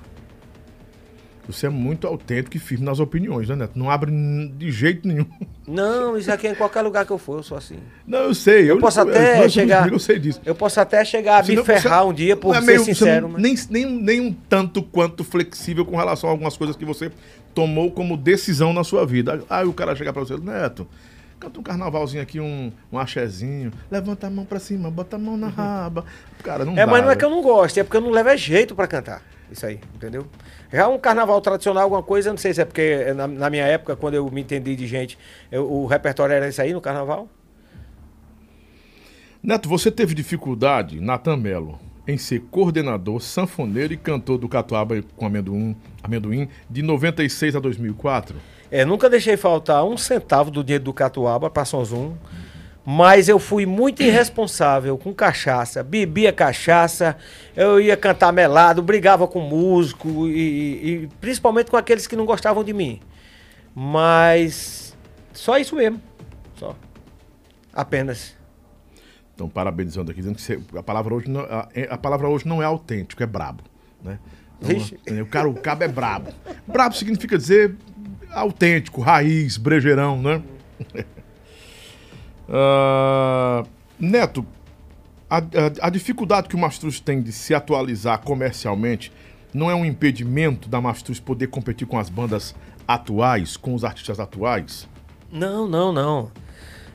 [1.47, 3.79] Você é muito autêntico e firme nas opiniões, né, Neto?
[3.79, 4.11] Não abre
[4.57, 5.25] de jeito nenhum.
[5.65, 7.77] Não, isso aqui é em qualquer lugar que eu for, eu sou assim.
[8.05, 8.69] Não, eu sei.
[8.69, 9.91] Eu posso nós até somos chegar.
[9.91, 10.41] Eu sei disso.
[10.45, 12.79] Eu posso até chegar a Você me ferrar você um dia por é ser meio-
[12.79, 13.21] você sincero.
[13.29, 16.83] não- mas- nem, nem, nem um tanto quanto flexível com relação a algumas coisas que
[16.85, 17.09] você
[17.53, 19.41] tomou como decisão na sua vida.
[19.49, 20.85] Aí o cara chegar pra você, Neto,
[21.39, 25.37] canta um carnavalzinho aqui, um, um axezinho, levanta a mão pra cima, bota a mão
[25.37, 26.03] na raba.
[26.43, 28.09] Cara, não É, dá, mas não é que eu não gosto, é porque eu não
[28.09, 29.21] levo é jeito pra cantar.
[29.51, 30.27] Isso aí, entendeu?
[30.71, 33.95] Já um carnaval tradicional, alguma coisa, não sei se é porque na, na minha época,
[33.95, 35.17] quando eu me entendi de gente,
[35.51, 37.29] eu- o repertório era isso aí no carnaval.
[39.41, 45.25] Neto, você teve dificuldade, Natan Melo, em ser coordenador, sanfoneiro e cantor do Catuaba com
[45.25, 48.35] amendoim, amendoim de 96 a 2004?
[48.69, 52.15] É, nunca deixei faltar um centavo do dinheiro do Catuaba para Sonzum.
[52.89, 57.17] Mas eu fui muito irresponsável com cachaça, bebia cachaça,
[57.53, 62.63] eu ia cantar melado, brigava com músico e, e principalmente com aqueles que não gostavam
[62.63, 63.01] de mim.
[63.75, 64.95] Mas
[65.33, 66.01] só isso mesmo,
[66.55, 66.77] só.
[67.73, 68.37] Apenas.
[69.35, 72.61] Então, parabenizando aqui, dizendo que você- a, palavra hoje não, a, a palavra hoje não
[72.63, 73.63] é autêntico, é brabo.
[74.01, 74.17] Né?
[74.61, 74.97] Então, Vixe.
[75.21, 76.31] o cara, o cabo é brabo.
[76.65, 77.75] Brabo significa dizer
[78.31, 80.41] autêntico, raiz, brejeirão, né?
[82.49, 83.63] Ah,
[83.99, 84.45] Neto,
[85.29, 85.41] a, a-
[85.81, 89.11] a dificuldade que o Mastruz tem de se atualizar comercialmente
[89.53, 92.53] não é um impedimento da Mastruz poder competir com as bandas
[92.87, 94.87] atuais, com os artistas atuais?
[95.31, 96.31] Não, não, não.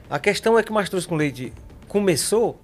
[0.09, 1.53] A questão é que o Mastruz com Leite
[1.89, 2.61] começou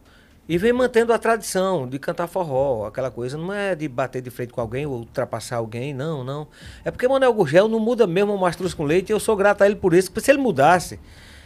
[0.48, 3.36] e vem mantendo a tradição de cantar forró, aquela coisa.
[3.36, 6.46] Não é de bater de frente com alguém ou ultrapassar alguém, não, não.
[6.84, 9.62] É porque Manuel Gurgel não muda mesmo o Mastruz com Leite e eu sou grato
[9.62, 10.10] a ele por isso.
[10.10, 10.98] Porque se ele mudasse,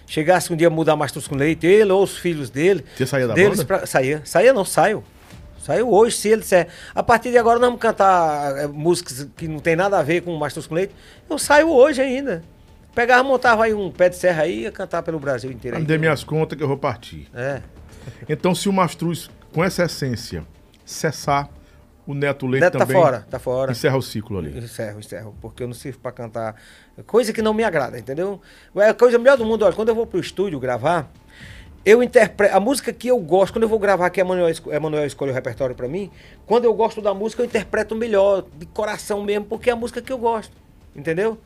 [0.06, 2.84] chegasse um dia a mudar Mastruz com Leite, ele ou os filhos dele...
[2.96, 3.64] Você saía da deles banda?
[3.64, 4.20] pra- saía.
[4.24, 5.02] Saía não, saio.
[5.58, 9.46] Saiu hoje, se ele disser, a partir de agora nós vamos cantar eh, músicas que
[9.46, 10.92] não tem nada a ver com o Mastruz com Leite,
[11.30, 12.42] eu saio hoje ainda.
[12.94, 15.76] Pegava, montava aí um pé de serra aí e ia cantar pelo Brasil inteiro.
[15.76, 15.86] Me aí.
[15.86, 17.28] dê minhas contas que eu vou partir.
[17.32, 17.62] É.
[18.28, 20.44] Então, se o Mastruz, com essa essência,
[20.84, 21.48] cessar,
[22.06, 23.72] o Neto Leite Neto tá também fora, tá fora.
[23.72, 24.58] encerra o ciclo ali.
[24.58, 26.56] Encerro, encerro, porque eu não sirvo pra cantar
[27.06, 28.40] coisa que não me agrada, entendeu?
[28.76, 31.10] É a coisa melhor do mundo, olha, quando eu vou pro estúdio gravar,
[31.84, 35.04] eu interpreto, a música que eu gosto, quando eu vou gravar que Emanuel, esco- Emanuel
[35.06, 36.10] escolhe o repertório pra mim,
[36.46, 40.00] quando eu gosto da música eu interpreto melhor, de coração mesmo, porque é a música
[40.02, 40.52] que eu gosto,
[40.94, 41.38] entendeu?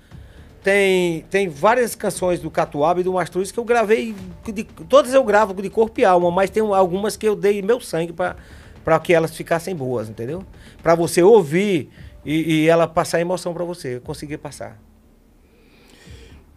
[0.63, 5.23] Tem, tem várias canções do Catuaba e do Mastruz que eu gravei, de- todas eu
[5.23, 8.35] gravo de corpo e alma, mas tem algumas que eu dei meu sangue pra
[8.87, 10.45] para que elas ficassem boas, entendeu?
[10.81, 11.91] Pra você ouvir
[12.25, 14.79] e, e ela passar emoção pra você, conseguir passar.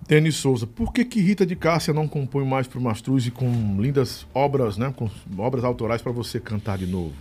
[0.07, 3.49] Denis Souza, por que que Rita de Cássia não compõe mais pro Mastruz e com
[3.79, 4.93] lindas obras, né?
[4.95, 5.09] Com
[5.39, 7.13] obras autorais para você cantar de novo?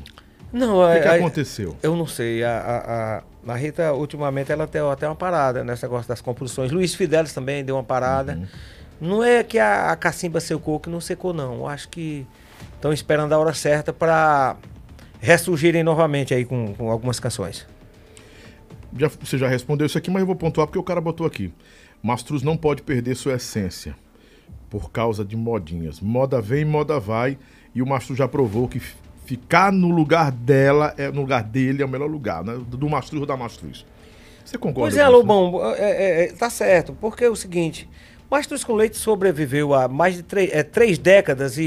[0.52, 1.74] Não, O que, é- que é- aconteceu?
[1.82, 2.44] Eu não sei.
[2.44, 6.70] A, a, a, a Rita, ultimamente, ela deu até uma parada nesse negócio das composições.
[6.70, 8.46] Luiz Fidelis também deu uma parada.
[9.00, 11.54] Não é que a, a cacimba secou, que não secou, não.
[11.54, 12.26] Eu acho que
[12.74, 14.56] estão esperando a hora certa para
[15.20, 17.66] ressurgirem novamente aí com, com algumas canções.
[18.96, 21.52] Já, você já respondeu isso aqui, mas eu vou pontuar porque o cara botou aqui.
[22.02, 23.94] Mastruz não pode perder sua essência
[24.70, 26.00] por causa de modinhas.
[26.00, 27.38] Moda vem, moda vai.
[27.74, 28.80] E o Mastruz já provou que
[29.24, 32.58] ficar no lugar dela, é, no lugar dele, é o melhor lugar, né?
[32.66, 33.84] Do Mastruz ou da Mastruz.
[34.44, 35.08] Você concorda Pois é, né?
[35.08, 36.96] Lobão, é, é, é, tá certo.
[36.98, 37.88] Porque é o seguinte,
[38.30, 41.66] Mastruz com Leite sobreviveu há mais de três, é, três décadas e, e-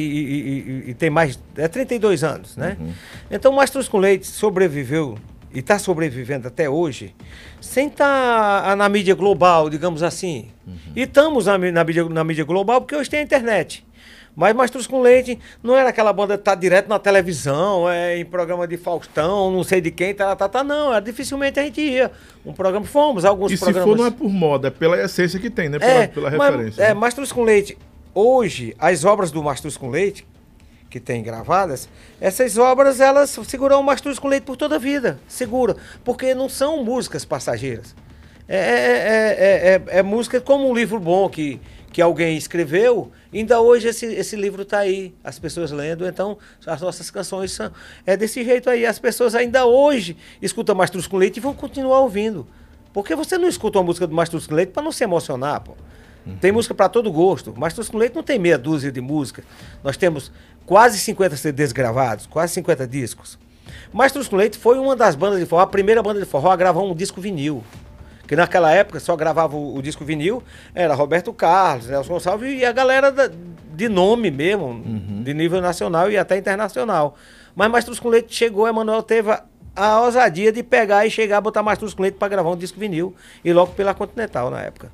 [0.88, 1.40] e- e- tem mais.
[1.58, 2.78] É 32 anos, né?
[3.32, 5.18] Então, Mastruz com Leite sobreviveu
[5.54, 7.14] e está sobrevivendo até hoje
[7.60, 10.48] sem estar na mídia global, digamos assim.
[10.96, 13.84] E estamos na, na, mídia, na mídia global porque hoje tem a internet.
[14.36, 18.26] Mas Mastruz com Leite não era aquela banda que tá direto na televisão, é, em
[18.26, 20.92] programa de Faustão, não sei de quem, tá, tá, tá, não.
[20.92, 22.12] Era, dificilmente a gente ia.
[22.46, 23.90] Um programa, fomos, alguns E se programas.
[23.90, 25.80] for, não é por moda, é pela essência que tem, né?
[25.80, 26.82] Pela, É, pela mas- referência.
[26.84, 26.94] É, né?
[26.94, 27.78] Mastruz com Leite.
[28.16, 30.26] Hoje, as obras do Mastruz com Leite,
[30.90, 31.88] que tem gravadas,
[32.20, 35.20] essas obras, elas seguram o Mastruz com Leite por toda a vida.
[35.28, 35.76] Segura.
[36.04, 37.96] Porque não são músicas passageiras.
[38.48, 41.62] É, é, é, é, é- é música como um livro bom que,
[41.92, 43.12] que alguém escreveu.
[43.34, 46.08] Ainda hoje esse, esse livro está aí, as pessoas lendo.
[46.08, 47.72] Então, as nossas canções são
[48.06, 48.86] é desse jeito aí.
[48.86, 52.48] As pessoas ainda hoje escutam Mastruz com Leite e vão continuar ouvindo.
[52.94, 55.74] Porque você não escuta uma música do Mastruz com Leite para não se emocionar, pô.
[56.40, 57.54] Tem música para todo gosto.
[57.58, 59.44] Mastruz com Leite não tem meia dúzia de música.
[59.84, 60.32] Nós temos
[60.66, 63.40] quase 50 CDs gravados, quase 50 discos.
[63.92, 66.56] Mastruz com Leite foi uma das bandas de forró, a primeira banda de forró a
[66.56, 67.64] gravar um disco vinil.
[68.32, 70.42] Que naquela época só gravava o, o disco vinil,
[70.74, 73.30] era Roberto Carlos, Nelson Gonçalves e a galera da-
[73.76, 74.82] de nome mesmo,
[75.22, 77.18] de nível nacional e até internacional.
[77.54, 79.44] Mas Mastruz com Leite chegou, Emanuel teve a,
[79.76, 83.14] a ousadia de pegar e chegar, botar Mastruz com Leite para gravar um disco vinil,
[83.44, 84.90] e logo pela Continental na época.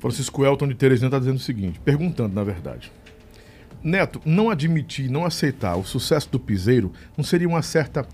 [0.00, 2.90] Francisco Elton de Teresina está dizendo o seguinte, perguntando, na verdade.
[3.84, 8.04] Neto, não admitir, não aceitar o sucesso do Piseiro não seria uma certa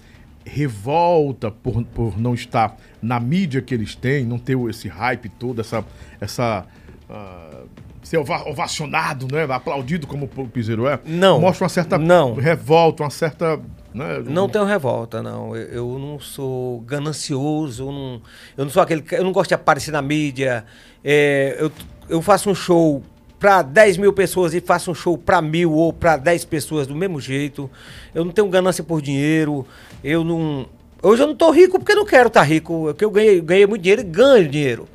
[0.44, 5.60] revolta por, por não estar na mídia que eles têm, não ter esse hype todo,
[5.60, 5.84] essa.
[6.20, 6.66] essa
[7.08, 7.62] ah,
[8.02, 9.44] ser ova- ovacionado, né?
[9.48, 10.98] Aplaudido como o Piseiro é?
[11.06, 11.40] Não.
[11.40, 12.34] Mostra uma certa Não.
[12.34, 13.60] revolta, uma certa.
[13.94, 14.22] Né?
[14.26, 15.54] Não tenho revolta, não.
[15.54, 18.22] Eu, eu não sou ganancioso, eu não,
[18.56, 19.04] eu não sou aquele.
[19.12, 20.64] Eu não gosto de aparecer na mídia.
[21.04, 21.70] É, eu,
[22.08, 23.02] eu faço um show
[23.38, 26.94] para 10 mil pessoas e faço um show para mil ou para 10 pessoas do
[26.94, 27.70] mesmo jeito.
[28.14, 29.66] Eu não tenho ganância por dinheiro.
[30.02, 30.66] Eu não.
[31.02, 32.84] Hoje eu não tô rico porque eu não quero estar rico.
[32.86, 34.88] Porque eu ganhei, ganhei muito dinheiro e ganho dinheiro.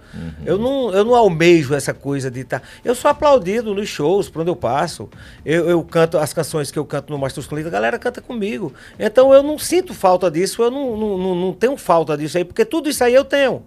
[0.46, 2.62] Eu, não, eu não almejo essa coisa de estar.
[2.84, 5.10] Eu sou aplaudido nos shows, por onde eu passo.
[5.46, 8.74] Eu, eu canto as canções que eu canto no Mastros Colita, a galera canta comigo.
[8.98, 12.46] Então eu não sinto falta disso, eu não, não, não, não tenho falta disso aí,
[12.46, 13.64] porque tudo isso aí eu tenho.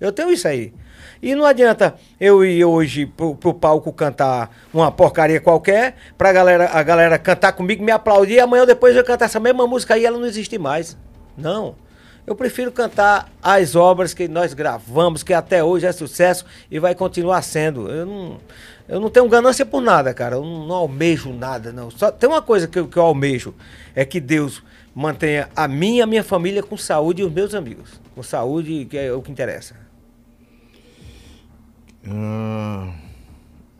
[0.00, 0.72] Eu tenho isso aí.
[1.24, 6.68] E não adianta eu ir hoje pro, pro palco cantar uma porcaria qualquer, pra galera,
[6.70, 9.96] a galera cantar comigo, me aplaudir, e amanhã ou depois eu cantar essa mesma música
[9.96, 10.98] e ela não existe mais.
[11.34, 11.76] Não.
[12.26, 16.94] Eu prefiro cantar as obras que nós gravamos, que até hoje é sucesso e vai
[16.94, 17.88] continuar sendo.
[17.88, 18.40] Eu não,
[18.86, 20.36] eu não tenho ganância por nada, cara.
[20.36, 21.90] Eu não, não almejo nada, não.
[21.90, 23.54] Só tem uma coisa que eu, que eu almejo:
[23.94, 24.62] é que Deus
[24.94, 27.98] mantenha a mim e a minha família com saúde e os meus amigos.
[28.14, 29.83] Com saúde, que é o que interessa.
[32.08, 32.90] Ah,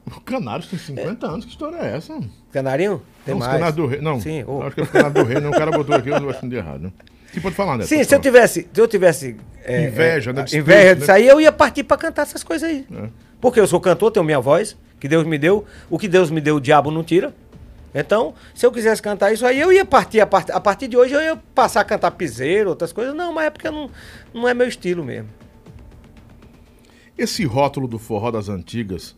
[0.06, 2.18] o Canários tem 50 anos, que história é essa?
[2.52, 3.02] Canarinho?
[3.24, 3.52] Tem não, mais.
[3.52, 4.00] Canários do Rei.
[4.00, 4.62] Não, Sim, ô.
[4.62, 5.50] acho que é os Canários do Rei, não.
[5.50, 6.82] O cara botou aqui, eu não acho de errado.
[6.82, 6.92] Né?
[7.32, 7.84] Você pode falar, né?
[7.84, 11.10] Sim, se eu tivesse, se eu tivesse é, Inveja, é, né, de inveja espírito, disso
[11.10, 11.14] né?
[11.16, 12.86] aí, eu ia partir pra cantar essas coisas aí.
[12.94, 13.08] É.
[13.40, 15.64] Porque eu sou cantor, tenho minha voz, que Deus me deu.
[15.90, 17.34] O que Deus me deu, o diabo não tira.
[17.94, 20.20] Então, se eu quisesse cantar isso aí, eu ia partir.
[20.20, 23.14] A, part- a partir de hoje, eu ia passar a cantar piseiro, outras coisas.
[23.14, 23.88] Não, mas é porque não,
[24.32, 25.28] não é meu estilo mesmo.
[27.16, 29.16] Esse rótulo do forró das antigas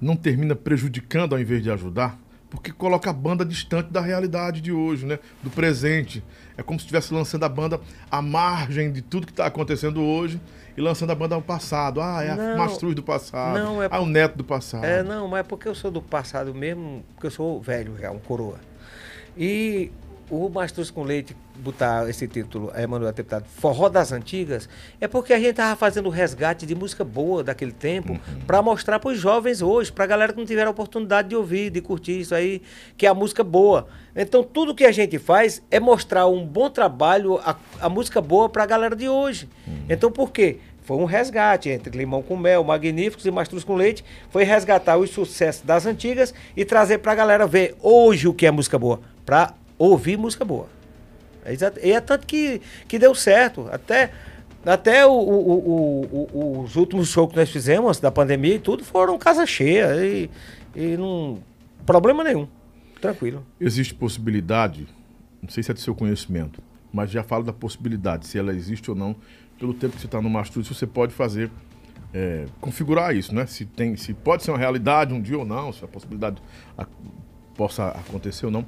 [0.00, 2.18] não termina prejudicando ao invés de ajudar?
[2.50, 5.18] Porque coloca a banda distante da realidade de hoje, né?
[5.42, 6.24] Do presente.
[6.56, 7.78] É como se estivesse lançando a banda
[8.10, 10.40] à margem de tudo que está acontecendo hoje
[10.74, 12.00] e lançando a banda ao passado.
[12.00, 12.56] Ah, é a Não.
[12.56, 13.58] Mastruz do passado.
[13.58, 14.84] Não, é Ah, o neto do passado.
[14.84, 18.10] É, não, mas é porque eu sou do passado mesmo, porque eu sou velho já,
[18.10, 18.58] um coroa.
[19.36, 19.90] E
[20.30, 24.68] o Mastruz com Leite botar esse título, a Emanuel Deputado, Forró das Antigas,
[25.00, 29.10] é porque a gente tava fazendo resgate de música boa daquele tempo para mostrar para
[29.10, 32.20] os jovens hoje, para a galera que não tiver a oportunidade de ouvir, de curtir
[32.20, 32.62] isso aí,
[32.96, 33.88] que é a música boa.
[34.14, 38.48] Então tudo que a gente faz é mostrar um bom trabalho, a, a música boa
[38.48, 39.48] para a galera de hoje.
[39.88, 40.58] Então por quê?
[40.88, 44.02] Foi um resgate entre Limão com Mel, Magníficos e Mastruz com Leite.
[44.30, 48.50] Foi resgatar os sucessos das antigas e trazer pra galera ver hoje o que é
[48.50, 48.98] música boa.
[49.26, 50.66] Pra ouvir música boa.
[51.44, 51.54] É
[51.86, 53.68] E é tanto que, que deu certo.
[53.70, 54.10] Até,
[54.66, 59.16] até o- o- o- os últimos shows que nós fizemos da pandemia e tudo foram
[59.18, 59.88] casa cheia.
[60.04, 60.30] E,
[60.74, 61.38] e não.
[61.86, 62.46] Problema nenhum.
[63.00, 63.46] Tranquilo.
[63.60, 64.86] Existe possibilidade,
[65.40, 66.60] não sei se é do seu conhecimento,
[66.92, 69.14] mas já falo da possibilidade, se ela existe ou não,
[69.58, 71.48] pelo tempo que você está no Mastruz, você pode fazer,
[72.12, 73.46] é, configurar isso, né?
[73.46, 76.42] Se, tem, se pode ser uma realidade um dia ou não, se a possibilidade
[76.76, 76.86] a-
[77.56, 78.66] possa acontecer ou não.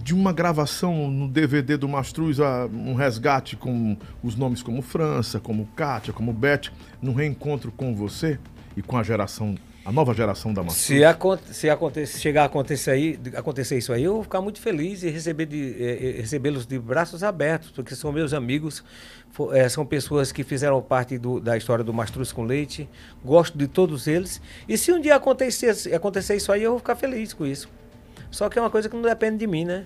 [0.00, 2.38] De uma gravação no DVD do Mastruz,
[2.72, 8.38] um resgate com os nomes como França, como Kátia, como Beth, num reencontro com você
[8.76, 9.54] e com a geração,
[9.84, 10.86] a nova geração da Mastruz.
[10.86, 15.10] Se, se chegar a acontecer, aí, acontecer isso aí, eu vou ficar muito feliz e
[15.10, 18.82] receber de- eh, recebê-los de braços abertos, porque são meus amigos,
[19.30, 22.88] fo- eh, são pessoas que fizeram parte do- da história do Mastruz com Leite,
[23.24, 24.40] gosto de todos eles.
[24.68, 27.68] E se um dia acontecer, acontecer isso aí, eu vou ficar feliz com isso.
[28.32, 29.84] Só que é uma coisa que não depende de mim, né?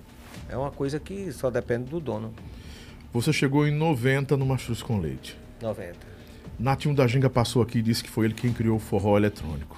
[0.48, 2.32] É uma coisa que só depende do dono.
[3.12, 5.36] Você chegou em 90 no Mastruz com Leite.
[5.60, 5.96] 90.
[6.58, 9.76] Natinho da Ginga passou aqui e disse que foi ele quem criou o forró eletrônico.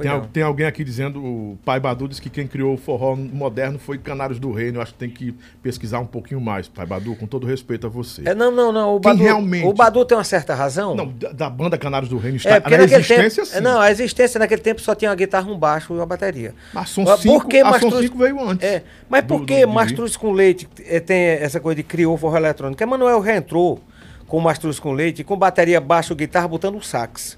[0.00, 2.76] Foi Tem, al- tem alguém aqui dizendo, o pai Badu disse que quem criou o
[2.78, 4.78] forró moderno foi Canários do Reino.
[4.78, 7.90] Eu acho que tem que pesquisar um pouquinho mais, pai Badu, com todo respeito a
[7.90, 8.22] você.
[8.26, 8.96] É, não, não, não.
[8.96, 10.94] O Quem Badu, realmente- o Badu tem uma certa razão.
[10.94, 13.54] Não, da, da banda Canários do Reino está É, porque na existência, tempo.
[13.56, 13.60] sim.
[13.62, 16.54] Não, a existência naquele tempo só tinha uma guitarra, um baixo e uma bateria.
[16.72, 18.66] Mas Som Mas 5 por que a Som Mastruz- 5 veio antes.
[18.66, 19.66] É, mas por que.
[19.66, 22.82] Mastruz com Leite eh, tem essa coisa de criou o forró eletrônico?
[22.82, 23.80] Emanuel reentrou
[24.26, 27.36] com Mastruz com Leite, com bateria, baixo, guitarra, botando um sax.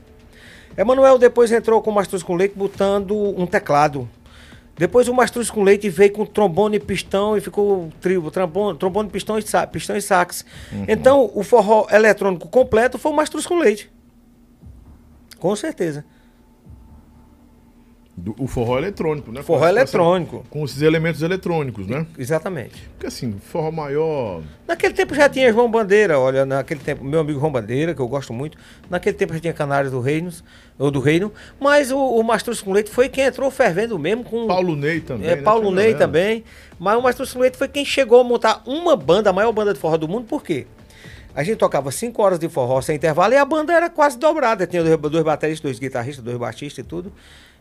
[0.76, 4.08] Emanuel depois entrou com Mastruz com Leite, botando um teclado.
[4.76, 9.08] Depois o Mastruz com Leite veio com trombone e pistão e ficou trio, trombone, trombone
[9.10, 10.44] pistão, e sa- pistão e sax.
[10.88, 13.90] Então o forró eletrônico completo foi o Mastruz com Leite.
[15.38, 16.04] Com certeza.
[18.14, 19.42] Do- o forró eletrônico, né?
[19.42, 20.44] Forró Com essa- eletrônico.
[20.50, 22.06] Com esses elementos eletrônicos, né?
[22.18, 22.82] Exatamente.
[22.92, 24.42] Porque assim, forró maior.
[24.68, 28.06] Naquele tempo já tinha João Bandeira, olha, naquele tempo, meu amigo João Bandeira, que eu
[28.06, 28.58] gosto muito,
[28.90, 30.44] naquele tempo já tinha Canários do Reinos,
[30.78, 34.46] ou do Reino, mas o, o Mastruz com Leite foi quem entrou fervendo mesmo com.
[34.46, 35.30] Paulo Ney também.
[35.30, 35.42] é, né?
[35.42, 36.44] Paulo Tinha Ney também.
[36.78, 39.72] Mas o Mastruz com Leite foi quem chegou a montar uma banda, a maior banda
[39.72, 40.66] de forró do mundo, por quê?
[41.34, 44.66] A gente tocava cinco horas de forró sem intervalo e a banda era quase dobrada.
[44.66, 47.10] Tinha dois, dois bateristas, dois guitarristas, dois baixistas e tudo.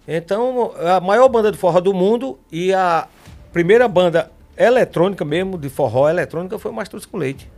[0.07, 3.07] Então, a maior banda de forró do mundo e a
[3.53, 7.49] primeira banda eletrônica mesmo, de forró eletrônica, foi o Mastruz com Leite.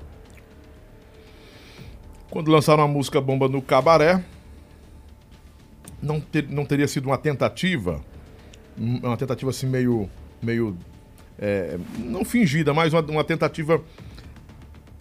[2.29, 4.23] Quando lançaram a música Bomba no Cabaré,
[6.01, 8.01] não, ter- não teria sido uma tentativa,
[8.77, 10.09] um- uma tentativa assim meio,
[10.41, 10.75] meio
[11.39, 13.81] é, não fingida, mas uma, uma tentativa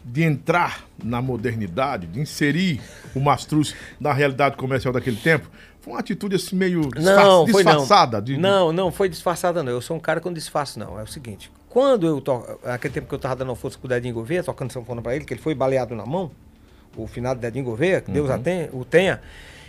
[0.04, 2.80] de entrar na modernidade, de inserir
[3.14, 5.48] o Mastruz na realidade comercial daquele tempo?
[5.82, 7.72] Foi uma atitude assim meio disfarç- Não, foi não.
[7.78, 8.22] disfarçada?
[8.22, 9.72] de- Não, não foi disfarçada, não.
[9.72, 10.98] Eu sou um cara que não disfarço, não.
[10.98, 12.42] É o seguinte: quando eu to...
[12.64, 15.24] Naquele tempo que eu tava dando força com o Dedinho Gouveia, tocando sanfona pra ele,
[15.24, 16.30] que ele foi baleado na mão,
[16.96, 19.20] o finado Dedinho Gouveia, que Deus a tenha- o tenha.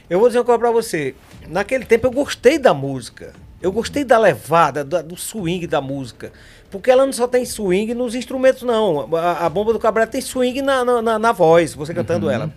[0.09, 1.15] Eu vou dizer uma coisa pra você.
[1.47, 3.33] Naquele tempo eu gostei da música.
[3.59, 6.31] Eu gostei da levada, da- do swing da música.
[6.69, 9.07] Porque ela não só tem swing nos instrumentos, não.
[9.15, 12.53] A, a bomba do Cabrera tem swing na, na, na- na voz, você cantando ela.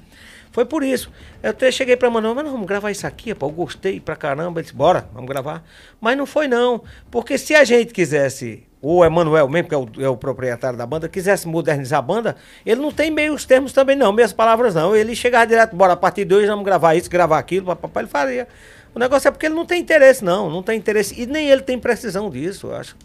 [0.56, 1.12] Foi por isso.
[1.42, 3.28] Eu até cheguei pra Manuel, mas vamos gravar isso aqui.
[3.28, 4.58] Eu gostei pra caramba.
[4.58, 5.62] Ele disse, bora, vamos gravar.
[6.00, 6.82] Mas não foi não.
[7.10, 10.78] Porque se a gente quisesse, ou é Manuel mesmo, que é o, é o proprietário
[10.78, 14.74] da banda, quisesse modernizar a banda, ele não tem meios termos também não, meias palavras
[14.74, 14.96] não.
[14.96, 18.08] Ele chegava direto, bora, a partir de hoje vamos gravar isso, gravar aquilo, papapá, ele
[18.08, 18.48] faria.
[18.94, 21.20] O negócio é porque ele não tem interesse não, não tem interesse.
[21.20, 22.96] E nem ele tem precisão disso, eu acho.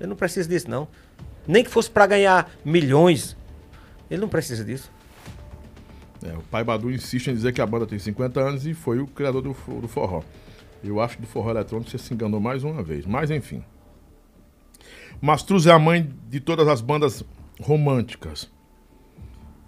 [0.00, 0.88] Ele não precisa disso não.
[1.46, 3.36] Nem que fosse pra ganhar milhões.
[4.10, 4.93] Ele não precisa disso.
[6.24, 8.98] É, o pai Badu insiste em dizer que a banda tem 50 anos e foi
[8.98, 10.22] o criador do, do forró.
[10.82, 13.04] Eu acho que do forró eletrônico você se enganou mais uma vez.
[13.06, 13.62] Mas enfim.
[15.20, 17.22] Mastruz é a mãe de todas as bandas
[17.60, 18.50] românticas.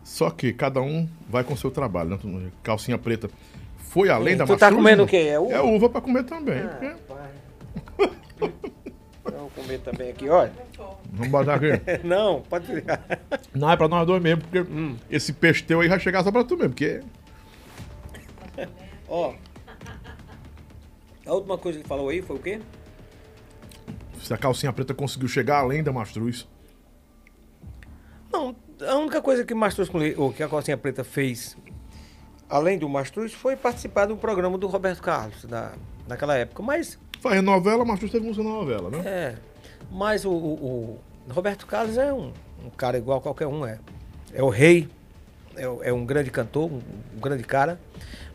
[0.03, 2.11] Só que cada um vai com o seu trabalho.
[2.11, 2.51] Né?
[2.63, 3.29] Calcinha preta
[3.77, 5.17] foi além Hum, da tu tá comendo o quê?
[5.17, 5.53] É uva?
[5.53, 6.59] É uva pra comer também.
[6.61, 8.71] Ah, porque-
[9.31, 10.53] Vamos comer também aqui, olha.
[11.13, 11.69] Vamos botar aqui.
[12.07, 13.01] Não, pode virar.
[13.55, 14.97] Não, é pra nós dois mesmo, porque Hum.
[15.11, 17.01] esse peixe teu aí vai chegar só pra tu mesmo, porque
[19.09, 19.35] Ó.
[21.27, 22.61] A última coisa que falou aí foi o quê?
[24.23, 26.49] se a calcinha preta conseguiu chegar além da Mastruz.
[28.33, 31.57] Não, a única coisa que Mastruz ou que a Calcinha Preta fez,
[32.49, 35.73] além do Mastruz, foi participar do programa do Roberto Carlos, da,
[36.09, 36.63] naquela época.
[36.63, 36.99] Mas,
[37.29, 38.99] Faz novela, Mastruz teve música na novela, né?
[39.05, 39.35] é.
[39.91, 42.33] Mas o, o- o Roberto Carlos é um,
[42.65, 43.79] um cara igual a qualquer um, é.
[44.33, 44.89] É o rei,
[45.57, 46.81] é, é um grande cantor, um,
[47.17, 47.81] um grande cara.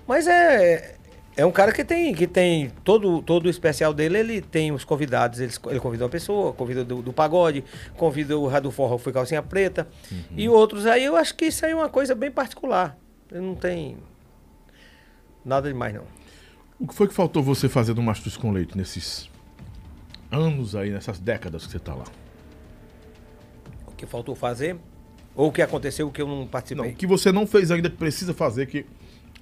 [0.07, 0.95] Mas é.
[1.37, 4.83] É um cara que tem, que tem todo, todo o especial dele, ele tem os
[4.83, 7.63] convidados, ele, ele convida uma pessoa, convida do, do pagode,
[7.95, 9.87] convida o Forró, que foi calcinha preta,
[10.35, 12.97] e outros aí, eu acho que isso aí é uma coisa bem particular.
[13.31, 13.95] Ele não tem
[15.45, 16.03] nada demais, não.
[16.81, 19.29] O que foi que faltou você fazer do Mastruz com Leite nesses
[20.31, 22.05] anos aí, nessas décadas que você tá lá?
[23.87, 24.75] O que faltou fazer,
[25.35, 27.87] ou o que aconteceu que eu não Não, participei, o que você não fez ainda
[27.87, 28.85] que precisa fazer, que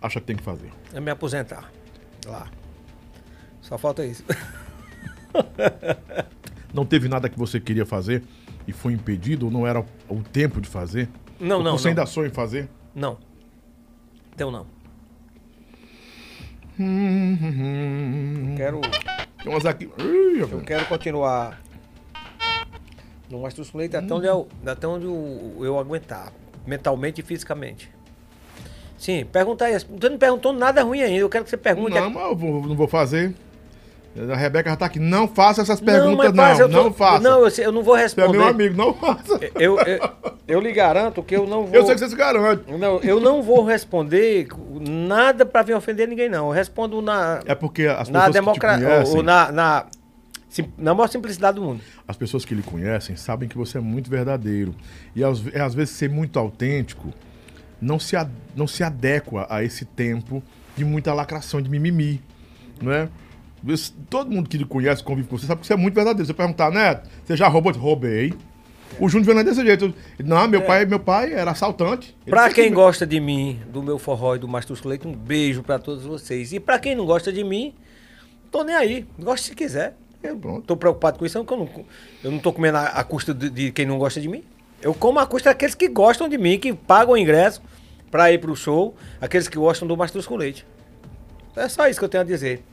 [0.01, 0.69] acha que tem que fazer.
[0.93, 1.71] é me aposentar
[2.25, 2.49] lá.
[3.61, 4.23] Só falta isso.
[6.73, 8.23] Não teve nada que você queria fazer
[8.67, 11.09] e foi impedido, ou não era o tempo de fazer?
[11.39, 11.89] Não, Ou não, Você não.
[11.89, 12.69] ainda sonha em fazer?
[12.93, 13.17] Não.
[14.35, 14.67] Então não.
[18.55, 18.79] Quero,
[19.43, 19.89] Tem umas aqui.
[20.39, 21.59] Eu quero continuar
[23.29, 26.31] no Mastruz com Leite até onde, eu, até onde eu, eu aguentar,
[26.65, 27.91] mentalmente e fisicamente.
[28.97, 29.73] Sim, pergunta aí.
[29.77, 31.17] Você não perguntou nada ruim ainda.
[31.19, 31.95] Eu quero que você pergunte.
[31.95, 33.33] Não, mas eu vou- não vou fazer.
[34.31, 34.99] A Rebeca já tá aqui.
[34.99, 36.65] Não faça essas perguntas, mas não.
[36.65, 37.19] eu Não, tô- faça.
[37.23, 38.37] Não, eu, eu não vou Você é responder.
[38.37, 39.39] meu amigo, não faça.
[39.55, 40.09] Eu, eu,
[40.47, 41.75] eu lhe garanto que eu não vou.
[41.75, 42.63] Eu sei que você se garante.
[42.71, 44.47] Não, eu não vou responder
[44.81, 46.47] nada pra vir ofender ninguém, não.
[46.47, 48.87] Eu respondo na, É porque as na pessoas que te democracia.
[48.87, 49.85] conhecem, Ou na, na,
[50.77, 51.81] na maior simplicidade do mundo.
[52.07, 54.73] as pessoas que lhe conhecem sabem que você é muito verdadeiro.
[55.15, 57.13] E às, às vezes ser muito autêntico
[57.79, 60.43] não se, a- não se adequa a esse tempo
[60.75, 62.19] de muita lacração, de mimimi.
[62.81, 63.07] Não é?
[64.09, 66.25] Todo mundo que lhe conhece, convive com você, sabe que você é muito verdadeiro.
[66.25, 67.71] Você perguntar, Neto, você já roubou?
[67.73, 68.33] Roubei.
[68.99, 69.93] O Júnior Fernandes é desse jeito.
[70.17, 72.15] Ele, Não, meu, pai, meu pai era assaltante.
[72.25, 75.77] Pra quem gosta de mim, do meu forró e do Mastus Leite, um beijo pra
[75.77, 76.51] todos vocês.
[76.53, 77.73] E pra quem não gosta de mim,
[78.51, 79.05] tô nem aí.
[79.19, 79.95] Gosta se quiser.
[80.21, 80.65] Eu Pronto.
[80.65, 81.85] tô preocupado com isso, porque eu não,
[82.23, 84.43] eu não tô comendo a, a custa de, de quem não gosta de mim.
[84.81, 87.61] Eu como a custa daqueles que gostam de mim, que pagam o ingresso
[88.11, 90.65] pra ir pro show, aqueles que gostam do Mastus com Leite.
[91.55, 92.63] É só isso que eu tenho a dizer.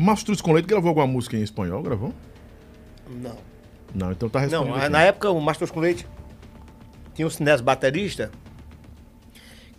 [0.00, 1.82] Mastruz com Leite gravou alguma música em espanhol?
[1.82, 2.14] Gravou?
[3.08, 3.36] Não.
[3.94, 4.68] Não, então tá respondendo.
[4.68, 4.88] Não, aqui.
[4.88, 6.06] na época o Mastos com Leite
[7.14, 8.30] tinha um cinés baterista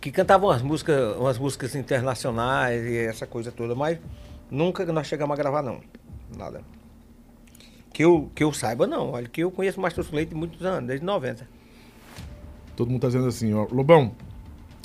[0.00, 3.98] que cantavam umas músicas, umas músicas internacionais e essa coisa toda, mas
[4.50, 5.80] nunca nós chegamos a gravar não.
[6.36, 6.62] Nada.
[7.92, 10.36] Que eu, que eu saiba não, olha que eu conheço o Mastos com Leite há
[10.36, 11.48] muitos anos, desde 90.
[12.76, 14.14] Todo mundo tá dizendo assim, ó, Lobão,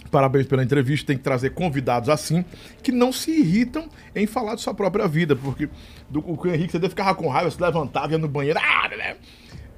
[0.07, 2.43] parabéns pela entrevista, tem que trazer convidados assim,
[2.81, 5.69] que não se irritam em falar de sua própria vida, porque
[6.09, 9.15] do, o Henrique você ficava com raiva, se levantava, ia no banheiro, ah, né?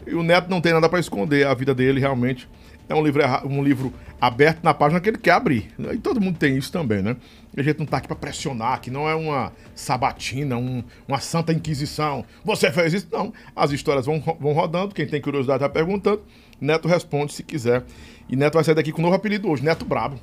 [0.07, 1.45] E o Neto não tem nada para esconder.
[1.45, 2.47] A vida dele realmente
[2.87, 5.69] é um livro, um livro aberto na página que ele quer abrir.
[5.93, 7.15] E todo mundo tem isso também, né?
[7.55, 11.51] A gente não tá aqui para pressionar, que não é uma sabatina, um- uma santa
[11.51, 12.23] inquisição.
[12.43, 13.07] Você fez isso?
[13.11, 13.33] Não.
[13.55, 16.21] As histórias vão, vão rodando, quem tem curiosidade tá perguntando.
[16.59, 17.83] Neto responde se quiser.
[18.29, 20.19] E Neto vai sair daqui com um novo apelido hoje, Neto Brabo.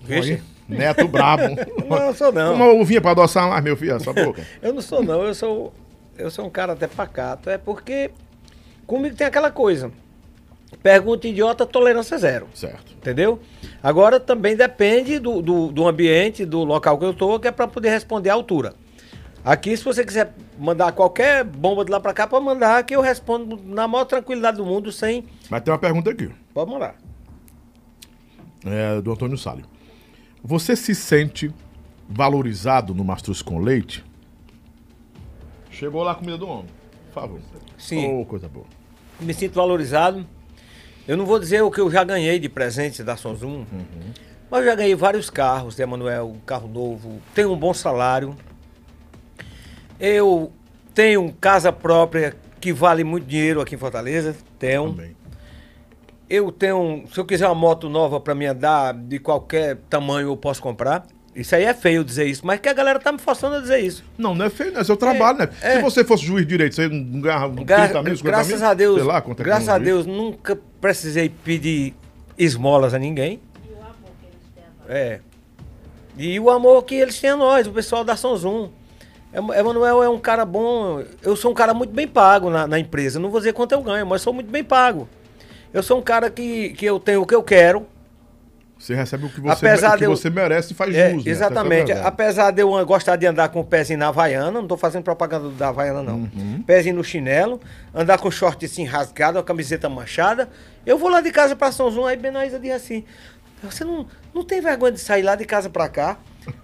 [0.00, 0.42] Vixe.
[0.68, 1.42] Neto Brabo.
[1.88, 2.54] Não, eu sou não.
[2.54, 4.46] Uma uvinha pra adoçar mais, meu filho, essa boca.
[4.62, 5.74] Eu não sou não, eu sou,
[6.16, 7.50] eu sou um cara até pacato.
[7.50, 8.10] É porque
[8.86, 9.90] comigo tem aquela coisa.
[10.82, 12.48] Pergunta idiota, tolerância zero.
[12.54, 12.94] Certo.
[12.96, 13.40] Entendeu?
[13.82, 17.68] Agora também depende do, do, do ambiente, do local que eu tô, que é para
[17.68, 18.74] poder responder à altura.
[19.44, 23.02] Aqui, se você quiser mandar qualquer bomba de lá para cá, pode mandar, que eu
[23.02, 25.26] respondo na maior tranquilidade do mundo, sem.
[25.50, 26.30] Mas tem uma pergunta aqui.
[26.54, 26.96] Pode mandar.
[28.64, 29.66] É, do Antônio Salio.
[30.42, 31.52] Você se sente
[32.08, 34.04] valorizado no Mastruz com Leite?
[35.70, 36.66] Chegou lá a comida do homem.
[37.06, 37.40] Por favor.
[37.78, 38.20] Sim.
[38.20, 38.66] Ô, coisa boa.
[39.20, 40.26] me sinto valorizado.
[41.06, 43.66] Eu não vou dizer o que eu já ganhei de presente da Sonzum,
[44.50, 46.30] mas eu já ganhei vários carros, Emanuel?
[46.30, 48.34] Um carro novo, tenho um bom salário.
[50.00, 50.50] Eu
[50.94, 54.34] tenho casa própria que vale muito dinheiro aqui em Fortaleza.
[54.58, 54.90] Tenho.
[54.92, 55.16] Também.
[56.28, 60.36] Eu tenho, se eu quiser uma moto nova para me andar de qualquer tamanho, eu
[60.36, 61.06] posso comprar.
[61.36, 63.80] Isso aí é feio dizer isso, mas que a galera tá me forçando a dizer
[63.80, 64.04] isso.
[64.16, 65.48] Não, não é feio, não é seu trabalho, né?
[65.60, 65.76] é.
[65.76, 68.68] Se você fosse juiz de direito, você não ganhava Gra 30 mil, 50 graças mil?
[68.70, 69.78] a Deus, Sei lá, quanto é que graças é um a.
[69.78, 71.94] Deus, nunca precisei pedir
[72.38, 73.40] esmolas a ninguém.
[74.88, 75.20] É.
[76.16, 78.68] E o amor que eles têm a nós, o pessoal da São Zoom.
[79.32, 81.02] Em- Emanuel é um cara bom.
[81.22, 83.18] Eu sou um cara muito bem pago na, na empresa.
[83.18, 85.08] Não vou dizer quanto eu ganho, mas sou muito bem pago.
[85.74, 87.86] Eu sou um cara que, que eu tenho o que eu quero.
[88.78, 91.24] Você recebe o que você, Apesar o que eu- você merece e faz É, jus.
[91.24, 91.30] né?
[91.30, 91.82] exatamente.
[91.90, 92.06] É verdade.
[92.06, 95.48] Apesar de eu gostar de andar com o pezinho na Havaiana, não tô fazendo propaganda
[95.50, 96.14] da Havaiana, não.
[96.16, 96.62] Uhum.
[96.66, 97.60] Pezinho no chinelo,
[97.94, 100.48] andar com short assim rasgado, a camiseta manchada.
[100.86, 103.04] Eu vou lá de casa pra São João, aí Benaísa diz assim:
[103.62, 106.18] Você não, não tem vergonha de sair lá de casa pra cá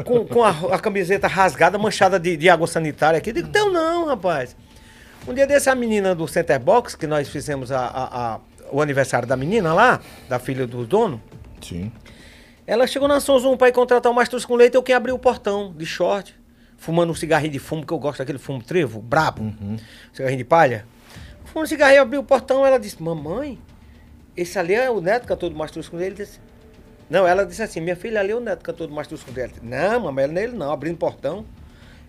[0.04, 3.30] com, com a, a camiseta rasgada, manchada de, de água sanitária aqui?
[3.30, 4.54] Eu digo: Teu não, rapaz.
[5.26, 8.40] Um dia desse, a menina do Center Box, que nós fizemos a- a- a-
[8.72, 11.20] o aniversário da menina lá, da filha do dono.
[11.60, 11.92] Sim.
[12.66, 15.18] Ela chegou na Sonzum pra ir contratar o Mastruz com Leite, eu quem abriu o
[15.18, 16.34] portão, de short,
[16.76, 19.52] fumando um cigarrinho de fumo, que eu gosto daquele fumo trevo, brabo,
[20.12, 20.86] cigarrinho de palha.
[21.44, 23.58] Fumando um cigarrinho, abriu o portão, ela disse, mamãe,
[24.36, 26.12] esse ali é o neto cantor do Mastruz com Leite?
[26.12, 26.40] Ele disse,
[27.08, 29.54] não, ela disse assim, minha filha ali é o neto cantor do Mastruz com Leite.
[29.60, 31.44] Não, mamãe, não é ele não, abrindo o portão.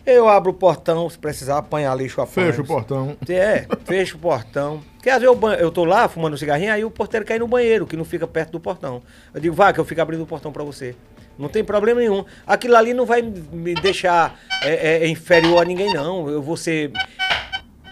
[0.06, 2.48] Eu abro o portão, se precisar apanhar lixo, apanho.
[2.48, 3.18] Fecha o portão.
[3.30, 4.82] É, fecha o portão.
[4.96, 7.48] Porque às vezes eu, eu tô lá fumando um cigarrinho, aí o porteiro cai no
[7.48, 9.02] banheiro, que não fica perto do portão.
[9.34, 10.96] Eu digo, vai, que eu fico abrindo o portão pra você.
[11.38, 12.26] Não tem problema nenhum.
[12.46, 16.30] Aquilo ali não vai me deixar é, é, inferior a ninguém, não.
[16.30, 16.92] Eu vou ser.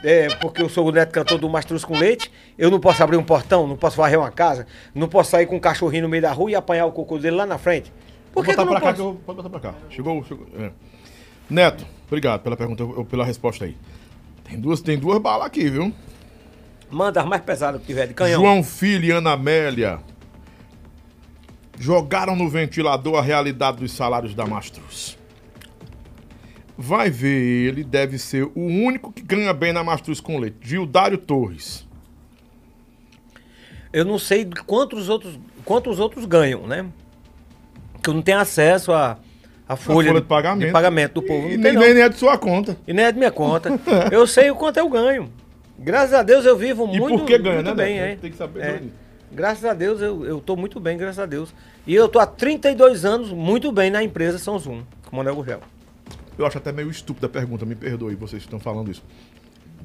[0.03, 3.17] É, porque eu sou o neto cantor do Mastruz com Leite, eu não posso abrir
[3.17, 4.65] um portão, não posso varrer uma casa,
[4.95, 7.35] não posso sair com um cachorrinho no meio da rua e apanhar o cocô dele
[7.35, 7.91] lá na frente.
[8.31, 9.09] Por que, que eu botar não pra cá, que posso?
[9.09, 9.75] eu, pode botar pra cá.
[9.89, 10.47] Chegou, chegou.
[10.57, 10.71] é.
[11.49, 13.77] Neto, obrigado pela pergunta, ou pela resposta aí.
[14.43, 15.93] Tem duas, tem duas balas aqui, viu?
[16.89, 18.41] Manda as mais pesadas que tiver, de canhão.
[18.41, 19.99] João Filho e Ana Amélia
[21.79, 25.17] jogaram no ventilador a realidade dos salários da Mastruz.
[26.77, 30.57] Vai ver, ele deve ser o único que ganha bem na Mastruz com leite.
[30.61, 31.87] Gildário Torres.
[33.91, 36.85] Eu não sei quantos outros, quantos outros ganham, né?
[38.01, 39.17] Que eu não tenho acesso à
[39.69, 40.65] à folha, folha de pagamento.
[40.67, 41.47] de pagamento do povo.
[41.47, 41.81] E Não nem, tem, não.
[41.81, 42.75] nem é de sua conta.
[42.87, 43.69] E nem é de minha conta.
[44.11, 45.29] eu sei o quanto eu ganho.
[45.77, 48.11] Graças a Deus eu vivo E muito, por que ganha, muito né, bem, Neto?
[48.11, 48.15] é.
[48.17, 48.81] Tem que saber É.
[49.31, 51.53] Graças a Deus eu, eu tô muito bem, graças a Deus.
[51.85, 55.35] E eu tô há 32 anos muito bem na empresa São Zoom, com o Manuel
[55.35, 55.59] Gurgel.
[56.37, 59.03] Eu acho até meio estúpida a pergunta, me perdoe vocês que estão falando isso.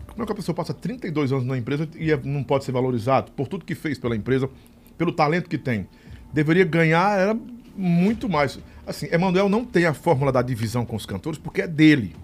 [0.06, 2.72] Como é que a pessoa passa 32 anos na empresa e é- não pode ser
[2.72, 4.48] valorizado por tudo que fez pela empresa,
[4.96, 5.86] pelo talento que tem?
[6.32, 7.36] Deveria ganhar era
[7.76, 8.58] muito mais.
[8.86, 12.14] Assim, Emanuel não tem a fórmula da divisão com os cantores porque é dele.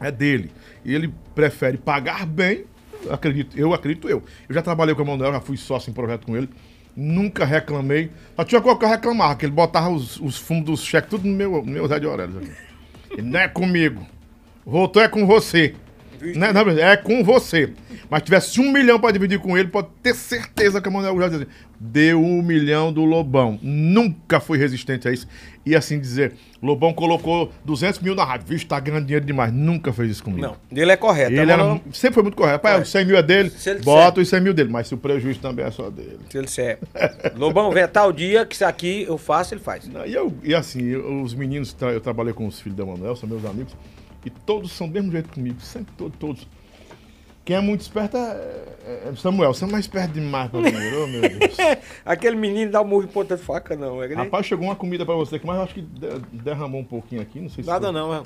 [0.00, 0.50] É dele.
[0.84, 2.64] E ele prefere pagar bem,
[3.10, 4.22] acredito, eu acredito eu.
[4.48, 6.48] Eu já trabalhei com o Emanuel, já fui sócio em projeto com ele.
[6.94, 8.10] Nunca reclamei.
[8.36, 11.26] Só tinha coisa que eu reclamava, que ele botava os, os fumos dos cheques tudo
[11.26, 12.48] no meu, no meu Zé de Orelhas.
[13.16, 14.06] E não é comigo.
[14.64, 15.74] Voltou é com você.
[16.36, 17.72] Não é, não, é com você.
[18.08, 21.28] Mas tivesse um milhão pra dividir com ele, pode ter certeza que a Manuel já
[21.28, 21.48] dizia.
[21.78, 23.58] Deu um milhão do Lobão.
[23.62, 25.26] Nunca fui resistente a isso.
[25.64, 28.46] E assim dizer, Lobão colocou 200 mil na rádio.
[28.46, 29.52] Vixe, tá ganhando dinheiro demais.
[29.52, 30.40] Nunca fez isso comigo.
[30.42, 31.32] Não, ele é correto.
[31.32, 31.80] Ele era, bom?
[31.92, 32.60] sempre foi muito correto.
[32.60, 32.86] Pai, Correto.
[32.86, 34.70] os 100 mil é dele, bota os 100 mil dele.
[34.70, 36.20] Mas se o prejuízo também é só dele.
[36.30, 36.78] Se ele disser,
[37.36, 39.84] Lobão, vem tal dia que isso aqui eu faço, ele faz.
[40.06, 43.28] E, eu, e assim, eu- os meninos, eu trabalhei com os filhos da Manuel, são
[43.28, 43.76] meus amigos,
[44.24, 46.48] e todos são do mesmo jeito comigo, sempre todos, todos.
[47.44, 49.54] Quem é muito esperto é, é Samuel.
[49.54, 51.56] Você é mais esperto demais pra mim, ô, meu Deus.
[52.04, 54.02] Aquele menino dá um murro em ponta de faca, não.
[54.02, 56.84] É Rapaz, chegou uma comida pra você aqui, mas eu acho que de- derramou um
[56.84, 57.38] pouquinho aqui.
[57.40, 57.70] Não sei se.
[57.70, 57.94] Nada foi.
[57.94, 58.18] não, é.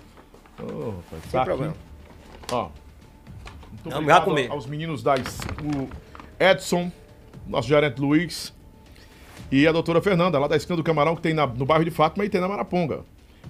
[0.62, 1.49] Ô, rapaz, Sem tá aqui.
[1.51, 1.75] problema.
[2.51, 2.69] Ó.
[3.85, 4.51] Muito Não, comer.
[4.51, 5.89] aos meninos da o
[6.43, 6.91] Edson,
[7.47, 8.55] nosso gerente Luiz,
[9.52, 11.91] e a doutora Fernanda, lá da esquina do Camarão, que tem na- no bairro de
[11.91, 13.01] Fátima e tem na Maraponga.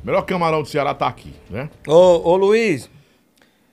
[0.02, 1.68] Melhor camarão do Ceará tá aqui, né?
[1.86, 2.90] Ô, ô Luiz,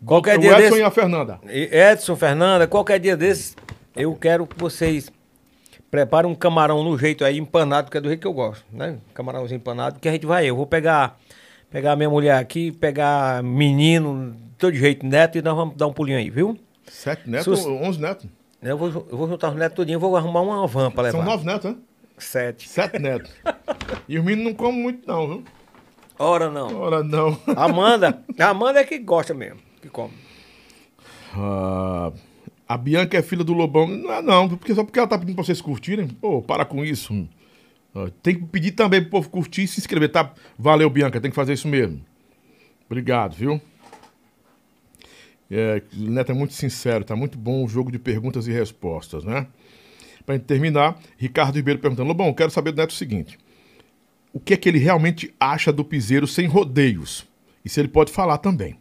[0.06, 0.80] qualquer o dia Edson desse...
[0.80, 1.40] e a Fernanda.
[1.46, 3.56] Edson, Fernanda, qualquer dia desses,
[3.96, 5.10] eu quero que vocês
[5.90, 8.98] preparem um camarão no jeito aí, empanado, que é do jeito que eu gosto, né?
[9.14, 10.46] Camarãozinho empanado, que a gente vai.
[10.46, 11.18] Eu vou pegar,
[11.72, 16.18] pegar minha mulher aqui, pegar menino, todo jeito, neto, e nós vamos dar um pulinho
[16.18, 16.58] aí, viu?
[16.88, 18.28] Sete netos, onze netos.
[18.62, 21.18] Eu vou, eu vou juntar os netos tudinho, vou arrumar uma van pra levar.
[21.20, 21.78] São nove netos, né?
[22.18, 22.68] Sete.
[22.68, 23.32] Sete netos.
[24.10, 25.44] e os meninos não comem muito, não, viu?
[26.20, 26.76] Ora não.
[26.80, 27.40] Ora, não.
[27.56, 30.14] Amanda, a Amanda é que gosta mesmo, que come.
[31.34, 32.12] Ah,
[32.68, 33.88] a Bianca é filha do Lobão.
[33.88, 36.08] Não é não, porque só porque ela tá pedindo pra vocês curtirem.
[36.08, 37.28] Pô, para com isso.
[37.94, 40.34] Ah, tem que pedir também pro povo curtir e se inscrever, tá?
[40.58, 42.02] Valeu, Bianca, tem que fazer isso mesmo.
[42.86, 43.62] Obrigado, viu?
[45.50, 49.24] É, o Neto é muito sincero, tá muito bom o jogo de perguntas e respostas,
[49.24, 49.48] né?
[50.26, 53.38] Pra gente terminar, Ricardo Ribeiro perguntando: Lobão, quero saber do Neto o seguinte:
[54.34, 57.26] o que é que ele realmente acha do piseiro sem rodeios?
[57.64, 58.78] E se ele pode falar também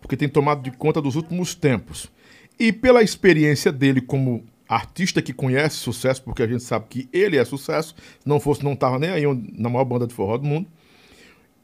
[0.00, 2.10] porque tem tomado de conta dos últimos tempos.
[2.58, 7.36] E pela experiência dele como artista que conhece sucesso, porque a gente sabe que ele
[7.36, 9.24] é sucesso, se não fosse, não estava nem aí
[9.56, 10.66] na maior banda de forró do mundo.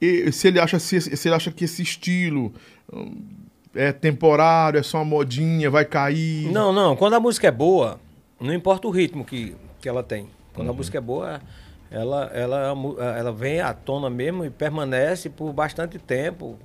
[0.00, 2.52] E se ele acha, se, se ele acha que esse estilo
[2.92, 3.22] hum,
[3.74, 6.50] é temporário, é só uma modinha, vai cair.
[6.50, 6.96] Não, não.
[6.96, 8.00] Quando a música é boa,
[8.40, 10.28] não importa o ritmo que, que ela tem.
[10.52, 11.40] Quando a música é boa,
[11.90, 12.74] ela, ela,
[13.16, 16.58] ela vem à tona mesmo e permanece por bastante tempo.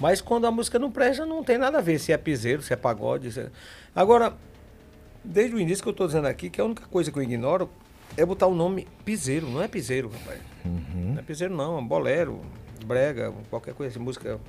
[0.00, 2.72] Mas quando a música não presta, não tem nada a ver se é piseiro, se
[2.72, 3.30] é pagode.
[3.32, 3.50] se é-
[3.94, 4.34] Agora,
[5.22, 7.68] desde o início que eu estou dizendo aqui, que a única coisa que eu ignoro
[8.16, 9.46] é botar o nome piseiro.
[9.48, 10.40] Não é piseiro, rapaz.
[10.64, 11.78] Não é piseiro, não.
[11.78, 12.40] É bolero,
[12.86, 14.40] brega, qualquer coisa música.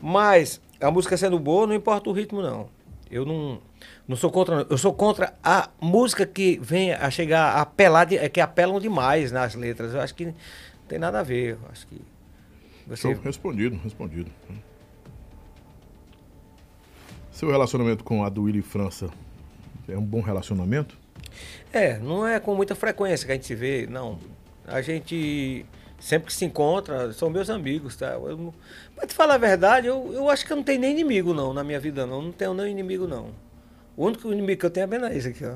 [0.00, 2.68] Mas a música sendo boa, não importa o ritmo, não.
[3.12, 3.60] Eu não,
[4.08, 4.66] não sou contra.
[4.70, 8.80] Eu sou contra a música que vem a chegar a apelar, de, é que apelam
[8.80, 9.92] demais nas letras.
[9.92, 10.34] Eu acho que não
[10.88, 11.50] tem nada a ver.
[11.52, 12.00] Eu acho que
[12.86, 14.30] você Show, respondido, respondido.
[17.30, 19.10] Seu relacionamento com a Willy França
[19.86, 20.98] é um bom relacionamento?
[21.70, 24.18] É, não é com muita frequência que a gente se vê, não.
[24.66, 25.66] A gente
[26.02, 28.08] sempre que se encontra, são meus amigos, tá?
[28.08, 28.54] Eu, não-
[28.94, 31.54] pra te falar a verdade, eu, eu acho que eu não tenho nem inimigo, não,
[31.54, 32.20] na minha vida, não.
[32.20, 33.28] Não tenho nem inimigo, não.
[33.96, 35.54] O único inimigo que eu tenho é Benaís aqui, ó.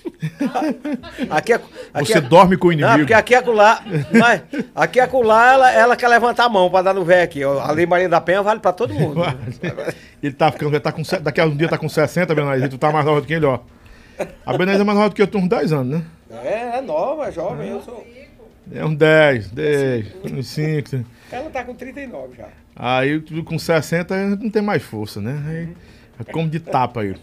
[1.30, 1.60] aqui é,
[1.92, 2.90] aqui Você é- dorme com o inimigo?
[2.92, 3.82] Não, porque aqui é acolá,
[4.18, 4.42] mas
[4.74, 7.42] aqui é acolá, ela, ela quer levantar a mão pra dar no véio aqui.
[7.42, 9.20] A Lei Maria da Penha vale pra todo mundo.
[10.22, 12.68] Ele tá ficando, ele tá com, daqui a um dia tá com 60, Benaís, e
[12.68, 13.60] tu tá mais nova do que ele, ó.
[14.44, 16.04] A Benaís é mais nova do que eu, tem uns 10 anos, né?
[16.44, 18.06] É, é nova, é jovem, eu sou...
[18.72, 21.04] É uns 10, 10, uns 5.
[21.32, 22.48] Ela tá com 39 já.
[22.76, 25.42] Aí com 60 não tem mais força, né?
[25.46, 25.68] Aí
[26.20, 27.14] é como de tapa aí.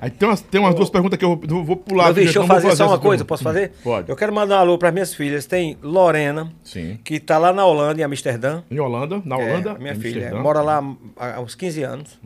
[0.00, 2.04] Aí tem umas, tem umas duas perguntas que eu vou, vou pular.
[2.04, 3.72] Mas, aqui, deixa eu vou fazer só uma coisa, posso fazer?
[3.82, 4.10] Pode.
[4.10, 5.46] Eu quero mandar um alô para minhas filhas.
[5.46, 6.98] Tem Lorena, Sim.
[7.02, 8.62] que tá lá na Holanda, em Amsterdã.
[8.70, 9.72] Em Holanda, na É, Holanda.
[9.72, 10.34] a minha filha.
[10.34, 10.42] Uhum.
[10.42, 10.82] Mora lá
[11.16, 12.20] há uns 15 anos.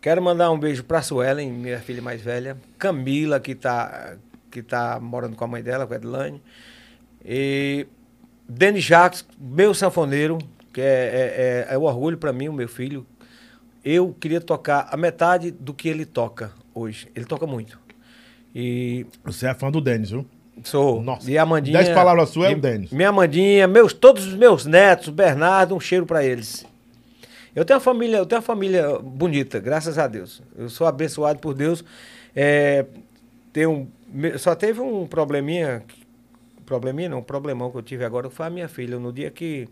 [0.00, 2.56] Quero mandar um beijo pra Suelen, minha filha mais velha.
[2.78, 4.14] Camila, que tá,
[4.50, 6.40] que tá morando com a mãe dela, com a Edilane.
[7.24, 7.86] E
[8.48, 10.38] Denis Jacques, meu sanfoneiro,
[10.72, 13.06] que é, é, é, é o orgulho para mim, o meu filho.
[13.84, 17.08] Eu queria tocar a metade do que ele toca hoje.
[17.14, 17.78] Ele toca muito.
[18.54, 20.26] E Você é fã do Denis, viu?
[20.62, 21.02] Sou.
[21.02, 22.90] Nossa, E a dez palavras suas é o Denis.
[22.90, 26.64] Minha Amandinha, meus, todos os meus netos, Bernardo, um cheiro pra eles.
[27.54, 30.42] Eu tenho uma família, eu tenho uma família bonita, graças a Deus.
[30.56, 31.84] Eu sou abençoado por Deus.
[32.34, 32.84] É,
[33.52, 33.88] tenho,
[34.38, 35.82] só teve um probleminha,
[36.64, 38.98] probleminha não, um problemão que eu tive agora, foi a minha filha.
[38.98, 39.68] No dia que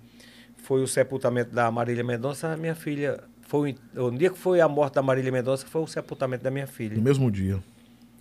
[0.59, 4.69] foi o sepultamento da Marília Mendonça, a minha filha foi o dia que foi a
[4.69, 6.97] morte da Marília Mendonça foi o sepultamento da minha filha.
[6.97, 7.59] No mesmo dia.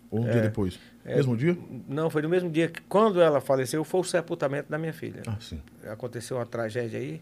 [0.09, 0.31] Ou um É.
[0.31, 0.77] dia depois.
[1.05, 1.57] É, mesmo dia?
[1.87, 5.21] Não, foi no mesmo dia que quando ela faleceu, foi o sepultamento da minha filha.
[5.25, 5.61] Ah, sim.
[5.87, 7.21] Aconteceu uma tragédia aí.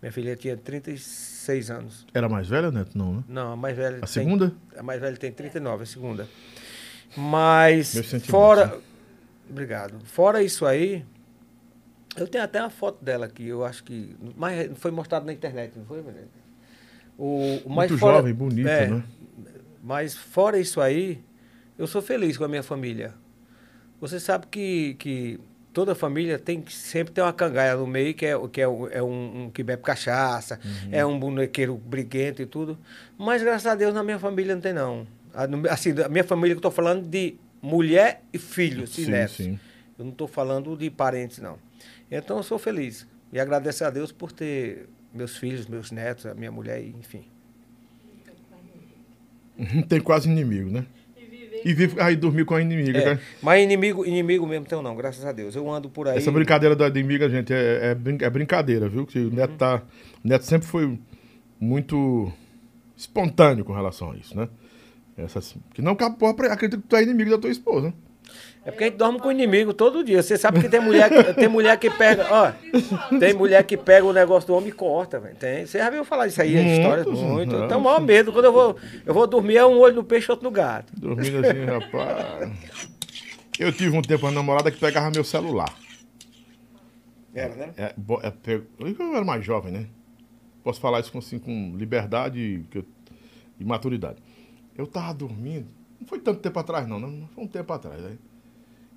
[0.00, 2.06] Minha filha tinha 36 anos.
[2.12, 2.96] Era mais velha, Neto?
[2.96, 3.24] Não, né?
[3.28, 3.96] Não, a mais velha.
[3.98, 4.52] A tem- segunda?
[4.76, 6.28] A mais velha tem 39, a segunda.
[7.16, 7.94] Mas
[8.26, 8.66] fora.
[8.66, 8.72] né?
[9.48, 9.98] Obrigado.
[10.04, 11.04] Fora isso aí,
[12.16, 14.16] eu tenho até uma foto dela aqui, eu acho que.
[14.36, 16.28] Mas foi mostrado na internet, não foi, menino?
[17.18, 19.04] O, o mais Muito fora- jovem, bonita, é, né?
[19.82, 21.22] Mas fora isso aí,
[21.78, 23.14] eu sou feliz com a minha família.
[24.00, 25.38] Você sabe que, que
[25.72, 28.88] toda família tem que sempre ter uma cangaia no meio, que é, que é, um-
[28.88, 30.88] é um, um que bebe cachaça, Uhum.
[30.90, 32.78] é um bonequeiro briguento e tudo.
[33.18, 35.06] Mas graças a Deus na minha família não tem não.
[35.34, 39.10] A- Assim, da minha família que eu tô falando de mulher e filhos e Sim,
[39.10, 39.36] netos.
[39.36, 39.58] sim.
[39.98, 41.58] Eu não estou falando de parentes, não.
[42.10, 43.06] Então eu sou feliz.
[43.32, 47.24] E agradeço a Deus por ter meus filhos, meus netos, a minha mulher, e, enfim.
[49.58, 50.84] Não tem quase inimigo, né?
[51.64, 52.98] E vive aí dormir com a inimiga.
[52.98, 53.20] É, né?
[53.40, 55.56] mas inimigo, inimigo mesmo tenho não, graças a Deus.
[55.56, 56.18] Eu ando por aí.
[56.18, 59.06] Essa brincadeira da inimiga, gente, é, é brin- é brincadeira, viu?
[59.06, 59.82] Que o Neto tá.
[60.22, 60.98] O Neto sempre foi
[61.58, 62.30] muito
[62.94, 64.46] espontâneo com relação a isso, né?
[65.16, 67.88] Essas, que não capô, acredito que tu é inimigo da tua esposa.
[67.88, 67.94] né?
[68.66, 70.22] É porque a gente dorme com o inimigo todo dia.
[70.22, 72.26] Você sabe que tem mulher que, tem mulher que pega.
[72.30, 72.52] Ó,
[73.18, 75.36] tem mulher que pega o negócio do homem e corta, velho.
[75.36, 75.66] Tem.
[75.66, 76.54] Você já viu falar isso aí?
[76.54, 77.52] Muitos, Muito.
[77.54, 78.32] não, Então, o maior medo.
[78.32, 80.90] Quando eu vou, eu vou dormir, é um olho no peixe, outro no gato.
[80.98, 82.50] Dormindo assim, rapaz.
[83.58, 85.72] Eu tive um tempo uma namorada que pegava meu celular.
[87.34, 87.70] Era, né?
[87.76, 89.86] É, é, pe- eu era mais jovem, né?
[90.62, 92.38] Posso falar isso com, assim, com liberdade
[92.74, 92.78] e,
[93.60, 94.16] e maturidade.
[94.76, 95.66] Eu tava dormindo,
[96.00, 98.00] não foi tanto tempo atrás, não, não foi um tempo atrás.
[98.02, 98.16] Né?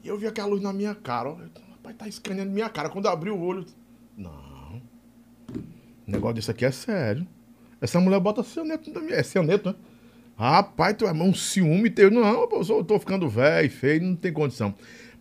[0.04, 1.34] E eu vi aquela luz na minha cara, ó.
[1.34, 2.90] Eu, rapaz, tá escaneando minha cara.
[2.90, 3.66] Quando eu abri o olho,
[4.18, 4.82] não.
[6.08, 7.28] O negócio disso aqui é sério.
[7.80, 9.16] Essa mulher bota seu neto na minha.
[9.16, 9.76] É seu neto, né?
[10.38, 12.10] Rapaz, tu é um ciúme teu.
[12.12, 14.74] Não, eu sou- eu tô ficando velho, feio, não tem condição.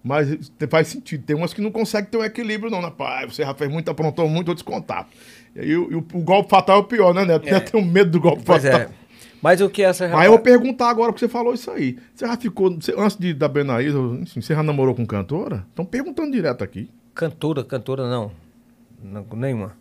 [0.02, 1.24] Mas faz sentido.
[1.24, 2.90] Tem umas que não conseguem ter um equilíbrio, não, né?
[2.96, 5.08] Pai, você já fez muito, aprontou muito, vou descontar.
[5.54, 7.44] E aí o, e o- o golpe fatal é o pior, né, Neto?
[7.44, 8.80] Neto tem um medo do golpe Pois fatal.
[8.82, 8.90] é.
[9.46, 11.96] Mas o que essa Mas eu vou perguntar agora porque você falou isso aí.
[12.12, 15.64] Você já ficou, você- antes de, da Benaísa, enfim, você já namorou com cantora?
[15.68, 16.90] Estão perguntando direto aqui.
[17.14, 18.32] Cantora, cantora, não.
[19.00, 19.76] não nenhuma.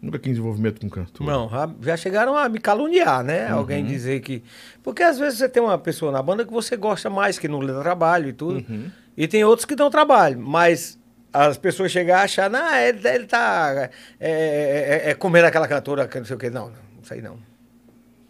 [0.00, 1.28] Nunca quis envolvimento com cantora.
[1.32, 1.50] Não,
[1.82, 3.48] já- chegaram a me caluniar, né?
[3.50, 3.58] Uhum.
[3.58, 4.40] Alguém dizer que.
[4.84, 7.58] Porque às vezes você tem uma pessoa na banda que você gosta mais, que não
[7.58, 8.64] dá trabalho e tudo.
[8.70, 8.88] Uhum.
[9.16, 10.96] E tem outros que dão trabalho, mas
[11.32, 15.66] as pessoas chegam a achar, não, ele, ele tá é, é, é- é comendo aquela
[15.66, 16.50] cantora, que não sei o quê.
[16.50, 16.74] Não, não,
[17.10, 17.36] aí não.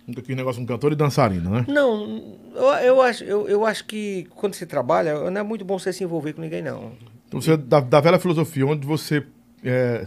[0.06, 1.64] Nunca quis negócio com cantor e dançarina, né?
[1.66, 5.78] Não, eu, eu, acho, eu, eu acho que quando se trabalha, não é muito bom
[5.78, 6.92] você se envolver com ninguém, não.
[7.26, 9.24] Então você, da, da velha filosofia, onde você
[9.64, 10.06] é,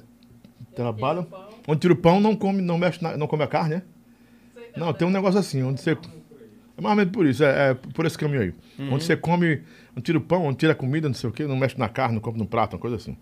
[0.75, 1.25] trabalha,
[1.67, 3.81] onde tira o pão, não come, não mexe, na- não come a carne, né?
[4.75, 5.91] Não, tem um negócio assim, onde você...
[6.77, 8.53] É mais ou menos por isso, é, é por esse caminho aí.
[8.91, 11.47] Onde você come, onde tira o pão, onde tira a comida, não sei o quê,
[11.47, 13.17] não mexe na carne, não come no prato, uma coisa assim.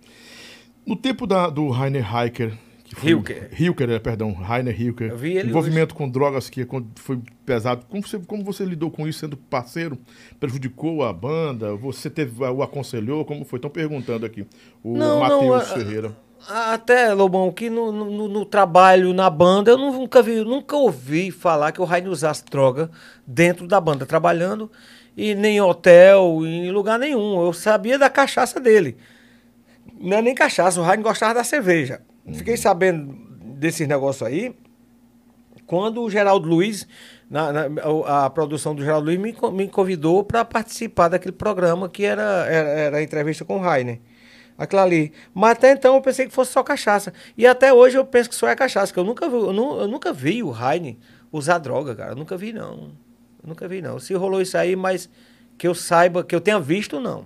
[0.85, 2.51] No tempo da, do Rainer Hiker...
[2.95, 3.49] Foi, Hilker.
[3.59, 5.11] Hilker, é, perdão, Rainer Hilker.
[5.11, 6.65] Eu vi ele envolvimento com drogas que
[6.95, 7.85] foi pesado.
[7.89, 9.97] Como você, como você lidou com isso sendo parceiro?
[10.39, 11.75] Prejudicou a banda?
[11.75, 13.25] Você teve, o aconselhou?
[13.25, 13.57] Como foi?
[13.57, 14.47] Estão perguntando aqui.
[14.81, 16.15] O Não, Matheus Ferreira.
[16.47, 21.71] Até, Lobão, que no, no, no trabalho, na banda, eu nunca vi, nunca ouvi falar
[21.71, 22.89] que o Rainer usasse droga
[23.25, 24.71] dentro da banda, trabalhando,
[25.17, 27.43] e nem em hotel, em lugar nenhum.
[27.43, 28.95] Eu sabia da cachaça dele.
[29.99, 32.01] Não é nem cachaça, o Rainer gostava da cerveja.
[32.33, 33.13] Fiquei sabendo
[33.57, 34.55] desses negócios aí
[35.65, 36.87] quando o Geraldo Luiz,
[37.29, 42.05] na, na- a, produção do Geraldo Luiz, me, me convidou para participar daquele programa que
[42.05, 43.99] era, era, era entrevista com o Rainer.
[44.57, 45.11] Aquilo ali.
[45.33, 47.13] Mas até então eu pensei que fosse só cachaça.
[47.37, 49.87] E até hoje eu penso que só é cachaça, que eu nunca vi, eu, eu
[49.87, 50.95] nunca vi o Rainer
[51.31, 52.11] usar droga, cara.
[52.11, 52.91] Eu nunca vi, não.
[53.43, 53.99] Eu nunca vi, não.
[53.99, 55.09] Se rolou isso aí, mas
[55.57, 57.25] que eu saiba, que eu tenha visto, não.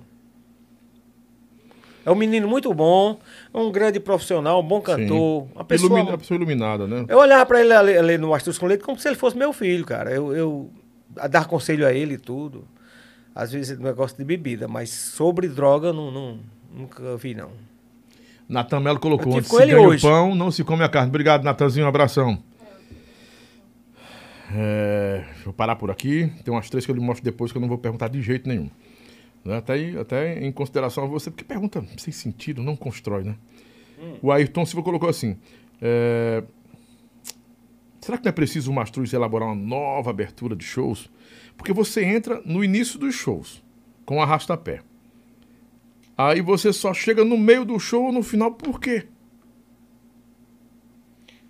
[2.09, 3.19] É um menino muito bom,
[3.53, 7.05] um grande profissional, um bom cantor, uma pessoa Ilumina- uma pessoa iluminada, né?
[7.07, 9.53] eu olhava pra ele ali, ali no Astros com Leite como se ele fosse meu
[9.53, 10.11] filho, cara.
[10.11, 10.69] Eu, eu
[11.29, 12.67] dar conselho a ele e tudo.
[13.35, 16.39] Às vezes negócio de bebida, mas sobre droga não, não-
[16.75, 17.51] nunca vi, não.
[18.49, 20.03] Natan Melo colocou, onde com se ele ganha hoje.
[20.05, 21.09] o pão, não se come a carne.
[21.09, 22.39] Obrigado, Natanzinho, um abração.
[24.51, 26.31] É, deixa eu parar por aqui.
[26.43, 28.49] Tem umas três que eu lhe mostro depois que eu não vou perguntar de jeito
[28.49, 28.69] nenhum.
[29.43, 29.57] Né?
[29.57, 33.35] Até, até em consideração a você, porque pergunta sem sentido, não constrói, né?
[34.21, 35.37] O Ayrton Silva colocou assim:
[35.81, 36.43] é,
[37.99, 41.09] será que não é preciso o Mastruz elaborar uma nova abertura de shows?
[41.57, 43.63] Porque você entra no início dos shows
[44.05, 44.81] com arrasta-pé.
[46.17, 49.07] Aí você só chega no meio do show ou no final, por quê?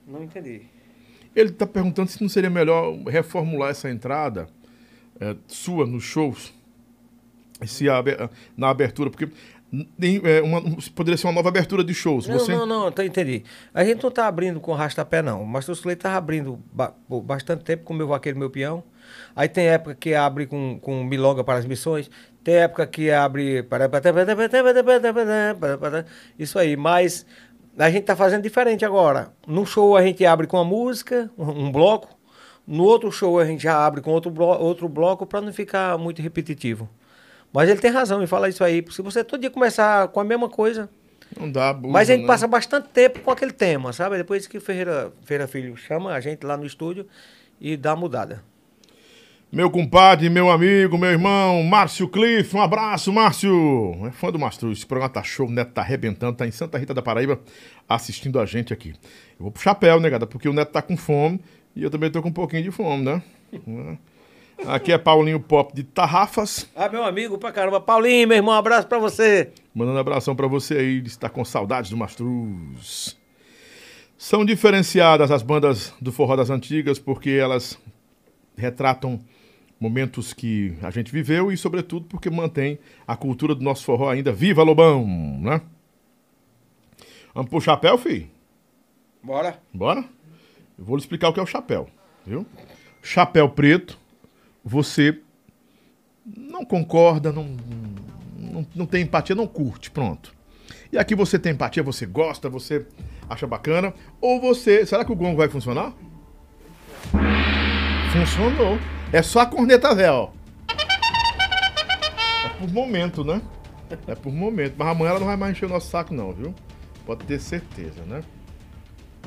[0.07, 0.61] Não entendi.
[1.35, 4.49] Ele está perguntando se não seria melhor reformular essa entrada
[5.19, 6.53] é, sua nos shows,
[7.67, 7.85] se
[8.57, 9.29] na abertura, porque
[9.97, 10.61] nem, é, uma-
[10.95, 12.27] poderia ser uma nova abertura de shows.
[12.27, 13.43] Não, Você, não, não, tá, entendi.
[13.73, 15.45] A gente não tá abrindo com rastapé, não.
[15.45, 18.83] Mas o Leite tava abrindo ba- por bastante tempo com o meu vaqueiro meu peão.
[19.35, 22.09] Aí tem época que abre com, com milonga para as missões.
[22.43, 23.63] Tem época que abre.
[26.37, 27.25] Isso aí, mas
[27.77, 29.31] a gente tá fazendo diferente agora.
[29.47, 32.09] No show a gente abre com a música, um um bloco.
[32.67, 35.97] No outro show a gente já abre com outro, blo outro bloco para não ficar
[35.97, 36.87] muito repetitivo.
[37.51, 38.83] Mas ele tem razão em falar isso aí.
[38.91, 40.89] Se você todo dia começar com a mesma coisa,
[41.37, 42.27] não dá abuso, mas a gente né?
[42.27, 44.17] passa bastante tempo com aquele tema, sabe?
[44.17, 47.05] Depois que o Ferreira, Ferreira Filho chama a gente lá no estúdio
[47.59, 48.43] e dá a mudada.
[49.51, 53.51] Meu compadre, meu amigo, meu irmão, Márcio Cliff, um abraço, Márcio.
[54.05, 56.77] É fã do Mastro, esse programa tá show, o Neto tá arrebentando, tá em Santa
[56.77, 57.39] Rita da Paraíba
[57.87, 58.89] assistindo a gente aqui.
[59.39, 61.39] Eu vou pro chapéu, negada, porque o Neto tá com fome
[61.75, 63.23] e eu também tô com um pouquinho de fome, né?
[64.67, 66.69] Aqui é Paulinho Pop de Tarrafas.
[66.75, 67.79] Ah, meu amigo pra caramba.
[67.79, 69.51] Paulinho, meu irmão, um abraço pra você.
[69.73, 73.17] Mandando abração pra você aí, está com saudades do Mastruz.
[74.17, 77.79] São diferenciadas as bandas do forró das antigas porque elas
[78.57, 79.19] retratam
[79.79, 84.31] momentos que a gente viveu e, sobretudo, porque mantém a cultura do nosso forró ainda
[84.31, 85.07] viva, Lobão,
[85.39, 85.61] né?
[87.33, 88.29] Vamos pro chapéu, filho?
[89.23, 89.57] Bora.
[89.73, 90.03] Bora?
[90.77, 91.87] Eu vou lhe explicar o que é o chapéu,
[92.25, 92.45] viu?
[93.01, 93.97] Chapéu preto,
[94.69, 95.19] você
[96.37, 97.57] não concorda, não,
[98.37, 100.31] não, não tem empatia, não curte, pronto.
[100.91, 102.85] E aqui você tem empatia, você gosta, você
[103.27, 104.85] acha bacana, ou você.
[104.85, 105.93] Será que o gongo vai funcionar?
[108.13, 108.77] Funcionou.
[109.11, 110.29] É só a corneta ó.
[112.45, 113.41] É por momento, né?
[114.07, 114.75] É por momento.
[114.77, 116.53] Mas amanhã ela não vai mais encher o nosso saco, não, viu?
[117.07, 118.21] Pode ter certeza, né?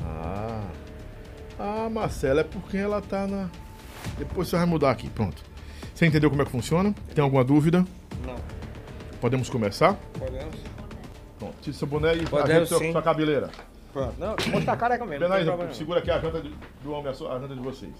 [0.01, 0.63] Ah.
[1.59, 3.49] Ah, Marcela, é porque ela tá na.
[4.17, 5.41] Depois você vai mudar aqui, pronto.
[5.93, 6.93] Você entendeu como é que funciona?
[7.13, 7.85] Tem alguma dúvida?
[8.25, 8.35] Não.
[9.21, 9.93] Podemos começar?
[10.17, 10.55] Podemos.
[11.39, 13.49] Pronto, tira seu boné e Podemos, ajeita sua, sua cabeleira.
[13.91, 14.13] Pronto.
[14.17, 15.19] Não, mostra a careca mesmo.
[15.27, 17.91] Benaísa, segura aqui a janta de- do homem, a, sua- a janta de vocês.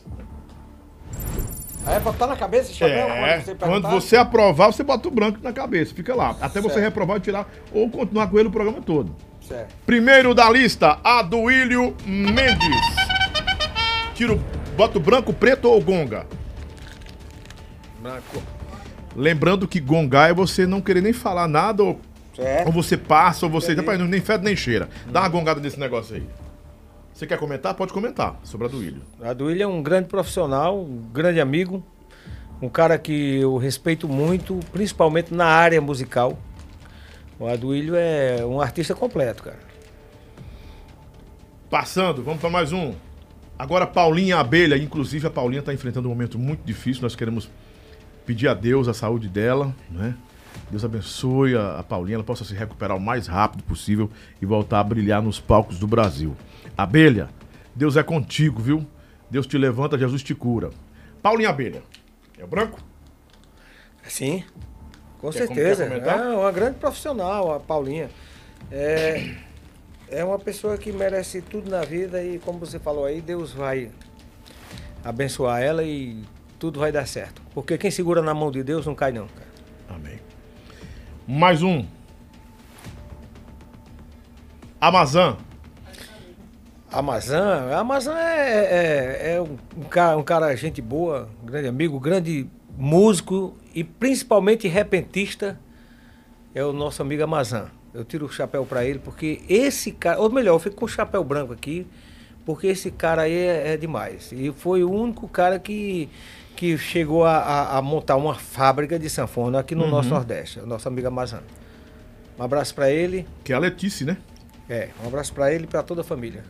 [1.86, 2.96] Ah, é botar na cabeça esse chapéu?
[3.08, 6.36] É, Quando você quando você aprovar, você bota o branco na cabeça, fica lá.
[6.42, 6.84] Até você Certo.
[6.86, 9.14] reprovar e tirar, ou continuar com ele o programa todo.
[9.46, 9.76] Certo.
[9.86, 12.86] Primeiro da lista, Aduílio Mendes.
[14.16, 14.42] Tiro,
[14.74, 16.26] bota o branco, preto ou gonga?
[18.02, 18.42] Branco.
[19.16, 22.02] Lembrando que gongar é você não querer nem falar nada, ou,
[22.66, 23.74] ou você passa, ou você.
[23.74, 24.90] Rapaz, nem fede nem cheira.
[25.08, 26.28] Dá uma gongada nesse negócio aí.
[27.14, 27.76] Você quer comentar?
[27.76, 29.04] Pode comentar sobre Aduílio.
[29.22, 31.84] Aduílio é um grande profissional, um grande amigo,
[32.60, 36.38] um cara que eu respeito muito, principalmente na área musical.
[37.40, 39.60] O Aduílio é um artista completo, cara.
[41.70, 42.94] Passando, vamos para mais um.
[43.58, 47.04] Agora Paulinha Abelha, inclusive a Paulinha está enfrentando um momento muito difícil.
[47.04, 47.50] Nós queremos
[48.26, 50.16] pedir a Deus a saúde dela, né?
[50.70, 54.10] Deus abençoe a, a Paulinha, ela possa se recuperar o mais rápido possível
[54.42, 56.36] e voltar a brilhar nos palcos do Brasil.
[56.78, 57.30] Abelha,
[57.76, 58.86] Deus é contigo, viu?
[59.30, 60.70] Deus te levanta, Jesus te cura.
[61.22, 61.84] Paulinha Abelha,
[62.38, 62.80] é o branco?
[64.08, 64.44] Sim,
[65.20, 65.86] com Quer certeza.
[65.86, 68.10] É uma grande profissional, a Paulinha.
[68.72, 69.36] É,
[70.14, 73.90] é uma pessoa que merece tudo na vida e, como você falou aí, Deus vai
[75.04, 76.24] abençoar ela e
[76.60, 77.42] tudo vai dar certo.
[77.54, 79.48] Porque quem segura na mão de Deus não cai, não, cara.
[79.90, 80.20] Amém.
[81.28, 81.86] Mais um.
[84.80, 85.38] Amazã.
[86.92, 92.00] Amazã, Amazã é, é, é um, um cara, um cara gente boa, um grande amigo,
[92.00, 95.60] grande músico e principalmente repentista
[96.54, 97.72] é o nosso amigo Amazã.
[97.94, 100.88] Eu tiro o chapéu para ele porque esse cara, ou melhor, eu fico com o
[100.88, 101.86] chapéu branco aqui,
[102.46, 104.32] porque esse cara aí é, é demais.
[104.32, 106.10] E foi o único cara que,
[106.56, 110.66] que chegou a, a- a montar uma fábrica de sanfona aqui no nosso Nordeste, o
[110.66, 111.42] nosso amigo Amazã.
[112.40, 114.18] Um abraço para ele, Que é a Letícia, né?
[114.68, 116.44] é, um abraço para ele e para toda a família.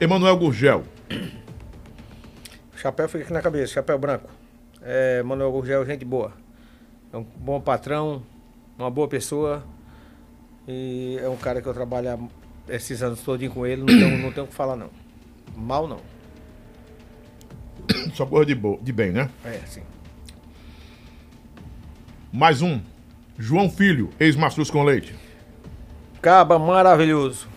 [0.00, 0.82] Emanuel Gurgel.
[2.74, 4.28] O chapéu fica aqui na cabeça, chapéu branco.
[4.82, 6.32] É, Manuel Gurgel, gente boa.
[7.16, 8.22] É um bom patrão,
[8.78, 9.64] uma boa pessoa.
[10.68, 12.28] E é um cara que eu trabalho
[12.68, 14.90] esses anos todinho com ele, não tenho, não tenho o que falar não.
[15.56, 16.00] Mal não.
[18.12, 19.30] Só coisa de, bo- de bem, né?
[19.44, 19.80] É, sim.
[22.30, 22.80] Mais um.
[23.38, 25.14] João Filho, ex-mastruz com leite.
[26.20, 27.48] Caba maravilhoso.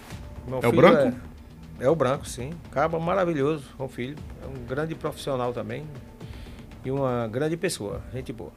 [0.48, 1.18] Meu É o branco?
[1.80, 2.52] É, é o branco, sim.
[2.72, 4.16] Caba maravilhoso, o filho.
[4.42, 5.86] É um grande profissional também.
[6.86, 8.54] E uma grande pessoa, gente boa.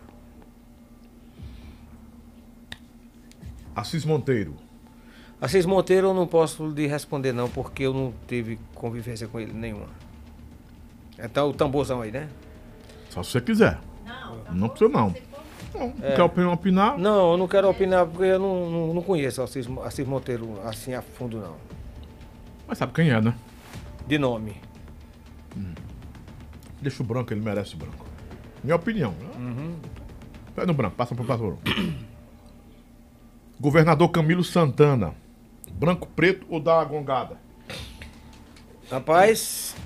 [3.75, 4.55] Assis Monteiro.
[5.41, 9.53] Assis Monteiro eu não posso lhe responder não, porque eu não tive convivência com ele
[9.53, 9.87] nenhuma.
[11.19, 12.29] Então o tamborzão aí, né?
[13.11, 13.79] Só se você quiser.
[14.07, 14.55] Não.
[14.55, 15.15] Não precisa, não.
[15.75, 16.15] Não, É.
[16.15, 16.99] quer opinar, opinar?
[16.99, 20.93] Não, eu não quero opinar porque eu não, não, não conheço Assis, Assis Monteiro assim
[20.95, 21.57] a fundo não.
[22.69, 23.35] Mas sabe quem é, né?
[24.07, 24.57] De nome.
[26.81, 28.05] Deixa o branco, ele merece o branco.
[28.63, 29.13] Minha opinião.
[29.39, 29.75] Né?
[30.55, 31.57] Vai no branco, passa pro pastor.
[33.67, 35.15] Governador Camilo Santana.
[35.73, 37.37] Branco, preto ou dá a gongada?
[38.91, 39.77] Rapaz,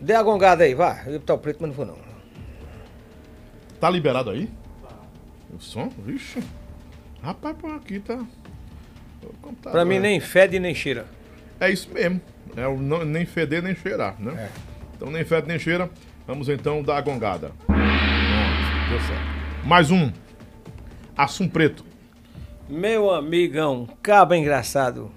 [0.00, 1.02] dê a gongada aí, vá.
[1.06, 1.98] Eu ia botar o preto, mas não vou não.
[3.80, 4.48] Tá liberado aí?
[5.52, 5.88] O som?
[6.06, 6.40] Vixe.
[7.20, 8.24] Rapaz, pô, aqui tá.
[9.60, 11.06] Pra mim nem fede nem cheira.
[11.58, 12.20] É isso mesmo.
[12.56, 14.50] É o não- nem feder nem cheirar, né?
[14.96, 15.90] Então nem fede nem cheira.
[16.28, 17.50] Vamos então dar a gongada.
[17.68, 19.66] Deu certo.
[19.66, 20.12] Mais um.
[21.16, 21.84] Assum Preto.
[22.74, 25.08] Meu amigão, caba engraçado.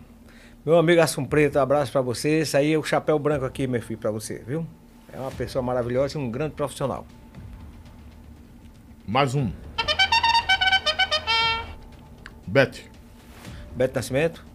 [0.64, 2.42] Meu amigo Assum Preto, abraço pra você.
[2.42, 4.64] Esse aí é o chapéu branco aqui, meu filho, pra você, viu?
[5.12, 7.04] É uma pessoa maravilhosa e um grande profissional.
[9.08, 9.52] Mais um.
[12.46, 12.92] Bete.
[13.76, 14.46] Beto Nascimento.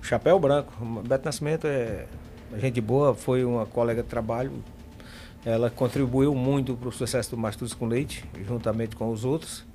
[0.00, 0.72] Chapéu branco.
[1.06, 2.06] Beto Nascimento é
[2.56, 4.50] gente boa, foi uma colega de trabalho.
[5.44, 9.70] Ela contribuiu muito para o sucesso do Mastros com Leite, juntamente com os outros.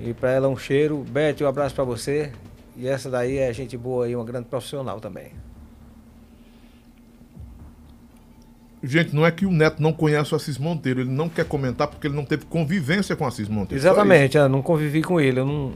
[0.00, 1.04] E para ela um cheiro.
[1.08, 2.32] Beto, um abraço para você.
[2.76, 5.32] E essa daí é gente boa e uma grande profissional também.
[8.82, 11.88] Gente, não é que o Neto não conhece o Assis Monteiro, ele não quer comentar
[11.88, 13.80] porque ele não teve convivência com o Assis Monteiro.
[13.80, 15.40] Exatamente, eu não convivi com ele.
[15.40, 15.72] Eu não,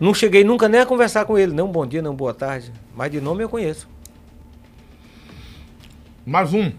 [0.00, 1.52] não cheguei nunca nem a conversar com ele.
[1.52, 2.72] Nem um bom dia, nem um boa tarde.
[2.96, 3.88] Mas de nome eu conheço.
[6.24, 6.72] Mais um.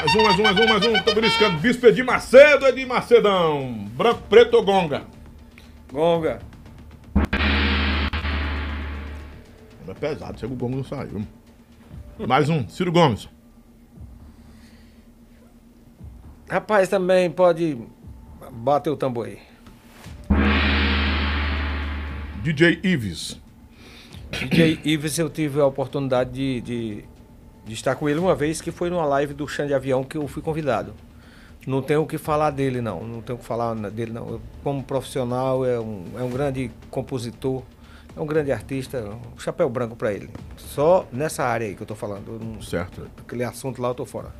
[0.00, 1.02] Mais um, mais um, mais um, mais um.
[1.02, 1.58] Tô beliscando.
[1.58, 3.86] Bispo Edir Macedo, Edir Macedão.
[3.94, 5.02] Branco, preto ou gonga?
[5.92, 6.40] Gonga.
[9.88, 11.26] É pesado, chega o gonga não saiu.
[12.28, 12.68] Mais um.
[12.68, 13.28] Ciro Gomes.
[16.48, 17.76] Rapaz, também pode
[18.52, 19.38] bater o tambor aí.
[22.42, 23.40] DJ Ives.
[24.30, 27.04] DJ Ives, eu tive a oportunidade de, de,
[27.66, 30.16] de estar com ele uma vez, que foi numa live do Chão de Avião que
[30.16, 30.94] eu fui convidado.
[31.66, 33.02] Não tenho o que falar dele, não.
[33.04, 34.28] Não tenho o que falar dele, não.
[34.28, 37.62] Eu, como profissional, é um, é um grande compositor,
[38.16, 40.30] é um grande artista, um chapéu branco pra ele.
[40.56, 42.32] Só nessa área aí que eu tô falando.
[42.32, 43.06] Eu não- Certo.
[43.18, 44.32] Aquele assunto lá eu tô fora.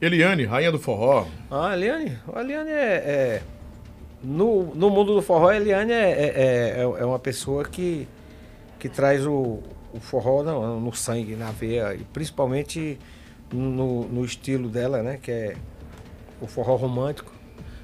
[0.00, 1.26] Eliane, rainha do forró.
[1.50, 2.74] Ah, Eliane, a Eliane é.
[2.74, 3.42] é-
[4.22, 8.06] no, no mundo do forró, a Eliane é, é, é, é uma pessoa que,
[8.78, 9.60] que traz o,
[9.92, 12.98] o forró no, no sangue, na veia, e principalmente
[13.52, 15.18] no, no estilo dela, né?
[15.22, 15.56] Que é
[16.40, 17.32] o forró romântico.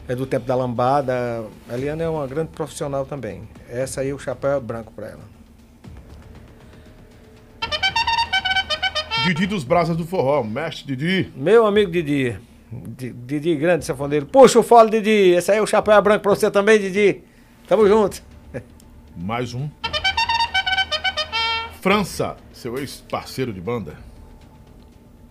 [0.09, 1.44] É do tempo da lambada.
[1.68, 3.43] A Eliane é uma grande profissional também.
[3.68, 5.25] Essa aí, o chapéu é branco pra ela.
[9.26, 10.44] Didi dos Brasas do Forró.
[10.44, 11.33] Mestre Didi.
[11.35, 12.39] Meu amigo Didi.
[12.70, 14.26] Di- Didi, grande safoneiro.
[14.26, 15.31] Puxa o fole, Didi.
[15.35, 17.23] Esse aí, o chapéu é branco pra você também, Didi.
[17.67, 18.23] Tamo junto.
[19.17, 19.68] Mais um.
[21.86, 23.97] França, seu ex-parceiro de banda.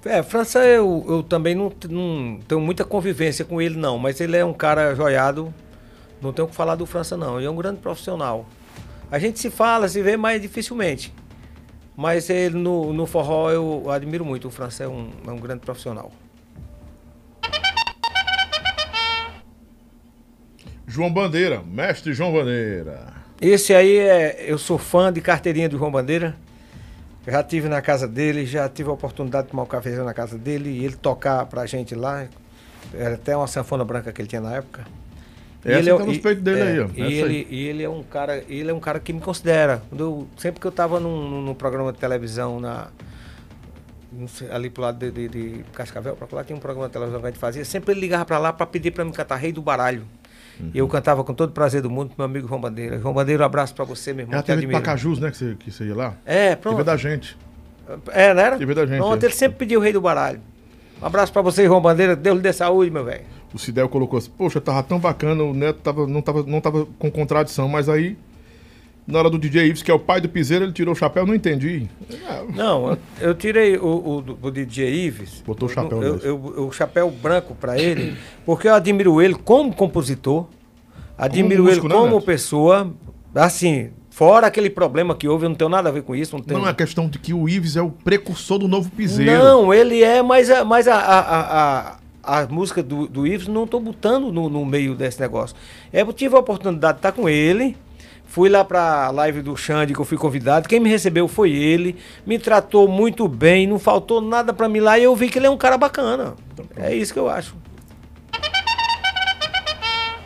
[0.05, 3.97] É, França eu, eu também não, não tenho muita convivência com ele, não.
[3.97, 5.53] Mas ele é um cara joiado.
[6.21, 7.37] Não tenho o que falar do França, não.
[7.37, 8.47] Ele é um grande profissional.
[9.11, 11.13] A gente se fala, se vê mais dificilmente.
[11.93, 14.47] Mas ele no, no forró eu admiro muito.
[14.47, 16.09] O França é um, é um grande profissional.
[20.87, 23.13] João Bandeira, mestre João Bandeira.
[23.41, 24.45] Esse aí é.
[24.47, 26.44] Eu sou fã de carteirinha do João Bandeira.
[27.27, 30.37] Já tive na casa dele, já tive a oportunidade de tomar um cafezinho na casa
[30.37, 32.27] dele e ele tocar pra gente lá.
[32.93, 34.85] Era até uma sanfona branca que ele tinha na época.
[35.65, 36.87] E Essa ele é- tá nos peitos dele é, aí, ó.
[36.95, 39.81] E ele, e ele é um cara, ele é um cara que me considera.
[39.97, 42.89] Eu- sempre que eu tava num, num- programa de televisão na
[44.27, 47.19] sei, ali pro lado de, de, de Cascavel, pra lá tinha um programa de televisão
[47.19, 49.51] que a gente fazia, sempre ele ligava pra lá pra pedir pra me cantar Rei
[49.51, 50.03] do Baralho.
[50.59, 50.71] Uhum.
[50.73, 52.99] Eu cantava com todo o prazer do mundo pro meu amigo João Bandeira.
[52.99, 54.33] João Bandeira, um abraço pra você, meu irmão.
[54.33, 54.71] Ela te teve de.
[54.71, 55.31] Pacajus, né?
[55.31, 56.15] Que você, que você ia lá?
[56.25, 56.77] É, pronto.
[56.77, 57.37] Teve da gente.
[58.11, 58.57] É, não era?
[58.57, 59.27] Teve da gente, Pronto, é.
[59.27, 60.41] ele sempre pediu o Rei do Baralho.
[61.01, 62.15] Um abraço pra você, João Bandeira.
[62.15, 63.23] Deus lhe dê saúde, meu velho.
[63.53, 66.85] O Cidel colocou assim, poxa, tava tão bacana, o Neto tava, não, tava, não tava
[66.97, 68.17] com contradição, mas aí,
[69.07, 71.25] na hora do DJ Ives, que é o pai do piseiro, ele tirou o chapéu,
[71.25, 71.87] não entendi.
[72.55, 73.85] Não, eu, eu tirei o,
[74.17, 75.43] o, do- o DJ Ives.
[75.45, 79.35] Botou o chapéu eu, eu- eu- O chapéu branco pra ele, porque eu admiro ele
[79.35, 80.47] como compositor,
[81.17, 82.25] admiro músico, ele né, como Neto?
[82.25, 82.91] pessoa.
[83.35, 86.35] Assim, fora aquele problema que houve, eu não tenho nada a ver com isso.
[86.35, 86.59] Não, tenho...
[86.61, 89.31] Não é questão de que o Ives é o precursor do novo piseiro.
[89.31, 93.47] Não, ele é, mas a, mas a, a, a, a, a música do, do Ives
[93.47, 95.55] não estou botando no, no meio desse negócio.
[95.93, 97.75] É, eu tive a oportunidade de estar com ele.
[98.25, 100.67] Fui lá pra live do Xande, que eu fui convidado.
[100.67, 101.95] Quem me recebeu foi ele.
[102.25, 104.99] Me tratou muito bem, não faltou nada pra mim lá.
[104.99, 106.35] E eu vi que ele é um cara bacana.
[106.75, 107.55] É isso que eu acho.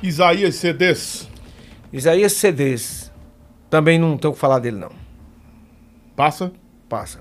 [0.01, 1.27] Isaías CDs.
[1.91, 3.11] Isaías CDs.
[3.69, 4.91] Também não tenho o que falar dele, não.
[6.15, 6.51] Passa.
[6.87, 7.19] Passa.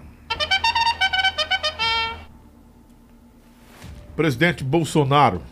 [4.17, 5.43] Presidente Bolsonaro.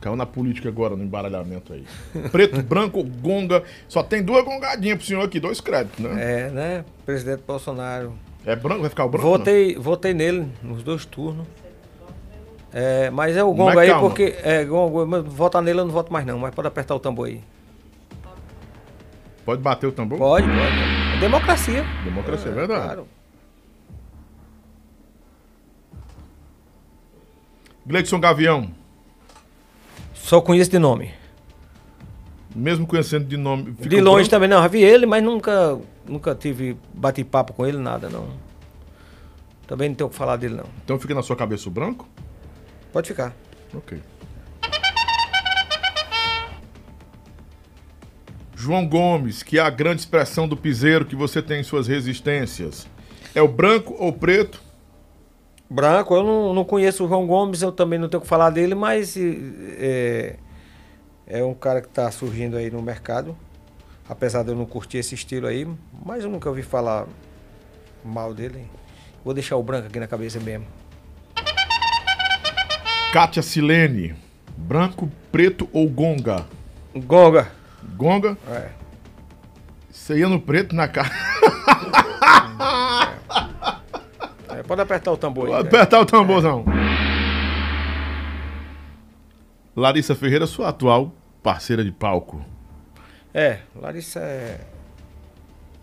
[0.00, 1.84] Caiu na política agora, no embaralhamento aí.
[2.32, 3.62] Preto, branco, gonga.
[3.86, 6.46] Só tem duas gongadinhas pro senhor aqui, dois créditos, né?
[6.46, 6.84] É, né?
[7.04, 8.14] Presidente Bolsonaro.
[8.46, 8.80] É branco?
[8.80, 9.28] Vai ficar o branco?
[9.28, 11.46] Votei, votei nele nos dois turnos.
[12.72, 14.08] É, mas é o gongo mas aí calma.
[14.08, 14.36] porque.
[14.42, 17.26] É, gongo, mas votar nele eu não voto mais não, mas pode apertar o tambor
[17.26, 17.42] aí.
[19.44, 20.18] Pode bater o tambor?
[20.18, 21.16] Pode, pode.
[21.16, 21.84] É democracia.
[22.04, 22.84] Democracia, é, é verdade.
[22.84, 23.08] Claro.
[27.84, 28.79] Gleidson Gavião.
[30.22, 31.12] Só conheço de nome.
[32.54, 33.72] mesmo conhecendo de nome.
[33.72, 34.30] de longe branco?
[34.30, 34.62] também, não.
[34.62, 38.28] Já vi ele, mas nunca, nunca tive bate-papo com ele, nada, não.
[39.66, 40.66] Também não tenho o que falar dele, não.
[40.84, 42.08] Então fica na sua cabeça o branco?
[42.92, 43.34] Pode ficar.
[43.74, 44.00] Ok.
[48.56, 52.86] João Gomes, que é a grande expressão do piseiro que você tem em suas resistências.
[53.34, 54.60] É o branco ou preto?
[55.70, 58.50] Branco, eu não, não conheço o João Gomes, eu também não tenho o que falar
[58.50, 60.34] dele, mas é,
[61.28, 63.36] é um cara que está surgindo aí no mercado.
[64.08, 65.68] Apesar de eu não curtir esse estilo aí,
[66.04, 67.06] mas eu nunca ouvi falar
[68.04, 68.66] mal dele.
[69.24, 70.66] Vou deixar o branco aqui na cabeça mesmo.
[73.12, 74.16] Kátia Silene,
[74.56, 76.44] branco, preto ou gonga?
[76.96, 77.52] Gonga.
[77.96, 78.36] Gonga?
[78.48, 78.70] É.
[79.88, 81.10] Você ia no preto na cara.
[84.70, 85.52] É, pode apertar o tambor aí.
[85.52, 85.68] Vou né?
[85.68, 86.64] apertar o tamborzão.
[89.74, 92.44] Larissa Ferreira, sua atual parceira de palco.
[93.34, 94.60] É, Larissa é.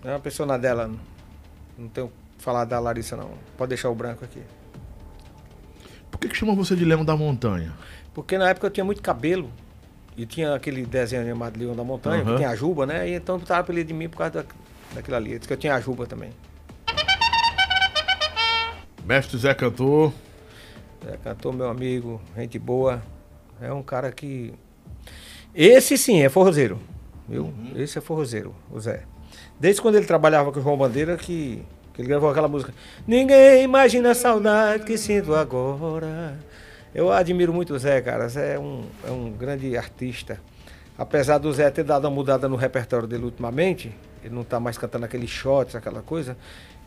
[0.06, 0.90] É uma pessoa na dela.
[1.78, 3.32] Não, tenho que falar da Larissa, não.
[3.58, 4.42] Pode deixar o branco aqui.
[6.10, 7.74] Por que, que chama você de Leão da Montanha?
[8.14, 9.50] Porque na época eu tinha muito cabelo.
[10.16, 12.32] E tinha aquele desenho animado Leão da Montanha, Aham.
[12.32, 13.08] que tem a juba, né?
[13.08, 14.46] E então botaram apelido de mim por causa da,
[14.96, 15.38] daquilo ali.
[15.38, 16.32] Diz que eu tinha a juba também.
[19.08, 20.12] Mestre Zé Cantor.
[21.08, 23.02] É, cantor, meu amigo, gente boa.
[23.62, 24.54] É um cara que.
[25.56, 26.78] Esse sim é forrozeiro.
[27.26, 27.54] Viu?
[27.74, 29.04] Esse é forrozeiro, o Zé.
[29.58, 31.64] Desde quando ele trabalhava com o João Bandeira que,
[31.94, 32.74] que ele gravou aquela música.
[33.08, 36.38] Ninguém imagina a saudade que sinto agora.
[36.94, 38.28] Eu admiro muito o Zé, cara.
[38.28, 40.38] Zé é um, é um grande artista.
[40.98, 43.90] Apesar do Zé ter dado uma mudada no repertório dele ultimamente,
[44.22, 46.36] ele não tá mais cantando aqueles shots, aquela coisa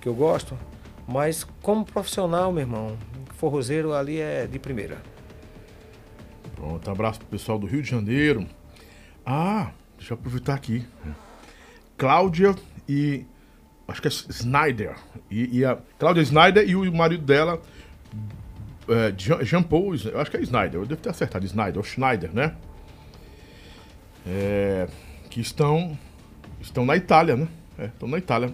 [0.03, 0.55] que eu gosto.
[1.11, 2.97] Mas como profissional, meu irmão,
[3.35, 4.99] forrozeiro ali é de primeira.
[6.55, 8.47] Pronto, abraço pro pessoal do Rio de Janeiro.
[9.27, 10.87] Ah, deixa eu aproveitar aqui.
[11.99, 12.55] Cláudia
[12.89, 13.25] e.
[13.89, 14.95] Acho que é Snyder.
[15.29, 17.61] E, e a Cláudia Snyder e o marido dela,
[18.89, 19.13] é,
[19.45, 19.95] Jean, Paul.
[19.95, 22.55] Acho que é Snyder, eu devo ter acertado Snyder, ou Schneider, né?
[24.25, 24.87] É,
[25.29, 25.99] que estão.
[26.61, 27.49] Estão na Itália, né?
[27.79, 28.53] É, estão na Itália.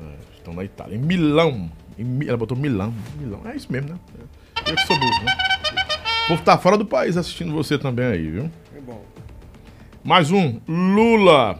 [0.00, 0.96] É, estão na Itália.
[0.96, 1.70] Em Milão.
[1.98, 2.92] Em ela botou Milão.
[3.18, 3.40] Milão.
[3.46, 3.96] É isso mesmo, né?
[4.66, 5.32] Eu que sou burro, né?
[6.24, 8.50] O povo tá fora do país assistindo você também aí, viu?
[8.76, 9.04] É bom.
[10.04, 10.60] Mais um.
[10.68, 11.58] Lula.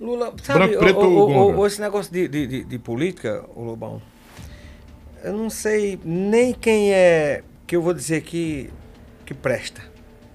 [0.00, 3.62] Lula, sabe, Branco, preto o, o- o- esse negócio de, de, de, de política, o
[3.62, 4.00] Lobão,
[5.22, 8.70] eu não sei nem quem é que eu vou dizer que,
[9.26, 9.82] que presta.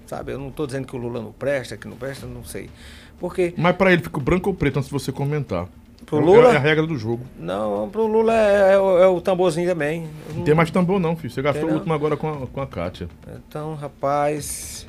[0.06, 2.70] Sabe, eu não estou dizendo que o Lula não presta, que não presta, não sei.
[3.18, 5.66] Porque Mas pra ele fica o branco ou preto antes de você comentar.
[6.04, 6.52] Pro É- Lula?
[6.52, 7.24] É a regra do jogo.
[7.38, 10.06] Não, pro Lula é, é o- é o tamborzinho também.
[10.34, 11.32] Não tem mais tambor, não, filho.
[11.32, 11.76] Você gastou Tem o não?
[11.78, 13.08] último agora com a, com a Kátia.
[13.48, 14.86] Então, rapaz.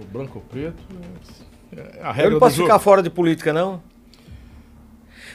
[0.00, 0.82] O branco ou preto
[1.76, 2.68] é a Eu regra não do posso jogo.
[2.68, 3.80] ficar fora de política, não?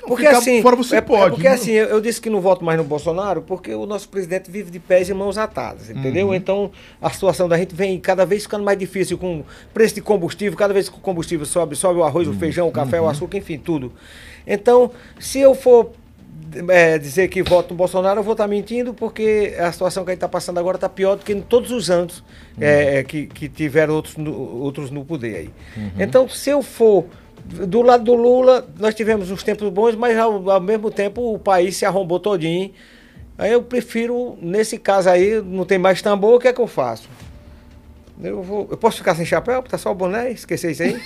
[0.07, 0.61] Porque assim.
[0.61, 1.55] fora você é, é pode, porque né?
[1.55, 4.69] assim, eu, eu disse que não voto mais no Bolsonaro porque o nosso presidente vive
[4.69, 6.27] de pés e mãos atadas, entendeu?
[6.27, 6.35] Uhum.
[6.35, 10.57] Então a situação da gente vem cada vez ficando mais difícil com preço de combustível,
[10.57, 12.33] cada vez que o combustível sobe, sobe o arroz, Uhum.
[12.33, 13.91] o feijão, o café, o açúcar, enfim, tudo.
[14.45, 15.91] Então, se eu for
[16.69, 20.13] é, dizer que voto no Bolsonaro, eu vou estar mentindo, porque a situação que a
[20.13, 22.23] gente está passando agora está pior do que em todos os anos
[22.59, 25.49] é, é, que, que tiveram outros no, outros no poder aí.
[25.97, 27.05] Então, se eu for
[27.43, 31.39] do lado do Lula, nós tivemos uns tempos bons, mas ao, ao mesmo tempo o
[31.39, 32.71] país se arrombou todinho.
[33.37, 36.67] Aí eu prefiro, nesse caso aí, não tem mais tambor, o que é que eu
[36.67, 37.09] faço?
[38.21, 41.01] Eu, vou, eu posso ficar sem chapéu, tá só o boné, esquecer isso aí?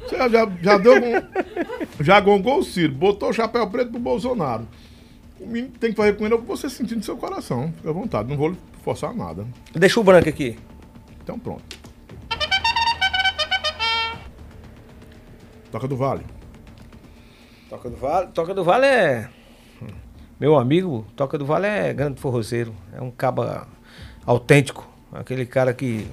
[0.00, 2.02] Você já, já, já deu um.
[2.02, 4.66] já gongou o Ciro, botou o chapéu preto pro Bolsonaro.
[5.38, 7.72] O menino tem que fazer com ele o que você sentir no seu coração.
[7.76, 9.46] Fica à vontade, não vou forçar nada.
[9.74, 10.56] Deixa o branco aqui.
[11.22, 11.81] Então pronto.
[15.72, 16.22] Toca do Vale.
[17.70, 19.30] Toca do Vale, Toca do Vale é.
[20.38, 22.74] Meu amigo, Toca do Vale é grande forrozeiro.
[22.92, 23.66] É um caba
[24.26, 24.86] autêntico.
[25.10, 26.06] Aquele cara que.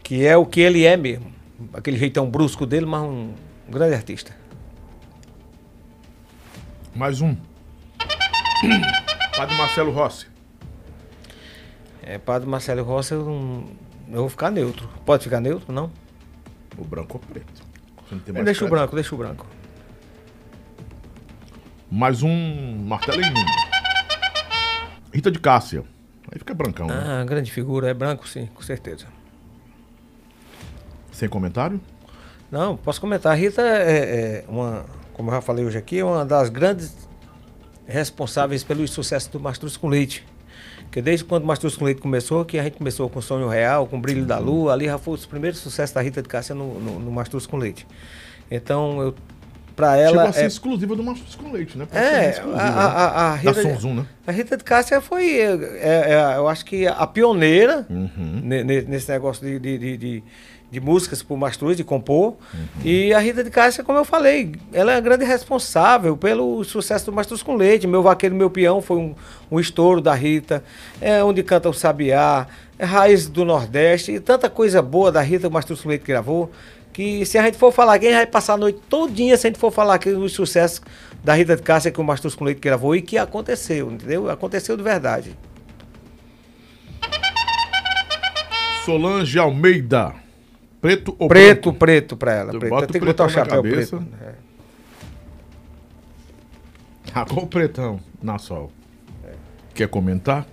[0.00, 1.32] Que é o que ele é mesmo.
[1.72, 3.32] Aquele jeitão brusco dele, mas um,
[3.66, 4.32] um grande artista.
[6.94, 7.36] Mais um.
[9.36, 10.28] Padre Marcelo Rossi.
[12.00, 13.64] É, Padre Marcelo Rossi, eu, não,
[14.08, 14.88] eu vou ficar neutro.
[15.04, 15.90] Pode ficar neutro, não?
[16.78, 17.63] O branco ou preto.
[18.44, 19.46] Deixa o branco, deixa o branco.
[21.90, 23.32] Mais um martelinho.
[25.12, 25.84] Rita de Cássia.
[26.32, 27.20] Aí fica brancão, né?
[27.20, 29.06] Ah, grande figura, é branco sim, com certeza.
[31.12, 31.80] Sem comentário?
[32.50, 33.32] Não, posso comentar.
[33.32, 37.08] A Rita é, é uma, como eu já falei hoje aqui, é uma das grandes
[37.86, 40.26] responsáveis pelo sucesso do Mastruz com Leite.
[40.94, 43.84] Porque desde quando o Mastruz com Leite começou, que a gente começou com Sonho Real,
[43.84, 46.78] com Brilho da Lua, ali já foi os primeiros sucessos da Rita de Cássia no,
[46.78, 47.84] no, no com Leite.
[48.48, 49.14] Então, eu,
[49.74, 50.10] pra ela...
[50.18, 51.84] Chegou a ser é- exclusiva do Mastruz com Leite, né?
[51.90, 52.76] é, Praticamente a, exclusiva, a, né?
[52.78, 54.06] a, a Da Rita, Sonzum, né?
[54.24, 55.50] a Rita de Cássia foi, é,
[55.82, 58.40] é, eu acho que a pioneira Uhum.
[58.44, 60.24] ne- ne- nesse negócio de, de, de, de,
[60.74, 62.34] de músicas por Mastruz, de compor.
[62.52, 62.66] Uhum.
[62.84, 67.06] E a Rita de Cássia, como eu falei, ela é a grande responsável pelo sucesso
[67.06, 67.86] do Mastruz com Leite.
[67.86, 69.14] Meu Vaqueiro, Meu Peão foi um,
[69.50, 70.64] um estouro da Rita.
[71.00, 75.48] É onde canta o Sabiá, é Raiz do Nordeste e tanta coisa boa da Rita,
[75.48, 76.50] o Mastruz com Leite gravou.
[76.92, 79.58] Que se a gente for falar, quem vai passar a noite todinha se a gente
[79.58, 80.82] for falar aqui dos sucessos
[81.22, 84.28] da Rita de Cássia que o Mastruz com Leite gravou e que aconteceu, entendeu?
[84.28, 85.36] Aconteceu de verdade.
[88.84, 90.23] Solange Almeida.
[90.84, 91.78] Preto ou Preto, branco?
[91.78, 92.50] preto pra ela.
[92.50, 92.66] Preto.
[92.74, 93.96] Eu o que botar o chapéu cabeça.
[93.96, 94.06] preto.
[94.22, 94.32] É.
[97.14, 98.70] Ah, o pretão na sol?
[99.74, 100.46] Quer comentar?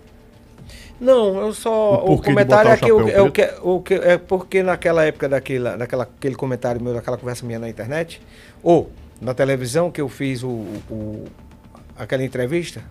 [1.01, 2.05] Não, eu só.
[2.05, 5.27] O O, comentário é que, chapéu é, o que, o que é porque naquela época
[5.27, 8.21] daquela, daquela, aquele comentário meu, daquela conversa minha na internet,
[8.63, 10.47] ou na televisão que eu fiz o,
[10.89, 11.25] o-
[11.97, 12.81] aquela entrevista,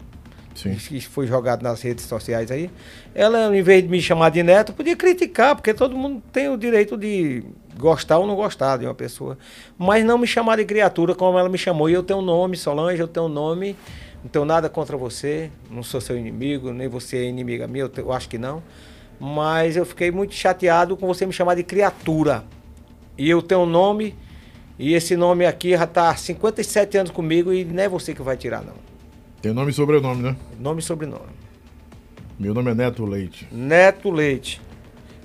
[0.62, 0.74] Sim.
[0.74, 2.70] que foi jogado nas redes sociais aí,
[3.14, 6.56] ela, em vez de me chamar de neto, podia criticar, porque todo mundo tem o
[6.56, 7.42] direito de
[7.78, 9.38] gostar ou não gostar de uma pessoa.
[9.78, 11.88] Mas não me chamar de criatura como ela me chamou.
[11.88, 13.74] E eu tenho um nome, Solange, eu tenho um nome,
[14.22, 17.88] não tenho nada contra você, não sou seu inimigo, nem você é inimiga minha, eu,
[17.88, 18.62] te- eu acho que não.
[19.18, 22.44] Mas eu fiquei muito chateado com você me chamar de criatura.
[23.16, 24.14] E eu tenho um nome,
[24.78, 28.22] e esse nome aqui já está há 57 anos comigo e não é você que
[28.22, 28.89] vai tirar, não.
[29.42, 30.36] Tem nome e sobrenome, né?
[30.58, 31.32] Nome e sobrenome.
[32.38, 33.46] Meu nome é Neto Leite.
[33.50, 34.60] Neto Leite.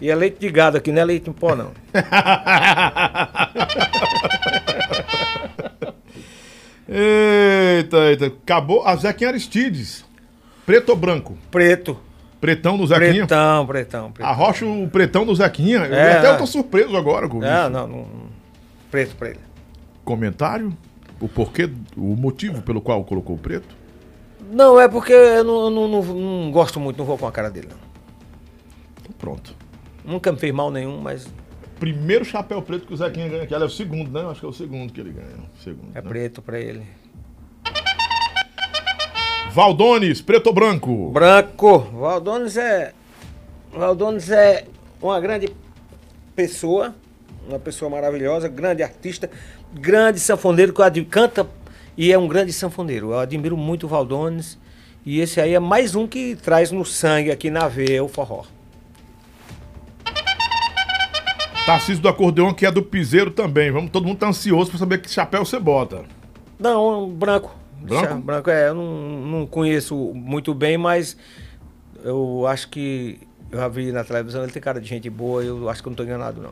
[0.01, 1.71] E é leite de gado aqui, não é leite em pó, não.
[6.87, 8.25] Eita, eita.
[8.27, 8.85] Acabou.
[8.85, 10.05] A Zequinha Aristides.
[10.65, 11.37] Preto ou branco?
[11.51, 11.97] Preto.
[12.39, 13.25] Pretão do Zequinha?
[13.25, 14.31] Pretão, pretão, pretão.
[14.31, 15.77] Arrocha o pretão do Zequinha.
[15.79, 16.37] Eu- É, até eu é.
[16.37, 17.69] tô surpreso agora com Não, isso.
[17.71, 18.05] não, não.
[18.91, 19.39] Preto pra ele.
[20.03, 20.75] Comentário?
[21.19, 23.75] O porquê, o motivo pelo qual colocou o preto?
[24.55, 27.51] Não, é porque eu não, não, não, não gosto muito, não vou com a cara
[27.51, 27.77] dele, não.
[29.01, 29.53] Então pronto.
[30.05, 31.27] Nunca me fez mal nenhum, mas
[31.77, 34.25] Primeiro chapéu preto que o Zequinha ganha, que ela é o segundo, né?
[34.31, 35.43] Acho que é o segundo que ele ganha.
[35.61, 36.07] Segundo, é né?
[36.07, 36.83] preto pra ele.
[39.51, 41.09] Valdones, preto ou branco?
[41.11, 41.79] Branco.
[41.79, 42.93] Valdones é.
[43.73, 44.65] Valdones é
[45.01, 45.49] uma grande
[46.33, 46.95] pessoa,
[47.45, 49.29] uma pessoa maravilhosa, grande artista,
[49.73, 51.45] grande sanfoneiro que canta
[51.97, 53.11] e é um grande sanfoneiro.
[53.11, 54.57] Eu admiro muito o Valdones
[55.05, 58.43] e esse aí é mais um que traz no sangue aqui na veia o forró.
[61.65, 63.71] Tarcísio do acordeão, que é do piseiro também.
[63.71, 66.03] Vamos, todo mundo tá ansioso pra saber que chapéu você bota.
[66.59, 67.55] Não, branco.
[67.81, 68.05] Branco?
[68.07, 68.69] Chá- Branco, é.
[68.69, 68.85] Eu não,
[69.39, 71.17] não conheço muito bem, mas
[72.03, 73.19] eu acho que
[73.51, 75.91] eu já vi na televisão, ele tem cara de gente boa, eu acho que eu
[75.91, 76.51] não tô enganado, não.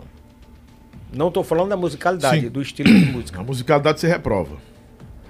[1.13, 2.49] Não tô falando da musicalidade, Sim.
[2.49, 3.39] do estilo de música.
[3.39, 4.57] A musicalidade você reprova.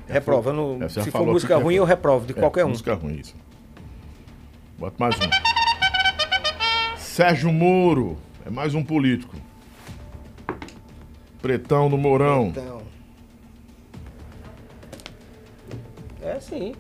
[0.08, 0.52] Reprova.
[0.54, 2.70] Não, É, se for música ruim, eu reprovo de É, qualquer um.
[2.70, 3.36] Música ruim, isso.
[4.78, 5.30] Bota mais um.
[6.98, 8.18] Sérgio Moro.
[8.46, 9.36] É mais um político.
[11.42, 12.48] Pretão do Mourão.
[12.48, 12.82] Então.
[16.22, 16.74] É sim.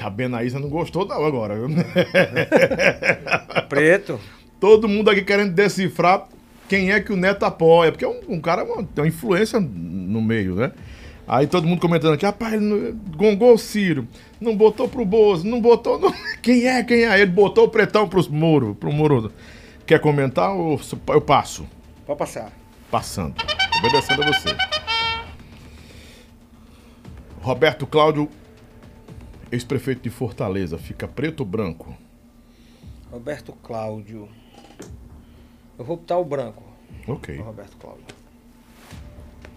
[0.00, 1.54] A Benaísa não gostou não agora.
[1.56, 1.68] viu?
[3.68, 4.20] Preto.
[4.60, 6.26] Todo mundo aqui querendo decifrar
[6.68, 7.90] quem é que o Neto apoia.
[7.92, 10.72] Porque é um, um cara, uma, tem uma influência no meio, né?
[11.26, 14.06] Aí todo mundo comentando aqui, rapaz, não- gongou o Ciro,
[14.40, 15.98] não botou pro Bozo, não botou.
[15.98, 16.12] no-
[16.42, 17.14] Quem é, quem é?
[17.20, 19.32] Ele botou o pretão pros Moro, pro Moro.
[19.86, 20.78] Quer comentar ou
[21.08, 21.66] eu passo?
[22.06, 22.52] Pode passar.
[22.90, 23.34] Passando.
[23.78, 24.54] Obedecendo a você.
[27.40, 28.28] Roberto Cláudio,
[29.52, 31.96] ex-prefeito de Fortaleza, fica preto ou branco?
[33.10, 34.28] Roberto Cláudio.
[35.78, 36.62] Eu vou botar o branco.
[37.06, 37.38] Ok.
[37.38, 38.04] o Roberto Cláudio.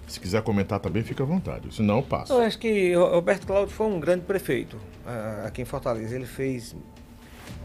[0.08, 1.74] Se quiser comentar também, fica à vontade.
[1.74, 2.32] Se não, passo.
[2.32, 6.16] Eu acho que o Roberto Cláudio foi um grande prefeito ah, aqui em Fortaleza.
[6.16, 6.76] Ele fez,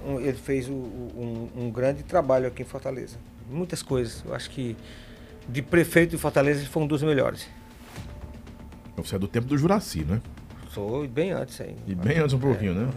[0.05, 3.17] um, ele fez um, um grande trabalho aqui em Fortaleza.
[3.49, 4.25] Muitas coisas.
[4.27, 4.77] Eu acho que
[5.49, 7.49] de prefeito de Fortaleza ele foi um dos melhores.
[8.97, 10.21] Você é do tempo do Juraci, né?
[10.71, 11.77] Sou bem antes aí.
[11.87, 12.91] E bem antes um pouquinho, né?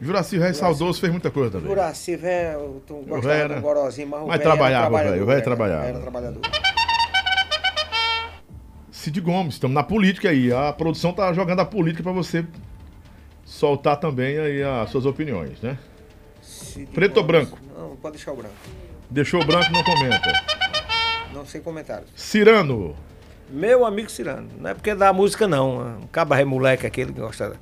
[0.00, 1.68] Juraci, velho saudoso, fez muita coisa também.
[1.68, 5.36] Juraci, velho, tu gostava era- do gorozinho, mas o era trabalhava, trabalhador, velho, o velho
[5.36, 5.84] era- trabalhava.
[5.86, 6.40] Era trabalhador.
[8.90, 10.52] Cid Gomes, estamos na política aí.
[10.52, 12.44] A produção tá jogando a política pra você
[13.44, 15.78] soltar também aí as suas opiniões, né?
[16.42, 17.48] Cid Preto ou Gomes.
[17.48, 17.58] branco?
[17.76, 18.54] Não, pode deixar o branco.
[19.10, 20.32] Deixou branco, não comenta.
[21.32, 22.10] Não sem comentários.
[22.16, 22.94] Cirano,
[23.50, 24.48] Meu amigo Cirano.
[24.58, 25.98] Não é porque da música, não.
[26.02, 27.54] Um caba é moleque, aquele que gosta,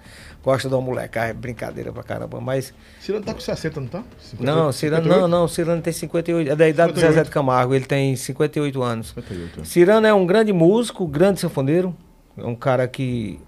[0.43, 2.41] gosta de uma molecagem, é brincadeira pra caramba.
[2.41, 2.73] Mas.
[3.01, 4.03] Cirano tá com 60, não tá?
[4.19, 5.21] 58, Não, Cirano, 58?
[5.21, 5.49] não, não.
[5.49, 6.51] Cirano tem 58.
[6.51, 7.13] É da idade do 58.
[7.15, 7.75] Zezé de Camargo.
[7.75, 9.09] Ele tem 58 anos.
[9.09, 9.65] 58.
[9.65, 11.95] Cirano é um grande músico, grande sanfoneiro.
[12.37, 13.39] É um cara que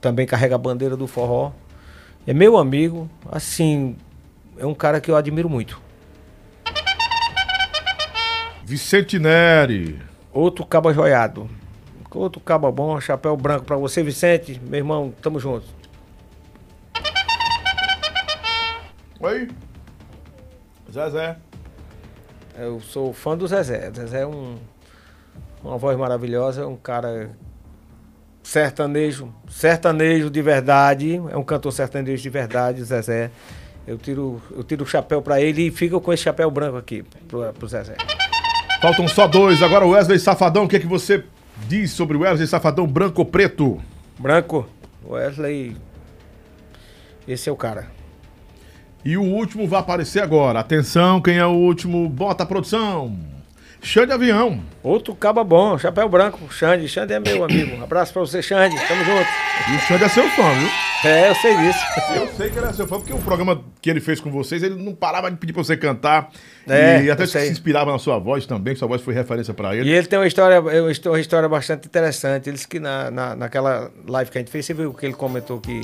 [0.00, 1.52] também carrega a bandeira do forró.
[2.26, 3.08] É meu amigo.
[3.30, 3.96] Assim,
[4.58, 5.80] é um cara que eu admiro muito.
[8.64, 9.98] Vicente Neri.
[10.32, 11.48] Outro caba joiado.
[12.14, 14.60] Outro caba bom, chapéu branco pra você, Vicente.
[14.66, 15.66] Meu irmão, tamo junto.
[19.22, 19.48] Oi.
[20.90, 21.36] Zezé.
[22.58, 23.88] Eu sou fã do Zezé.
[23.94, 24.56] Zezé é um,
[25.62, 27.30] uma voz maravilhosa, um cara
[28.42, 33.30] sertanejo, sertanejo de verdade, é um cantor sertanejo de verdade, Zezé.
[33.86, 37.04] Eu tiro, eu tiro o chapéu pra ele e fico com esse chapéu branco aqui
[37.28, 37.94] pro, pro Zezé.
[38.80, 39.62] Faltam só dois.
[39.62, 40.64] Agora o Wesley Safadão.
[40.64, 41.24] O que, é que você
[41.68, 43.80] diz sobre o Wesley Safadão branco ou preto?
[44.18, 44.68] Branco,
[45.06, 45.76] Wesley.
[47.28, 48.01] Esse é o cara.
[49.04, 50.60] E o último vai aparecer agora.
[50.60, 52.08] Atenção, quem é o último?
[52.08, 53.16] Bota a produção.
[53.82, 54.60] Xande Avião.
[54.82, 56.88] Outro caba bom, chapéu branco, Xande.
[56.88, 57.76] Xande é meu amigo.
[57.76, 58.76] Um abraço pra você, Xande.
[58.86, 59.26] Tamo junto.
[59.72, 60.68] E o Xande é seu fã, viu?
[61.04, 61.78] É, eu sei disso.
[62.14, 64.62] Eu sei que ele é seu fã, porque o programa que ele fez com vocês,
[64.62, 66.30] ele não parava de pedir pra você cantar.
[66.68, 69.74] É, e até se inspirava na sua voz também, que sua voz foi referência pra
[69.74, 69.88] ele.
[69.90, 72.48] E ele tem uma história, uma histó- uma história bastante interessante.
[72.48, 75.14] Ele disse que na, na, naquela live que a gente fez, você viu que ele
[75.14, 75.80] comentou que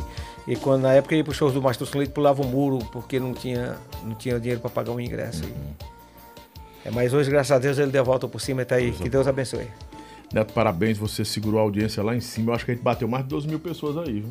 [0.47, 3.19] e quando, na época ele ia pro shows do Mastro Leite, pulava o muro porque
[3.19, 5.43] não tinha, não tinha dinheiro para pagar o ingresso.
[5.45, 5.98] E- É,
[6.93, 8.93] mas hoje, graças a Deus, ele deu a volta por cima e tá aí.
[8.93, 9.67] Que Deus abençoe.
[10.33, 12.51] Neto, parabéns, você segurou a audiência lá em cima.
[12.51, 14.31] Eu acho que a gente bateu mais de 12 mil pessoas aí, viu?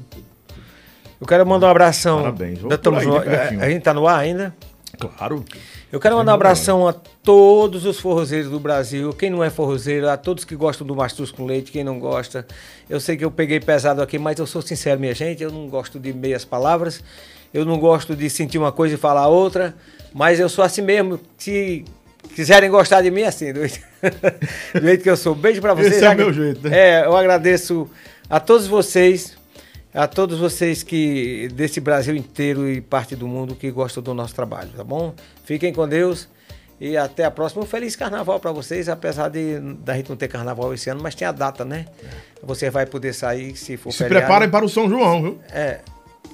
[1.20, 2.20] Eu quero mandar um abração.
[2.20, 2.60] Parabéns.
[2.62, 4.56] Ainda estamos no- a gente tá no ar ainda?
[5.00, 5.44] Claro.
[5.92, 10.10] Eu quero mandar um abração a todos os forrozeiros do Brasil, quem não é forrozeiro,
[10.10, 12.46] a todos que gostam do Mastruz com Leite, quem não gosta.
[12.90, 15.68] Eu sei que eu peguei pesado aqui, mas eu sou sincero, minha gente, eu não
[15.68, 17.04] gosto de meias palavras,
[17.54, 19.76] eu não gosto de sentir uma coisa e falar outra,
[20.14, 21.20] mas eu sou assim mesmo.
[21.38, 21.84] Se
[22.36, 23.86] quiserem gostar de mim, é assim, do jeito,
[24.74, 25.34] do jeito que eu sou.
[25.36, 25.96] Beijo pra vocês.
[25.96, 26.78] Esse é o meu jeito, né?
[27.02, 27.90] É, eu agradeço
[28.30, 29.38] a todos vocês,
[29.94, 34.36] a todos vocês que desse Brasil inteiro e parte do mundo que gostam do nosso
[34.36, 35.14] trabalho, tá bom?
[35.44, 36.28] Fiquem com Deus
[36.80, 37.64] e até a próxima.
[37.64, 41.16] Um feliz carnaval para vocês, apesar de da gente não ter carnaval esse ano, mas
[41.16, 41.86] tem a data, né?
[42.44, 44.26] Você vai poder sair se for Se feriado.
[44.26, 45.40] preparem para o São João, viu?
[45.52, 45.80] É,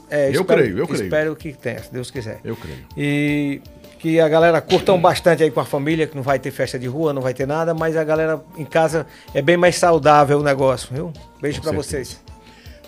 [0.10, 1.04] é, Eu espero- creio, eu creio.
[1.04, 2.40] Espero que tenha, se Deus quiser.
[2.44, 2.80] Eu creio.
[2.98, 3.62] E
[4.04, 6.88] que a galera curtam bastante aí com a família, que não vai ter festa de
[6.88, 10.44] rua, não vai ter nada, mas a galera em casa é bem mais saudável o
[10.44, 11.14] negócio, viu?
[11.42, 11.82] Beijo certeza.
[11.82, 12.24] vocês.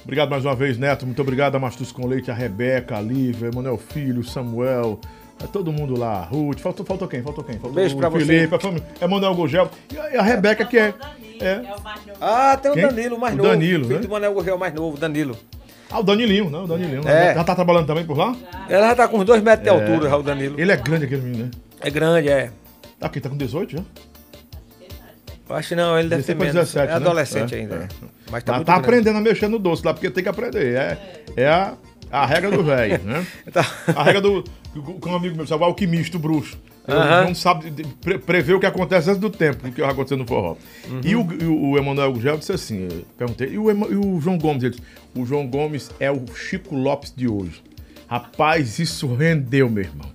[0.04, 1.06] Obrigado mais uma vez, Neto.
[1.06, 5.00] Muito obrigado a Mastus com Leite, a Rebeca, a Lívia, Emanuel Filho, Samuel,
[5.42, 6.22] a todo mundo lá.
[6.22, 7.24] Ruth, faltou, faltou quem?
[7.24, 7.56] Faltou quem?
[7.56, 8.26] Faltou Beijo o pra você.
[8.26, 10.94] Felipe, a família, Emanuel Gugel e a, e a Rebeca que é.
[11.40, 11.62] é.
[12.20, 12.88] Ah, tem o Quem?
[12.88, 13.50] Danilo, mais O novo.
[13.50, 14.06] Danilo, filho né?
[14.06, 15.38] do Manel Gurgel mais novo, Danilo.
[15.90, 16.58] Ah, o Danilinho, né?
[16.58, 17.08] O Danilinho.
[17.08, 17.34] É.
[17.36, 18.36] Já tá trabalhando também por lá?
[18.68, 19.72] Ela já tá com uns dois metros de É.
[19.72, 20.60] altura, já, o Danilo.
[20.60, 21.52] Ele é grande aquele menino, né?
[21.82, 22.52] É grande, é.
[23.00, 23.84] Tá aqui, tá com 18 já?
[25.48, 26.74] Acho que não, ele deve ter 16 pra menos.
[26.74, 26.96] 17, é né?
[26.96, 27.76] adolescente É, ainda.
[27.76, 27.78] é.
[27.78, 27.88] é.
[28.32, 28.80] Mas Mas tá tá, muito grande.
[28.82, 30.76] aprendendo a mexer no doce lá, porque tem que aprender.
[30.76, 30.98] É,
[31.38, 31.74] é a,
[32.12, 33.26] a regra do velho, né?
[33.54, 33.64] Tá.
[33.96, 34.44] A regra do.
[35.00, 36.58] Com um amigo meu, sabe, o alquimista, o bruxo.
[36.88, 37.26] Aham.
[37.26, 40.26] não sabe pre- prever o que acontece antes do tempo, o que vai acontecer no
[40.28, 40.56] forró.
[40.88, 41.02] Uhum.
[41.04, 44.20] E o, e o, o Emanuel Gugel disse assim: eu perguntei, e o, e o
[44.22, 44.64] João Gomes?
[44.64, 44.84] Ele disse,
[45.16, 47.64] o João Gomes é o Chico Lopes de hoje.
[48.08, 50.10] Rapaz, isso rendeu, meu irmão.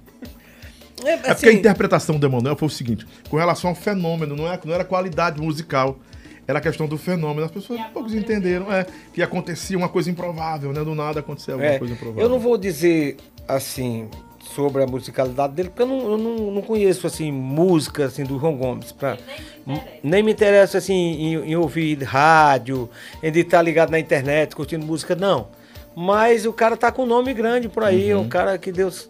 [1.04, 4.36] É, É porque a assim, interpretação do Emanuel foi o seguinte: com relação ao fenômeno,
[4.36, 5.98] não, é, não era qualidade musical,
[6.46, 7.44] era a questão do fenômeno.
[7.46, 10.84] As pessoas poucos entenderam é, que acontecia uma coisa improvável, né?
[10.84, 12.22] Do nada acontecia alguma é, coisa improvável.
[12.22, 13.16] eu não vou dizer
[13.48, 14.08] assim
[14.54, 18.38] sobre a musicalidade dele, porque eu não, eu não, não conheço assim música assim do
[18.38, 18.92] João Gomes.
[18.92, 19.16] Pra,
[20.02, 22.88] nem me interessa assim em, em ouvir rádio,
[23.22, 25.48] em estar ligado na internet, curtindo música, não.
[25.96, 28.22] Mas o cara tá com um nome grande por aí, é Uhum.
[28.22, 29.08] um cara que Deus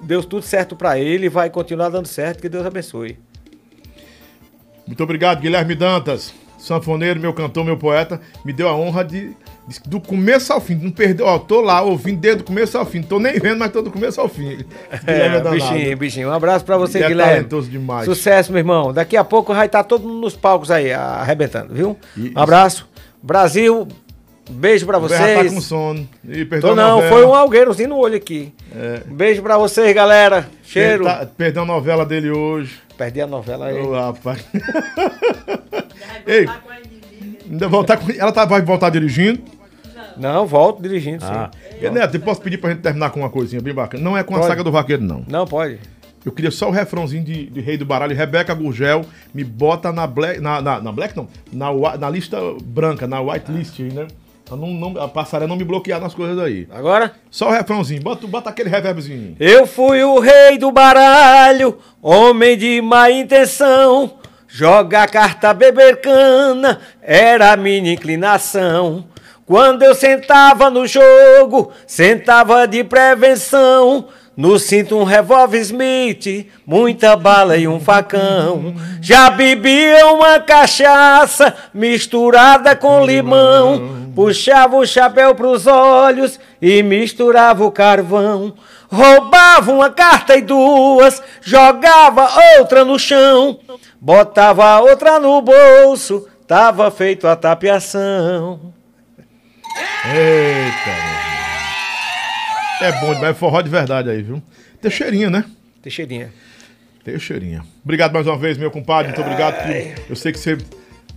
[0.00, 3.18] deu tudo certo pra ele e vai continuar dando certo, que Deus abençoe.
[4.86, 9.34] Muito obrigado, Guilherme Dantas, sanfoneiro, meu cantor, meu poeta, me deu a honra de-
[9.86, 13.00] do começo ao fim, não perdeu, ó, tô lá ouvindo desde o começo ao fim,
[13.00, 14.58] tô nem vendo, mas tô do começo ao fim.
[15.06, 15.50] É, danado.
[15.50, 16.28] bichinho, bichinho.
[16.28, 17.34] Um abraço pra você, Ele é Guilherme.
[17.36, 18.04] talentoso demais.
[18.04, 18.92] Sucesso, meu irmão.
[18.92, 21.96] Daqui a pouco vai estar todo mundo nos palcos aí, arrebentando, viu?
[22.16, 22.88] E- um abraço.
[23.22, 23.86] Brasil,
[24.50, 25.54] beijo pra O Berra tá vocês.
[25.54, 26.08] com sono.
[26.28, 27.12] E perdeu Tô não, novela.
[27.16, 28.52] foi um algueirozinho no olho aqui.
[28.74, 29.02] É.
[29.08, 30.48] Um beijo pra vocês, galera.
[30.64, 31.04] Cheiro.
[31.04, 32.80] Tá- perdeu a novela dele hoje.
[32.98, 33.78] Perdi a novela aí.
[33.80, 34.44] Ô, rapaz.
[36.26, 36.46] Ei,
[37.52, 38.10] ainda voltar com...
[38.10, 39.40] ela tá, vai voltar dirigindo?
[40.16, 41.30] Não, volto dirigindo, sim.
[41.30, 41.50] Ah.
[41.80, 44.02] E, Neto, eu posso pedir pra gente terminar com uma coisinha bem bacana.
[44.02, 44.48] Não é com a Pode.
[44.48, 45.24] saga do vaqueiro, não.
[45.28, 45.78] Não, pode.
[46.24, 48.14] Eu queria só o refrãozinho de, de Rei do Baralho.
[48.14, 50.40] Rebeca Gurgel me bota na black.
[50.40, 51.26] Na, na, na black não.
[51.52, 54.06] Na, na lista branca, na white list aí, né?
[54.44, 56.68] Pra não, não, a passarela não me bloquear nas coisas aí.
[56.70, 57.12] Agora?
[57.30, 58.02] Só o refrãozinho.
[58.02, 59.34] Bota, bota aquele reverbzinho.
[59.40, 64.18] Eu fui o rei do baralho, homem de má intenção.
[64.54, 69.06] Jogar carta, beber cana, era a minha inclinação.
[69.46, 74.08] Quando eu sentava no jogo, sentava de prevenção.
[74.36, 78.74] No cinto um revólver Smith, muita bala e um facão.
[79.00, 84.12] Já bebia uma cachaça misturada com limão.
[84.14, 88.54] Puxava o chapéu pros olhos e misturava o carvão.
[88.88, 93.58] Roubava uma carta e duas, jogava outra no chão.
[94.00, 98.72] Botava outra no bolso, tava feito a tapeação.
[100.04, 101.22] Eita.
[102.82, 104.42] É bom demais, é forró de verdade aí, viu?
[104.80, 105.44] Teixeirinha, né?
[105.80, 106.32] Teixeirinha.
[107.04, 107.64] Teixeirinha.
[107.84, 109.08] Obrigado mais uma vez, meu compadre.
[109.08, 109.56] Muito obrigado.
[110.08, 110.58] eu sei que você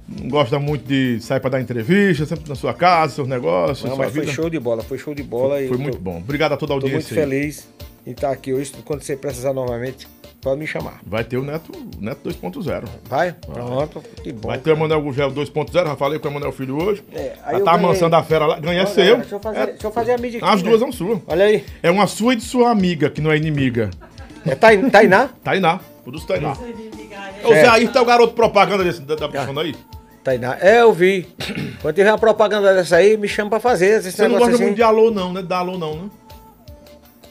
[0.07, 3.95] não gosta muito de sair pra dar entrevista, sempre na sua casa, seus negócios, Não,
[3.95, 4.33] sua mas foi vida.
[4.33, 5.61] show de bola, foi show de bola.
[5.61, 6.17] e Foi eu muito tô- bom.
[6.17, 7.13] Obrigado a toda a Tô muito audiência.
[7.23, 7.29] aí.
[7.29, 7.67] feliz
[8.05, 8.71] em estar aqui hoje.
[8.85, 10.07] Quando você precisar novamente,
[10.41, 10.99] pode me chamar.
[11.07, 12.83] Vai ter o Neto, Neto 2.0.
[13.09, 13.33] Vai?
[13.33, 14.03] Pronto.
[14.21, 14.49] Que bom.
[14.49, 17.03] Vai ter o Emanuel Gugel 2.0, já falei com o Emanuel Filho hoje.
[17.11, 18.59] É, aí tá amansando a fera lá.
[18.59, 19.17] Ganha Olha, seu.
[19.17, 20.47] Deixa eu fazer, É, deixa eu fazer a mídia aqui.
[20.47, 20.69] as né?
[20.69, 21.19] duas são suas.
[21.25, 21.63] Olha aí.
[21.81, 23.89] É uma sua e de sua amiga, que não é inimiga.
[24.45, 25.29] É Tain- Tainá?
[25.43, 25.79] Tainá.
[26.03, 26.55] Tudo isso Tainá.
[27.45, 29.75] Ô Zé, aí tá o garoto propaganda desse, da, da profissão aí?
[30.23, 30.57] Tainá.
[30.59, 31.27] É, eu vi.
[31.81, 34.01] Quando tiver uma propaganda dessa aí, me chama pra fazer.
[34.01, 34.63] Você não gosta assim.
[34.63, 35.43] muito de alô, não, né?
[35.43, 36.09] Dá alô, não, né?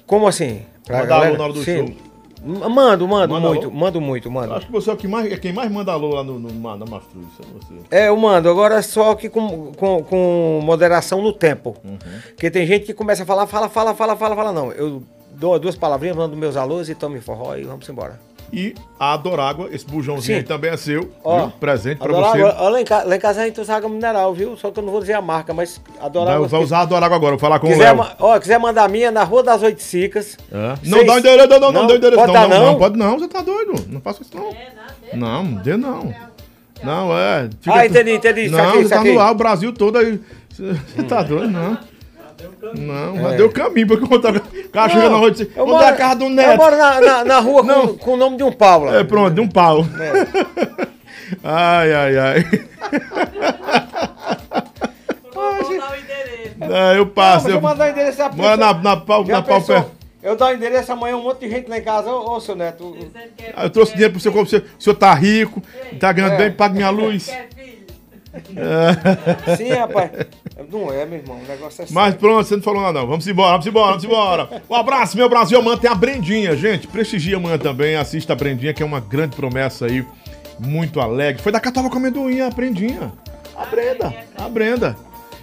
[0.06, 0.62] Como assim?
[0.86, 1.28] Pra Mandar galera?
[1.30, 1.86] alô na hora do Sim.
[1.88, 1.96] show.
[2.44, 3.74] Mando, mando Manda muito, alô?
[3.74, 4.52] mando muito, mando.
[4.52, 6.76] Acho que você é, o que mais, é quem mais manda alô lá no, no,
[6.76, 7.26] na Mastruz.
[7.40, 7.74] É você.
[7.90, 11.74] É, eu mando, agora só que com, com, com moderação no tempo.
[11.82, 11.96] Uhum.
[12.28, 14.70] Porque tem gente que começa a falar, fala, fala, fala, fala, fala, não.
[14.72, 15.02] Eu
[15.32, 18.20] dou duas palavrinhas, mando meus alôs e tome forró e vamos embora.
[18.52, 20.34] E a Adorágua, esse bujãozinho Sim.
[20.34, 21.10] aí também é seu.
[21.24, 21.50] Ó, viu?
[21.58, 22.56] Presente pra Adorágua- você.
[22.62, 24.56] ó, lá, em casa, lá em casa a gente usa água mineral, viu?
[24.56, 26.40] Só que eu não vou dizer a marca, mas adorável.
[26.42, 27.96] Vai, vai usar a Adorágua agora, vou falar com o quiser, Léo.
[27.96, 30.36] ma- ó, quiser mandar a minha na Rua das Oito Cicas.
[30.52, 30.76] É.
[30.76, 32.20] Seis- Não dá o endereço, não, não, não, Não, dá o endereço.
[32.20, 32.72] pode Não, dar, não, não?
[32.72, 33.74] não, pode não, você tá doido.
[33.88, 34.54] Não faça isso não.
[35.14, 36.14] Não, não dê não.
[36.82, 37.48] Não, é.
[37.66, 38.48] Ah, entendi, entendi.
[38.50, 40.20] Não, Saquei, você tá no ar, o Brasil todo aí.
[40.50, 41.76] Você tá doido, não.
[42.74, 44.36] Não, já deu caminho pra contar.
[44.36, 46.56] O cara chega na rua e diz: Eu é a casa do Eu Neto?
[46.56, 48.94] moro na, na, na rua com, com o nome de um Paulo.
[48.94, 49.84] É, pronto, de um pau.
[51.42, 52.44] ai, ai, ai.
[56.58, 57.44] Não, eu passo.
[57.46, 57.60] Deixa eu...
[57.60, 59.84] eu mandar o endereço da Mora na, na pau, na pau pé.
[60.22, 62.10] Eu dou o endereço amanhã, um monte de gente lá em casa.
[62.10, 62.96] Ô, ô seu Neto.
[63.54, 65.62] Ah, Eu trouxe dinheiro pro senhor, o senhor, o senhor tá rico,
[66.00, 66.38] tá ganhando É.
[66.38, 67.30] bem, paga minha luz.
[69.56, 70.10] Sim, rapaz.
[70.70, 71.38] Não é, meu irmão.
[71.38, 73.06] O negócio é Mas pronto, você não falou nada não.
[73.06, 74.62] Vamos embora, vamos embora, vamos embora.
[74.68, 75.58] Um abraço, meu Brasil.
[75.58, 76.86] Amanhã tem a Brendinha, gente.
[76.86, 77.96] Prestigia amanhã também.
[77.96, 80.04] Assista a Brendinha, que é uma grande promessa aí.
[80.58, 81.42] Muito alegre.
[81.42, 83.12] Foi da Catava com amendoim, a Brendinha.
[83.56, 84.96] A Brenda, a Brenda.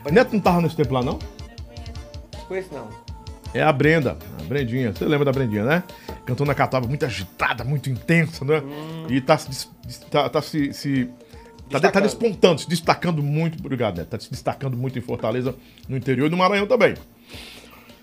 [0.09, 1.19] Neto não tava nesse tempo lá, não?
[2.47, 2.87] Conheço não.
[3.53, 4.93] É a Brenda, a Brendinha.
[4.93, 5.83] Você lembra da Brendinha, né?
[6.25, 8.61] Cantou na Catava muito agitada, muito intensa, né?
[9.09, 9.37] E tá,
[10.09, 10.73] tá, tá se.
[10.73, 11.09] se
[11.71, 12.03] tá, tá Destacando.
[12.03, 13.59] despontando, se destacando muito.
[13.59, 14.09] Obrigado, Neto.
[14.09, 15.55] Tá se destacando muito em Fortaleza,
[15.87, 16.95] no interior e no Maranhão também.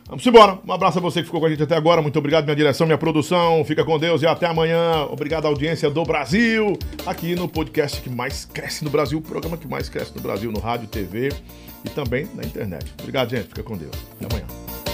[0.08, 0.58] Vamos embora.
[0.66, 2.00] Um abraço a você que ficou com a gente até agora.
[2.00, 3.62] Muito obrigado, minha direção, minha produção.
[3.66, 5.06] Fica com Deus e até amanhã.
[5.10, 6.78] Obrigado à audiência do Brasil.
[7.04, 10.50] Aqui no podcast que mais cresce no Brasil, o programa que mais cresce no Brasil,
[10.50, 11.30] no rádio, TV
[11.84, 12.86] e também na internet.
[12.98, 13.48] Obrigado, gente.
[13.48, 13.92] Fica com Deus.
[14.18, 14.87] Até amanhã.